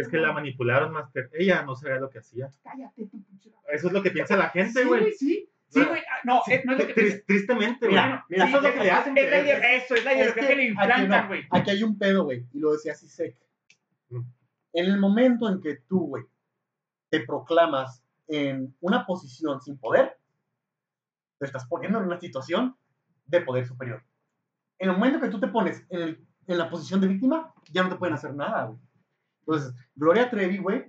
Es 0.00 0.08
que 0.08 0.18
la 0.18 0.32
manipularon, 0.32 0.92
Master. 0.92 1.30
Ella 1.32 1.62
no 1.62 1.74
sabía 1.76 1.96
lo 1.98 2.10
que 2.10 2.18
hacía. 2.18 2.50
Cállate, 2.62 3.06
tu 3.06 3.22
pinche. 3.24 3.50
Eso 3.72 3.86
es 3.88 3.92
lo 3.92 4.02
que 4.02 4.10
piensa 4.10 4.36
la 4.36 4.48
gente, 4.50 4.82
Sí, 4.82 4.88
güey. 4.88 5.12
sí. 5.12 5.46
Sí, 5.68 5.84
güey. 5.84 6.00
ah, 6.00 6.20
No, 6.24 6.42
no 6.64 6.72
es 6.72 6.78
lo 6.78 6.86
que. 6.94 7.22
Tristemente, 7.26 7.86
güey. 7.86 7.90
Mira, 7.90 8.24
mira, 8.28 8.44
eso 8.48 8.56
es 8.56 8.62
lo 8.64 8.72
que 8.72 8.80
le 8.84 8.90
hacen. 8.90 9.16
Es 9.16 9.30
la 9.30 9.38
Eso, 9.74 9.94
es 9.94 10.04
la 10.04 10.14
ideología 10.14 10.48
que 10.48 10.54
le 10.56 10.62
aquí, 10.62 10.70
implantan, 10.70 11.22
no, 11.22 11.28
güey. 11.28 11.42
aquí 11.50 11.70
hay 11.70 11.82
un 11.84 11.96
pedo, 11.98 12.24
güey, 12.24 12.46
y 12.52 12.58
lo 12.58 12.72
decía 12.72 12.94
Sisek. 12.94 13.36
Mm. 14.08 14.20
En 14.72 14.84
el 14.86 14.98
momento 14.98 15.48
en 15.48 15.60
que 15.60 15.76
tú, 15.88 16.06
güey, 16.08 16.24
te 17.10 17.20
proclamas 17.20 18.02
en 18.26 18.74
una 18.80 19.06
posición 19.06 19.60
sin 19.60 19.78
poder, 19.78 20.16
te 21.38 21.46
estás 21.46 21.66
poniendo 21.66 21.98
en 21.98 22.04
una 22.06 22.18
situación 22.20 22.76
de 23.26 23.40
poder 23.40 23.64
superior. 23.66 24.02
En 24.78 24.88
el 24.90 24.96
momento 24.96 25.20
que 25.20 25.28
tú 25.28 25.38
te 25.38 25.48
pones 25.48 25.84
en, 25.90 26.00
el- 26.02 26.26
en 26.46 26.58
la 26.58 26.68
posición 26.68 27.00
de 27.00 27.06
víctima, 27.08 27.52
ya 27.70 27.82
no 27.84 27.90
te 27.90 27.96
pueden 27.96 28.14
hacer 28.14 28.34
nada, 28.34 28.64
güey. 28.66 28.78
Entonces, 29.50 29.74
Gloria 29.96 30.30
Trevi, 30.30 30.58
güey, 30.58 30.84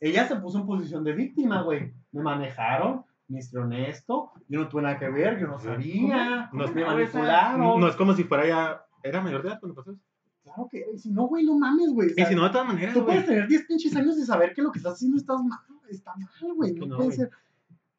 ella 0.00 0.26
se 0.26 0.36
puso 0.36 0.58
en 0.58 0.66
posición 0.66 1.04
de 1.04 1.12
víctima, 1.12 1.60
güey. 1.62 1.92
Me 2.10 2.22
manejaron, 2.22 3.04
me 3.28 3.40
hicieron 3.40 3.72
esto, 3.74 4.32
yo 4.48 4.60
no 4.60 4.68
tuve 4.68 4.82
nada 4.82 4.98
que 4.98 5.10
ver, 5.10 5.38
yo 5.38 5.46
no 5.46 5.58
sabía, 5.58 6.48
No, 6.52 6.66
me 6.68 6.84
manipularon. 6.84 7.78
no 7.80 7.88
es 7.88 7.96
como 7.96 8.14
si 8.14 8.24
fuera 8.24 8.46
ya. 8.46 8.82
Era 9.02 9.20
mayor 9.20 9.42
de 9.42 9.48
edad 9.48 9.60
cuando 9.60 9.74
pasó 9.74 9.90
eso. 9.92 10.00
Claro 10.42 10.68
que, 10.70 10.84
si 10.96 11.10
no, 11.10 11.26
güey, 11.26 11.44
no 11.44 11.58
mames, 11.58 11.92
güey. 11.92 12.08
o 12.10 12.12
Y 12.16 12.24
si 12.24 12.34
no, 12.34 12.44
de 12.44 12.50
todas 12.50 12.66
maneras, 12.66 12.94
Tú 12.94 13.04
puedes 13.04 13.26
tener 13.26 13.46
10 13.46 13.66
pinches 13.66 13.94
años 13.94 14.16
y 14.16 14.24
saber 14.24 14.54
que 14.54 14.62
lo 14.62 14.72
que 14.72 14.78
estás 14.78 14.94
haciendo 14.94 15.18
estás 15.18 15.42
mal, 15.42 15.58
está 15.90 16.14
mal, 16.16 16.54
güey. 16.54 16.72
No, 16.72 16.86
No, 16.86 16.96
puede 16.96 17.12
ser. 17.12 17.30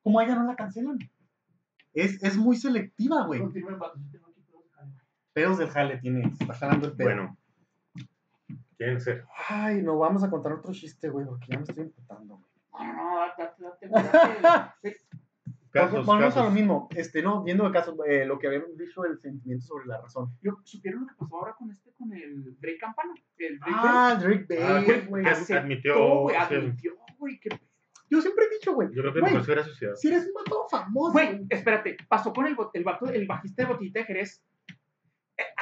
¿Cómo 0.01 0.19
a 0.19 0.25
ella 0.25 0.35
no 0.35 0.45
la 0.45 0.55
cancelan? 0.55 0.97
Es, 1.93 2.21
es 2.23 2.35
muy 2.35 2.55
selectiva, 2.57 3.25
güey. 3.25 3.41
Pedos 5.33 5.57
del 5.57 5.69
jale 5.69 5.97
tiene, 5.97 6.33
está 6.39 6.53
jalando 6.53 6.87
el 6.87 6.93
pedo. 6.93 7.07
Bueno. 7.09 7.37
Quieren 8.83 9.01
ser. 9.01 9.25
Ay, 9.47 9.81
no 9.81 9.97
vamos 9.97 10.23
a 10.23 10.29
contar 10.29 10.51
otro 10.53 10.73
chiste, 10.73 11.09
güey, 11.09 11.25
porque 11.25 11.47
ya 11.49 11.57
me 11.57 11.63
estoy 11.63 11.83
imputando, 11.85 12.37
güey. 12.37 12.87
No, 12.87 12.93
no, 12.93 13.03
no, 13.11 13.19
date, 13.19 13.53
date, 13.59 13.87
date. 14.41 14.97
Casos, 15.71 16.07
a 16.07 16.13
lo 16.13 16.19
casos. 16.19 16.53
mismo. 16.53 16.87
Este, 16.95 17.23
no, 17.23 17.43
viendo 17.43 17.65
el 17.65 17.73
caso, 17.73 17.95
eh, 18.05 18.25
lo 18.27 18.37
que 18.37 18.45
habíamos 18.45 18.77
dicho, 18.77 19.05
el 19.05 19.19
sentimiento 19.19 19.65
sobre 19.65 19.87
la 19.87 19.99
razón. 19.99 20.29
Yo- 20.43 20.59
¿Supieron 20.63 21.01
lo 21.01 21.07
que 21.07 21.15
pasó 21.17 21.35
ahora 21.37 21.55
con 21.57 21.71
este, 21.71 21.91
con 21.97 22.13
el 22.13 22.55
Drake 22.59 22.77
Campana? 22.77 23.11
El 23.39 23.57
Drake 23.57 23.73
Ah, 23.75 24.17
Drake 24.21 24.45
Ah, 24.61 24.73
Bell, 24.73 24.85
que- 24.85 25.01
güey. 25.07 25.25
admitió. 25.25 26.19
güey, 26.21 26.35
sí. 26.35 26.55
admitió, 26.55 26.91
güey, 27.17 27.39
que 27.39 27.49
Yo 28.07 28.21
siempre 28.21 28.45
he 28.45 28.49
dicho, 28.53 28.73
güey. 28.75 28.89
Yo 28.93 29.01
creo 29.01 29.13
que 29.15 29.21
mejor 29.23 29.39
se 29.43 29.45
hubiera 29.51 29.63
suicidado. 29.63 29.95
Si 29.95 30.07
eres 30.09 30.27
un 30.27 30.33
vato 30.35 30.67
famoso, 30.69 31.13
Güey, 31.13 31.43
espérate, 31.49 31.97
pasó 32.07 32.31
con 32.31 32.45
el, 32.45 32.55
el, 32.73 32.83
vato, 32.83 33.07
el 33.09 33.25
bajista 33.25 33.63
de 33.63 33.69
Botellita 33.69 33.99
de 34.01 34.05
Jerez. 34.05 34.43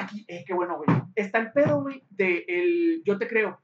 Aquí, 0.04 0.26
eh, 0.28 0.44
qué 0.46 0.54
bueno, 0.54 0.78
güey. 0.78 0.98
Está 1.16 1.40
el 1.40 1.52
pedo, 1.52 1.82
güey, 1.82 2.04
de 2.10 2.46
el 2.48 3.02
yo 3.06 3.18
te 3.18 3.28
creo. 3.28 3.60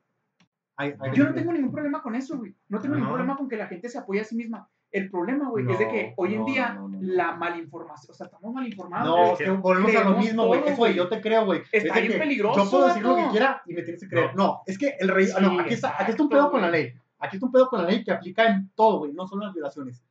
Ay, 0.75 0.93
ay, 0.99 1.11
Yo 1.13 1.23
no 1.25 1.33
tengo 1.33 1.51
ningún 1.53 1.71
problema 1.71 2.01
con 2.01 2.15
eso, 2.15 2.37
güey. 2.37 2.55
No 2.69 2.79
tengo 2.79 2.95
ningún 2.95 3.09
No. 3.09 3.15
problema 3.15 3.37
con 3.37 3.49
que 3.49 3.57
la 3.57 3.67
gente 3.67 3.89
se 3.89 3.97
apoye 3.97 4.21
a 4.21 4.23
sí 4.23 4.35
misma. 4.35 4.69
El 4.91 5.09
problema, 5.09 5.49
güey, 5.49 5.69
es 5.69 5.79
de 5.79 5.85
No, 5.85 5.91
que 5.91 6.13
hoy 6.15 6.33
en 6.35 6.39
no, 6.41 6.45
día 6.45 6.69
no, 6.73 6.87
no, 6.87 6.97
no. 6.97 6.97
la 7.01 7.35
malinformación, 7.35 8.11
o 8.11 8.13
sea, 8.13 8.27
estamos 8.27 8.53
mal 8.53 8.65
informados. 8.65 9.07
No, 9.07 9.33
es 9.33 9.37
que 9.39 9.49
volvemos 9.49 9.95
a 9.95 10.03
lo 10.09 10.17
mismo, 10.17 10.45
güey. 10.47 10.61
Eso, 10.65 10.75
güey, 10.77 10.93
yo 10.95 11.09
te 11.09 11.19
creo, 11.19 11.45
güey. 11.45 11.61
Está 11.71 11.95
Es 11.95 12.01
bien 12.01 12.11
que 12.13 12.17
peligroso, 12.19 12.63
Yo 12.63 12.69
puedo 12.71 12.87
decir 12.87 13.03
lo 13.03 13.15
que 13.17 13.27
quiera 13.31 13.61
y 13.65 13.73
me 13.73 13.81
tienes 13.81 14.01
que 14.01 14.07
creer. 14.07 14.35
No, 14.35 14.61
es 14.65 14.77
que 14.77 14.95
el 14.99 15.09
rey. 15.09 15.25
Sí, 15.27 15.33
no, 15.41 15.59
aquí 15.59 15.73
está, 15.73 15.95
aquí 16.01 16.11
está 16.11 16.23
un 16.23 16.29
pedo 16.29 16.49
con 16.51 16.61
la 16.61 16.69
ley. 16.71 16.93
Aquí 17.19 17.35
está 17.35 17.45
un 17.47 17.51
pedo 17.51 17.67
con 17.69 17.81
la 17.81 17.89
ley 17.89 18.03
que 18.03 18.11
aplica 18.11 18.45
en 18.47 18.69
todo, 18.75 18.99
güey. 18.99 19.11
No 19.13 19.27
solo 19.27 19.41
en 19.41 19.47
las 19.47 19.55
violaciones. 19.55 20.03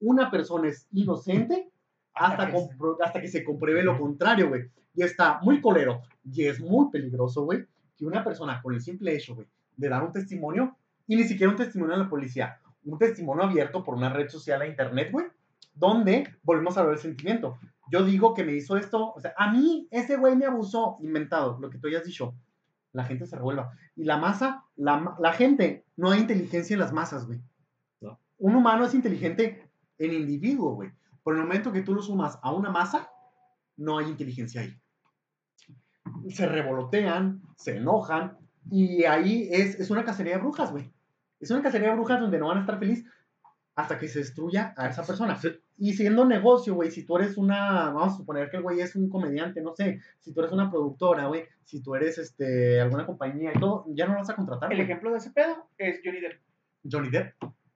Una 0.00 0.30
persona 0.30 0.68
es 0.68 0.88
inocente 0.92 1.69
hasta, 2.14 2.42
Hasta 2.44 2.46
que 2.46 2.52
se- 2.58 2.76
compro- 2.78 2.96
hasta 3.02 3.20
que 3.20 3.28
se 3.28 3.44
compruebe 3.44 3.82
lo 3.82 3.98
contrario, 3.98 4.48
güey. 4.48 4.70
Y 4.94 5.02
está 5.02 5.38
muy 5.42 5.60
colero 5.60 6.02
y 6.24 6.44
es 6.46 6.60
muy 6.60 6.90
peligroso, 6.90 7.44
güey, 7.44 7.64
que 7.96 8.04
una 8.06 8.24
persona 8.24 8.60
con 8.62 8.74
el 8.74 8.80
simple 8.80 9.14
hecho, 9.14 9.34
güey, 9.34 9.46
de 9.76 9.88
dar 9.88 10.02
un 10.02 10.12
testimonio, 10.12 10.76
y 11.06 11.16
ni 11.16 11.24
siquiera 11.24 11.50
un 11.50 11.56
testimonio 11.58 11.94
a 11.94 11.98
la 11.98 12.08
policía, 12.08 12.58
un 12.84 12.98
testimonio 12.98 13.44
abierto 13.44 13.82
por 13.84 13.94
una 13.94 14.10
red 14.12 14.28
social 14.28 14.60
a 14.62 14.66
internet, 14.66 15.10
güey, 15.12 15.26
donde 15.74 16.28
volvemos 16.42 16.76
a 16.76 16.82
ver 16.82 16.94
el 16.94 16.98
sentimiento. 16.98 17.58
Yo 17.90 18.04
digo 18.04 18.34
que 18.34 18.44
me 18.44 18.52
hizo 18.52 18.76
esto, 18.76 19.12
o 19.12 19.20
sea, 19.20 19.32
a 19.36 19.50
mí 19.52 19.88
ese 19.90 20.16
güey 20.16 20.36
me 20.36 20.46
abusó, 20.46 20.96
inventado, 21.00 21.58
lo 21.60 21.70
que 21.70 21.78
tú 21.78 21.88
hayas 21.88 22.04
dicho. 22.04 22.34
La 22.92 23.04
gente 23.04 23.26
se 23.26 23.36
revuelva. 23.36 23.72
Y 23.96 24.04
la 24.04 24.16
masa, 24.16 24.64
la, 24.76 25.14
la 25.20 25.32
gente, 25.32 25.84
no 25.96 26.10
hay 26.10 26.20
inteligencia 26.20 26.74
en 26.74 26.80
las 26.80 26.92
masas, 26.92 27.26
güey. 27.26 27.40
No. 28.00 28.18
Un 28.38 28.56
humano 28.56 28.84
es 28.84 28.94
inteligente 28.94 29.68
en 29.98 30.12
individuo, 30.12 30.74
güey. 30.74 30.90
Por 31.30 31.36
el 31.36 31.44
momento 31.44 31.70
que 31.70 31.82
tú 31.82 31.94
lo 31.94 32.02
sumas 32.02 32.40
a 32.42 32.50
una 32.52 32.70
masa, 32.70 33.08
no 33.76 33.98
hay 33.98 34.06
inteligencia 34.06 34.62
ahí. 34.62 34.76
se 36.28 36.44
revolotean, 36.44 37.40
se 37.56 37.76
enojan, 37.76 38.36
y 38.68 39.04
ahí 39.04 39.48
es, 39.52 39.78
es 39.78 39.92
una 39.92 40.04
cacería 40.04 40.34
de 40.34 40.40
brujas, 40.40 40.72
güey. 40.72 40.92
Es 41.38 41.52
una 41.52 41.62
cacería 41.62 41.90
de 41.90 41.94
brujas 41.94 42.18
donde 42.18 42.36
no 42.36 42.48
van 42.48 42.56
a 42.56 42.60
estar 42.62 42.80
felices 42.80 43.04
hasta 43.76 43.96
que 43.96 44.08
se 44.08 44.18
destruya 44.18 44.74
a 44.76 44.88
esa 44.88 45.04
persona. 45.04 45.38
Y 45.78 45.92
siendo 45.92 46.24
negocio, 46.24 46.74
güey, 46.74 46.90
si 46.90 47.06
tú 47.06 47.16
eres 47.16 47.36
una, 47.36 47.92
vamos 47.92 48.14
a 48.14 48.16
suponer 48.16 48.50
que 48.50 48.56
el 48.56 48.64
güey 48.64 48.80
es 48.80 48.96
un 48.96 49.08
comediante, 49.08 49.62
no 49.62 49.72
sé, 49.72 50.00
si 50.18 50.34
tú 50.34 50.40
eres 50.40 50.50
una 50.50 50.68
productora, 50.68 51.28
güey, 51.28 51.44
si 51.62 51.80
tú 51.80 51.94
eres 51.94 52.18
este, 52.18 52.80
alguna 52.80 53.06
compañía 53.06 53.52
y 53.54 53.60
todo, 53.60 53.84
ya 53.90 54.08
no 54.08 54.14
lo 54.14 54.18
vas 54.18 54.30
a 54.30 54.34
contratar. 54.34 54.72
El 54.72 54.78
güey. 54.78 54.84
ejemplo 54.84 55.12
de 55.12 55.18
ese 55.18 55.30
pedo 55.30 55.68
es 55.78 56.00
Johnny 56.04 56.20
Depp. 56.22 56.40
Johnny 56.90 57.08
Depp. 57.08 57.34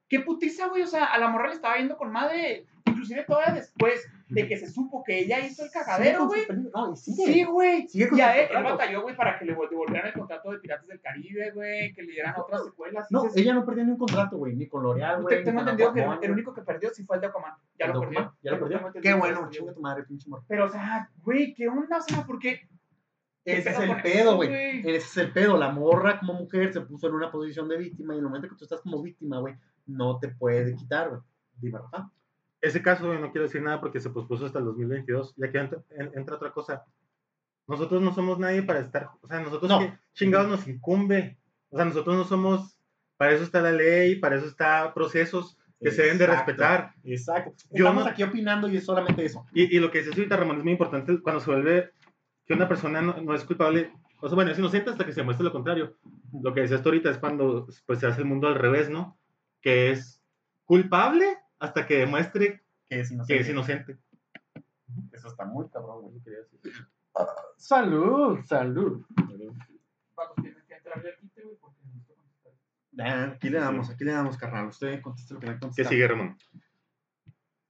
Qué 0.09 0.21
putiza, 0.21 0.69
güey. 0.69 0.83
O 0.83 0.87
sea, 0.87 1.05
a 1.07 1.19
la 1.19 1.29
morra 1.29 1.49
le 1.49 1.55
estaba 1.55 1.77
viendo 1.77 1.97
con 1.97 2.13
madre. 2.13 2.67
Inclusive 2.87 3.25
todavía 3.25 3.55
después 3.55 4.07
de 4.29 4.47
que 4.47 4.57
se 4.57 4.71
supo 4.71 5.03
que 5.03 5.19
ella 5.19 5.41
hizo 5.41 5.65
el 5.65 5.71
cagadero, 5.71 6.27
güey. 6.27 6.43
No. 6.73 6.95
Sí, 6.97 7.45
güey. 7.45 7.89
Sigue 7.89 8.09
con 8.09 8.19
Y 8.19 8.21
a 8.21 8.33
sus 8.33 8.57
él, 8.57 8.63
batalló, 8.63 9.03
güey, 9.03 9.17
para 9.17 9.39
que 9.39 9.45
le 9.45 9.57
vol- 9.57 9.69
devolvieran 9.69 10.07
el 10.09 10.13
contrato 10.13 10.53
de 10.53 10.59
Piratas 10.59 10.87
del 10.87 11.01
Caribe, 11.01 11.51
güey, 11.53 11.93
que 11.93 12.03
le 12.03 12.13
dieran 12.13 12.35
otras 12.39 12.65
secuelas. 12.65 13.11
No, 13.11 13.25
ella 13.35 13.55
no 13.55 13.65
perdió 13.65 13.85
ni 13.85 13.91
un 13.91 13.99
contrato, 13.99 14.37
güey, 14.37 14.55
ni 14.55 14.69
con 14.69 14.83
L'Oreal, 14.83 15.23
güey. 15.23 15.43
tengo 15.45 15.61
entendido 15.61 15.93
que 15.93 16.03
el, 16.23 16.31
único 16.31 16.55
que 16.55 16.63
perdió 16.63 16.91
sí 16.91 17.05
fue 17.05 17.17
el 17.17 17.23
de 17.23 17.27
Aquaman. 17.29 17.55
Ya 17.79 17.89
lo 17.89 18.01
perdió. 18.01 18.37
Ya 18.43 18.53
lo 18.53 18.61
perdió. 18.61 18.93
Qué 19.03 19.15
bueno, 19.15 19.49
chinga 19.51 19.73
tu 19.73 19.81
madre, 19.81 20.05
pinche 20.05 20.29
morro. 20.29 20.45
Pero, 20.47 20.67
o 20.67 20.71
sea, 20.71 21.11
güey, 21.23 21.53
¿qué 21.55 21.69
onda? 21.69 21.99
O 21.99 22.03
sea, 22.03 22.25
¿por 22.25 22.39
qué? 22.39 22.69
¿Qué 23.45 23.59
Ese 23.59 23.71
es 23.71 23.79
el 23.79 24.01
pedo, 24.03 24.37
güey? 24.37 24.81
Ese 24.81 24.97
es 24.97 25.17
el 25.19 25.33
pedo. 25.33 25.57
La 25.59 25.71
morra 25.71 26.19
como 26.19 26.35
mujer 26.35 26.73
se 26.73 26.81
puso 26.81 27.09
en 27.09 27.15
una 27.15 27.31
posición 27.31 27.69
de 27.69 27.77
víctima 27.77 28.15
y 28.15 28.19
en 28.19 28.25
el 28.25 28.29
momento 28.29 28.49
que 28.49 28.55
tú 28.57 28.65
estás 28.65 28.81
como 28.81 29.03
víctima, 29.03 29.39
güey, 29.39 29.55
no 29.87 30.19
te 30.19 30.29
puede 30.29 30.75
quitar, 30.77 31.09
güey. 31.11 31.21
Dime, 31.57 31.79
Rafa. 31.79 32.11
Ese 32.61 32.83
caso, 32.83 33.07
güey, 33.07 33.21
no 33.21 33.31
quiero 33.31 33.47
decir 33.47 33.63
nada 33.63 33.81
porque 33.81 34.01
se 34.01 34.11
pospuso 34.11 34.47
hasta 34.47 34.59
el 34.59 34.65
2022. 34.65 35.35
Ya 35.37 35.51
que 35.51 35.59
entra, 35.59 35.83
en- 35.91 36.13
entra 36.15 36.37
otra 36.37 36.51
cosa. 36.53 36.85
Nosotros 37.67 38.03
no 38.03 38.13
somos 38.15 38.39
nadie 38.39 38.63
para 38.63 38.81
estar. 38.81 39.09
O 39.23 39.27
sea, 39.29 39.41
nosotros 39.41 39.71
No. 39.71 39.99
chingados 40.13 40.49
nos 40.49 40.67
incumbe. 40.69 41.39
O 41.71 41.77
sea, 41.77 41.85
nosotros 41.85 42.17
no 42.17 42.25
somos. 42.25 42.79
Para 43.17 43.33
eso 43.33 43.45
está 43.45 43.61
la 43.63 43.71
ley, 43.73 44.17
para 44.17 44.37
eso 44.37 44.47
está 44.47 44.93
procesos 44.93 45.57
que 45.81 45.91
se 45.91 46.03
deben 46.03 46.19
de 46.19 46.25
Exacto. 46.25 46.47
respetar. 46.47 46.95
Exacto. 47.05 47.53
Yo 47.71 47.85
Estamos 47.85 48.05
no- 48.05 48.11
aquí 48.11 48.23
opinando 48.23 48.69
y 48.69 48.77
es 48.79 48.85
solamente 48.85 49.25
eso. 49.25 49.47
Y, 49.53 49.77
y 49.77 49.79
lo 49.81 49.91
que 49.91 49.99
dices 49.99 50.17
ahorita, 50.17 50.37
Ramón, 50.37 50.59
es 50.59 50.63
muy 50.65 50.73
importante 50.73 51.21
cuando 51.23 51.41
se 51.41 51.51
vuelve 51.51 51.91
que 52.47 52.55
una 52.55 52.69
persona 52.69 53.01
no, 53.03 53.21
no 53.23 53.35
es 53.35 53.45
culpable. 53.45 53.93
O 54.21 54.29
sea, 54.29 54.35
bueno, 54.35 54.51
es 54.51 54.59
inocente 54.59 54.91
hasta 54.91 55.05
que 55.07 55.13
se 55.13 55.23
muestre 55.23 55.45
lo 55.45 55.53
contrario. 55.53 55.97
Lo 56.43 56.53
que 56.55 56.61
decías 56.63 56.83
tú 56.83 56.89
ahorita 56.89 57.11
es 57.11 57.19
cuando 57.19 57.67
pues, 57.87 57.99
se 58.01 58.07
hace 58.07 58.23
el 58.23 58.27
mundo 58.27 58.49
al 58.49 58.55
revés, 58.57 58.91
¿no? 58.91 59.19
Que 59.65 59.91
es 59.93 60.23
culpable 60.67 61.39
hasta 61.59 61.87
que 61.87 61.97
demuestre 61.97 62.63
Que 62.89 63.01
es 63.01 63.09
que 63.09 63.15
inocente. 63.15 63.41
es 63.41 63.49
inocente. 63.49 63.99
Eso 65.11 65.29
está 65.29 65.45
muy 65.47 65.69
cabrón, 65.71 66.03
güey. 66.03 66.21
Decir. 66.21 66.73
Salud, 67.57 68.39
salud. 68.45 69.05
Vatos, 70.15 70.37
tienes 70.43 70.63
que 70.65 70.75
entrarle 70.75 71.09
al 71.11 71.17
quite, 71.19 71.43
güey, 71.43 71.57
porque. 71.57 71.79
Ya, 72.93 73.25
aquí 73.25 73.49
le 73.49 73.59
damos, 73.59 73.89
aquí 73.91 74.05
le 74.05 74.13
damos, 74.13 74.37
carnal. 74.37 74.69
Usted 74.69 75.01
conteste 75.01 75.35
lo 75.35 75.41
que 75.41 75.47
le 75.47 75.55
¿Qué 75.55 75.59
contestar. 75.61 75.93
sigue, 75.93 76.07
Ramón? 76.09 76.37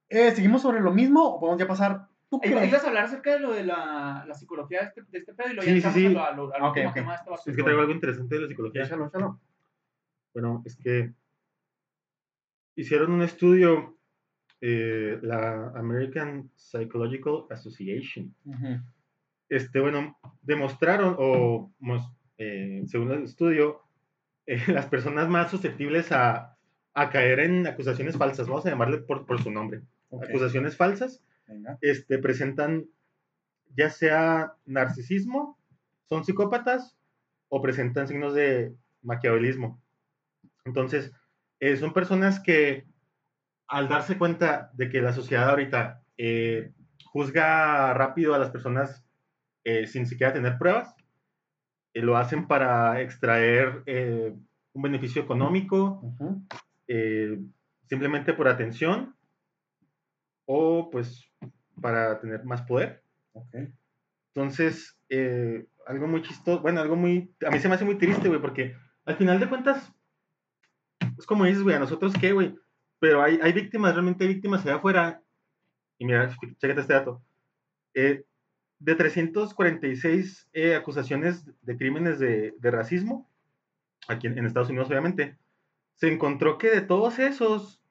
Eh, 0.09 0.31
¿Seguimos 0.31 0.61
sobre 0.61 0.81
lo 0.81 0.91
mismo 0.91 1.23
o 1.23 1.39
podemos 1.39 1.59
ya 1.59 1.67
pasar? 1.67 2.07
¿Tú 2.29 2.39
Ey, 2.43 2.51
crees? 2.51 2.69
Ibas 2.69 2.83
a 2.83 2.87
hablar 2.87 3.05
acerca 3.05 3.33
de 3.33 3.39
lo 3.39 3.53
de 3.53 3.63
la, 3.63 4.23
la 4.27 4.33
psicología 4.35 4.81
de 4.81 4.85
este, 4.87 5.01
de 5.03 5.17
este 5.19 5.33
pedo 5.33 5.49
y 5.49 5.53
luego 5.53 5.71
Sí, 5.71 5.79
ya 5.81 5.91
sí, 5.93 5.99
sí. 5.99 6.05
a 6.07 6.09
lo, 6.09 6.23
a 6.23 6.31
lo, 6.31 6.53
al 6.53 6.61
Ok, 6.63 6.67
último 6.69 6.89
ok. 6.89 6.93
tema 6.95 7.11
de 7.13 7.29
vato. 7.29 7.41
Es 7.49 7.55
que 7.55 7.63
traigo 7.63 7.79
algo 7.81 7.91
interesante 7.93 8.35
de 8.35 8.41
la 8.41 8.47
psicología. 8.47 8.83
Échalo, 8.83 9.07
échalo. 9.07 9.39
Bueno, 10.33 10.61
es 10.65 10.75
que 10.75 11.13
hicieron 12.75 13.11
un 13.11 13.21
estudio, 13.21 13.97
eh, 14.61 15.19
la 15.21 15.71
American 15.75 16.49
Psychological 16.55 17.45
Association. 17.49 18.33
Ujú. 18.45 18.79
Este, 19.49 19.79
bueno, 19.79 20.17
demostraron, 20.41 21.15
o 21.19 21.71
eh, 22.37 22.83
según 22.87 23.11
el 23.11 23.23
estudio, 23.23 23.81
eh, 24.47 24.61
las 24.67 24.87
personas 24.87 25.27
más 25.29 25.51
susceptibles 25.51 26.11
a, 26.11 26.57
a 26.93 27.09
caer 27.09 27.39
en 27.39 27.67
acusaciones 27.67 28.17
falsas, 28.17 28.47
vamos 28.47 28.65
a 28.65 28.69
llamarle 28.69 28.99
por, 28.99 29.25
por 29.25 29.41
su 29.41 29.51
nombre, 29.51 29.81
Ok, 30.09 30.23
acusaciones 30.29 30.77
falsas, 30.77 31.23
venga. 31.47 31.77
este, 31.81 32.17
presentan 32.19 32.85
ya 33.75 33.89
sea 33.89 34.53
narcisismo, 34.65 35.59
son 36.07 36.23
psicópatas 36.23 36.95
o 37.49 37.61
presentan 37.61 38.07
signos 38.07 38.33
de 38.33 38.73
maquiavelismo. 39.01 39.81
Entonces, 40.63 41.11
eh, 41.59 41.77
son 41.77 41.93
personas 41.93 42.39
que 42.39 42.85
al 43.67 43.87
darse 43.89 44.17
cuenta 44.17 44.71
de 44.73 44.89
que 44.89 45.01
la 45.01 45.13
sociedad 45.13 45.49
ahorita 45.49 46.03
eh, 46.17 46.71
juzga 47.05 47.93
rápido 47.93 48.33
a 48.33 48.39
las 48.39 48.51
personas 48.51 49.05
eh, 49.63 49.87
sin 49.87 50.05
siquiera 50.05 50.33
tener 50.33 50.57
pruebas, 50.57 50.95
eh, 51.93 52.01
lo 52.01 52.17
hacen 52.17 52.47
para 52.47 53.01
extraer 53.01 53.83
un 54.73 54.81
beneficio 54.81 55.21
económico, 55.21 56.01
simplemente 57.87 58.33
por 58.33 58.47
atención 58.47 59.15
o 60.45 60.89
pues 60.91 61.31
para 61.81 62.19
tener 62.19 62.43
más 62.43 62.61
poder. 62.63 63.03
Entonces, 64.33 64.99
algo 65.87 66.07
muy 66.07 66.21
chistoso, 66.21 66.61
bueno, 66.61 66.81
algo 66.81 66.95
muy, 66.95 67.33
a 67.45 67.49
mí 67.49 67.59
se 67.59 67.69
me 67.69 67.75
hace 67.75 67.85
muy 67.85 67.97
triste, 67.97 68.27
güey, 68.27 68.41
porque 68.41 68.75
al 69.05 69.15
final 69.15 69.39
de 69.39 69.49
cuentas, 69.49 69.94
es 71.17 71.25
como 71.25 71.45
dices, 71.45 71.63
güey, 71.63 71.75
a 71.75 71.79
nosotros 71.79 72.13
qué, 72.19 72.33
güey, 72.33 72.55
pero 72.99 73.21
hay, 73.21 73.39
hay 73.41 73.53
víctimas, 73.53 73.93
realmente 73.93 74.23
hay 74.23 74.33
víctimas 74.33 74.65
allá 74.65 74.75
afuera, 74.75 75.21
y 75.97 76.05
mira, 76.05 76.35
chécate 76.59 76.81
este 76.81 76.93
dato, 76.93 77.21
eh, 77.93 78.23
de 78.79 78.95
346 78.95 80.49
eh, 80.53 80.75
acusaciones 80.75 81.45
de 81.61 81.77
crímenes 81.77 82.19
de, 82.19 82.53
de 82.57 82.71
racismo, 82.71 83.29
aquí 84.07 84.27
en, 84.27 84.37
en 84.37 84.45
Estados 84.45 84.69
Unidos 84.69 84.89
obviamente, 84.89 85.37
se 85.95 86.11
encontró 86.11 86.57
que 86.57 86.69
de 86.69 86.81
todos 86.81 87.19
esos, 87.19 87.81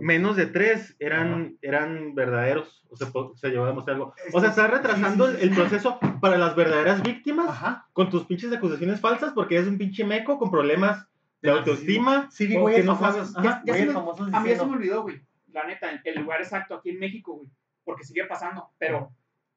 menos 0.00 0.36
de 0.36 0.46
tres 0.46 0.96
eran, 0.98 1.56
eran 1.62 2.14
verdaderos, 2.14 2.84
o 2.88 2.96
sea, 2.96 3.08
se 3.36 3.50
llevó 3.50 3.64
a 3.64 3.68
demostrar 3.68 3.96
algo. 3.96 4.14
O 4.32 4.40
sea, 4.40 4.50
está 4.50 4.66
retrasando 4.66 5.26
Sí, 5.28 5.32
sí, 5.34 5.38
sí. 5.40 5.48
el 5.48 5.54
proceso 5.54 5.98
para 6.20 6.38
las 6.38 6.56
verdaderas 6.56 7.02
víctimas 7.02 7.48
Ajá. 7.48 7.86
con 7.92 8.10
tus 8.10 8.24
pinches 8.24 8.52
acusaciones 8.52 9.00
falsas 9.00 9.32
porque 9.32 9.56
eres 9.56 9.68
un 9.68 9.78
pinche 9.78 10.04
meco 10.04 10.38
con 10.38 10.50
problemas 10.50 11.06
de 11.42 11.50
autoestima. 11.50 12.30
Sí, 12.30 12.46
vi 12.46 12.56
güeyes 12.56 12.84
no 12.84 12.96
famosos. 12.96 13.32
sabes- 13.32 13.48
Ajá, 13.48 13.62
ya 13.64 13.72
se 13.74 13.78
güeyes 13.80 13.86
me- 13.88 13.92
famosos 13.94 14.20
A 14.34 14.40
mí 14.40 14.48
diciendo, 14.48 14.66
me 14.66 14.76
olvidó, 14.76 15.02
güey. 15.02 15.20
La 15.52 15.66
neta, 15.66 15.90
el- 15.90 16.00
el 16.04 16.22
lugar 16.22 16.40
exacto 16.40 16.74
aquí 16.74 16.90
en 16.90 16.98
México, 16.98 17.34
güey. 17.34 17.48
Porque 17.84 18.04
sigue 18.04 18.24
pasando. 18.26 18.68
Pero 18.78 19.12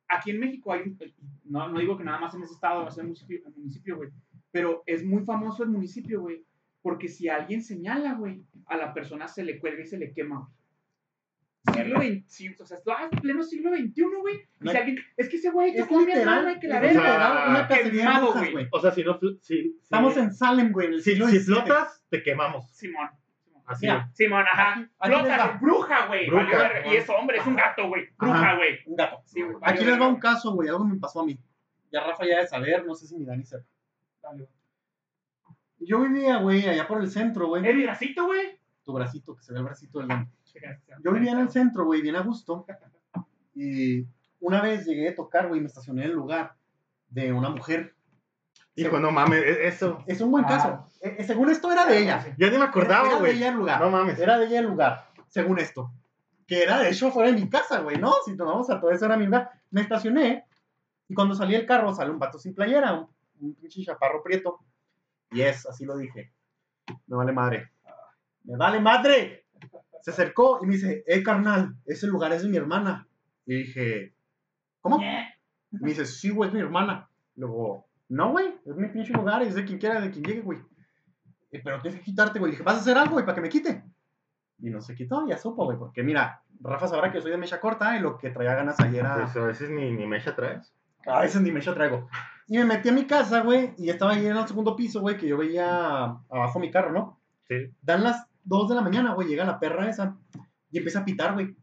aquí 0.08 0.32
en 0.32 0.40
México 0.40 0.72
hay 0.74 0.82
un. 0.82 0.98
No, 1.44 1.68
no 1.68 1.80
digo 1.80 1.98
que 1.98 2.04
nada 2.04 2.20
más 2.20 2.34
en 2.34 2.44
ese 2.44 2.54
estado, 2.54 2.88
en 2.90 3.04
municipio, 3.06 3.40
municipio, 3.56 3.98
güey. 3.98 4.10
Pero 4.52 4.84
es 4.86 5.04
muy 5.06 5.24
famoso 5.24 5.64
el 5.64 5.70
municipio, 5.70 6.22
güey. 6.22 6.44
Porque 6.82 7.08
si 7.08 7.30
alguien 7.30 7.64
señala, 7.64 8.14
güey, 8.14 8.44
a 8.66 8.76
la 8.78 8.94
persona 8.94 9.28
se 9.28 9.44
le 9.44 9.60
cuelga 9.60 9.84
y 9.84 9.88
se 9.88 9.98
le 9.98 10.12
quema, 10.14 10.40
güey. 10.40 10.52
Siglo 11.72 12.01
XXI, 12.01 12.55
o 12.59 12.66
sea, 12.66 12.78
en 13.03 13.09
pleno 13.22 13.41
siglo 13.43 13.70
XXI, 13.74 14.03
güey. 14.20 14.36
Y 14.36 14.66
No 14.66 14.72
si 14.72 14.78
hay- 14.78 14.84
alguien, 14.84 15.05
es 15.16 15.30
que 15.30 15.38
ese 15.38 15.49
güey 15.49 15.72
Es 15.72 15.78
tocó 15.88 15.99
mi 15.99 16.05
literal, 16.07 16.28
hermana 16.39 16.51
y 16.51 16.59
que 16.59 16.68
la 16.68 16.82
literal 16.82 17.49
una 17.49 17.68
cacería 17.68 18.20
de 18.20 18.51
güey. 18.51 18.68
O 18.72 18.80
sea, 18.82 18.91
si 18.91 19.03
no, 19.03 19.18
si, 19.20 19.38
si- 19.41 19.78
Estamos 19.82 20.18
en 20.18 20.34
Salem, 20.34 20.72
güey, 20.74 20.88
en 20.88 20.93
el 20.95 21.01
si, 21.03 21.11
siglo 21.11 21.28
si 21.28 21.39
XVII. 21.39 21.45
flotas, 21.45 22.03
te 22.09 22.22
quemamos. 22.22 22.70
Simón. 22.72 23.09
Simón. 23.45 23.64
Así. 23.66 23.86
Mira, 23.86 24.09
Simón, 24.14 24.43
ajá. 24.51 24.72
Aquí- 24.74 24.82
aquí 24.99 25.09
les 25.09 25.20
Flota, 25.20 25.38
va. 25.38 25.47
güey. 25.47 25.59
bruja, 25.59 26.07
güey. 26.07 26.93
Y 26.93 26.97
es 26.97 27.09
hombre, 27.09 27.38
es 27.38 27.47
un 27.47 27.55
gato, 27.55 27.88
güey. 27.88 28.09
Bruja, 28.18 28.55
güey. 28.55 28.80
Un 28.86 28.95
gato. 28.97 29.22
Sí, 29.26 29.41
güey. 29.41 29.55
Aquí 29.61 29.86
les 29.86 29.99
va 30.01 30.07
un 30.09 30.20
caso, 30.20 30.51
güey. 30.53 30.68
Algo 30.68 30.84
me 30.84 30.99
pasó 30.99 31.22
a 31.22 31.26
mí. 31.26 31.39
Ya 31.93 32.01
Rafa 32.05 32.26
ya 32.26 32.39
de 32.41 32.47
saber, 32.47 32.86
no 32.86 32.93
sé 32.93 33.07
si 33.07 33.16
mi 33.16 33.24
Dani 33.24 33.45
sepa. 33.45 33.64
Yo 35.80 35.99
vivía, 36.01 36.38
güey, 36.38 36.68
allá 36.68 36.88
por 36.88 37.01
el 37.01 37.09
centro, 37.09 37.47
güey. 37.47 37.66
El 37.66 37.84
bracito, 37.84 38.26
güey. 38.26 38.59
Tu 38.84 38.93
bracito, 38.93 39.36
que 39.36 39.43
se 39.43 39.53
ve 39.53 39.59
el 39.59 39.66
bracito 39.66 39.99
del 39.99 40.07
Dani. 40.07 40.28
Yo 41.04 41.12
vivía 41.12 41.32
en 41.32 41.39
el 41.39 41.49
centro, 41.49 41.86
güey, 41.86 42.01
bien 42.01 42.16
a 42.16 42.22
gusto. 42.22 42.66
Y 43.56 44.06
una 44.39 44.62
vez 44.62 44.86
llegué 44.86 45.10
a 45.10 45.16
tocar, 45.16 45.47
güey, 45.47 45.62
me 45.62 45.68
estacioné 45.68 46.04
en 46.04 46.10
el 46.12 46.16
lugar 46.16 46.56
de 47.10 47.32
una 47.34 47.49
mujer. 47.49 47.95
Hijo, 48.76 48.99
no 48.99 49.12
mames, 49.12 49.43
e- 49.43 49.68
eso. 49.68 50.04
Es 50.08 50.20
un 50.22 50.32
buen 50.32 50.45
Ah. 50.45 50.47
caso. 50.47 50.89
Eh, 51.01 51.18
eh, 51.20 51.24
según 51.24 51.49
esto 51.51 51.72
era 51.72 51.86
de 51.86 51.99
ella. 51.99 52.26
Ya 52.38 52.47
ni 52.47 52.51
me 52.54 52.56
Era, 52.58 52.66
acordaba, 52.66 53.06
era 53.08 53.16
de 53.16 53.20
güey. 53.22 53.38
ella 53.38 53.49
el 53.49 53.56
lugar. 53.56 53.80
No 53.82 53.89
mames. 53.91 54.18
Era 54.20 54.38
de 54.39 54.47
ella 54.47 54.60
el 54.60 54.66
lugar, 54.66 55.10
según 55.28 55.60
esto. 55.60 55.91
Que 56.47 56.64
era 56.64 56.80
de 56.80 56.89
hecho 56.89 57.12
fuera 57.12 57.32
de 57.32 57.39
mi 57.39 57.47
casa, 57.49 57.80
güey, 57.82 57.97
¿no? 57.97 58.14
Si 58.26 58.36
tomamos 58.36 58.70
a 58.70 58.80
todo 58.80 58.91
eso 58.91 59.06
era 59.06 59.16
mi 59.18 59.26
lugar. 59.26 59.51
Me 59.70 59.82
estacioné 59.82 60.45
y 61.08 61.14
cuando 61.14 61.36
salí 61.36 61.54
el 61.56 61.66
carro 61.68 61.93
sale 61.93 62.10
un 62.12 62.20
pato 62.20 62.39
sin 62.39 62.56
playera, 62.56 62.93
un, 62.93 63.08
un 63.39 63.56
pinche 63.56 63.84
chaparro 63.84 64.24
prieto. 64.24 64.60
Y 65.32 65.41
es, 65.41 65.66
así 65.68 65.86
lo 65.86 65.95
dije. 65.95 66.34
Me 67.08 67.16
vale 67.16 67.32
madre. 67.32 67.72
Me 68.43 68.58
vale 68.58 68.80
madre. 68.80 69.43
Se 70.04 70.12
acercó 70.12 70.60
y 70.62 70.66
me 70.68 70.74
dice, 70.74 71.04
eh, 71.08 71.24
carnal, 71.24 71.76
ese 71.86 72.08
lugar 72.08 72.34
es 72.34 72.43
de 72.43 72.49
mi 72.49 72.58
hermana. 72.58 73.08
Y 73.45 73.56
dije, 73.56 74.14
¿cómo? 74.82 74.99
Y 75.72 75.78
me 75.78 75.89
dice, 75.89 76.06
sí, 76.06 76.30
güey, 76.30 76.49
es 76.49 76.54
mi 76.54 76.60
hermana. 76.60 77.10
Luego, 77.38 77.88
no, 78.10 78.32
güey, 78.32 78.54
es 78.66 78.76
mi 78.76 78.89
pinche 78.89 79.14
lugar, 79.14 79.41
es 79.43 79.56
de 79.56 79.64
quien 79.64 79.80
quiera, 79.80 80.01
de 80.01 80.12
quien 80.12 80.26
llegue, 80.26 80.41
güey. 80.41 80.60
"Eh, 81.51 81.62
Pero 81.64 81.82
tienes 81.82 81.99
que 82.01 82.06
quitarte, 82.06 82.38
güey. 82.38 82.51
Dije, 82.51 82.64
¿vas 82.64 82.76
a 82.76 82.80
hacer 82.82 82.97
algo, 82.97 83.14
güey, 83.14 83.26
para 83.26 83.36
que 83.36 83.41
me 83.41 83.47
quite? 83.49 83.82
Y 84.60 84.70
no 84.70 84.82
se 84.82 84.93
quitó, 84.93 85.26
ya 85.26 85.38
supo, 85.38 85.64
güey. 85.66 85.78
Porque 85.78 86.04
mira, 86.04 86.41
Rafa 86.60 86.88
sabrá 86.88 87.10
que 87.10 87.20
yo 87.20 87.22
soy 87.22 87.32
de 87.32 87.38
mecha 87.38 87.62
corta 87.62 87.95
y 87.97 88.01
lo 88.01 88.18
que 88.18 88.30
traía 88.30 88.56
ganas 88.56 88.80
ayer 88.82 88.99
era. 89.06 89.16
Pues 89.16 89.38
a 89.38 89.45
veces 89.45 89.70
ni, 89.70 89.89
ni 89.91 90.06
mecha 90.06 90.36
traes. 90.36 90.74
A 91.06 91.22
veces 91.22 91.41
ni 91.41 91.51
mecha 91.51 91.74
traigo. 91.74 92.10
Y 92.47 92.58
me 92.58 92.66
metí 92.66 92.89
a 92.89 92.93
mi 92.93 93.06
casa, 93.06 93.41
güey, 93.41 93.74
y 93.78 93.89
estaba 93.89 94.12
ahí 94.12 94.26
en 94.26 94.36
el 94.36 94.47
segundo 94.47 94.76
piso, 94.76 94.99
güey, 94.99 95.16
que 95.18 95.28
yo 95.28 95.38
veía 95.38 96.04
abajo 96.30 96.60
mi 96.60 96.72
carro, 96.72 96.91
¿no? 96.91 97.20
Sí. 97.47 97.56
Dan 97.82 98.04
las 98.04 98.28
2 98.44 98.70
de 98.70 98.76
la 98.76 98.82
mañana, 98.82 99.14
güey, 99.14 99.28
llega 99.28 99.46
la 99.46 99.60
perra 99.60 99.89
esa 99.89 100.18
y 100.72 100.78
empieza 100.78 101.00
a 101.00 101.06
pitar, 101.06 101.34
güey. 101.34 101.56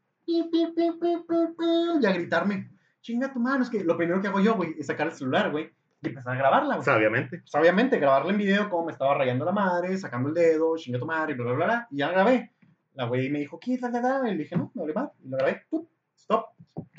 Y 2.01 2.07
a 2.07 2.13
gritarme. 2.13 2.71
Chinga 3.01 3.33
tu 3.33 3.41
mano, 3.41 3.63
es 3.63 3.71
que 3.71 3.83
lo 3.83 3.97
primero 3.97 4.21
que 4.21 4.29
hago 4.29 4.41
yo, 4.41 4.55
güey, 4.55 4.75
es 4.79 4.87
sacar 4.87 5.09
el 5.09 5.15
celular, 5.15 5.51
güey, 5.51 5.73
y 6.03 6.09
empezar 6.09 6.35
a 6.35 6.39
grabarla, 6.39 6.75
güey. 6.77 6.85
Sabiamente. 6.85 7.39
Pues, 7.39 7.55
obviamente, 7.55 7.99
grabarla 7.99 8.33
en 8.33 8.39
video, 8.39 8.71
como 8.71 8.87
me 8.87 8.93
estaba 8.93 9.15
rayando 9.15 9.45
la 9.45 9.53
madre, 9.53 9.97
sacando 9.99 10.29
el 10.29 10.35
dedo, 10.35 10.77
chinga 10.77 10.99
tu 10.99 11.07
madre, 11.07 11.35
bla, 11.35 11.45
bla, 11.45 11.55
bla, 11.55 11.65
bla, 11.65 11.89
y 11.91 11.97
ya 11.99 12.07
la 12.07 12.13
grabé. 12.13 12.53
La 12.95 13.07
güey 13.07 13.31
me 13.31 13.39
dijo, 13.39 13.59
¿qué? 13.59 13.79
Da, 13.79 13.89
da, 13.91 14.01
da. 14.01 14.29
Y 14.29 14.33
le 14.33 14.43
dije, 14.45 14.57
no, 14.57 14.71
me 14.75 14.83
vale 14.83 14.95
más. 14.95 15.11
Y 15.25 15.29
la 15.29 15.39
grabé, 15.39 15.63
¡pum! 15.71 15.87
stop. 16.17 16.47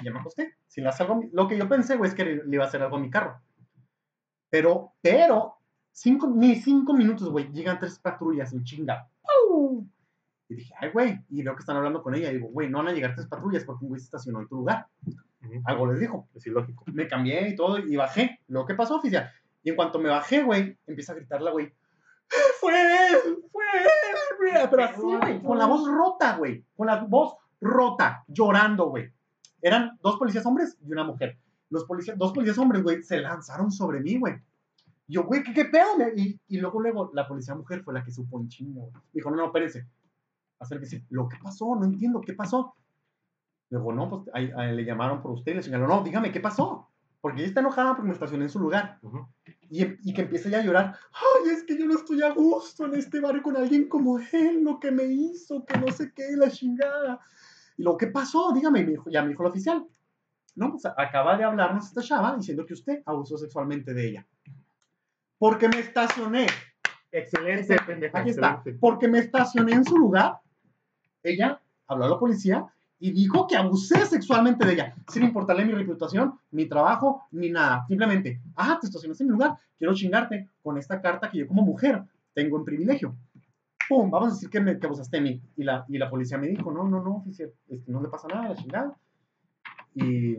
Y 0.01 0.05
ya 0.05 0.11
me 0.11 0.19
acosté. 0.19 0.55
Si 0.67 0.81
le 0.81 0.89
hace 0.89 1.03
algo, 1.03 1.21
lo 1.31 1.47
que 1.47 1.57
yo 1.57 1.67
pensé, 1.67 1.95
güey, 1.95 2.09
es 2.09 2.15
que 2.15 2.25
le, 2.25 2.43
le 2.43 2.55
iba 2.55 2.63
a 2.63 2.67
hacer 2.67 2.81
algo 2.81 2.97
a 2.97 2.99
mi 2.99 3.09
carro. 3.09 3.41
Pero, 4.49 4.93
pero, 5.01 5.57
cinco, 5.91 6.27
ni 6.27 6.55
cinco 6.55 6.93
minutos, 6.93 7.29
güey, 7.29 7.51
llegan 7.51 7.79
tres 7.79 7.99
patrullas 7.99 8.51
en 8.53 8.63
chinga. 8.63 9.09
Y 10.49 10.55
dije, 10.55 10.73
ay, 10.79 10.89
güey, 10.91 11.19
y 11.29 11.43
veo 11.43 11.55
que 11.55 11.61
están 11.61 11.77
hablando 11.77 12.03
con 12.03 12.13
ella. 12.13 12.29
Y 12.29 12.35
digo, 12.35 12.49
güey, 12.49 12.69
no 12.69 12.79
van 12.79 12.89
a 12.89 12.91
llegar 12.91 13.15
tres 13.15 13.27
patrullas 13.27 13.63
porque 13.63 13.85
un 13.85 13.89
güey 13.89 13.99
se 14.01 14.05
estacionó 14.05 14.41
en 14.41 14.47
tu 14.47 14.57
lugar. 14.57 14.87
Algo 15.65 15.87
les 15.91 15.99
dijo 15.99 16.27
Es 16.35 16.45
ilógico. 16.45 16.83
me 16.87 17.07
cambié 17.07 17.49
y 17.49 17.55
todo 17.55 17.79
y 17.79 17.95
bajé. 17.95 18.39
Lo 18.47 18.65
que 18.65 18.75
pasó, 18.75 18.97
oficial. 18.97 19.29
Y 19.63 19.69
en 19.69 19.75
cuanto 19.75 19.99
me 19.99 20.09
bajé, 20.09 20.43
güey, 20.43 20.77
empieza 20.87 21.13
a 21.13 21.15
gritar 21.15 21.41
la 21.41 21.51
güey. 21.51 21.73
¡Fue 22.59 22.73
él! 22.73 23.43
¡Fue 23.51 23.63
él! 23.73 24.67
Pero 24.69 24.83
así, 24.83 25.01
güey, 25.01 25.41
con 25.41 25.57
la 25.57 25.65
voz 25.65 25.87
rota, 25.87 26.35
güey. 26.37 26.65
Con 26.75 26.87
la 26.87 27.03
voz 27.03 27.35
rota, 27.59 28.23
llorando, 28.27 28.89
güey. 28.89 29.11
Eran 29.61 29.97
dos 30.01 30.17
policías 30.17 30.45
hombres 30.45 30.77
y 30.81 30.91
una 30.91 31.03
mujer. 31.03 31.37
Los 31.69 31.85
policías, 31.85 32.17
dos 32.17 32.33
policías 32.33 32.57
hombres, 32.57 32.83
güey, 32.83 33.03
se 33.03 33.21
lanzaron 33.21 33.71
sobre 33.71 34.01
mí, 34.01 34.17
güey. 34.19 34.35
Yo, 35.11 35.23
güey, 35.25 35.43
¿qué, 35.43 35.53
qué 35.53 35.65
pedo? 35.65 35.87
Y, 36.15 36.39
y 36.47 36.57
luego, 36.59 36.79
luego, 36.81 37.11
la 37.13 37.27
policía 37.27 37.53
mujer 37.53 37.83
fue 37.83 37.93
la 37.93 38.03
que 38.03 38.11
supo 38.11 38.39
en 38.39 38.47
chingo. 38.47 38.89
Dijo, 39.11 39.29
no, 39.29 39.35
no, 39.37 39.45
espérense. 39.47 39.85
Acérquese. 40.59 41.05
¿Lo 41.09 41.27
que 41.27 41.37
pasó? 41.43 41.75
No 41.75 41.83
entiendo, 41.85 42.21
¿qué 42.21 42.33
pasó? 42.33 42.75
Luego, 43.69 43.91
no, 43.93 44.09
pues 44.09 44.21
ahí- 44.33 44.51
ahí 44.55 44.75
le 44.75 44.85
llamaron 44.85 45.21
por 45.21 45.31
usted 45.31 45.51
y 45.53 45.55
le 45.55 45.63
señaló, 45.63 45.87
no, 45.87 46.03
dígame, 46.03 46.31
¿qué 46.31 46.39
pasó? 46.39 46.87
Porque 47.19 47.39
ella 47.41 47.47
está 47.49 47.59
enojada 47.59 47.91
porque 47.95 48.07
me 48.07 48.13
estacioné 48.13 48.45
en 48.45 48.49
su 48.49 48.59
lugar. 48.59 48.99
Ujú. 49.01 49.27
Y, 49.69 49.83
y 50.09 50.13
que 50.13 50.21
empieza 50.21 50.49
ya 50.49 50.59
a 50.59 50.63
llorar. 50.63 50.95
Ay, 51.13 51.51
es 51.51 51.63
que 51.63 51.77
yo 51.77 51.85
no 51.85 51.95
estoy 51.95 52.21
a 52.23 52.31
gusto 52.31 52.85
en 52.85 52.95
este 52.95 53.19
barrio 53.19 53.43
con 53.43 53.55
alguien 53.57 53.87
como 53.89 54.17
él, 54.19 54.63
lo 54.63 54.79
que 54.79 54.91
me 54.91 55.03
hizo, 55.05 55.65
que 55.65 55.77
no 55.77 55.87
sé 55.91 56.13
qué, 56.13 56.35
la 56.37 56.49
chingada. 56.49 57.19
Y 57.77 57.83
luego, 57.83 57.97
¿qué 57.97 58.07
pasó? 58.07 58.51
Dígame, 58.53 58.79
y 58.81 58.85
me 58.85 58.91
dijo, 58.91 59.09
ya 59.09 59.21
me 59.23 59.29
dijo 59.29 59.43
el 59.43 59.49
oficial. 59.49 59.85
No, 60.55 60.71
pues 60.71 60.85
acaba 60.85 61.37
de 61.37 61.43
hablarnos 61.43 61.85
esta 61.87 62.01
chava 62.01 62.35
diciendo 62.35 62.65
que 62.65 62.73
usted 62.73 63.01
abusó 63.05 63.37
sexualmente 63.37 63.93
de 63.93 64.07
ella. 64.09 64.27
Porque 65.41 65.67
me 65.67 65.79
estacioné. 65.79 66.45
Excelente, 67.11 67.75
pendeja. 67.83 68.19
Aquí 68.19 68.29
está. 68.29 68.63
Porque 68.79 69.07
me 69.07 69.17
estacioné 69.17 69.71
en 69.71 69.83
su 69.83 69.97
lugar. 69.97 70.39
Ella 71.23 71.59
habló 71.87 72.05
a 72.05 72.09
la 72.09 72.19
policía 72.19 72.67
y 72.99 73.11
dijo 73.11 73.47
que 73.47 73.57
abusé 73.57 74.05
sexualmente 74.05 74.67
de 74.67 74.73
ella, 74.73 74.95
sin 75.11 75.23
importarle 75.23 75.65
mi 75.65 75.73
reputación, 75.73 76.39
mi 76.51 76.67
trabajo, 76.67 77.23
ni 77.31 77.49
nada. 77.49 77.83
Simplemente, 77.87 78.39
ah, 78.55 78.77
te 78.79 78.85
estacionaste 78.85 79.23
en 79.23 79.29
mi 79.29 79.33
lugar, 79.33 79.57
quiero 79.79 79.95
chingarte 79.95 80.47
con 80.61 80.77
esta 80.77 81.01
carta 81.01 81.31
que 81.31 81.39
yo 81.39 81.47
como 81.47 81.63
mujer 81.63 82.03
tengo 82.35 82.57
en 82.57 82.63
privilegio. 82.63 83.15
Pum, 83.89 84.11
vamos 84.11 84.29
a 84.29 84.33
decir 84.35 84.47
que, 84.51 84.59
me, 84.59 84.77
que 84.77 84.85
abusaste 84.85 85.17
de 85.17 85.23
mí. 85.23 85.41
Y 85.57 85.63
la, 85.63 85.85
y 85.89 85.97
la 85.97 86.07
policía 86.07 86.37
me 86.37 86.49
dijo, 86.49 86.71
no, 86.71 86.83
no, 86.83 87.01
no, 87.01 87.15
oficial, 87.15 87.51
es 87.67 87.81
que 87.81 87.91
no 87.91 87.99
le 87.99 88.09
pasa 88.09 88.27
nada, 88.27 88.49
la 88.49 88.55
chingada. 88.55 88.95
Y, 89.95 90.37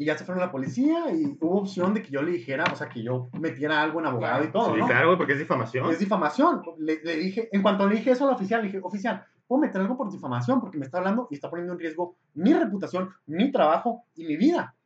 y 0.00 0.04
ya 0.04 0.16
se 0.16 0.24
fueron 0.24 0.40
a 0.42 0.46
la 0.46 0.52
policía 0.52 1.12
y 1.12 1.36
hubo 1.40 1.58
opción 1.58 1.92
de 1.92 2.02
que 2.02 2.10
yo 2.10 2.22
le 2.22 2.30
dijera, 2.30 2.64
o 2.72 2.76
sea, 2.76 2.88
que 2.88 3.02
yo 3.02 3.28
metiera 3.32 3.82
algo 3.82 3.98
en 3.98 4.06
abogado 4.06 4.44
y 4.44 4.52
todo, 4.52 4.72
Sí, 4.72 4.80
¿no? 4.80 4.86
claro, 4.86 5.18
porque 5.18 5.32
es 5.32 5.40
difamación. 5.40 5.90
Es 5.90 5.98
difamación. 5.98 6.62
Le, 6.78 7.02
le 7.02 7.16
dije, 7.16 7.48
en 7.50 7.62
cuanto 7.62 7.88
le 7.88 7.96
dije 7.96 8.12
eso 8.12 8.28
al 8.28 8.34
oficial, 8.34 8.60
le 8.60 8.68
dije, 8.68 8.80
oficial, 8.80 9.24
¿puedo 9.48 9.60
meter 9.60 9.80
algo 9.80 9.96
por 9.96 10.08
difamación? 10.10 10.60
Porque 10.60 10.78
me 10.78 10.84
está 10.84 10.98
hablando 10.98 11.26
y 11.30 11.34
está 11.34 11.50
poniendo 11.50 11.72
en 11.72 11.80
riesgo 11.80 12.16
mi 12.34 12.54
reputación, 12.54 13.10
mi 13.26 13.50
trabajo 13.50 14.04
y 14.14 14.24
mi 14.24 14.36
vida. 14.36 14.76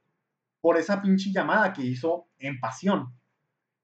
Por 0.63 0.79
esa 0.79 1.03
pinche 1.03 1.31
llamada 1.31 1.75
que 1.75 1.83
hizo 1.83 2.29
en 2.39 2.59
pasión. 2.59 3.13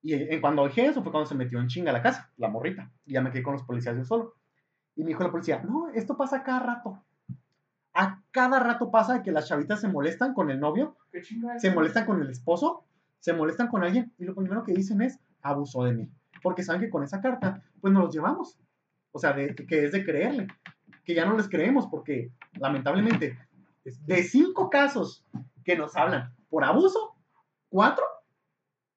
Y 0.01 0.14
en 0.14 0.41
cuando 0.41 0.64
dije 0.66 0.87
eso 0.87 1.03
fue 1.03 1.12
cuando 1.12 1.29
se 1.29 1.35
metió 1.35 1.61
en 1.61 1.66
chinga 1.66 1.91
a 1.91 1.93
la 1.93 2.01
casa, 2.03 2.31
la 2.39 2.49
morrita. 2.49 2.91
Y 3.05 3.12
ya 3.12 3.20
me 3.20 3.31
quedé 3.31 3.43
con 3.43 3.53
los 3.53 3.64
policías 3.64 3.97
yo 3.97 4.05
solo. 4.05 4.35
Y 4.97 5.03
me 5.03 5.09
dijo 5.09 5.22
la 5.22 5.31
policía, 5.31 5.62
no, 5.62 5.89
esto 5.91 6.16
pasa 6.16 6.43
cada 6.43 6.61
rato. 6.61 7.03
A 8.01 8.22
cada 8.30 8.61
rato 8.61 8.92
pasa 8.92 9.24
que 9.24 9.32
las 9.32 9.49
chavitas 9.49 9.80
se 9.80 9.88
molestan 9.88 10.32
con 10.32 10.53
el 10.53 10.61
novio 10.61 10.96
¿Qué 11.11 11.20
chingada 11.20 11.57
es 11.57 11.62
se 11.62 11.72
molestan 11.72 12.07
con 12.07 12.22
el 12.22 12.30
esposo, 12.30 12.84
se 13.18 13.32
molestan 13.32 13.66
con 13.66 13.82
alguien 13.82 14.12
y 14.18 14.24
lo 14.24 14.36
primero 14.36 14.62
que 14.62 14.72
dicen 14.72 15.03
es 15.03 15.18
abusó 15.42 15.82
de 15.82 15.94
mí. 15.94 16.09
Porque 16.40 16.62
saben 16.62 16.80
que 16.80 16.90
con 16.90 17.03
esa 17.03 17.20
carta, 17.20 17.61
pues 17.80 17.92
nos 17.92 18.05
los 18.05 18.14
llevamos. 18.14 18.57
O 19.11 19.18
sea, 19.18 19.32
de, 19.32 19.53
que 19.53 19.84
es 19.84 19.90
de 19.90 20.05
creerle. 20.05 20.46
Que 21.05 21.12
ya 21.12 21.26
no 21.26 21.36
les 21.36 21.49
creemos 21.49 21.88
porque, 21.88 22.30
lamentablemente, 22.61 23.36
de 23.82 24.22
cinco 24.22 24.70
casos 24.70 25.24
que 25.64 25.76
nos 25.76 25.96
hablan 25.96 26.32
por 26.51 26.62
abuso, 26.62 27.16
cuatro 27.68 28.05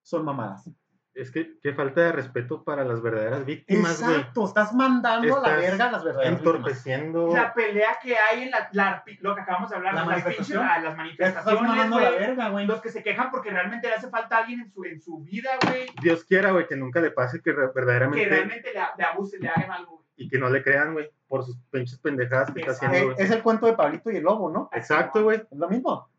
son 0.04 0.26
mamadas. 0.26 0.70
Es 1.14 1.30
que 1.30 1.60
qué 1.62 1.74
falta 1.74 2.00
de 2.02 2.12
respeto 2.14 2.64
para 2.64 2.86
las 2.86 3.02
verdaderas 3.02 3.46
víctimas, 3.46 4.02
güey. 4.02 4.16
Exacto, 4.16 4.46
estás 4.46 4.74
mandando 4.74 5.36
a 5.38 5.42
la 5.42 5.56
verga 5.58 5.90
a 5.90 5.92
las 5.92 6.04
verdaderas 6.06 6.34
víctimas. 6.36 6.56
Entorpeciendo. 6.56 7.36
La 7.36 7.54
pelea 7.54 7.98
que 8.02 8.16
hay 8.18 8.44
en 8.44 8.52
la, 8.52 8.70
la- 8.72 9.04
lo 9.20 9.36
que 9.36 9.42
acabamos 9.42 9.70
de 9.70 9.76
hablar, 9.76 9.94
La 9.94 10.06
las, 10.06 10.24
pinches- 10.24 10.56
ah, 10.56 10.80
las 10.80 10.94
Estás 10.94 10.98
manifestaciones, 10.98 11.62
mandando 11.64 11.98
a 11.98 12.02
la 12.02 12.08
güey. 12.12 12.20
verga, 12.22 12.50
güey. 12.50 12.66
Los 12.66 12.82
que 12.82 12.90
se 12.90 13.04
quejan 13.04 13.30
porque 13.30 13.50
realmente 13.50 13.90
le 13.90 13.96
hace 13.96 14.10
falta 14.10 14.38
a 14.38 14.40
alguien 14.40 14.62
en 14.62 14.72
su, 14.72 14.86
en 14.86 15.02
su 15.02 15.20
vida, 15.20 15.50
güey. 15.68 15.88
Dios 16.02 16.24
quiera, 16.24 16.52
güey, 16.52 16.66
que 16.66 16.78
nunca 16.78 17.02
le 17.02 17.12
pase 17.12 17.42
que 17.42 17.52
re- 17.52 17.68
Que 17.68 17.72
verdaderamente. 17.76 18.30
realmente 18.30 18.72
le, 18.74 18.80
le 18.98 19.04
abusen, 19.04 19.42
le 19.42 19.50
hagan 19.50 19.70
algo, 19.72 19.92
güey. 19.98 20.06
Y 20.16 20.30
que 20.30 20.40
no 20.40 20.50
le 20.50 20.64
crean, 20.64 20.94
güey, 20.94 21.10
por 21.28 21.44
sus 21.44 21.58
pinches 21.72 22.00
pendejadas 22.00 22.52
que 22.54 22.62
está 22.62 22.72
haciendo, 22.72 23.12
güey. 23.14 23.16
es 23.20 23.32
el 23.32 23.44
cuento 23.44 23.66
de 23.66 23.74
Pablito 23.74 24.12
y 24.12 24.16
el 24.18 24.24
lobo, 24.24 24.50
¿no? 24.50 24.70
Exacto, 24.72 25.24
güey. 25.24 25.40
Es 25.52 25.58
lo 25.58 25.68
mismo. 25.68 26.10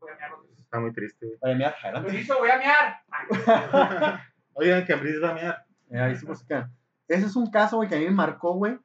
Voy 0.00 0.10
a. 0.10 0.47
Está 0.68 0.80
muy 0.80 0.92
triste, 0.92 1.24
güey. 1.26 1.38
Oye, 1.40 1.54
mira, 1.54 1.74
adelante. 1.82 2.10
Permiso, 2.10 2.38
voy 2.38 2.50
a 2.50 2.58
mear. 2.58 3.00
Oigan, 4.52 4.84
que 4.84 4.92
Ambris 4.92 5.22
va 5.22 5.30
a 5.30 5.34
mear. 5.34 5.64
Ahí 5.90 6.14
sí, 6.16 6.26
pues, 6.26 6.42
acá. 6.44 6.70
Ese 7.06 7.24
es 7.26 7.36
un 7.36 7.50
caso, 7.50 7.76
güey, 7.76 7.88
que 7.88 7.94
a 7.96 7.98
mí 7.98 8.04
me 8.04 8.10
marcó, 8.10 8.52
güey, 8.52 8.78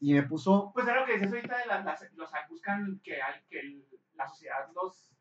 y 0.00 0.14
me 0.14 0.24
puso... 0.24 0.72
Pues 0.74 0.86
era 0.88 0.98
lo 1.00 1.06
que 1.06 1.12
decías 1.12 1.32
ahorita 1.32 1.58
de 1.58 1.66
las, 1.66 1.84
las- 1.84 2.12
los 2.16 2.30
buscan 2.50 3.00
que 3.04 3.22
hay, 3.22 3.40
que 3.48 3.60
el- 3.60 3.84
la 4.14 4.26
sociedad 4.26 4.66
los, 4.74 5.12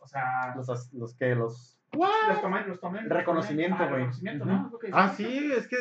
o 0.00 0.06
sea, 0.08 0.52
Los, 0.56 0.92
los 0.92 1.14
que, 1.14 1.34
los... 1.36 1.78
los 1.92 2.40
tomen, 2.40 2.68
los 2.68 2.80
tomen. 2.80 3.08
Reconocimiento, 3.08 3.76
ah, 3.84 3.86
güey. 3.88 4.04
¿no? 4.04 4.10
Es 4.66 4.72
lo 4.72 4.78
que 4.80 4.86
decías 4.88 5.10
Ah, 5.10 5.14
sí, 5.16 5.52
es 5.56 5.68
que. 5.68 5.76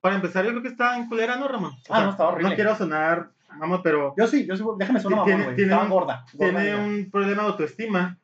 Para 0.00 0.14
empezar, 0.14 0.44
yo 0.44 0.50
creo 0.52 0.62
que 0.62 0.68
está 0.68 0.96
en 0.96 1.08
culera, 1.08 1.34
¿no, 1.34 1.48
Ramón? 1.48 1.72
O 1.72 1.92
Ah, 1.92 1.96
sea, 1.96 2.04
no, 2.04 2.10
está 2.12 2.28
horrible. 2.28 2.50
No 2.50 2.54
quiero 2.54 2.76
sonar, 2.76 3.32
mamá, 3.56 3.82
pero 3.82 4.14
Yo 4.16 4.28
sí, 4.28 4.46
yo 4.46 4.56
sí, 4.56 4.62
déjame 4.78 5.00
sonar 5.00 5.24
Tiene- 5.24 5.38
mamón, 5.38 5.44
güey. 5.46 5.56
tiene 5.56 5.72
Estaba 5.72 5.82
un- 5.84 5.90
gorda. 5.90 6.24
gorda 6.34 6.60
tiene 6.60 6.76
un 6.76 7.10
problema 7.10 7.42
de 7.42 7.48
autoestima 7.48 8.18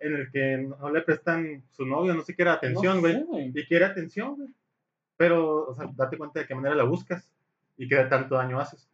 en 0.00 0.14
el 0.14 0.30
que 0.30 0.58
no 0.58 0.90
le 0.90 1.02
prestan 1.02 1.62
su 1.70 1.86
novio, 1.86 2.14
no 2.14 2.22
sé 2.22 2.34
qué 2.34 2.42
era 2.42 2.54
atención, 2.54 2.96
No 2.96 3.00
güey. 3.00 3.14
sé, 3.14 3.24
güey. 3.24 3.52
y 3.54 3.66
quiere 3.66 3.84
atención, 3.86 4.36
güey. 4.36 4.48
Pero, 5.16 5.66
o 5.68 5.74
sea, 5.74 5.88
date 5.94 6.18
cuenta 6.18 6.40
de 6.40 6.46
qué 6.46 6.54
manera 6.54 6.74
la 6.74 6.84
buscas 6.84 7.30
y 7.78 7.88
qué 7.88 7.96
tanto 8.04 8.34
daño 8.34 8.60
haces. 8.60 8.88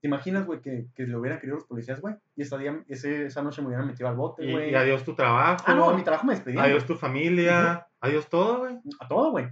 ¿Te 0.00 0.06
imaginas, 0.08 0.46
güey, 0.46 0.60
que, 0.60 0.86
que 0.94 1.06
lo 1.06 1.20
hubieran 1.20 1.38
querido 1.40 1.56
los 1.56 1.66
policías, 1.66 2.00
güey? 2.00 2.14
Y 2.36 2.42
ese 2.42 2.56
día, 2.58 2.80
ese, 2.88 3.26
esa 3.26 3.42
noche 3.42 3.60
me 3.62 3.68
hubieran 3.68 3.86
metido 3.86 4.08
al 4.08 4.14
bote, 4.16 4.44
Y, 4.44 4.52
güey. 4.52 4.70
y 4.70 4.74
adiós 4.74 5.04
tu 5.04 5.14
trabajo, 5.14 5.64
Ah, 5.66 5.74
no, 5.74 5.92
mi 5.94 6.02
trabajo 6.02 6.26
me 6.26 6.34
despedí. 6.34 6.56
adiós 6.58 6.84
tu 6.86 6.94
familia, 6.96 7.86
adiós 8.00 8.28
todo, 8.28 8.60
güey. 8.60 8.76
A 9.00 9.08
todo, 9.08 9.30
güey. 9.32 9.48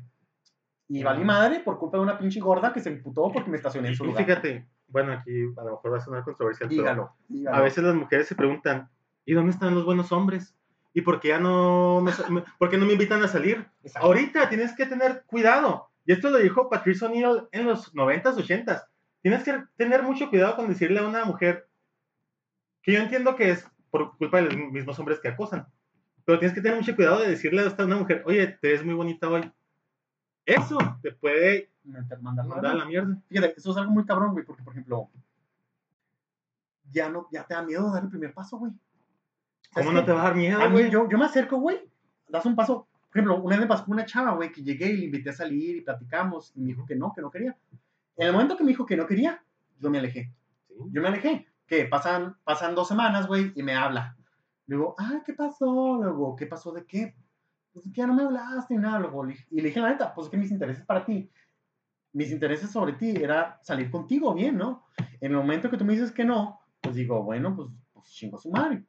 Y 0.88 1.02
valí 1.02 1.24
madre 1.24 1.61
por 1.61 1.78
culpa 1.78 1.96
de 1.96 2.04
una 2.04 2.16
pinche 2.16 2.38
gorda 2.38 2.72
que 2.72 2.80
se 2.80 2.90
emputó 2.90 3.32
porque 3.32 3.50
me 3.50 3.57
estacioné 3.57 3.88
en 3.88 3.96
su 3.96 4.04
Y 4.04 4.07
lugar. 4.09 4.24
fíjate, 4.24 4.66
bueno, 4.86 5.12
aquí 5.14 5.32
a 5.57 5.64
lo 5.64 5.70
mejor 5.72 5.92
va 5.92 5.96
a 5.96 6.00
sonar 6.00 6.22
controversial, 6.22 6.68
pero 6.68 6.80
Dígalo, 6.82 7.12
dígalo. 7.28 7.57
a 7.57 7.61
veces 7.61 7.82
las 7.82 7.94
mujeres 7.96 8.28
se 8.28 8.36
preguntan, 8.36 8.88
¿y 9.27 9.35
dónde 9.35 9.51
están 9.53 9.74
los 9.74 9.85
buenos 9.85 10.11
hombres? 10.12 10.55
¿Y 10.95 11.03
por 11.03 11.20
qué 11.20 11.29
ya 11.29 11.39
no, 11.39 12.01
me- 12.01 12.45
por 12.59 12.70
qué 12.70 12.79
no 12.79 12.87
me 12.87 12.93
invitan 12.95 13.22
a 13.22 13.29
salir? 13.29 13.66
Exacto. 13.83 14.07
Ahorita 14.07 14.49
tienes 14.49 14.74
que 14.74 14.87
tener 14.87 15.24
cuidado. 15.27 15.91
Y 16.07 16.12
esto 16.12 16.31
lo 16.31 16.39
dijo 16.39 16.70
Patrice 16.70 17.05
O'Neill 17.05 17.49
en 17.53 17.66
los 17.66 17.93
90s, 17.95 18.37
80s. 18.37 18.83
Tienes 19.20 19.43
que 19.43 19.62
tener 19.77 20.03
mucho 20.03 20.31
cuidado 20.31 20.57
con 20.57 20.68
decirle 20.68 21.01
a 21.01 21.07
una 21.07 21.24
mujer 21.27 21.68
que 22.81 22.93
yo 22.93 23.01
entiendo 23.01 23.37
que 23.37 23.51
es 23.51 23.68
por 23.91 24.16
culpa 24.16 24.39
de 24.41 24.45
los 24.45 24.57
mismos 24.72 24.99
hombres 24.99 25.18
que 25.20 25.29
acosan. 25.29 25.66
Pero 26.24 26.39
tienes 26.39 26.55
que 26.55 26.62
tener 26.62 26.79
mucho 26.79 26.95
cuidado 26.97 27.20
de 27.20 27.29
decirle 27.29 27.62
a 27.62 27.85
una 27.85 27.97
mujer, 27.97 28.22
oye, 28.24 28.47
te 28.61 28.68
ves 28.72 28.85
muy 28.85 28.95
bonita 28.95 29.29
hoy. 29.29 29.53
Eso 30.45 30.79
te 31.03 31.12
puede 31.12 31.70
mandar 32.47 32.72
a 32.72 32.74
la 32.74 32.85
mierda. 32.85 33.20
Fíjate, 33.29 33.55
eso 33.57 33.72
es 33.72 33.77
algo 33.77 33.91
muy 33.93 34.05
cabrón, 34.07 34.33
güey, 34.33 34.45
porque, 34.45 34.62
por 34.62 34.72
ejemplo, 34.72 35.11
ya 36.91 37.09
no, 37.09 37.29
ya 37.33 37.45
te 37.45 37.55
da 37.55 37.62
miedo 37.62 37.91
dar 37.93 38.05
el 38.05 38.09
primer 38.09 38.33
paso, 38.33 38.59
güey. 38.59 38.72
¿Sabes 39.77 39.89
¿Cómo 39.89 40.01
no 40.01 40.07
te 40.07 40.12
va 40.12 40.22
a 40.22 40.24
dar 40.24 40.35
miedo, 40.35 40.59
A 40.59 40.68
mí, 40.68 40.72
güey? 40.72 40.91
yo, 40.91 41.07
yo 41.07 41.18
me 41.18 41.27
acerco, 41.27 41.59
güey, 41.59 41.79
das 42.29 42.47
un 42.47 42.57
paso. 42.57 42.89
Por 43.12 43.20
ejemplo, 43.20 43.43
una 43.43 43.57
vez 43.57 43.61
me 43.61 43.66
pasó 43.66 43.85
con 43.85 43.93
una 43.93 44.07
chava, 44.07 44.35
güey, 44.35 44.51
que 44.51 44.62
llegué 44.62 44.87
y 44.87 44.97
le 44.97 45.05
invité 45.05 45.29
a 45.31 45.35
salir 45.35 45.77
y 45.77 45.81
platicamos 45.83 46.51
y 46.55 46.61
me 46.61 46.68
dijo 46.68 46.87
que 46.87 46.97
no, 46.97 47.12
que 47.14 47.20
no 47.20 47.31
quería. 47.31 47.55
En 48.16 48.29
el 48.29 48.33
momento 48.33 48.57
que 48.57 48.64
me 48.64 48.70
dijo 48.70 48.87
que 48.87 48.97
no 48.97 49.07
quería, 49.07 49.45
yo 49.79 49.91
me 49.91 49.99
alejé. 49.99 50.33
Sí. 50.66 50.74
Yo 50.93 51.03
me 51.03 51.09
alejé. 51.09 51.47
Que 51.66 51.85
pasan, 51.85 52.37
pasan 52.43 52.74
dos 52.74 52.89
semanas, 52.89 53.27
güey, 53.27 53.53
y 53.55 53.62
me 53.62 53.74
habla. 53.74 54.16
Le 54.66 54.77
digo, 54.77 54.95
ah, 54.99 55.22
¿qué 55.27 55.35
pasó? 55.35 55.99
Luego, 56.03 56.37
¿qué 56.37 56.47
pasó 56.47 56.72
de 56.72 56.87
qué? 56.87 57.14
pues 57.77 57.85
es 57.85 57.93
que 57.93 58.01
ya 58.01 58.07
no 58.07 58.14
me 58.14 58.22
hablaste 58.22 58.72
ni 58.72 58.81
nada. 58.81 58.99
Luego, 59.01 59.29
y 59.29 59.61
le 59.61 59.68
dije, 59.68 59.81
la 59.81 59.91
neta, 59.91 60.14
pues 60.14 60.29
es 60.29 60.31
que 60.31 60.39
mis 60.39 60.51
intereses 60.51 60.83
para 60.87 61.05
ti, 61.05 61.31
mis 62.14 62.31
intereses 62.31 62.70
sobre 62.70 62.95
ti 62.95 63.11
era 63.11 63.61
salir 63.62 63.91
contigo 63.91 64.33
bien, 64.33 64.57
¿no? 64.57 64.87
En 65.20 65.33
el 65.33 65.37
momento 65.37 65.68
que 65.68 65.77
tú 65.77 65.85
me 65.85 65.93
dices 65.93 66.11
que 66.11 66.24
no, 66.24 66.59
pues 66.81 66.95
digo, 66.95 67.22
bueno, 67.22 67.55
pues, 67.55 67.68
pues 67.93 68.07
chingo 68.07 68.39
a 68.39 68.41
su 68.41 68.51
madre. 68.51 68.83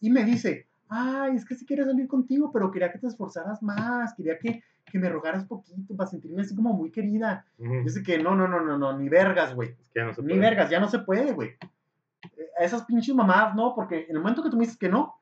Y 0.00 0.10
me 0.10 0.24
dice, 0.24 0.66
ay, 0.88 1.36
es 1.36 1.44
que 1.44 1.54
sí 1.54 1.66
quería 1.66 1.84
salir 1.84 2.06
contigo, 2.08 2.50
pero 2.52 2.70
quería 2.70 2.90
que 2.92 2.98
te 2.98 3.06
esforzaras 3.06 3.62
más, 3.62 4.14
quería 4.14 4.38
que, 4.38 4.62
que 4.84 4.98
me 4.98 5.08
rogaras 5.08 5.44
poquito 5.44 5.96
para 5.96 6.08
sentirme 6.08 6.42
así 6.42 6.54
como 6.54 6.72
muy 6.72 6.90
querida. 6.90 7.44
Yo 7.58 7.88
sé 7.88 8.02
que 8.02 8.18
no, 8.18 8.34
no, 8.34 8.48
no, 8.48 8.60
no, 8.60 8.78
no, 8.78 8.98
ni 8.98 9.08
vergas, 9.08 9.54
güey. 9.54 9.70
Es 9.70 9.88
que 9.92 10.00
ya 10.00 10.04
no 10.06 10.14
se 10.14 10.22
Ni 10.22 10.28
puede. 10.28 10.40
vergas, 10.40 10.70
ya 10.70 10.80
no 10.80 10.88
se 10.88 11.00
puede, 11.00 11.32
güey. 11.32 11.56
A 12.58 12.64
esas 12.64 12.84
pinches 12.84 13.14
mamadas, 13.14 13.54
no, 13.54 13.74
porque 13.74 14.06
en 14.08 14.16
el 14.16 14.18
momento 14.22 14.42
que 14.42 14.50
tú 14.50 14.56
me 14.56 14.64
dices 14.64 14.78
que 14.78 14.88
no, 14.88 15.14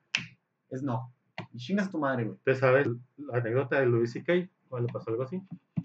es 0.69 0.81
no. 0.83 1.11
Y 1.51 1.57
chingas 1.57 1.87
a 1.87 1.91
tu 1.91 1.99
madre, 1.99 2.23
güey. 2.23 2.35
¿Usted 2.35 2.55
sabe 2.55 2.85
la 3.17 3.37
anécdota 3.39 3.79
de 3.79 3.85
Louis 3.87 4.11
C.K.? 4.11 4.33
¿Cuál 4.69 4.85
le 4.85 4.93
pasó 4.93 5.11
algo 5.11 5.23
así? 5.23 5.41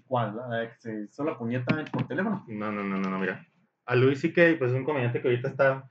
¿Cuál? 0.07 0.35
La 0.35 0.47
de 0.57 0.69
que 0.69 0.75
se 0.79 1.01
hizo 1.03 1.23
la 1.23 1.37
puñeta 1.37 1.83
por 1.91 2.07
teléfono. 2.07 2.43
No, 2.47 2.71
no, 2.71 2.83
no, 2.83 2.97
no, 2.97 3.09
no, 3.09 3.19
mira. 3.19 3.45
A 3.85 3.95
Louis 3.95 4.19
C.K., 4.19 4.41
pues 4.59 4.71
es 4.71 4.77
un 4.77 4.85
comediante 4.85 5.21
que 5.21 5.27
ahorita 5.27 5.49
está 5.49 5.89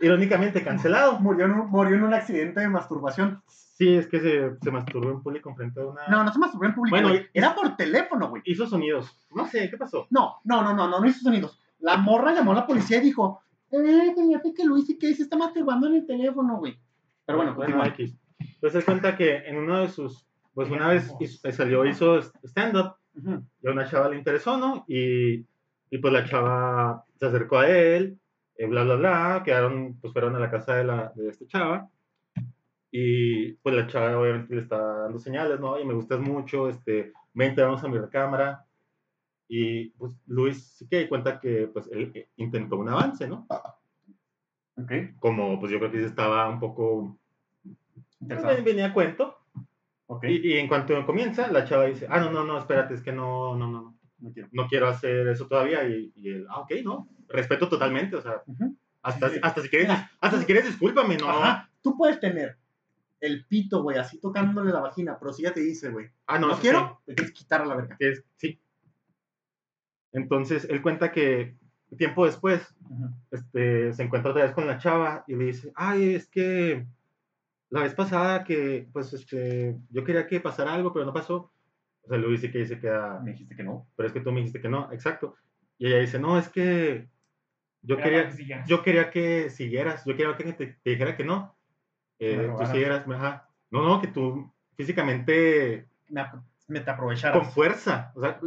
irónicamente 0.00 0.62
cancelado. 0.62 1.18
Murió 1.20 1.46
en 1.46 1.52
un, 1.52 1.68
murió 1.70 1.96
en 1.96 2.04
un 2.04 2.14
accidente 2.14 2.60
de 2.60 2.68
masturbación. 2.68 3.42
Sí, 3.46 3.94
es 3.94 4.06
que 4.06 4.20
se, 4.20 4.56
se 4.62 4.70
masturbó 4.70 5.10
en 5.10 5.22
público 5.22 5.50
enfrente 5.50 5.80
de 5.80 5.86
una... 5.86 6.06
No, 6.08 6.22
no 6.22 6.32
se 6.32 6.38
masturbó 6.38 6.64
en 6.66 6.74
público. 6.74 6.94
Bueno, 6.94 7.08
güey. 7.08 7.26
Era 7.34 7.54
por 7.54 7.74
teléfono, 7.76 8.28
güey. 8.28 8.42
Hizo 8.44 8.66
sonidos. 8.66 9.18
No 9.34 9.46
sé, 9.46 9.68
¿qué 9.70 9.76
pasó? 9.76 10.06
No, 10.10 10.36
no, 10.44 10.62
no, 10.62 10.74
no, 10.74 10.88
no, 10.88 11.00
no 11.00 11.06
hizo 11.06 11.20
sonidos. 11.20 11.58
La 11.80 11.96
morra 11.96 12.32
llamó 12.32 12.52
a 12.52 12.56
la 12.56 12.66
policía 12.66 12.98
y 12.98 13.00
dijo, 13.00 13.40
eh, 13.72 14.12
fíjate 14.14 14.54
que 14.54 14.64
Luis 14.64 14.88
y 14.90 14.98
que 14.98 15.12
se 15.14 15.22
está 15.24 15.36
masturbando 15.36 15.88
en 15.88 15.94
el 15.96 16.06
teléfono, 16.06 16.58
güey. 16.58 16.78
Pero 17.26 17.38
bueno, 17.38 17.56
continúa. 17.56 17.88
X. 17.88 18.14
Entonces 18.38 18.80
se 18.80 18.84
cuenta 18.84 19.16
que 19.16 19.36
en 19.38 19.56
uno 19.56 19.80
de 19.80 19.88
sus... 19.88 20.26
Pues 20.54 20.70
una 20.70 20.88
vez 20.88 21.10
hizo- 21.18 21.50
salió, 21.50 21.84
hizo 21.86 22.18
stand-up 22.44 22.96
y 23.62 23.66
a 23.66 23.70
una 23.70 23.88
chava 23.88 24.10
le 24.10 24.18
interesó, 24.18 24.58
¿no? 24.58 24.84
Y, 24.86 25.46
y 25.90 25.98
pues 26.00 26.12
la 26.12 26.24
chava 26.26 27.04
se 27.18 27.26
acercó 27.26 27.58
a 27.58 27.68
él, 27.68 28.18
eh, 28.62 28.66
bla, 28.66 28.84
bla, 28.84 28.94
bla, 28.94 29.42
quedaron, 29.44 29.98
pues 30.00 30.12
fueron 30.12 30.36
a 30.36 30.38
la 30.38 30.50
casa 30.50 30.76
de, 30.76 30.84
la, 30.84 31.12
de 31.16 31.28
esta 31.30 31.46
chava. 31.48 31.90
Y 32.92 33.54
pues 33.54 33.74
la 33.74 33.86
chava 33.88 34.18
obviamente 34.18 34.54
le 34.54 34.62
está 34.62 34.78
dando 34.78 35.18
señales, 35.18 35.58
¿no? 35.58 35.80
Y 35.80 35.84
me 35.84 35.94
gustas 35.94 36.20
mucho, 36.20 36.68
este, 36.68 37.12
vente, 37.34 37.62
vamos 37.62 37.82
a 37.82 37.88
mi 37.88 37.98
recámara. 37.98 38.64
Y 39.48 39.90
pues 39.90 40.12
Luis 40.26 40.62
sí 40.76 40.86
que 40.88 41.08
cuenta 41.08 41.40
que 41.40 41.68
pues 41.72 41.88
él 41.90 42.12
eh, 42.14 42.28
intentó 42.36 42.76
un 42.76 42.88
avance, 42.88 43.26
¿no? 43.26 43.46
Ok, 44.76 44.92
Como 45.18 45.58
pues 45.58 45.72
yo 45.72 45.78
creo 45.78 45.90
que 45.90 46.04
estaba 46.04 46.48
un 46.48 46.60
poco... 46.60 47.18
interesante. 48.20 48.62
Venía 48.62 48.86
a 48.86 48.94
cuento. 48.94 49.38
Ok, 50.06 50.24
Y, 50.24 50.52
y 50.52 50.58
en 50.58 50.68
cuanto 50.68 51.04
comienza, 51.04 51.50
la 51.50 51.64
chava 51.64 51.86
dice, 51.86 52.06
ah, 52.08 52.20
no, 52.20 52.30
no, 52.30 52.44
no, 52.44 52.58
espérate, 52.58 52.94
es 52.94 53.02
que 53.02 53.12
no, 53.12 53.56
no, 53.56 53.66
no, 53.66 53.98
no 54.18 54.32
quiero. 54.32 54.48
no 54.52 54.68
quiero 54.68 54.86
hacer 54.88 55.26
eso 55.26 55.48
todavía. 55.48 55.88
Y, 55.88 56.12
y 56.14 56.28
él, 56.28 56.46
ah, 56.48 56.60
ok, 56.60 56.72
no, 56.84 57.08
respeto 57.32 57.68
totalmente, 57.68 58.16
o 58.16 58.22
sea, 58.22 58.42
hasta, 59.02 59.28
Sí, 59.28 59.34
sí. 59.34 59.40
hasta 59.42 59.62
si 59.62 59.68
quieres, 59.68 59.88
Mira, 59.88 60.10
hasta 60.20 60.38
si 60.38 60.44
quieres, 60.46 60.66
discúlpame, 60.66 61.16
no. 61.16 61.28
Ajá, 61.28 61.68
tú 61.82 61.96
puedes 61.96 62.20
tener 62.20 62.56
el 63.20 63.44
pito, 63.46 63.82
güey, 63.82 63.98
así 63.98 64.18
tocándole 64.20 64.72
la 64.72 64.80
vagina, 64.80 65.16
pero 65.18 65.32
si 65.32 65.42
ya 65.42 65.52
te 65.52 65.60
dice, 65.60 65.90
güey, 65.90 66.10
Ah, 66.26 66.38
no, 66.38 66.48
no, 66.48 66.58
quiero, 66.58 67.00
te 67.06 67.14
tienes 67.14 67.32
que 67.32 67.38
quitar 67.38 67.62
a 67.62 67.66
la 67.66 67.76
verga. 67.76 67.96
sí, 67.96 67.98
que 67.98 68.10
es- 68.10 68.24
sí. 68.36 68.60
Entonces, 70.12 70.66
él 70.68 70.82
cuenta 70.82 71.10
que 71.12 71.56
tiempo 71.96 72.24
después, 72.26 72.74
este, 73.30 73.92
se 73.92 74.02
encuentra 74.02 74.30
otra 74.30 74.44
vez 74.44 74.52
con 74.52 74.66
la 74.66 74.78
chava 74.78 75.24
y 75.26 75.34
le 75.36 75.44
dice, 75.46 75.72
ay, 75.74 76.14
es 76.14 76.26
que 76.28 76.86
la 77.70 77.82
vez 77.82 77.94
pasada 77.94 78.44
que, 78.44 78.88
pues, 78.92 79.12
este, 79.14 79.76
yo 79.90 80.04
quería 80.04 80.26
que 80.26 80.40
pasara 80.40 80.74
algo, 80.74 80.92
pero 80.92 81.04
no 81.06 81.12
pasó. 81.12 81.50
O 82.04 82.08
sea, 82.08 82.18
Luis 82.18 82.40
dice 82.42 82.52
que 82.52 82.66
se 82.66 82.78
queda, 82.80 83.20
Me 83.22 83.32
dijiste 83.32 83.54
que 83.56 83.62
no. 83.62 83.86
pero 83.96 84.06
es 84.08 84.12
que 84.12 84.20
tú 84.20 84.32
me 84.32 84.40
dijiste 84.40 84.60
que 84.60 84.68
no, 84.68 84.90
exacto. 84.92 85.36
Y 85.78 85.86
ella 85.86 85.98
dice, 85.98 86.18
no, 86.18 86.38
es 86.38 86.48
que 86.48 87.08
yo 87.82 87.96
quería, 87.96 88.26
que 88.28 88.32
siguieras. 88.36 88.68
yo 88.68 88.82
quería 88.82 89.10
que 89.10 89.50
siguieras, 89.50 90.04
yo 90.04 90.16
quería 90.16 90.36
que 90.36 90.52
te, 90.52 90.66
te 90.82 90.90
dijera 90.90 91.16
que 91.16 91.24
no. 91.24 91.54
Eh, 92.18 92.50
tú 92.58 92.66
siguieras, 92.66 93.04
ajá. 93.08 93.48
No, 93.70 93.82
no, 93.84 94.00
que 94.00 94.06
tú 94.08 94.52
físicamente 94.76 95.86
Me, 96.08 96.24
me 96.68 96.80
te 96.80 96.90
aprovecharas. 96.90 97.36
con 97.38 97.50
fuerza, 97.50 98.12
o 98.14 98.20
sea, 98.20 98.38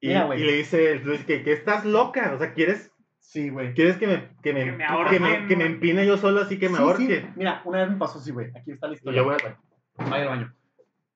y, 0.00 0.08
Mira, 0.08 0.36
y 0.36 0.44
le 0.44 0.52
dice 0.52 0.96
Luis 0.96 1.24
que, 1.24 1.42
que 1.42 1.52
estás 1.52 1.84
loca, 1.86 2.32
o 2.34 2.38
sea, 2.38 2.52
quieres, 2.52 2.92
Sí, 3.18 3.48
güey. 3.48 3.74
quieres 3.74 3.96
que 3.96 4.06
me, 4.06 4.28
que 4.42 4.52
me, 4.52 4.64
Que 4.64 4.72
me 4.72 5.08
que 5.10 5.20
me, 5.20 5.46
que 5.48 5.56
me 5.56 5.64
empine 5.66 6.06
yo 6.06 6.16
solo 6.16 6.42
así 6.42 6.58
que 6.58 6.68
me 6.68 6.76
Sí, 6.76 6.82
ahorque. 6.82 7.20
sí. 7.22 7.26
Mira, 7.36 7.62
una 7.64 7.78
vez 7.80 7.90
me 7.90 7.96
pasó 7.96 8.18
así, 8.18 8.30
güey. 8.30 8.50
Aquí 8.54 8.70
está 8.72 8.86
la 8.86 8.92
Y 8.92 8.96
historia. 8.96 9.18
yo 9.20 9.24
voy 9.24 9.34
al 9.34 9.42
baño. 9.42 10.14
Al 10.14 10.28
baño. 10.28 10.54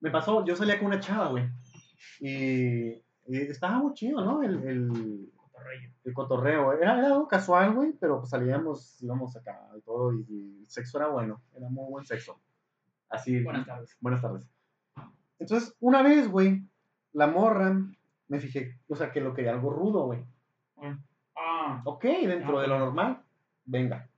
Me 0.00 0.10
pasó, 0.10 0.44
yo 0.44 0.56
salía 0.56 0.78
con 0.78 0.86
una 0.88 0.98
chava, 1.00 1.28
güey. 1.28 1.44
Y, 2.20 2.94
y 3.28 3.36
estaba 3.48 3.78
muy 3.78 3.92
chido, 3.94 4.24
¿no? 4.24 4.42
El, 4.42 4.62
el, 4.66 5.28
Cotorreo. 5.60 5.90
el 6.04 6.14
cotorreo. 6.14 6.72
Era, 6.72 6.98
era 6.98 7.06
algo 7.08 7.28
casual, 7.28 7.74
güey, 7.74 7.92
pero 7.92 8.18
pues 8.18 8.30
salíamos, 8.30 9.00
íbamos 9.02 9.36
acá 9.36 9.68
y 9.76 9.80
todo. 9.82 10.12
Y, 10.12 10.24
y 10.28 10.58
el 10.62 10.68
sexo 10.68 10.98
era 10.98 11.08
bueno. 11.08 11.42
Era 11.54 11.68
muy 11.68 11.90
buen 11.90 12.04
sexo. 12.04 12.40
Así. 13.08 13.42
Buenas 13.42 13.66
tardes. 13.66 13.96
Buenas 14.00 14.22
tardes. 14.22 14.48
Entonces, 15.38 15.74
una 15.80 16.02
vez, 16.02 16.28
güey, 16.28 16.62
la 17.12 17.26
morra, 17.26 17.74
me 18.28 18.38
fijé, 18.40 18.78
o 18.88 18.94
sea, 18.94 19.10
que 19.10 19.20
lo 19.20 19.34
quería 19.34 19.52
algo 19.52 19.70
rudo, 19.70 20.04
güey. 20.06 20.24
Ah, 21.36 21.82
Ok, 21.84 22.04
dentro 22.04 22.58
Ah, 22.58 22.62
de 22.62 22.68
lo 22.68 22.78
normal, 22.78 23.22
venga. 23.64 24.08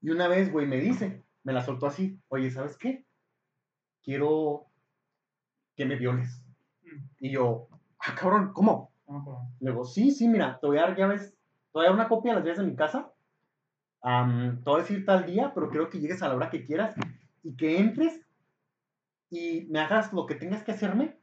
Y 0.00 0.10
una 0.10 0.28
vez, 0.28 0.50
güey, 0.52 0.66
me 0.66 0.78
dice, 0.78 1.24
me 1.42 1.52
la 1.52 1.62
soltó 1.64 1.86
así, 1.86 2.20
oye, 2.28 2.50
¿sabes 2.50 2.76
qué? 2.76 3.04
Quiero 4.02 4.66
que 5.74 5.84
me 5.84 5.96
violes. 5.96 6.44
Mm. 6.82 7.04
Y 7.20 7.30
yo, 7.32 7.68
ah, 7.98 8.14
cabrón, 8.14 8.52
¿cómo? 8.52 8.92
No 9.08 9.14
me 9.14 9.20
acuerdo. 9.20 9.40
Luego, 9.60 9.84
sí, 9.84 10.10
sí, 10.10 10.28
mira, 10.28 10.58
te 10.60 10.66
voy 10.66 10.78
a 10.78 10.82
dar 10.82 10.96
llaves, 10.96 11.30
te 11.30 11.70
voy 11.72 11.84
a 11.84 11.88
dar 11.88 11.94
una 11.94 12.08
copia 12.08 12.32
de 12.32 12.36
las 12.36 12.44
llaves 12.44 12.58
de 12.58 12.66
mi 12.66 12.76
casa. 12.76 13.12
Am, 14.02 14.62
te 14.62 14.70
voy 14.70 14.80
a 14.80 14.82
decir 14.82 15.04
tal 15.04 15.26
día, 15.26 15.52
pero 15.54 15.70
quiero 15.70 15.90
que 15.90 15.98
llegues 15.98 16.22
a 16.22 16.28
la 16.28 16.36
hora 16.36 16.50
que 16.50 16.64
quieras 16.64 16.94
y 17.42 17.56
que 17.56 17.78
entres 17.78 18.20
y 19.30 19.66
me 19.70 19.80
hagas 19.80 20.12
lo 20.12 20.26
que 20.26 20.34
tengas 20.34 20.62
que 20.62 20.72
hacerme 20.72 21.18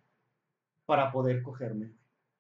para 0.86 1.12
poder 1.12 1.42
cogerme. 1.42 1.92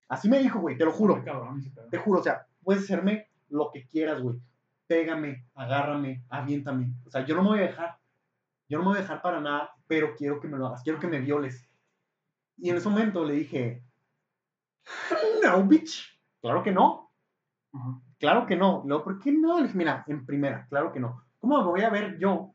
Así 0.07 0.29
me 0.29 0.39
dijo, 0.39 0.59
güey, 0.59 0.77
te 0.77 0.85
lo 0.85 0.91
juro. 0.91 1.23
Cabrón. 1.23 1.63
Te 1.89 1.97
juro, 1.97 2.19
o 2.19 2.23
sea, 2.23 2.45
puedes 2.63 2.83
hacerme 2.83 3.29
lo 3.49 3.71
que 3.71 3.87
quieras, 3.87 4.21
güey. 4.21 4.39
Pégame, 4.87 5.47
agárrame, 5.55 6.23
aviéntame. 6.29 6.93
O 7.05 7.09
sea, 7.09 7.25
yo 7.25 7.35
no 7.35 7.41
me 7.41 7.49
voy 7.49 7.59
a 7.59 7.63
dejar. 7.63 7.97
Yo 8.67 8.77
no 8.77 8.83
me 8.83 8.89
voy 8.91 8.97
a 8.99 9.01
dejar 9.01 9.21
para 9.21 9.41
nada, 9.41 9.71
pero 9.87 10.15
quiero 10.15 10.39
que 10.39 10.47
me 10.47 10.57
lo 10.57 10.67
hagas, 10.67 10.83
quiero 10.83 10.99
que 10.99 11.07
me 11.07 11.19
violes. 11.19 11.67
Y 12.57 12.69
en 12.69 12.77
ese 12.77 12.89
momento 12.89 13.23
le 13.23 13.33
dije, 13.33 13.83
no, 15.43 15.63
bitch. 15.63 16.03
Claro 16.41 16.63
que 16.63 16.71
no, 16.71 17.11
Ajá. 17.73 17.99
claro 18.19 18.45
que 18.45 18.55
no. 18.55 18.83
Luego, 18.85 19.03
¿por 19.03 19.19
qué 19.19 19.31
no? 19.31 19.57
Mira, 19.73 20.03
en 20.07 20.25
primera, 20.25 20.67
claro 20.69 20.91
que 20.91 20.99
no. 20.99 21.23
¿Cómo 21.39 21.57
me 21.57 21.63
voy 21.65 21.81
a 21.81 21.89
ver 21.89 22.17
yo 22.19 22.53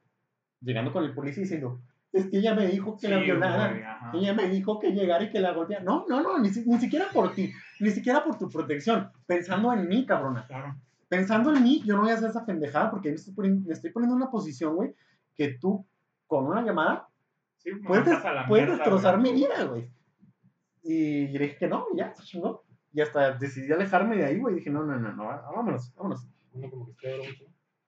llegando 0.61 0.93
con 0.93 1.05
el 1.05 1.15
policía 1.15 1.43
diciendo, 1.43 1.81
es 2.13 2.27
que 2.29 2.39
ella 2.39 2.55
me 2.55 2.67
dijo 2.67 2.97
que 2.99 3.09
la 3.09 3.19
Sí, 3.19 3.25
violara? 3.25 3.69
güey, 3.71 3.83
ajá. 3.83 4.11
Ella 4.15 4.35
me 4.35 4.49
dijo 4.49 4.79
que 4.79 4.93
llegara 4.93 5.25
y 5.25 5.31
que 5.31 5.41
la 5.41 5.53
golpeara. 5.53 5.83
No, 5.85 6.05
no, 6.09 6.21
no, 6.23 6.39
ni, 6.39 6.51
ni 6.51 6.79
siquiera 6.79 7.07
por 7.13 7.33
ti, 7.35 7.53
ni 7.81 7.91
siquiera 7.91 8.23
por 8.25 8.37
tu 8.39 8.49
protección. 8.49 9.11
Pensando 9.27 9.73
en 9.73 9.89
mí, 9.89 10.05
cabrona. 10.07 10.47
Claro. 10.47 10.77
Pensando 11.09 11.53
en 11.55 11.63
mí, 11.63 11.83
yo 11.85 11.97
no 11.97 12.03
voy 12.03 12.11
a 12.11 12.15
hacer 12.15 12.31
esa 12.31 12.45
pendejada 12.47 12.91
porque 12.91 13.09
me 13.09 13.17
estoy 13.17 13.35
poniendo, 13.35 13.67
me 13.67 13.73
estoy 13.75 13.91
poniendo 13.91 14.15
en 14.17 14.23
una 14.23 14.31
posición, 14.31 14.77
güey, 14.77 14.95
que 15.37 15.55
tú, 15.61 15.85
con 16.27 16.47
una 16.47 16.63
llamada, 16.63 17.09
Sí, 17.59 17.73
puedes, 17.87 18.07
la 18.07 18.47
puedes 18.47 18.67
mierda, 18.69 18.85
destrozar 18.85 19.19
güey. 19.21 19.33
mi 19.33 19.39
vida, 19.41 19.65
güey. 19.65 19.91
Y 20.83 21.29
le 21.29 21.39
dije 21.39 21.57
que 21.57 21.69
no, 21.69 21.87
y 21.95 21.99
ya, 21.99 22.15
se 22.15 22.23
chingó. 22.25 22.65
Y 22.93 23.01
hasta 23.01 23.33
decidí 23.33 23.71
alejarme 23.73 24.17
de 24.17 24.25
ahí, 24.25 24.39
güey. 24.39 24.57
Dije, 24.57 24.71
no, 24.71 24.85
no, 24.85 24.97
no, 24.99 25.13
no, 25.13 25.25
vámonos, 25.25 25.95
vámonos. 25.95 26.27
Uno 26.53 26.71
como 26.71 26.87
que 26.87 26.93
está 26.93 27.09
ahora 27.11 27.29
mucho. 27.29 27.45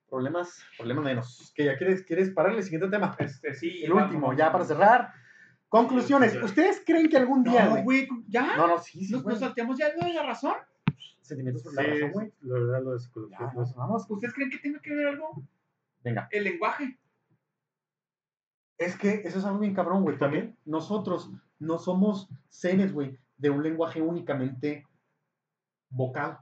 Problemas, 0.07 0.61
problemas 0.77 1.03
menos. 1.05 1.51
Que 1.55 1.65
ya 1.65 1.77
quieres, 1.77 2.03
quieres 2.03 2.29
parar 2.29 2.53
el 2.53 2.63
siguiente 2.63 2.87
tema. 2.89 3.15
Este, 3.19 3.53
sí. 3.53 3.83
El 3.83 3.89
vamos, 3.91 4.05
último, 4.05 4.27
vamos. 4.27 4.37
ya 4.37 4.51
para 4.51 4.63
cerrar. 4.63 5.11
Conclusiones. 5.67 6.31
Sí, 6.33 6.37
sí. 6.37 6.45
¿Ustedes 6.45 6.83
creen 6.85 7.09
que 7.09 7.17
algún 7.17 7.43
día, 7.43 7.65
No, 7.65 7.83
güey? 7.83 8.07
¿ya? 8.27 8.55
No, 8.55 8.67
no, 8.67 8.77
sí, 8.77 9.03
sí, 9.05 9.11
¿Nos, 9.11 9.25
nos 9.25 9.39
salteamos 9.39 9.77
ya 9.77 9.89
de 9.89 10.13
la 10.13 10.23
razón? 10.23 10.53
Sentimientos 11.21 11.63
por 11.63 11.71
Sí, 11.71 11.77
la 11.77 11.83
razón, 11.83 12.11
güey. 12.11 12.33
la 12.41 12.53
verdad, 12.53 12.83
lo 12.83 12.91
de 12.93 12.99
psicología. 12.99 13.37
Ya, 13.39 13.45
no 13.53 13.65
sé. 13.65 13.73
vamos, 13.75 13.75
vamos. 13.77 14.05
¿Ustedes 14.11 14.33
creen 14.35 14.51
que 14.51 14.59
tiene 14.59 14.79
que 14.81 14.93
ver 14.93 15.07
algo? 15.07 15.43
Venga. 16.03 16.27
El 16.31 16.43
lenguaje. 16.43 16.99
Es 18.77 18.95
que 18.97 19.21
eso 19.25 19.39
es 19.39 19.45
algo 19.45 19.59
bien 19.59 19.73
cabrón, 19.73 20.03
güey. 20.03 20.17
También 20.17 20.55
nosotros 20.65 21.31
no 21.63 21.79
somos 21.79 22.29
seres, 22.49 22.93
güey, 22.93 23.17
de 23.37 23.49
un 23.49 23.63
lenguaje 23.63 24.01
únicamente 24.01 24.85
vocal. 25.89 26.37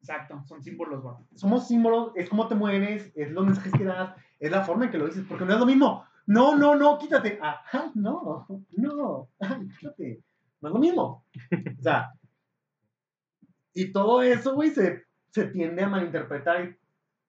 Exacto, 0.00 0.42
son 0.46 0.62
símbolos, 0.62 1.02
güey. 1.02 1.14
Somos 1.34 1.68
símbolos, 1.68 2.12
es 2.16 2.28
cómo 2.28 2.48
te 2.48 2.54
mueves, 2.54 3.12
es 3.14 3.30
los 3.30 3.44
mensajes 3.44 3.72
que 3.72 3.84
das, 3.84 4.14
es 4.38 4.50
la 4.50 4.64
forma 4.64 4.86
en 4.86 4.90
que 4.90 4.98
lo 4.98 5.06
dices, 5.06 5.24
porque 5.28 5.44
no 5.44 5.52
es 5.52 5.60
lo 5.60 5.66
mismo. 5.66 6.04
No, 6.26 6.56
no, 6.56 6.74
no, 6.76 6.98
quítate. 6.98 7.38
Ajá, 7.42 7.90
no, 7.94 8.46
no, 8.76 9.28
ay, 9.40 9.68
quítate. 9.78 10.22
No 10.60 10.68
es 10.68 10.74
lo 10.74 10.80
mismo. 10.80 11.24
O 11.78 11.82
sea, 11.82 12.12
y 13.74 13.92
todo 13.92 14.22
eso, 14.22 14.54
güey, 14.54 14.70
se, 14.70 15.04
se 15.30 15.46
tiende 15.46 15.82
a 15.82 15.88
malinterpretar 15.88 16.76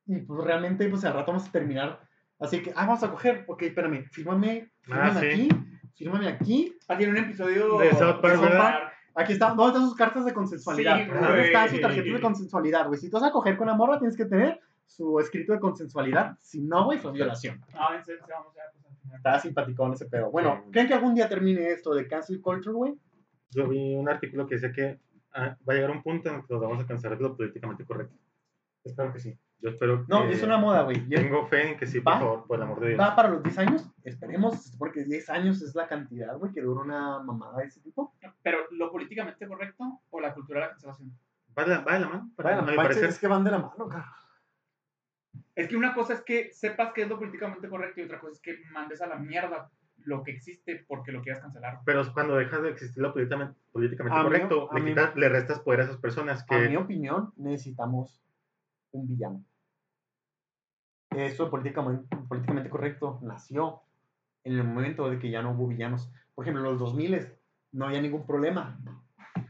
y, 0.06 0.16
y, 0.16 0.22
pues 0.22 0.44
realmente, 0.44 0.88
pues 0.90 1.04
al 1.06 1.14
rato 1.14 1.32
vamos 1.32 1.48
a 1.48 1.52
terminar. 1.52 2.02
Así 2.40 2.62
que, 2.64 2.72
ah, 2.72 2.86
vamos 2.86 3.04
a 3.04 3.12
coger, 3.12 3.46
ok, 3.48 3.62
espérame, 3.64 4.06
fírmame, 4.12 4.72
Ah, 4.90 5.12
fírmame 5.12 5.20
sí. 5.20 5.28
aquí, 5.28 5.50
Fírmame 5.96 6.28
aquí. 6.28 6.76
Ah, 6.88 6.98
tiene 6.98 7.14
un 7.14 7.20
episodio 7.20 7.78
De 7.78 7.92
South 7.92 8.22
Park, 8.22 8.36
South 8.36 8.44
¿verdad? 8.44 8.60
Park. 8.60 8.94
Aquí 9.14 9.34
están, 9.34 9.58
¿dónde 9.58 9.74
están 9.74 9.90
sus 9.90 9.98
cartas 9.98 10.26
de 10.26 10.34
consensualidad? 10.34 10.98
Sí, 10.98 11.06
¿Dónde 11.06 11.28
güey. 11.28 11.46
están 11.48 11.70
sus 11.70 11.82
tarjetas 11.82 12.14
de 12.14 12.22
consensualidad, 12.22 12.88
güey? 12.88 13.00
Si 13.00 13.10
tú 13.10 13.20
vas 13.20 13.30
a 13.30 13.32
coger 13.32 13.58
con 13.58 13.68
la 13.68 13.74
morra, 13.74 14.00
tienes 14.00 14.16
que 14.16 14.26
tener 14.26 14.60
su 14.86 15.20
escrito 15.20 15.54
de 15.54 15.60
consensualidad. 15.60 16.38
Si 16.40 16.62
no, 16.62 16.86
güey, 16.86 16.98
fue 16.98 17.12
violación. 17.12 17.62
Ah, 17.74 17.96
en 17.96 18.06
serio, 18.06 18.24
vamos 18.30 18.54
ya, 18.56 18.64
pues, 18.72 18.86
al 18.86 18.98
final. 18.98 19.18
Estaba 19.18 19.40
simpaticón 19.40 19.94
ese 19.94 20.06
pedo. 20.06 20.32
Bueno. 20.32 20.64
¿creen 20.72 20.88
que 20.88 20.94
algún 20.94 21.14
día 21.14 21.28
termine 21.28 21.72
esto 21.72 21.94
de 21.94 22.08
cancel 22.08 22.42
culture, 22.42 22.74
güey? 22.74 22.98
Yo 23.52 23.68
vi 23.68 23.96
un 23.96 24.08
artículo 24.08 24.48
que 24.48 24.56
dice 24.56 24.72
que 24.72 25.00
ah, 25.34 25.58
va 25.68 25.74
a 25.74 25.76
llegar 25.76 25.92
un 25.92 26.02
punto 26.02 26.30
en 26.30 26.36
el 26.36 26.42
que 26.46 26.54
nos 26.54 26.62
vamos 26.62 26.84
a 26.84 26.88
cansar 26.88 27.18
de 27.18 27.24
lo 27.24 27.36
políticamente 27.36 27.86
correcto. 27.86 28.16
Espero 28.84 29.12
que 29.12 29.20
sí. 29.20 29.38
Yo 29.62 29.70
espero 29.70 30.06
No, 30.08 30.24
que- 30.28 30.34
es 30.34 30.42
una 30.44 30.58
moda, 30.58 30.82
güey. 30.84 31.08
Tengo 31.08 31.46
fe 31.48 31.70
en 31.72 31.78
que 31.78 31.86
sí, 31.86 32.00
por 32.02 32.14
¿Va? 32.14 32.20
favor, 32.20 32.48
por 32.48 32.58
el 32.58 32.64
amor 32.64 32.80
de 32.80 32.88
Dios. 32.90 33.00
Va 33.00 33.16
para 33.16 33.30
los 33.30 33.44
10 33.44 33.58
años, 33.60 33.90
esperemos, 34.04 34.74
porque 34.80 35.04
10 35.04 35.30
años 35.30 35.62
es 35.62 35.76
la 35.76 35.88
cantidad, 35.88 36.36
güey, 36.38 36.52
que 36.52 36.62
dura 36.62 36.82
una 36.82 37.20
mamada 37.20 37.60
de 37.60 37.66
ese 37.66 37.80
tipo. 37.82 38.16
Pero, 38.42 38.58
¿lo 38.72 38.92
políticamente 38.92 39.48
correcto 39.48 40.02
o 40.10 40.20
la 40.20 40.34
cultura 40.34 40.62
de 40.62 40.66
la 40.66 40.72
cancelación? 40.72 41.12
Va 41.58 41.64
de 41.64 41.70
la, 41.70 41.82
va 41.82 41.94
de 41.94 42.00
la 42.00 42.10
mano. 42.10 42.32
para- 42.36 42.50
Bueno, 42.56 42.62
a 42.68 42.72
mi 42.72 42.78
manches, 42.78 42.96
parecer. 42.96 43.10
es 43.10 43.20
que 43.20 43.28
van 43.28 43.44
de 43.44 43.52
la 43.52 43.60
mano, 43.60 43.88
cara. 43.88 44.16
Es 45.54 45.68
que 45.68 45.76
una 45.76 45.94
cosa 45.94 46.14
es 46.14 46.22
que 46.22 46.52
sepas 46.54 46.92
qué 46.94 47.04
es 47.04 47.10
lo 47.10 47.20
políticamente 47.20 47.70
correcto 47.70 48.02
y 48.02 48.06
otra 48.06 48.20
cosa 48.20 48.34
es 48.34 48.40
que 48.42 48.58
mandes 48.72 49.02
a 49.02 49.08
la 49.08 49.18
mierda 49.18 49.70
lo 50.06 50.24
que 50.24 50.32
existe 50.32 50.84
porque 50.88 51.12
lo 51.12 51.22
quieras 51.22 51.42
cancelar. 51.42 51.80
Pero 51.86 52.02
cuando 52.14 52.36
dejas 52.38 52.64
de 52.64 52.70
existir 52.70 53.04
lo 53.04 53.14
políticamente, 53.14 53.60
políticamente 53.72 54.18
A 54.20 54.24
correcto, 54.24 54.70
le, 54.74 54.82
mí- 54.82 54.92
quitas- 54.92 55.16
le 55.16 55.30
restas 55.30 55.60
poder 55.60 55.82
a 55.82 55.84
esas 55.84 55.98
personas 55.98 56.44
A 56.50 56.58
mi 56.58 56.70
que... 56.70 56.78
opinión, 56.78 57.32
necesitamos 57.36 58.24
un 58.92 59.08
villano. 59.08 59.44
Eso 61.12 61.50
políticamente, 61.50 62.16
políticamente 62.28 62.70
correcto 62.70 63.20
nació 63.22 63.82
en 64.44 64.54
el 64.54 64.64
momento 64.64 65.10
de 65.10 65.20
que 65.20 65.30
ya 65.30 65.42
no 65.42 65.52
hubo 65.52 65.68
villanos. 65.68 66.12
Por 66.34 66.46
ejemplo, 66.46 66.64
en 66.64 66.72
los 66.72 66.80
2000 66.80 67.28
no 67.74 67.86
había 67.86 68.02
ningún 68.02 68.26
problema. 68.26 68.80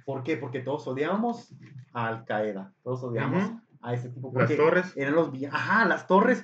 ¿Por 0.06 0.24
qué? 0.24 0.38
Porque 0.38 0.60
todos 0.62 0.88
odiábamos 0.88 1.54
a 1.94 2.08
Al 2.08 2.26
Qaeda, 2.26 2.74
todos 2.84 3.04
odiábamos 3.04 3.44
Ujú. 3.44 3.62
a 3.82 3.94
ese 3.94 4.10
tipo. 4.10 4.32
Las 4.34 4.56
torres. 4.56 4.94
eran 4.96 5.16
los 5.16 5.32
villanos. 5.32 5.60
Ajá, 5.60 5.86
las 5.86 6.08
torres. 6.08 6.44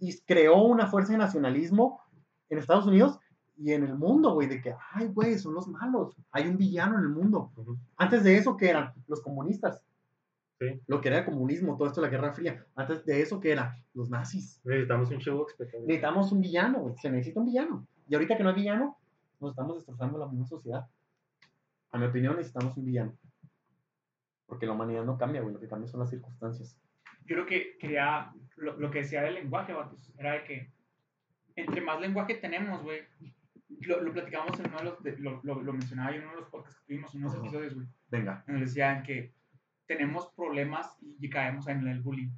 Y 0.00 0.18
creó 0.22 0.56
una 0.62 0.88
fuerza 0.88 1.12
de 1.12 1.18
nacionalismo 1.18 2.00
en 2.48 2.58
Estados 2.58 2.86
Unidos 2.86 3.18
y 3.56 3.72
en 3.72 3.84
el 3.84 3.94
mundo, 3.94 4.34
güey, 4.34 4.48
de 4.48 4.60
que, 4.60 4.74
ay, 4.92 5.06
güey, 5.08 5.38
son 5.38 5.54
los 5.54 5.68
malos. 5.68 6.14
Hay 6.32 6.46
un 6.48 6.58
villano 6.58 6.98
en 6.98 7.04
el 7.04 7.08
mundo. 7.10 7.52
Antes 7.96 8.22
de 8.24 8.36
eso, 8.36 8.56
¿qué 8.56 8.68
eran? 8.70 8.92
Los 9.06 9.22
comunistas. 9.22 9.82
Sí. 10.58 10.80
Lo 10.86 11.00
que 11.00 11.08
era 11.08 11.18
el 11.18 11.24
comunismo, 11.26 11.76
todo 11.76 11.88
esto 11.88 12.00
de 12.00 12.06
la 12.06 12.10
Guerra 12.10 12.32
Fría. 12.32 12.64
Antes 12.76 13.04
de 13.04 13.20
eso, 13.20 13.40
¿qué 13.40 13.52
era? 13.52 13.78
Los 13.94 14.08
nazis. 14.08 14.60
Necesitamos 14.64 15.10
un 15.10 15.18
show 15.18 15.44
espectacular. 15.46 15.86
Necesitamos 15.86 16.32
un 16.32 16.40
villano, 16.40 16.78
güey. 16.80 16.94
Se 16.96 17.10
necesita 17.10 17.40
un 17.40 17.46
villano. 17.46 17.86
Y 18.08 18.14
ahorita 18.14 18.36
que 18.36 18.42
no 18.42 18.48
hay 18.50 18.54
villano, 18.54 18.96
nos 19.40 19.50
estamos 19.50 19.76
destrozando 19.76 20.18
la 20.18 20.26
misma 20.26 20.46
sociedad. 20.46 20.86
A 21.90 21.98
mi 21.98 22.06
opinión, 22.06 22.36
necesitamos 22.36 22.76
un 22.76 22.84
villano. 22.86 23.14
Porque 24.46 24.64
la 24.66 24.72
humanidad 24.72 25.04
no 25.04 25.18
cambia, 25.18 25.42
güey. 25.42 25.52
Lo 25.52 25.60
que 25.60 25.68
cambia 25.68 25.88
son 25.88 26.00
las 26.00 26.10
circunstancias. 26.10 26.78
Yo 27.26 27.34
creo 27.34 27.46
que 27.46 27.76
quería, 27.78 28.32
lo, 28.56 28.76
lo 28.78 28.90
que 28.90 29.00
decía 29.00 29.22
del 29.22 29.34
lenguaje, 29.34 29.72
vatos, 29.72 30.12
era 30.16 30.34
de 30.34 30.44
que 30.44 30.70
entre 31.56 31.80
más 31.80 32.00
lenguaje 32.00 32.36
tenemos, 32.36 32.82
güey, 32.82 33.00
lo, 33.80 34.00
lo 34.00 34.12
platicamos 34.12 34.58
en 34.60 34.66
uno 34.68 34.78
de 34.78 34.84
los, 34.84 35.02
de- 35.02 35.18
lo, 35.18 35.40
lo, 35.42 35.60
lo 35.62 35.72
mencionaba 35.72 36.12
yo 36.12 36.18
en 36.18 36.22
uno 36.24 36.34
de 36.36 36.40
los 36.42 36.50
podcasts 36.50 36.78
que 36.80 36.86
tuvimos, 36.86 37.14
en 37.14 37.24
unos 37.24 37.34
episodios, 37.34 37.74
güey, 37.74 37.86
Venga. 38.10 38.44
nos 38.46 38.60
decían 38.60 39.02
que 39.02 39.34
tenemos 39.86 40.32
problemas 40.36 40.96
y 41.20 41.28
caemos 41.30 41.68
en 41.68 41.86
el 41.86 42.00
bullying, 42.02 42.30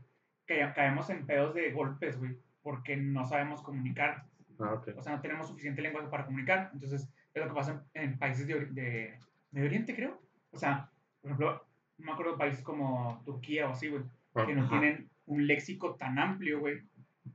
que 0.46 0.58
caemos 0.74 1.10
en 1.10 1.26
pedos 1.26 1.54
de 1.54 1.72
golpes, 1.72 2.18
güey, 2.18 2.36
porque 2.62 2.96
no 2.96 3.24
sabemos 3.24 3.62
comunicar, 3.62 4.24
Ah, 4.58 4.74
ok. 4.74 4.88
o 4.96 5.02
sea, 5.02 5.14
no 5.16 5.20
tenemos 5.22 5.48
suficiente 5.48 5.82
lenguaje 5.82 6.08
para 6.08 6.26
comunicar, 6.26 6.70
entonces 6.72 7.08
es 7.34 7.42
lo 7.42 7.48
que 7.48 7.54
pasa 7.54 7.84
en, 7.94 8.02
en 8.12 8.18
países 8.18 8.46
de, 8.46 8.66
de 8.66 9.18
Medio 9.52 9.66
Oriente, 9.68 9.94
creo, 9.94 10.20
o 10.50 10.58
sea, 10.58 10.90
por 11.20 11.30
ejemplo, 11.30 11.66
no 11.98 12.06
me 12.06 12.12
acuerdo 12.12 12.32
de 12.32 12.38
países 12.38 12.62
como 12.62 13.22
Turquía 13.24 13.68
o 13.68 13.72
así, 13.72 13.88
güey, 13.88 14.02
Ah, 14.34 14.44
que 14.46 14.54
no 14.54 14.62
Ajá. 14.62 14.70
tienen 14.78 15.10
un 15.26 15.46
léxico 15.46 15.96
tan 15.96 16.18
amplio, 16.18 16.60
güey, 16.60 16.82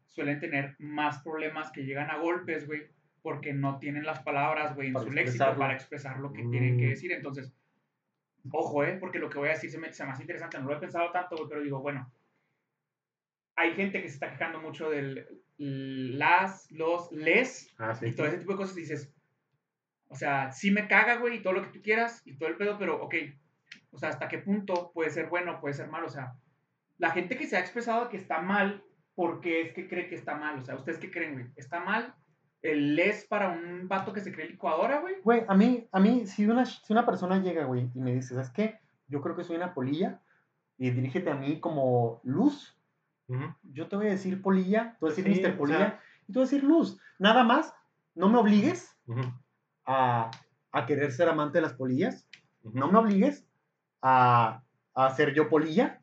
suelen 0.08 0.40
tener 0.40 0.76
más 0.80 1.22
problemas 1.24 1.72
que 1.72 1.84
llegan 1.86 2.10
a 2.12 2.18
golpes, 2.18 2.66
güey, 2.68 2.84
porque 3.22 3.52
no 3.54 3.80
tienen 3.80 4.06
las 4.06 4.20
palabras, 4.22 4.76
güey, 4.76 4.88
en 4.88 4.94
Para 4.94 5.06
su 5.06 5.12
léxico 5.12 5.46
para 5.58 5.74
expresar 5.74 6.20
lo 6.20 6.32
que 6.34 6.44
Mm. 6.44 6.52
tienen 6.52 6.78
que 6.78 6.90
decir. 6.90 7.12
Entonces, 7.12 7.52
ojo, 8.52 8.84
¿eh? 8.84 8.98
Porque 9.00 9.20
lo 9.20 9.30
que 9.30 9.38
voy 9.38 9.50
a 9.50 9.54
decir 9.54 9.72
se 9.72 9.78
me, 9.78 9.88
hace 9.88 10.22
interesante, 10.22 10.60
no 10.60 10.68
lo 10.68 10.76
he 10.76 10.80
pensado 10.80 11.12
tanto, 11.12 11.48
pero 11.48 11.62
digo, 11.62 11.80
bueno, 11.80 12.12
hay 13.56 13.74
gente 13.74 14.02
que 14.02 14.08
se 14.08 14.16
está 14.16 14.32
quejando 14.32 14.60
mucho 14.60 14.90
del 14.90 15.28
las, 15.58 16.70
los, 16.72 17.12
les, 17.12 17.74
Ah, 17.78 17.94
sí. 17.96 18.08
y 18.08 18.14
todo 18.14 18.28
ese 18.28 18.40
tipo 18.40 18.52
de 18.52 18.58
cosas, 18.58 18.76
y 18.76 18.82
dices, 18.82 19.14
o 20.08 20.16
sea, 20.16 20.52
sí 20.52 20.72
me 20.72 20.88
caga, 20.88 21.18
güey, 21.18 21.38
y 21.38 21.42
todo 21.42 21.54
lo 21.54 21.62
que 21.62 21.70
tú 21.70 21.82
quieras, 21.82 22.22
y 22.26 22.36
todo 22.38 22.50
el 22.50 22.58
pedo, 22.58 22.78
pero, 22.78 23.02
ok, 23.02 23.16
o 23.92 23.98
sea, 23.98 24.10
¿hasta 24.10 24.28
qué 24.28 24.40
punto 24.40 24.92
puede 24.94 25.12
ser 25.12 25.28
bueno, 25.28 25.62
puede 25.62 25.76
ser 25.76 25.88
malo? 25.88 26.08
O 26.08 26.10
sea, 26.10 26.34
la 26.98 27.12
gente 27.12 27.38
que 27.38 27.48
se 27.48 27.56
ha 27.56 27.60
expresado 27.60 28.10
que 28.10 28.18
está 28.18 28.42
mal, 28.42 28.84
¿por 29.16 29.40
qué 29.42 29.62
es 29.62 29.74
que 29.74 29.88
cree 29.88 30.08
que 30.08 30.16
está 30.16 30.36
mal? 30.36 30.60
O 30.60 30.62
sea, 30.62 30.76
¿ustedes 30.76 31.00
qué 31.00 31.12
creen, 31.12 31.34
güey? 31.34 31.46
¿Está 31.56 31.80
mal 31.80 32.16
el 32.64 32.96
les 32.96 33.26
para 33.26 33.50
un 33.50 33.88
vato 33.88 34.12
que 34.14 34.22
se 34.22 34.32
cree 34.34 34.48
licuadora, 34.50 35.02
güey? 35.02 35.16
Güey, 35.24 35.44
a 35.48 35.54
mí, 35.54 35.88
a 35.92 36.00
mí, 36.00 36.26
si 36.26 36.48
una, 36.48 36.66
si 36.66 36.92
una 36.94 37.06
persona 37.06 37.38
llega, 37.40 37.66
güey, 37.66 37.92
y 37.94 38.00
me 38.00 38.14
dice, 38.14 38.34
¿sabes 38.34 38.50
qué? 38.52 38.80
Yo 39.08 39.22
creo 39.22 39.36
que 39.36 39.44
soy 39.44 39.58
una 39.58 39.74
polilla 39.74 40.22
y 40.78 40.90
dirígete 40.90 41.30
a 41.30 41.36
mí 41.36 41.60
como 41.60 42.22
luz, 42.24 42.76
yo 43.64 43.88
te 43.88 43.96
voy 43.96 44.08
a 44.08 44.12
decir 44.12 44.42
polilla, 44.42 44.96
tú 45.00 45.08
vas 45.08 45.14
a 45.14 45.22
decir 45.22 45.36
Sí, 45.36 45.42
Mr. 45.42 45.54
o 45.54 45.58
Polilla, 45.58 45.78
sea- 45.78 46.00
y 46.28 46.34
tú 46.34 46.40
vas 46.40 46.50
a 46.50 46.52
decir 46.56 46.68
luz. 46.68 47.00
Nada 47.20 47.44
más, 47.44 47.74
no 48.16 48.30
me 48.30 48.38
obligues 48.38 48.96
a, 49.86 50.32
a 50.72 50.86
querer 50.86 51.12
ser 51.12 51.30
amante 51.30 51.58
de 51.58 51.64
las 51.64 51.74
polillas, 51.74 52.28
no 52.64 52.92
me 52.92 53.00
obligues 53.00 53.46
a, 54.02 54.64
a 54.94 55.10
ser 55.16 55.34
yo 55.34 55.50
polilla. 55.50 56.02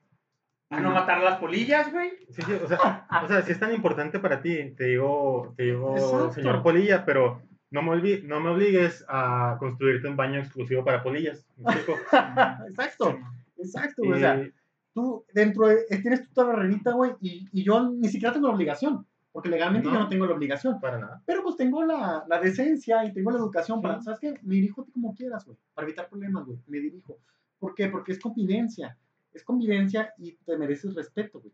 A 0.70 0.80
no 0.80 0.92
matar 0.92 1.18
a 1.18 1.22
las 1.24 1.38
polillas, 1.40 1.92
güey. 1.92 2.10
Sí, 2.30 2.42
sí, 2.42 2.52
o 2.52 2.68
sea, 2.68 3.06
o 3.24 3.28
sea, 3.28 3.42
si 3.42 3.52
es 3.52 3.58
tan 3.58 3.74
importante 3.74 4.20
para 4.20 4.40
ti, 4.40 4.70
te 4.76 4.84
digo, 4.84 5.52
te 5.56 5.64
digo, 5.64 5.96
Exacto. 5.96 6.32
señor 6.32 6.62
Polilla, 6.62 7.04
pero 7.04 7.42
no 7.72 7.82
me, 7.82 7.90
olvi- 7.90 8.22
no 8.22 8.38
me 8.40 8.50
obligues 8.50 9.04
a 9.08 9.56
construirte 9.58 10.06
un 10.08 10.16
baño 10.16 10.38
exclusivo 10.38 10.84
para 10.84 11.02
polillas. 11.02 11.44
exacto, 12.68 13.18
exacto, 13.58 14.02
güey. 14.04 14.12
O 14.12 14.18
sea, 14.18 14.42
Y- 14.42 14.52
tú 14.94 15.24
dentro 15.34 15.66
de, 15.68 15.76
eh, 15.90 15.98
tienes 16.02 16.28
tu 16.28 16.32
terrenita, 16.34 16.92
güey, 16.92 17.12
y, 17.20 17.48
y 17.52 17.64
yo 17.64 17.90
ni 17.90 18.08
siquiera 18.08 18.32
tengo 18.32 18.48
la 18.48 18.54
obligación, 18.54 19.06
porque 19.32 19.48
legalmente 19.48 19.88
No. 19.88 19.94
yo 19.94 20.00
no 20.00 20.08
tengo 20.08 20.26
la 20.26 20.34
obligación. 20.34 20.80
para 20.80 20.98
nada. 20.98 21.22
Pero 21.26 21.42
pues 21.42 21.56
tengo 21.56 21.84
la, 21.84 22.24
la 22.28 22.40
decencia 22.40 23.04
y 23.04 23.12
tengo 23.12 23.30
la 23.30 23.38
educación 23.38 23.80
para, 23.82 23.98
Sí. 23.98 24.04
¿sabes 24.04 24.20
qué? 24.20 24.34
Me 24.42 24.54
dirijo 24.54 24.86
como 24.92 25.14
quieras, 25.14 25.44
güey, 25.44 25.56
para 25.74 25.86
evitar 25.86 26.08
problemas, 26.08 26.44
güey, 26.44 26.58
me 26.66 26.78
dirijo. 26.78 27.18
¿Por 27.58 27.74
qué? 27.74 27.88
Porque 27.88 28.12
es 28.12 28.18
convivencia, 28.20 28.96
es 29.32 29.44
convivencia 29.44 30.12
y 30.18 30.32
te 30.36 30.56
mereces 30.56 30.94
respeto, 30.94 31.40
güey. 31.40 31.52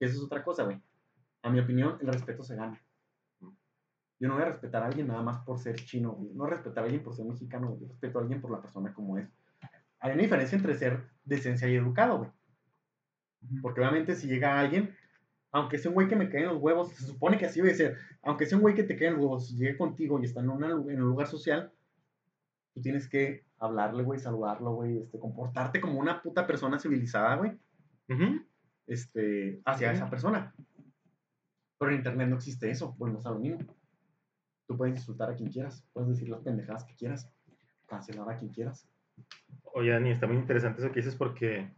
Eso 0.00 0.16
es 0.16 0.22
otra 0.22 0.42
cosa, 0.42 0.64
güey. 0.64 0.80
A 1.42 1.50
mi 1.50 1.58
opinión, 1.60 1.98
el 2.00 2.08
respeto 2.12 2.42
se 2.42 2.56
gana. 2.56 2.80
Yo 3.40 4.28
no 4.28 4.34
voy 4.34 4.42
a 4.44 4.46
respetar 4.46 4.82
a 4.82 4.86
alguien 4.86 5.08
nada 5.08 5.22
más 5.22 5.44
por 5.44 5.58
ser 5.58 5.76
chino, 5.76 6.12
güey. 6.12 6.32
No 6.34 6.46
respetar 6.46 6.82
a 6.82 6.86
alguien 6.86 7.02
por 7.02 7.14
ser 7.14 7.24
mexicano, 7.26 7.68
güey. 7.68 7.80
Yo 7.80 7.88
respeto 7.88 8.18
a 8.18 8.22
alguien 8.22 8.40
por 8.40 8.50
la 8.52 8.60
persona 8.62 8.94
como 8.94 9.18
es. 9.18 9.28
Hay 9.98 10.12
una 10.12 10.22
diferencia 10.22 10.56
entre 10.56 10.74
ser 10.76 11.02
decencia 11.24 11.68
y 11.68 11.74
educado, 11.74 12.18
güey. 12.18 12.30
Porque 13.60 13.80
obviamente 13.80 14.14
si 14.14 14.28
llega 14.28 14.58
alguien, 14.60 14.94
aunque 15.50 15.78
sea 15.78 15.90
un 15.90 15.94
güey 15.94 16.08
que 16.08 16.14
me 16.16 16.28
cae 16.28 16.42
en 16.42 16.48
los 16.48 16.58
huevos, 16.62 16.90
se 16.92 17.04
supone 17.04 17.36
que 17.38 17.46
así 17.46 17.60
debe 17.60 17.74
ser, 17.74 17.98
aunque 18.22 18.46
sea 18.46 18.56
un 18.56 18.62
güey 18.62 18.74
que 18.74 18.84
te 18.84 18.96
cae 18.96 19.08
en 19.08 19.14
los 19.14 19.22
huevos, 19.22 19.48
si 19.48 19.56
llega 19.56 19.76
contigo 19.76 20.20
y 20.20 20.24
está 20.26 20.40
en, 20.40 20.50
una- 20.50 20.70
en 20.70 21.02
un 21.02 21.08
lugar 21.08 21.26
social, 21.26 21.72
tú 22.74 22.80
tienes 22.80 23.08
que 23.08 23.44
hablarle, 23.58 24.02
güey, 24.02 24.18
saludarlo, 24.18 24.72
güey, 24.72 24.98
este, 24.98 25.18
comportarte 25.18 25.80
como 25.80 25.98
una 25.98 26.22
puta 26.22 26.46
persona 26.46 26.78
civilizada, 26.78 27.36
güey, 27.36 27.52
este, 28.86 29.60
hacia 29.64 29.92
esa 29.92 30.08
persona. 30.10 30.54
Pero 31.78 31.90
en 31.90 31.98
internet 31.98 32.28
no 32.28 32.36
existe 32.36 32.70
eso, 32.70 32.94
volvemos 32.98 33.26
a 33.26 33.30
lo 33.30 33.38
mismo. 33.38 33.74
Tú 34.66 34.76
puedes 34.76 34.96
insultar 34.96 35.30
a 35.30 35.34
quien 35.34 35.50
quieras, 35.50 35.84
puedes 35.92 36.10
decir 36.10 36.28
las 36.28 36.40
pendejadas 36.40 36.84
que 36.84 36.94
quieras, 36.94 37.30
cancelar 37.86 38.30
a 38.30 38.36
quien 38.36 38.52
quieras. 38.52 38.88
Oye, 39.74 39.90
Dani, 39.90 40.10
está 40.10 40.26
muy 40.26 40.36
interesante 40.36 40.80
eso 40.80 40.92
que 40.92 41.00
dices 41.00 41.16
porque 41.16 41.70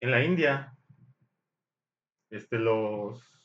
en 0.00 0.10
la 0.10 0.22
India, 0.22 0.76
este, 2.30 2.58
los, 2.58 3.37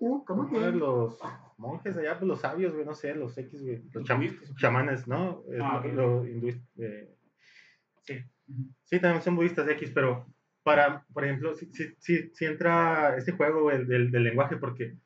¿Cómo 0.00 0.24
¿cómo 0.24 0.50
que? 0.50 0.72
los 0.72 1.18
monjes 1.56 1.96
allá, 1.96 2.18
pues 2.18 2.26
los 2.28 2.40
sabios, 2.40 2.72
güey, 2.74 2.84
no 2.84 2.94
sé, 2.94 3.14
los 3.14 3.36
X, 3.38 3.62
güey, 3.62 3.82
los 3.92 4.04
cham- 4.04 4.56
chamanes, 4.56 5.06
¿no? 5.06 5.42
Es 5.52 5.60
Ah, 5.62 5.80
lo- 5.84 5.88
ok. 5.88 5.94
lo 5.94 6.24
hinduis- 6.26 6.60
eh, 6.78 7.14
Sí. 8.02 8.18
Sí, 8.84 8.98
también 9.00 9.22
son 9.22 9.36
budistas 9.36 9.68
X, 9.68 9.90
pero 9.94 10.26
para, 10.62 11.04
por 11.12 11.24
ejemplo, 11.24 11.54
sí, 11.54 11.70
sí, 12.00 12.30
sí 12.32 12.44
entra 12.46 13.16
este 13.16 13.32
juego 13.32 13.62
güey, 13.62 13.84
del, 13.84 14.10
del 14.10 14.24
lenguaje, 14.24 14.56
porque, 14.56 14.96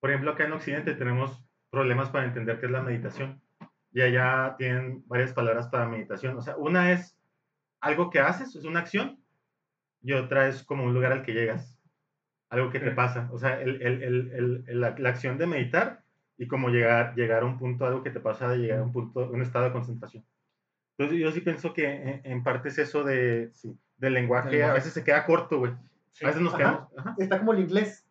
por 0.00 0.10
ejemplo, 0.10 0.32
acá 0.32 0.44
en 0.44 0.52
Occidente 0.52 0.94
tenemos 0.94 1.44
problemas 1.70 2.10
para 2.10 2.24
entender 2.26 2.58
qué 2.58 2.66
es 2.66 2.72
la 2.72 2.82
meditación. 2.82 3.40
Y 3.92 4.00
allá 4.02 4.54
tienen 4.58 5.02
varias 5.06 5.32
palabras 5.32 5.68
para 5.68 5.88
meditación. 5.88 6.36
O 6.36 6.42
sea, 6.42 6.56
una 6.56 6.92
es 6.92 7.16
algo 7.80 8.10
que 8.10 8.18
haces, 8.20 8.54
es 8.56 8.64
una 8.64 8.80
acción, 8.80 9.22
y 10.02 10.12
otra 10.12 10.48
es 10.48 10.62
como 10.64 10.84
un 10.84 10.94
lugar 10.94 11.12
al 11.12 11.22
que 11.22 11.32
llegas, 11.34 11.77
algo 12.50 12.70
que 12.70 12.80
te 12.80 12.90
pasa. 12.92 13.28
O 13.32 13.38
sea, 13.38 13.60
el- 13.60 13.82
el- 13.82 14.02
el- 14.66 14.80
la, 14.80 14.94
la 14.98 15.08
acción 15.10 15.36
de 15.38 15.46
meditar 15.46 16.00
y 16.38 16.46
como 16.46 16.68
llegar, 16.70 17.14
llegar 17.14 17.42
a 17.42 17.46
un 17.46 17.58
punto, 17.58 17.84
algo 17.86 18.02
que 18.02 18.10
te 18.10 18.20
pasa 18.20 18.48
de 18.48 18.58
llegar 18.58 18.78
a 18.78 18.82
un 18.82 18.92
punto, 18.92 19.28
un 19.30 19.42
estado 19.42 19.66
de 19.66 19.72
concentración. 19.72 20.24
Entonces 20.96 21.18
yo 21.20 21.30
sí 21.30 21.40
pienso 21.40 21.72
que 21.72 21.90
en, 21.90 22.20
en 22.24 22.42
parte 22.42 22.68
es 22.70 22.78
eso 22.78 23.04
de, 23.04 23.50
Sí. 23.52 23.76
del 23.98 24.14
lenguaje, 24.14 24.50
lenguaje. 24.50 24.70
a 24.70 24.74
veces 24.74 24.92
se 24.92 25.04
queda 25.04 25.26
corto, 25.26 25.58
güey. 25.58 25.72
Sí. 26.12 26.24
A 26.24 26.28
veces 26.28 26.42
nos 26.42 26.54
Ajá. 26.54 26.58
quedamos. 26.58 26.88
ajá. 26.98 27.14
Está 27.18 27.38
como 27.38 27.52
el 27.52 27.60
inglés, 27.60 28.04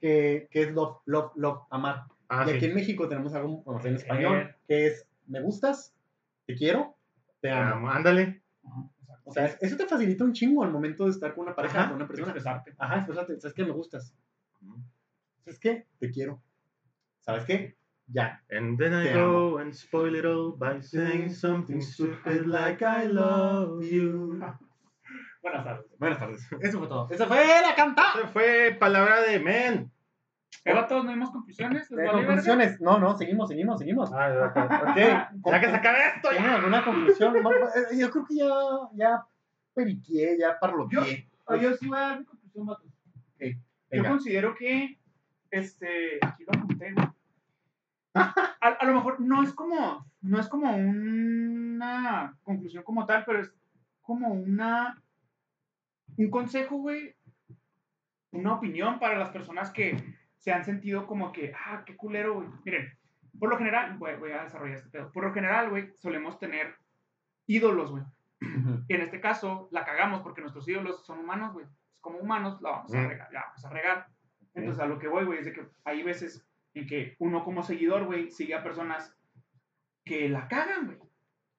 que, 0.00 0.48
que 0.50 0.62
es 0.62 0.72
love, 0.72 0.98
love, 1.06 1.32
love, 1.36 1.60
amar. 1.70 2.04
Ah, 2.28 2.44
y 2.46 2.50
sí. 2.50 2.56
aquí 2.56 2.66
en 2.66 2.74
México 2.74 3.08
tenemos 3.08 3.34
algo 3.34 3.62
bueno, 3.62 3.80
en 3.84 3.94
español, 3.96 4.36
Eh. 4.38 4.54
que 4.66 4.86
es 4.88 5.06
me 5.28 5.40
gustas, 5.40 5.94
te 6.46 6.54
quiero, 6.54 6.94
te 7.40 7.50
amo. 7.50 7.88
Ándale. 7.90 8.42
Ajá. 8.66 8.82
O 9.28 9.32
sea, 9.32 9.46
eso 9.60 9.76
te 9.76 9.86
facilita 9.86 10.22
un 10.22 10.32
chingo 10.32 10.62
al 10.62 10.70
momento 10.70 11.04
de 11.04 11.10
estar 11.10 11.34
con 11.34 11.44
una 11.46 11.54
pareja, 11.54 11.80
Ajá, 11.80 11.88
con 11.88 11.96
una 11.96 12.06
persona. 12.06 12.28
Expresarte. 12.30 12.74
Ajá, 12.78 12.96
expresarte. 12.98 13.40
¿Sabes 13.40 13.54
qué? 13.54 13.64
Me 13.64 13.72
gustas. 13.72 14.14
¿Sabes 15.44 15.58
qué? 15.58 15.86
Te 15.98 16.10
quiero. 16.10 16.40
¿Sabes 17.20 17.44
qué? 17.44 17.76
Ya. 18.06 18.40
And 18.50 18.78
then 18.78 18.94
I 18.94 19.12
go 19.12 19.58
and 19.58 19.74
spoil 19.74 20.14
it 20.14 20.24
all 20.24 20.52
by 20.56 20.80
saying 20.80 21.30
something 21.34 21.82
stupid 21.82 22.46
like 22.46 22.84
I 22.84 23.06
love 23.10 23.82
you. 23.82 24.40
Buenas 25.42 25.64
tardes. 25.64 25.86
Buenas 25.98 26.18
tardes. 26.20 26.46
Eso 26.60 26.78
fue 26.78 26.88
todo. 26.88 27.08
Esa 27.10 27.26
fue 27.26 27.44
la 27.62 27.74
cantada. 27.74 28.12
Esa 28.20 28.28
fue 28.28 28.76
palabra 28.78 29.22
de 29.22 29.40
men. 29.40 29.92
Eva, 30.64 30.86
todos 30.88 31.04
no 31.04 31.10
dimos 31.12 31.30
conclusiones. 31.30 31.88
Conclusiones. 31.88 32.80
No, 32.80 32.98
no, 32.98 33.16
seguimos, 33.16 33.48
seguimos, 33.48 33.78
seguimos. 33.78 34.12
Ah, 34.12 34.28
ya, 34.28 34.52
ya. 34.54 35.30
Ok. 35.32 35.42
Ya 35.52 35.60
que 35.60 35.66
se 35.70 35.76
acabe 35.76 35.98
esto, 36.14 36.28
¿Tienen 36.30 36.50
ya. 36.50 36.56
alguna 36.56 36.84
conclusión? 36.84 37.36
Eh, 37.36 37.98
Yo 37.98 38.10
creo 38.10 38.24
que 38.24 38.34
ya, 38.36 38.48
ya 38.94 39.24
periqué, 39.74 40.36
ya 40.38 40.58
parloteé. 40.58 41.28
Ah, 41.46 41.56
Yo 41.56 41.74
sí 41.74 41.86
voy 41.86 41.98
a 41.98 42.00
dar 42.00 42.18
mi 42.20 42.24
conclusión, 42.24 42.66
vatos. 42.66 42.90
Yo 43.90 44.04
considero 44.04 44.54
que, 44.56 44.98
este, 45.50 46.18
aquí 46.22 46.44
lo 46.44 46.58
apunté. 46.58 46.94
A, 48.14 48.68
a 48.80 48.84
lo 48.86 48.94
mejor 48.94 49.20
no 49.20 49.42
es 49.42 49.52
como, 49.52 50.06
no 50.22 50.40
es 50.40 50.48
como 50.48 50.74
una 50.74 52.34
conclusión 52.42 52.82
como 52.82 53.04
tal, 53.04 53.24
pero 53.26 53.40
es 53.42 53.52
como 54.00 54.28
una, 54.28 55.00
un 56.16 56.30
consejo, 56.30 56.76
güey, 56.78 57.14
una 58.32 58.54
opinión 58.54 58.98
para 58.98 59.18
las 59.18 59.28
personas 59.28 59.70
que 59.70 60.02
se 60.38 60.52
han 60.52 60.64
sentido 60.64 61.06
como 61.06 61.32
que, 61.32 61.52
ah, 61.54 61.82
qué 61.84 61.96
culero, 61.96 62.34
güey. 62.34 62.48
Miren, 62.64 62.92
por 63.38 63.50
lo 63.50 63.58
general, 63.58 63.96
voy, 63.98 64.14
voy 64.16 64.32
a 64.32 64.44
desarrollar 64.44 64.76
este 64.76 64.90
pedo. 64.90 65.12
Por 65.12 65.24
lo 65.24 65.32
general, 65.32 65.70
güey, 65.70 65.92
solemos 65.96 66.38
tener 66.38 66.74
ídolos, 67.46 67.90
güey. 67.90 68.02
Y 68.88 68.94
en 68.94 69.00
este 69.00 69.20
caso 69.20 69.68
la 69.72 69.84
cagamos 69.84 70.22
porque 70.22 70.40
nuestros 70.40 70.68
ídolos 70.68 71.04
son 71.04 71.20
humanos, 71.20 71.52
güey. 71.52 71.66
Como 72.00 72.18
humanos 72.18 72.60
la 72.60 72.70
vamos 72.70 72.94
a 72.94 73.06
regar. 73.06 73.32
La 73.32 73.40
vamos 73.46 73.64
a 73.64 73.70
regar. 73.70 74.06
Entonces 74.54 74.82
a 74.82 74.86
lo 74.86 74.98
que 74.98 75.08
voy, 75.08 75.24
güey, 75.24 75.40
es 75.40 75.46
de 75.46 75.52
que 75.52 75.66
hay 75.84 76.02
veces 76.02 76.46
en 76.74 76.86
que 76.86 77.16
uno 77.18 77.44
como 77.44 77.62
seguidor, 77.62 78.04
güey, 78.04 78.30
sigue 78.30 78.54
a 78.54 78.62
personas 78.62 79.14
que 80.04 80.28
la 80.28 80.48
cagan, 80.48 80.86
güey. 80.86 80.98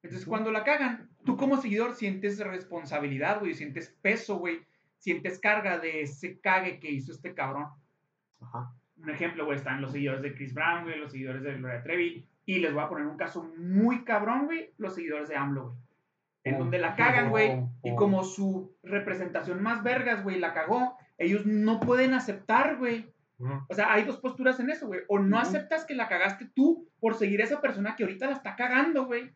Entonces 0.03 0.27
cuando 0.27 0.51
la 0.51 0.63
cagan, 0.63 1.09
tú 1.25 1.35
como 1.35 1.57
seguidor 1.57 1.95
sientes 1.95 2.39
responsabilidad, 2.39 3.39
güey, 3.39 3.53
sientes 3.53 3.89
peso, 4.01 4.37
güey, 4.37 4.61
sientes 4.97 5.39
carga 5.39 5.79
de 5.79 6.01
ese 6.01 6.39
cague 6.39 6.79
que 6.79 6.91
hizo 6.91 7.11
este 7.11 7.33
cabrón. 7.33 7.67
Ajá. 8.41 8.71
Un 9.01 9.09
ejemplo, 9.09 9.45
güey, 9.45 9.57
están 9.57 9.81
los 9.81 9.91
seguidores 9.91 10.21
de 10.21 10.33
Chris 10.33 10.53
Brown, 10.53 10.83
güey, 10.83 10.97
los 10.99 11.11
seguidores 11.11 11.43
de 11.43 11.55
Gloria 11.55 11.83
Trevi. 11.83 12.27
Y 12.45 12.59
les 12.59 12.73
voy 12.73 12.83
a 12.83 12.89
poner 12.89 13.05
un 13.05 13.17
caso 13.17 13.51
muy 13.57 14.03
cabrón, 14.03 14.45
güey, 14.45 14.71
los 14.77 14.95
seguidores 14.95 15.29
de 15.29 15.35
AMLO, 15.35 15.69
güey. 15.69 15.77
En 16.43 16.55
Oh, 16.55 16.59
donde 16.59 16.77
la 16.79 16.95
cagan, 16.95 17.29
güey. 17.29 17.49
oh, 17.51 17.69
Y 17.83 17.91
oh. 17.91 17.95
como 17.95 18.23
su 18.23 18.73
representación 18.83 19.61
más 19.61 19.83
vergas, 19.83 20.23
güey, 20.23 20.39
la 20.39 20.53
cagó, 20.53 20.97
ellos 21.17 21.45
no 21.45 21.79
pueden 21.79 22.13
aceptar, 22.13 22.77
güey. 22.77 23.11
O 23.69 23.75
sea, 23.75 23.93
hay 23.93 24.03
dos 24.03 24.17
posturas 24.17 24.59
en 24.59 24.71
eso, 24.71 24.87
güey. 24.87 25.01
O 25.09 25.19
no 25.19 25.37
aceptas 25.37 25.85
que 25.85 25.93
la 25.93 26.07
cagaste 26.07 26.49
tú 26.55 26.89
por 26.99 27.13
seguir 27.15 27.41
a 27.41 27.43
esa 27.43 27.61
persona 27.61 27.95
que 27.95 28.03
ahorita 28.03 28.25
la 28.25 28.33
está 28.33 28.55
cagando, 28.55 29.05
güey. 29.05 29.29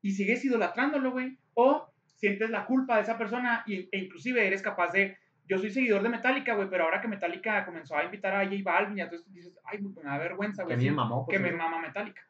Y 0.00 0.12
sigues 0.12 0.42
idolatrándolo, 0.44 1.10
güey. 1.10 1.36
O 1.52 1.86
sientes 2.16 2.48
la 2.48 2.64
culpa 2.64 2.96
de 2.96 3.02
esa 3.02 3.18
persona 3.18 3.62
y, 3.66 3.88
e 3.92 3.98
inclusive 3.98 4.46
eres 4.46 4.62
capaz 4.62 4.92
de... 4.92 5.18
Yo 5.48 5.58
soy 5.58 5.70
seguidor 5.70 6.02
de 6.02 6.08
Metallica, 6.08 6.54
güey, 6.54 6.68
pero 6.70 6.84
ahora 6.84 7.00
que 7.00 7.08
Metallica 7.08 7.64
comenzó 7.64 7.96
a 7.96 8.04
invitar 8.04 8.34
a 8.34 8.44
J 8.44 8.56
Balvin, 8.64 8.98
y 8.98 9.00
entonces 9.00 9.32
dices, 9.32 9.58
ay, 9.64 9.80
me 9.82 10.02
da 10.02 10.18
vergüenza, 10.18 10.62
Que 10.62 10.66
güey. 10.66 10.74
a 10.74 10.78
mí 10.78 10.84
me 10.84 10.90
sí, 10.90 10.96
mamó. 10.96 11.26
que 11.28 11.38
pues, 11.38 11.52
me 11.52 11.58
mama 11.58 11.80
Metallica. 11.80 12.22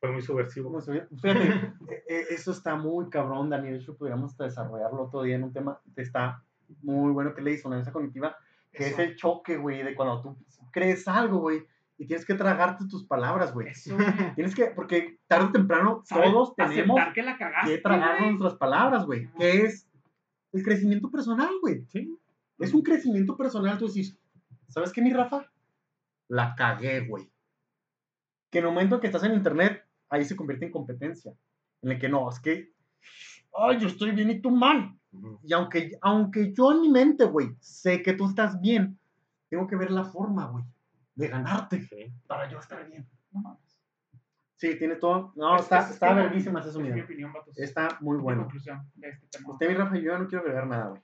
Fue 0.00 0.12
muy 0.12 0.22
subversivo. 0.22 0.80
Fíjate, 0.80 1.48
eh, 1.48 2.04
eh, 2.08 2.26
eso 2.30 2.52
está 2.52 2.76
muy 2.76 3.08
cabrón, 3.08 3.50
Dani. 3.50 3.70
De 3.70 3.78
hecho, 3.78 3.96
pudiéramos 3.96 4.36
desarrollarlo 4.36 5.04
otro 5.04 5.22
día 5.22 5.36
en 5.36 5.44
un 5.44 5.52
tema. 5.52 5.80
Está 5.96 6.42
muy 6.82 7.12
bueno 7.12 7.34
que 7.34 7.42
le 7.42 7.52
disonancia 7.52 7.92
cognitiva, 7.92 8.36
que 8.72 8.84
es 8.84 8.92
Eso. 8.92 9.02
el 9.02 9.16
choque, 9.16 9.56
güey, 9.56 9.82
de 9.82 9.94
cuando 9.94 10.22
tú 10.22 10.36
crees 10.70 11.08
algo, 11.08 11.38
güey, 11.38 11.64
y 11.96 12.06
tienes 12.06 12.24
que 12.24 12.34
tragarte 12.34 12.86
tus 12.86 13.04
palabras, 13.04 13.52
güey. 13.52 13.72
Tienes 14.36 14.54
que, 14.54 14.66
porque 14.66 15.18
tarde 15.26 15.46
o 15.46 15.52
temprano 15.52 16.04
todos 16.08 16.54
tenemos 16.54 17.00
que 17.12 17.22
la 17.22 17.36
cagaste, 17.36 17.74
que 17.74 17.78
tragar 17.78 18.20
nuestras 18.20 18.54
palabras, 18.54 19.04
güey, 19.04 19.28
que 19.36 19.62
es 19.62 19.87
el 20.52 20.62
crecimiento 20.62 21.10
personal, 21.10 21.50
güey. 21.60 21.84
Sí. 21.88 22.16
Es 22.58 22.74
un 22.74 22.82
crecimiento 22.82 23.36
personal, 23.36 23.78
tú 23.78 23.86
decís, 23.86 24.16
¿sabes 24.68 24.92
qué, 24.92 25.00
mi 25.02 25.12
Rafa? 25.12 25.50
La 26.28 26.54
cagué, 26.56 27.06
güey. 27.06 27.30
Que 28.50 28.58
en 28.58 28.64
el 28.64 28.70
momento 28.70 29.00
que 29.00 29.06
estás 29.06 29.22
en 29.24 29.34
internet, 29.34 29.84
ahí 30.08 30.24
se 30.24 30.36
convierte 30.36 30.66
en 30.66 30.72
competencia. 30.72 31.34
En 31.82 31.92
el 31.92 31.98
que 31.98 32.08
no, 32.08 32.28
es 32.28 32.40
que, 32.40 32.72
ay, 33.56 33.78
yo 33.78 33.86
estoy 33.88 34.10
bien 34.12 34.30
y 34.30 34.40
tú 34.40 34.50
mal. 34.50 34.98
Y 35.42 35.52
aunque, 35.52 35.92
aunque 36.02 36.52
yo 36.52 36.72
en 36.72 36.80
mi 36.82 36.88
mente, 36.88 37.24
güey, 37.24 37.50
sé 37.60 38.02
que 38.02 38.12
tú 38.12 38.26
estás 38.26 38.60
bien, 38.60 38.98
tengo 39.48 39.66
que 39.66 39.76
ver 39.76 39.90
la 39.90 40.04
forma, 40.04 40.46
güey, 40.46 40.64
de 41.14 41.28
ganarte 41.28 41.80
Sí. 41.82 42.12
para 42.26 42.50
yo 42.50 42.58
estar 42.58 42.86
bien. 42.88 43.06
No 43.32 43.40
mames. 43.40 43.67
Sí, 44.58 44.76
tiene 44.76 44.96
todo. 44.96 45.32
No, 45.36 45.54
Es- 45.56 45.62
está, 45.62 45.78
es- 45.80 45.90
está 45.92 46.08
es 46.10 46.16
mi- 46.16 46.22
verguísimas 46.22 46.66
eso, 46.66 46.80
es 46.82 46.92
mi 46.94 47.00
opinión, 47.00 47.32
vatos. 47.32 47.56
Está 47.58 47.96
muy 48.00 48.16
Mi 48.16 48.22
bueno. 48.24 48.42
conclusión 48.42 48.90
de 48.96 49.08
este 49.08 49.26
tema. 49.28 49.52
Usted, 49.52 49.68
mi 49.68 49.74
Rafa, 49.74 49.94
yo 49.96 50.12
ya 50.12 50.18
no 50.18 50.26
quiero 50.28 50.42
agregar 50.42 50.66
nada, 50.66 50.88
güey. 50.90 51.02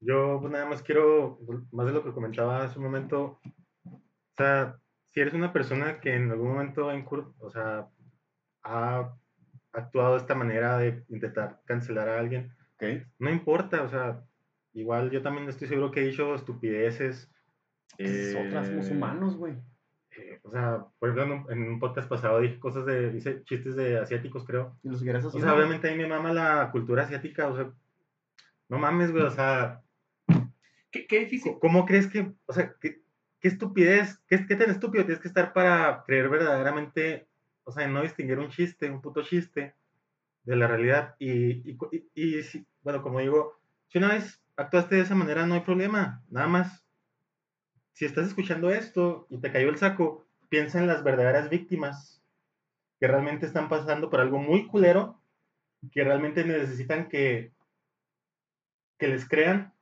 Yo 0.00 0.38
pues, 0.40 0.52
nada 0.52 0.66
más 0.66 0.82
quiero, 0.82 1.38
más 1.72 1.86
de 1.86 1.92
lo 1.92 2.04
que 2.04 2.12
comentaba 2.12 2.62
hace 2.64 2.78
un 2.78 2.84
momento, 2.84 3.40
o 3.84 4.34
sea, 4.36 4.76
si 5.12 5.20
eres 5.20 5.32
una 5.34 5.52
persona 5.52 6.00
que 6.00 6.14
en 6.14 6.30
algún 6.30 6.48
momento 6.48 6.90
ha, 6.90 6.94
o 7.38 7.50
sea, 7.50 7.88
ha 8.64 9.14
actuado 9.72 10.12
de 10.14 10.18
esta 10.18 10.34
manera 10.34 10.78
de 10.78 11.04
intentar 11.08 11.62
cancelar 11.64 12.08
a 12.08 12.18
alguien, 12.18 12.52
no 13.18 13.30
importa, 13.30 13.82
o 13.82 13.88
sea, 13.88 14.22
igual 14.74 15.10
yo 15.10 15.22
también 15.22 15.48
estoy 15.48 15.68
seguro 15.68 15.90
que 15.90 16.00
he 16.00 16.08
dicho 16.08 16.34
estupideces. 16.34 17.32
Nosotras 17.98 18.66
somos 18.66 18.88
eh, 18.88 18.92
humanos, 18.92 19.36
güey. 19.36 19.54
Eh, 20.18 20.40
o 20.42 20.50
sea, 20.50 20.84
por 20.98 21.10
ejemplo, 21.10 21.52
en 21.52 21.60
un, 21.62 21.74
en 21.74 21.78
podcast 21.80 22.08
pasado 22.08 22.40
dije 22.40 22.58
cosas 22.58 22.86
de, 22.86 23.12
hice 23.16 23.42
chistes 23.44 23.76
de 23.76 23.98
asiáticos, 23.98 24.44
creo. 24.44 24.76
Y 24.82 24.88
los 24.88 24.98
seguirás 25.00 25.24
O 25.24 25.28
haciendo. 25.28 25.46
sea, 25.48 25.56
obviamente 25.56 25.88
a 25.88 25.92
mí 25.92 25.98
me 25.98 26.08
mama 26.08 26.32
la 26.32 26.70
cultura 26.72 27.02
asiática, 27.04 27.48
o 27.48 27.56
sea, 27.56 27.70
no 28.68 28.78
mames, 28.78 29.12
güey, 29.12 29.24
o 29.24 29.30
sea, 29.30 29.82
Qué, 30.90 31.06
qué 31.06 31.20
difícil. 31.20 31.52
¿Cómo- 31.52 31.60
¿Cómo 31.60 31.86
crees 31.86 32.06
que, 32.06 32.32
o 32.46 32.52
sea, 32.52 32.74
qué, 32.80 33.02
qué 33.40 33.48
estupidez, 33.48 34.18
qué, 34.28 34.46
qué 34.46 34.56
tan 34.56 34.70
estúpido 34.70 35.04
tienes 35.04 35.20
que 35.20 35.28
estar 35.28 35.52
para 35.52 36.02
creer 36.06 36.28
verdaderamente, 36.28 37.28
o 37.64 37.72
sea, 37.72 37.86
no 37.88 38.02
distinguir 38.02 38.38
un 38.38 38.48
chiste, 38.50 38.90
un 38.90 39.02
puto 39.02 39.22
chiste 39.22 39.74
de 40.44 40.56
la 40.56 40.66
realidad? 40.68 41.14
Y, 41.18 41.70
y, 41.70 41.78
y- 41.92 42.08
y 42.38 42.42
si- 42.44 42.66
bueno, 42.82 43.02
como 43.02 43.20
digo, 43.20 43.58
si 43.88 43.98
una 43.98 44.08
vez 44.14 44.40
actuaste 44.56 44.94
de 44.94 45.02
esa 45.02 45.14
manera, 45.14 45.44
no 45.46 45.54
hay 45.54 45.60
problema, 45.60 46.22
nada 46.30 46.46
más. 46.46 46.85
Si 47.96 48.04
estás 48.04 48.26
escuchando 48.26 48.68
esto 48.68 49.26
y 49.30 49.38
te 49.38 49.50
cayó 49.50 49.70
el 49.70 49.78
saco, 49.78 50.26
piensa 50.50 50.78
en 50.78 50.86
las 50.86 51.02
verdaderas 51.02 51.48
víctimas 51.48 52.22
que 53.00 53.08
realmente 53.08 53.46
están 53.46 53.70
pasando 53.70 54.10
por 54.10 54.20
algo 54.20 54.38
muy 54.38 54.66
culero, 54.66 55.18
que 55.92 56.04
realmente 56.04 56.44
necesitan 56.44 57.08
que, 57.08 57.54
que 58.98 59.08
les 59.08 59.26
crean 59.26 59.72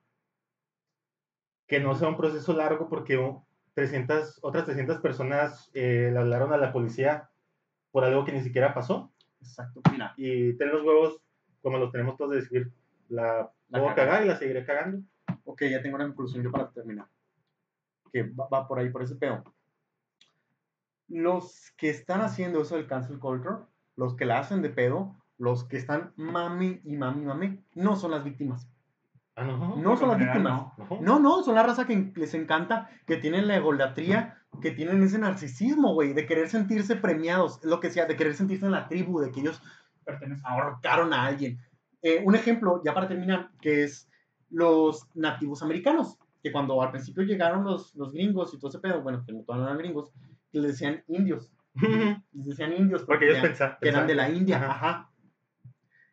que 1.67 1.81
no 1.81 1.97
sea 1.97 2.07
un 2.07 2.17
proceso 2.17 2.53
largo 2.53 2.89
porque 2.89 3.17
oh, 3.17 3.45
300, 3.73 4.39
otras 4.43 4.67
300 4.67 5.01
personas 5.01 5.73
eh, 5.75 6.11
le 6.13 6.19
hablaron 6.21 6.53
a 6.53 6.57
la 6.57 6.73
policía 6.73 7.31
por 7.91 8.05
algo 8.05 8.25
que 8.25 8.31
ni 8.31 8.43
siquiera 8.43 8.75
pasó 8.75 9.13
Exacto. 9.41 9.81
Mira, 9.91 10.15
y 10.17 10.57
ten 10.57 10.69
los 10.69 10.85
huevos 10.85 11.21
como 11.63 11.79
los 11.79 11.91
tenemos 11.91 12.17
todos 12.17 12.31
de 12.31 12.43
decir 12.43 12.73
la 13.09 13.51
La 13.71 13.81
puedo 13.81 13.95
cagar 13.97 14.23
y 14.23 14.29
la 14.29 14.37
seguiré 14.37 14.65
cagando 14.65 15.03
ok, 15.45 15.63
ya 15.65 15.83
tengo 15.83 15.97
una 15.97 16.07
conclusión 16.07 16.45
yo 16.45 16.53
para 16.53 16.71
terminar. 16.71 17.07
Que 18.15 18.23
va, 18.23 18.47
va 18.49 18.69
por 18.69 18.79
ahí, 18.79 18.91
por 18.91 19.03
ese 19.03 19.17
pedo. 19.17 19.43
Los 21.09 21.73
que 21.77 21.91
están 21.91 22.21
haciendo 22.21 22.63
eso 22.63 22.77
del 22.77 22.87
cancel 22.87 23.19
culture, 23.19 23.57
los 23.97 24.15
que 24.15 24.25
la 24.25 24.39
hacen 24.39 24.63
de 24.63 24.71
pedo, 24.71 25.17
los 25.37 25.65
que 25.65 25.77
están 25.77 26.13
mami 26.15 26.81
y 26.85 26.97
mami, 26.97 27.25
mami, 27.25 27.65
no 27.75 27.97
son 27.97 28.13
las 28.13 28.23
víctimas. 28.23 28.71
ah 29.35 29.43
no 29.43 29.77
No 29.77 29.97
son 29.97 30.11
las 30.11 30.19
víctimas. 30.19 30.73
no. 30.79 31.01
No, 31.01 31.19
no, 31.19 31.43
son 31.43 31.57
la 31.57 31.65
raza 31.65 31.89
que 31.89 32.13
les 32.15 32.35
encanta, 32.35 32.89
que 33.05 33.17
tienen 33.17 33.49
la 33.49 33.57
egolatría, 33.57 34.39
que 34.63 34.71
tienen 34.71 35.03
ese 35.03 35.19
narcisismo, 35.19 35.93
güey, 35.93 36.13
de 36.13 36.25
querer 36.25 36.49
sentirse 36.49 36.95
premiados, 36.95 37.59
lo 37.65 37.81
que 37.81 37.91
sea, 37.91 38.07
de 38.07 38.17
querer 38.17 38.35
sentirse 38.35 38.65
en 38.65 38.73
la 38.73 38.87
tribu, 38.87 39.21
de 39.21 39.33
que 39.33 39.41
ellos 39.41 39.61
ahorcaron 40.45 41.13
a 41.13 41.27
alguien. 41.27 41.59
Eh, 42.03 42.23
un 42.25 42.37
ejemplo, 42.37 42.81
ya 42.85 42.95
para 42.95 43.09
terminar, 43.09 43.51
que 43.61 43.83
es 43.83 44.09
los 44.51 45.09
nativos 45.15 45.63
americanos, 45.63 46.19
que 46.45 46.53
cuando 46.53 46.81
al 46.83 46.91
principio 46.93 47.25
llegaron 47.25 47.65
los, 47.65 47.95
los 47.97 48.13
gringos 48.13 48.53
y 48.55 48.59
todo 48.59 48.69
ese 48.69 48.79
pedo, 48.79 49.01
bueno, 49.03 49.25
que 49.27 49.33
no 49.33 49.41
todos 49.45 49.63
eran 49.67 49.79
gringos, 49.79 50.13
que 50.53 50.61
les 50.61 50.73
decían 50.73 51.03
indios. 51.09 51.51
Les 52.33 52.47
decían 52.47 52.73
indios 52.75 53.03
Porque 53.03 53.25
ellos 53.25 53.39
eran- 53.39 53.49
pensaban 53.49 53.77
que 53.81 53.89
eran 53.89 54.07
de 54.07 54.15
la 54.15 54.29
India. 54.31 54.57
Ajá. 54.59 54.71
Ajá. 54.71 55.11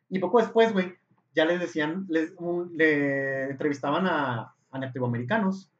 Y 0.08 0.18
poco 0.18 0.38
después, 0.40 0.72
güey, 0.72 0.94
ya 1.34 1.44
les 1.44 1.60
decían, 1.60 2.06
les, 2.08 2.32
un- 2.38 2.70
le 2.76 3.50
entrevistaban 3.50 4.06
a, 4.06 4.54
a 4.70 4.78
nativoamericanos 4.78 5.70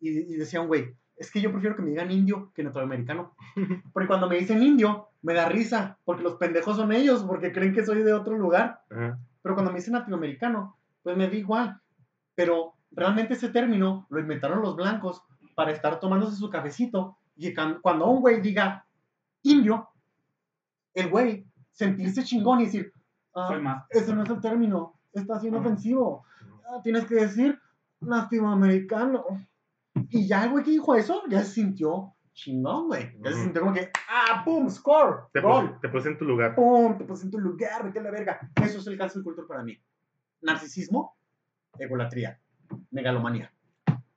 y, 0.00 0.10
y 0.10 0.34
decían, 0.36 0.66
güey, 0.66 0.94
es 1.16 1.30
que 1.30 1.40
yo 1.40 1.52
prefiero 1.52 1.76
que 1.76 1.82
me 1.82 1.90
digan 1.90 2.10
indio 2.10 2.50
que 2.54 2.64
nativoamericano. 2.64 3.34
Porque 3.92 4.08
cuando 4.08 4.28
me 4.28 4.36
dicen 4.36 4.62
indio, 4.62 5.08
me 5.22 5.32
da 5.34 5.48
risa, 5.48 5.96
porque 6.04 6.24
los 6.24 6.34
pendejos 6.34 6.76
son 6.76 6.90
ellos, 6.92 7.22
porque 7.22 7.52
creen 7.52 7.72
que 7.72 7.86
soy 7.86 8.02
de 8.02 8.12
otro 8.12 8.36
lugar. 8.36 8.82
Ajá. 8.90 9.18
Pero 9.42 9.54
cuando 9.54 9.70
me 9.70 9.78
dicen 9.78 9.94
latinoamericano, 9.94 10.76
pues 11.04 11.16
me 11.16 11.28
da 11.28 11.34
igual. 11.36 11.80
Pero 12.34 12.74
realmente 12.94 13.34
ese 13.34 13.48
término 13.48 14.06
lo 14.10 14.20
inventaron 14.20 14.62
los 14.62 14.76
blancos 14.76 15.22
para 15.54 15.72
estar 15.72 16.00
tomándose 16.00 16.36
su 16.36 16.50
cafecito. 16.50 17.18
Y 17.36 17.54
cuando 17.54 18.06
un 18.06 18.20
güey 18.20 18.40
diga 18.40 18.86
indio, 19.42 19.88
el 20.94 21.08
güey 21.10 21.46
sentirse 21.70 22.22
chingón 22.24 22.60
y 22.60 22.64
decir, 22.66 22.92
ah, 23.34 23.48
Soy 23.48 23.60
más. 23.60 23.84
ese 23.90 24.14
no 24.14 24.22
es 24.22 24.30
el 24.30 24.40
término, 24.40 24.98
está 25.12 25.40
siendo 25.40 25.60
ofensivo. 25.60 26.24
Ah, 26.68 26.80
tienes 26.82 27.06
que 27.06 27.14
decir 27.16 27.58
latinoamericano. 28.00 29.24
Y 30.10 30.26
ya 30.26 30.44
el 30.44 30.50
güey 30.50 30.64
que 30.64 30.70
dijo 30.70 30.94
eso, 30.94 31.22
ya 31.28 31.42
se 31.44 31.52
sintió 31.52 32.14
chingón, 32.34 32.86
güey. 32.88 33.14
Ya 33.22 33.32
se 33.32 33.42
sintió 33.42 33.62
como 33.62 33.74
que, 33.74 33.90
ah, 34.08 34.42
boom, 34.44 34.70
score, 34.70 35.24
Te, 35.32 35.40
gol. 35.40 35.68
puse, 35.68 35.78
te 35.80 35.88
puse 35.88 36.08
en 36.08 36.18
tu 36.18 36.24
lugar. 36.24 36.54
¡pum! 36.54 36.96
Te 36.96 37.04
puse 37.04 37.24
en 37.24 37.30
tu 37.30 37.38
lugar, 37.38 37.84
vete 37.84 37.98
a 37.98 38.02
la 38.02 38.10
verga. 38.10 38.40
Eso 38.62 38.78
es 38.78 38.86
el 38.86 38.96
cancel 38.98 39.22
culture 39.22 39.46
para 39.46 39.62
mí. 39.62 39.78
Narcisismo, 40.40 41.16
egolatría, 41.78 42.40
megalomanía. 42.90 43.52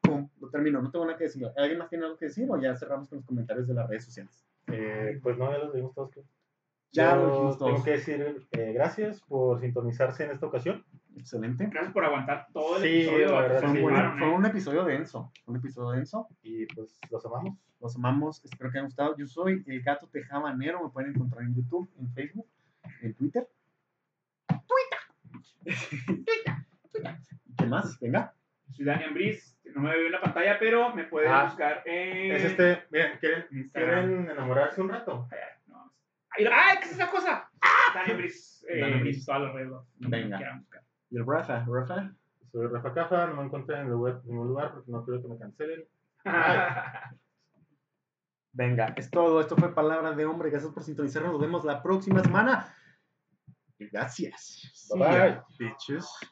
¡Pum! 0.01 0.29
Lo 0.39 0.49
termino, 0.49 0.81
no 0.81 0.91
tengo 0.91 1.05
nada 1.05 1.17
que 1.17 1.25
decir. 1.25 1.47
¿Alguien 1.57 1.79
más 1.79 1.89
tiene 1.89 2.05
algo 2.05 2.17
que 2.17 2.25
decir 2.25 2.47
o 2.49 2.59
ya 2.61 2.75
cerramos 2.75 3.09
con 3.09 3.17
los 3.17 3.25
comentarios 3.25 3.67
de 3.67 3.73
las 3.73 3.89
redes 3.89 4.05
sociales? 4.05 4.45
Eh, 4.67 5.19
pues 5.21 5.37
no, 5.37 5.51
ya 5.51 5.57
los 5.59 5.73
dimos 5.73 5.93
todos. 5.93 6.11
creo. 6.11 6.25
Ya 6.91 7.15
Yo 7.15 7.21
lo 7.23 7.31
dijimos 7.31 7.57
todos. 7.57 7.71
Tengo 7.73 7.83
que 7.83 7.91
decir 7.91 8.47
eh, 8.51 8.71
gracias 8.73 9.21
por 9.21 9.59
sintonizarse 9.59 10.23
en 10.25 10.31
esta 10.31 10.45
ocasión. 10.45 10.83
Excelente. 11.17 11.67
Gracias 11.71 11.93
por 11.93 12.05
aguantar 12.05 12.47
todo 12.53 12.77
el 12.77 12.83
Sí, 12.83 13.01
episodio. 13.01 13.31
la 13.31 13.41
verdad, 13.41 13.59
Fue 13.61 13.69
un, 13.69 13.75
sí. 13.75 13.81
buen- 13.81 13.95
Claro, 13.95 14.17
fue 14.17 14.29
un 14.31 14.45
episodio 14.45 14.83
denso. 14.85 15.31
Un 15.45 15.55
episodio 15.57 15.89
denso. 15.91 16.27
Y 16.43 16.65
pues 16.67 16.99
los 17.09 17.25
amamos. 17.25 17.57
Los 17.81 17.95
amamos. 17.95 18.43
Espero 18.45 18.71
que 18.71 18.77
hayan 18.77 18.87
gustado. 18.87 19.15
Yo 19.17 19.25
soy 19.27 19.63
el 19.67 19.81
gato 19.81 20.07
tejabanero. 20.07 20.83
Me 20.83 20.89
pueden 20.89 21.11
encontrar 21.15 21.43
en 21.43 21.55
YouTube, 21.55 21.89
en 21.99 22.11
Facebook, 22.13 22.47
en 23.01 23.13
Twitter. 23.13 23.47
Twitter. 24.47 24.99
Twitter. 25.63 26.55
Twitter. 26.91 27.15
¿Y 27.45 27.55
qué 27.55 27.65
más? 27.65 27.99
Venga. 27.99 28.33
Soy 28.71 28.85
Daniel 28.85 29.13
Briz, 29.13 29.57
no 29.73 29.81
me 29.81 29.89
veo 29.91 30.05
en 30.07 30.11
la 30.11 30.21
pantalla, 30.21 30.57
pero 30.59 30.93
me 30.95 31.03
pueden 31.05 31.31
Ah, 31.31 31.45
buscar 31.45 31.81
en 31.85 32.31
Es 32.31 32.43
este, 32.43 32.83
miren, 32.91 33.17
¿quieren. 33.19 33.69
¿quieren 33.73 34.29
enamorarse 34.29 34.81
un 34.81 34.89
rato? 34.89 35.27
No, 35.67 35.93
¡Ay, 36.31 36.45
¡Ay, 36.51 36.77
qué 36.79 36.85
es 36.85 36.91
esa 36.93 37.09
cosa! 37.09 37.49
Daniel 37.93 38.17
Briz, 38.17 38.65
eh, 38.69 38.79
Daniel 38.81 39.01
Briz. 39.01 39.25
todas 39.25 39.41
las 39.43 39.53
redes. 39.53 39.71
Venga. 39.99 40.63
Y 41.09 41.17
el 41.17 41.25
Rafa. 41.25 41.65
Rafa. 41.67 42.11
Soy 42.51 42.67
Rafa 42.67 42.93
Cafa, 42.93 43.27
no 43.27 43.35
me 43.35 43.43
encuentran 43.43 43.81
en 43.81 43.87
el 43.87 43.95
web- 43.95 44.21
en 44.23 44.29
ningún 44.29 44.47
lugar 44.47 44.73
porque 44.73 44.91
no 44.91 45.03
quiero 45.05 45.21
que 45.21 45.27
me 45.27 45.37
cancelen. 45.37 45.85
Venga, 48.53 48.93
es 48.95 49.09
todo. 49.11 49.41
Esto 49.41 49.55
fue 49.57 49.73
Palabras 49.75 50.15
de 50.15 50.25
Hombre. 50.25 50.49
Gracias 50.49 50.71
por 50.71 50.81
sintonizarnos. 50.83 51.33
Nos 51.33 51.41
vemos 51.41 51.65
la 51.65 51.83
próxima 51.83 52.21
semana. 52.23 52.73
Gracias. 53.77 54.89
Bye 54.97 55.07
bye. 55.07 55.41
Bitches. 55.59 56.05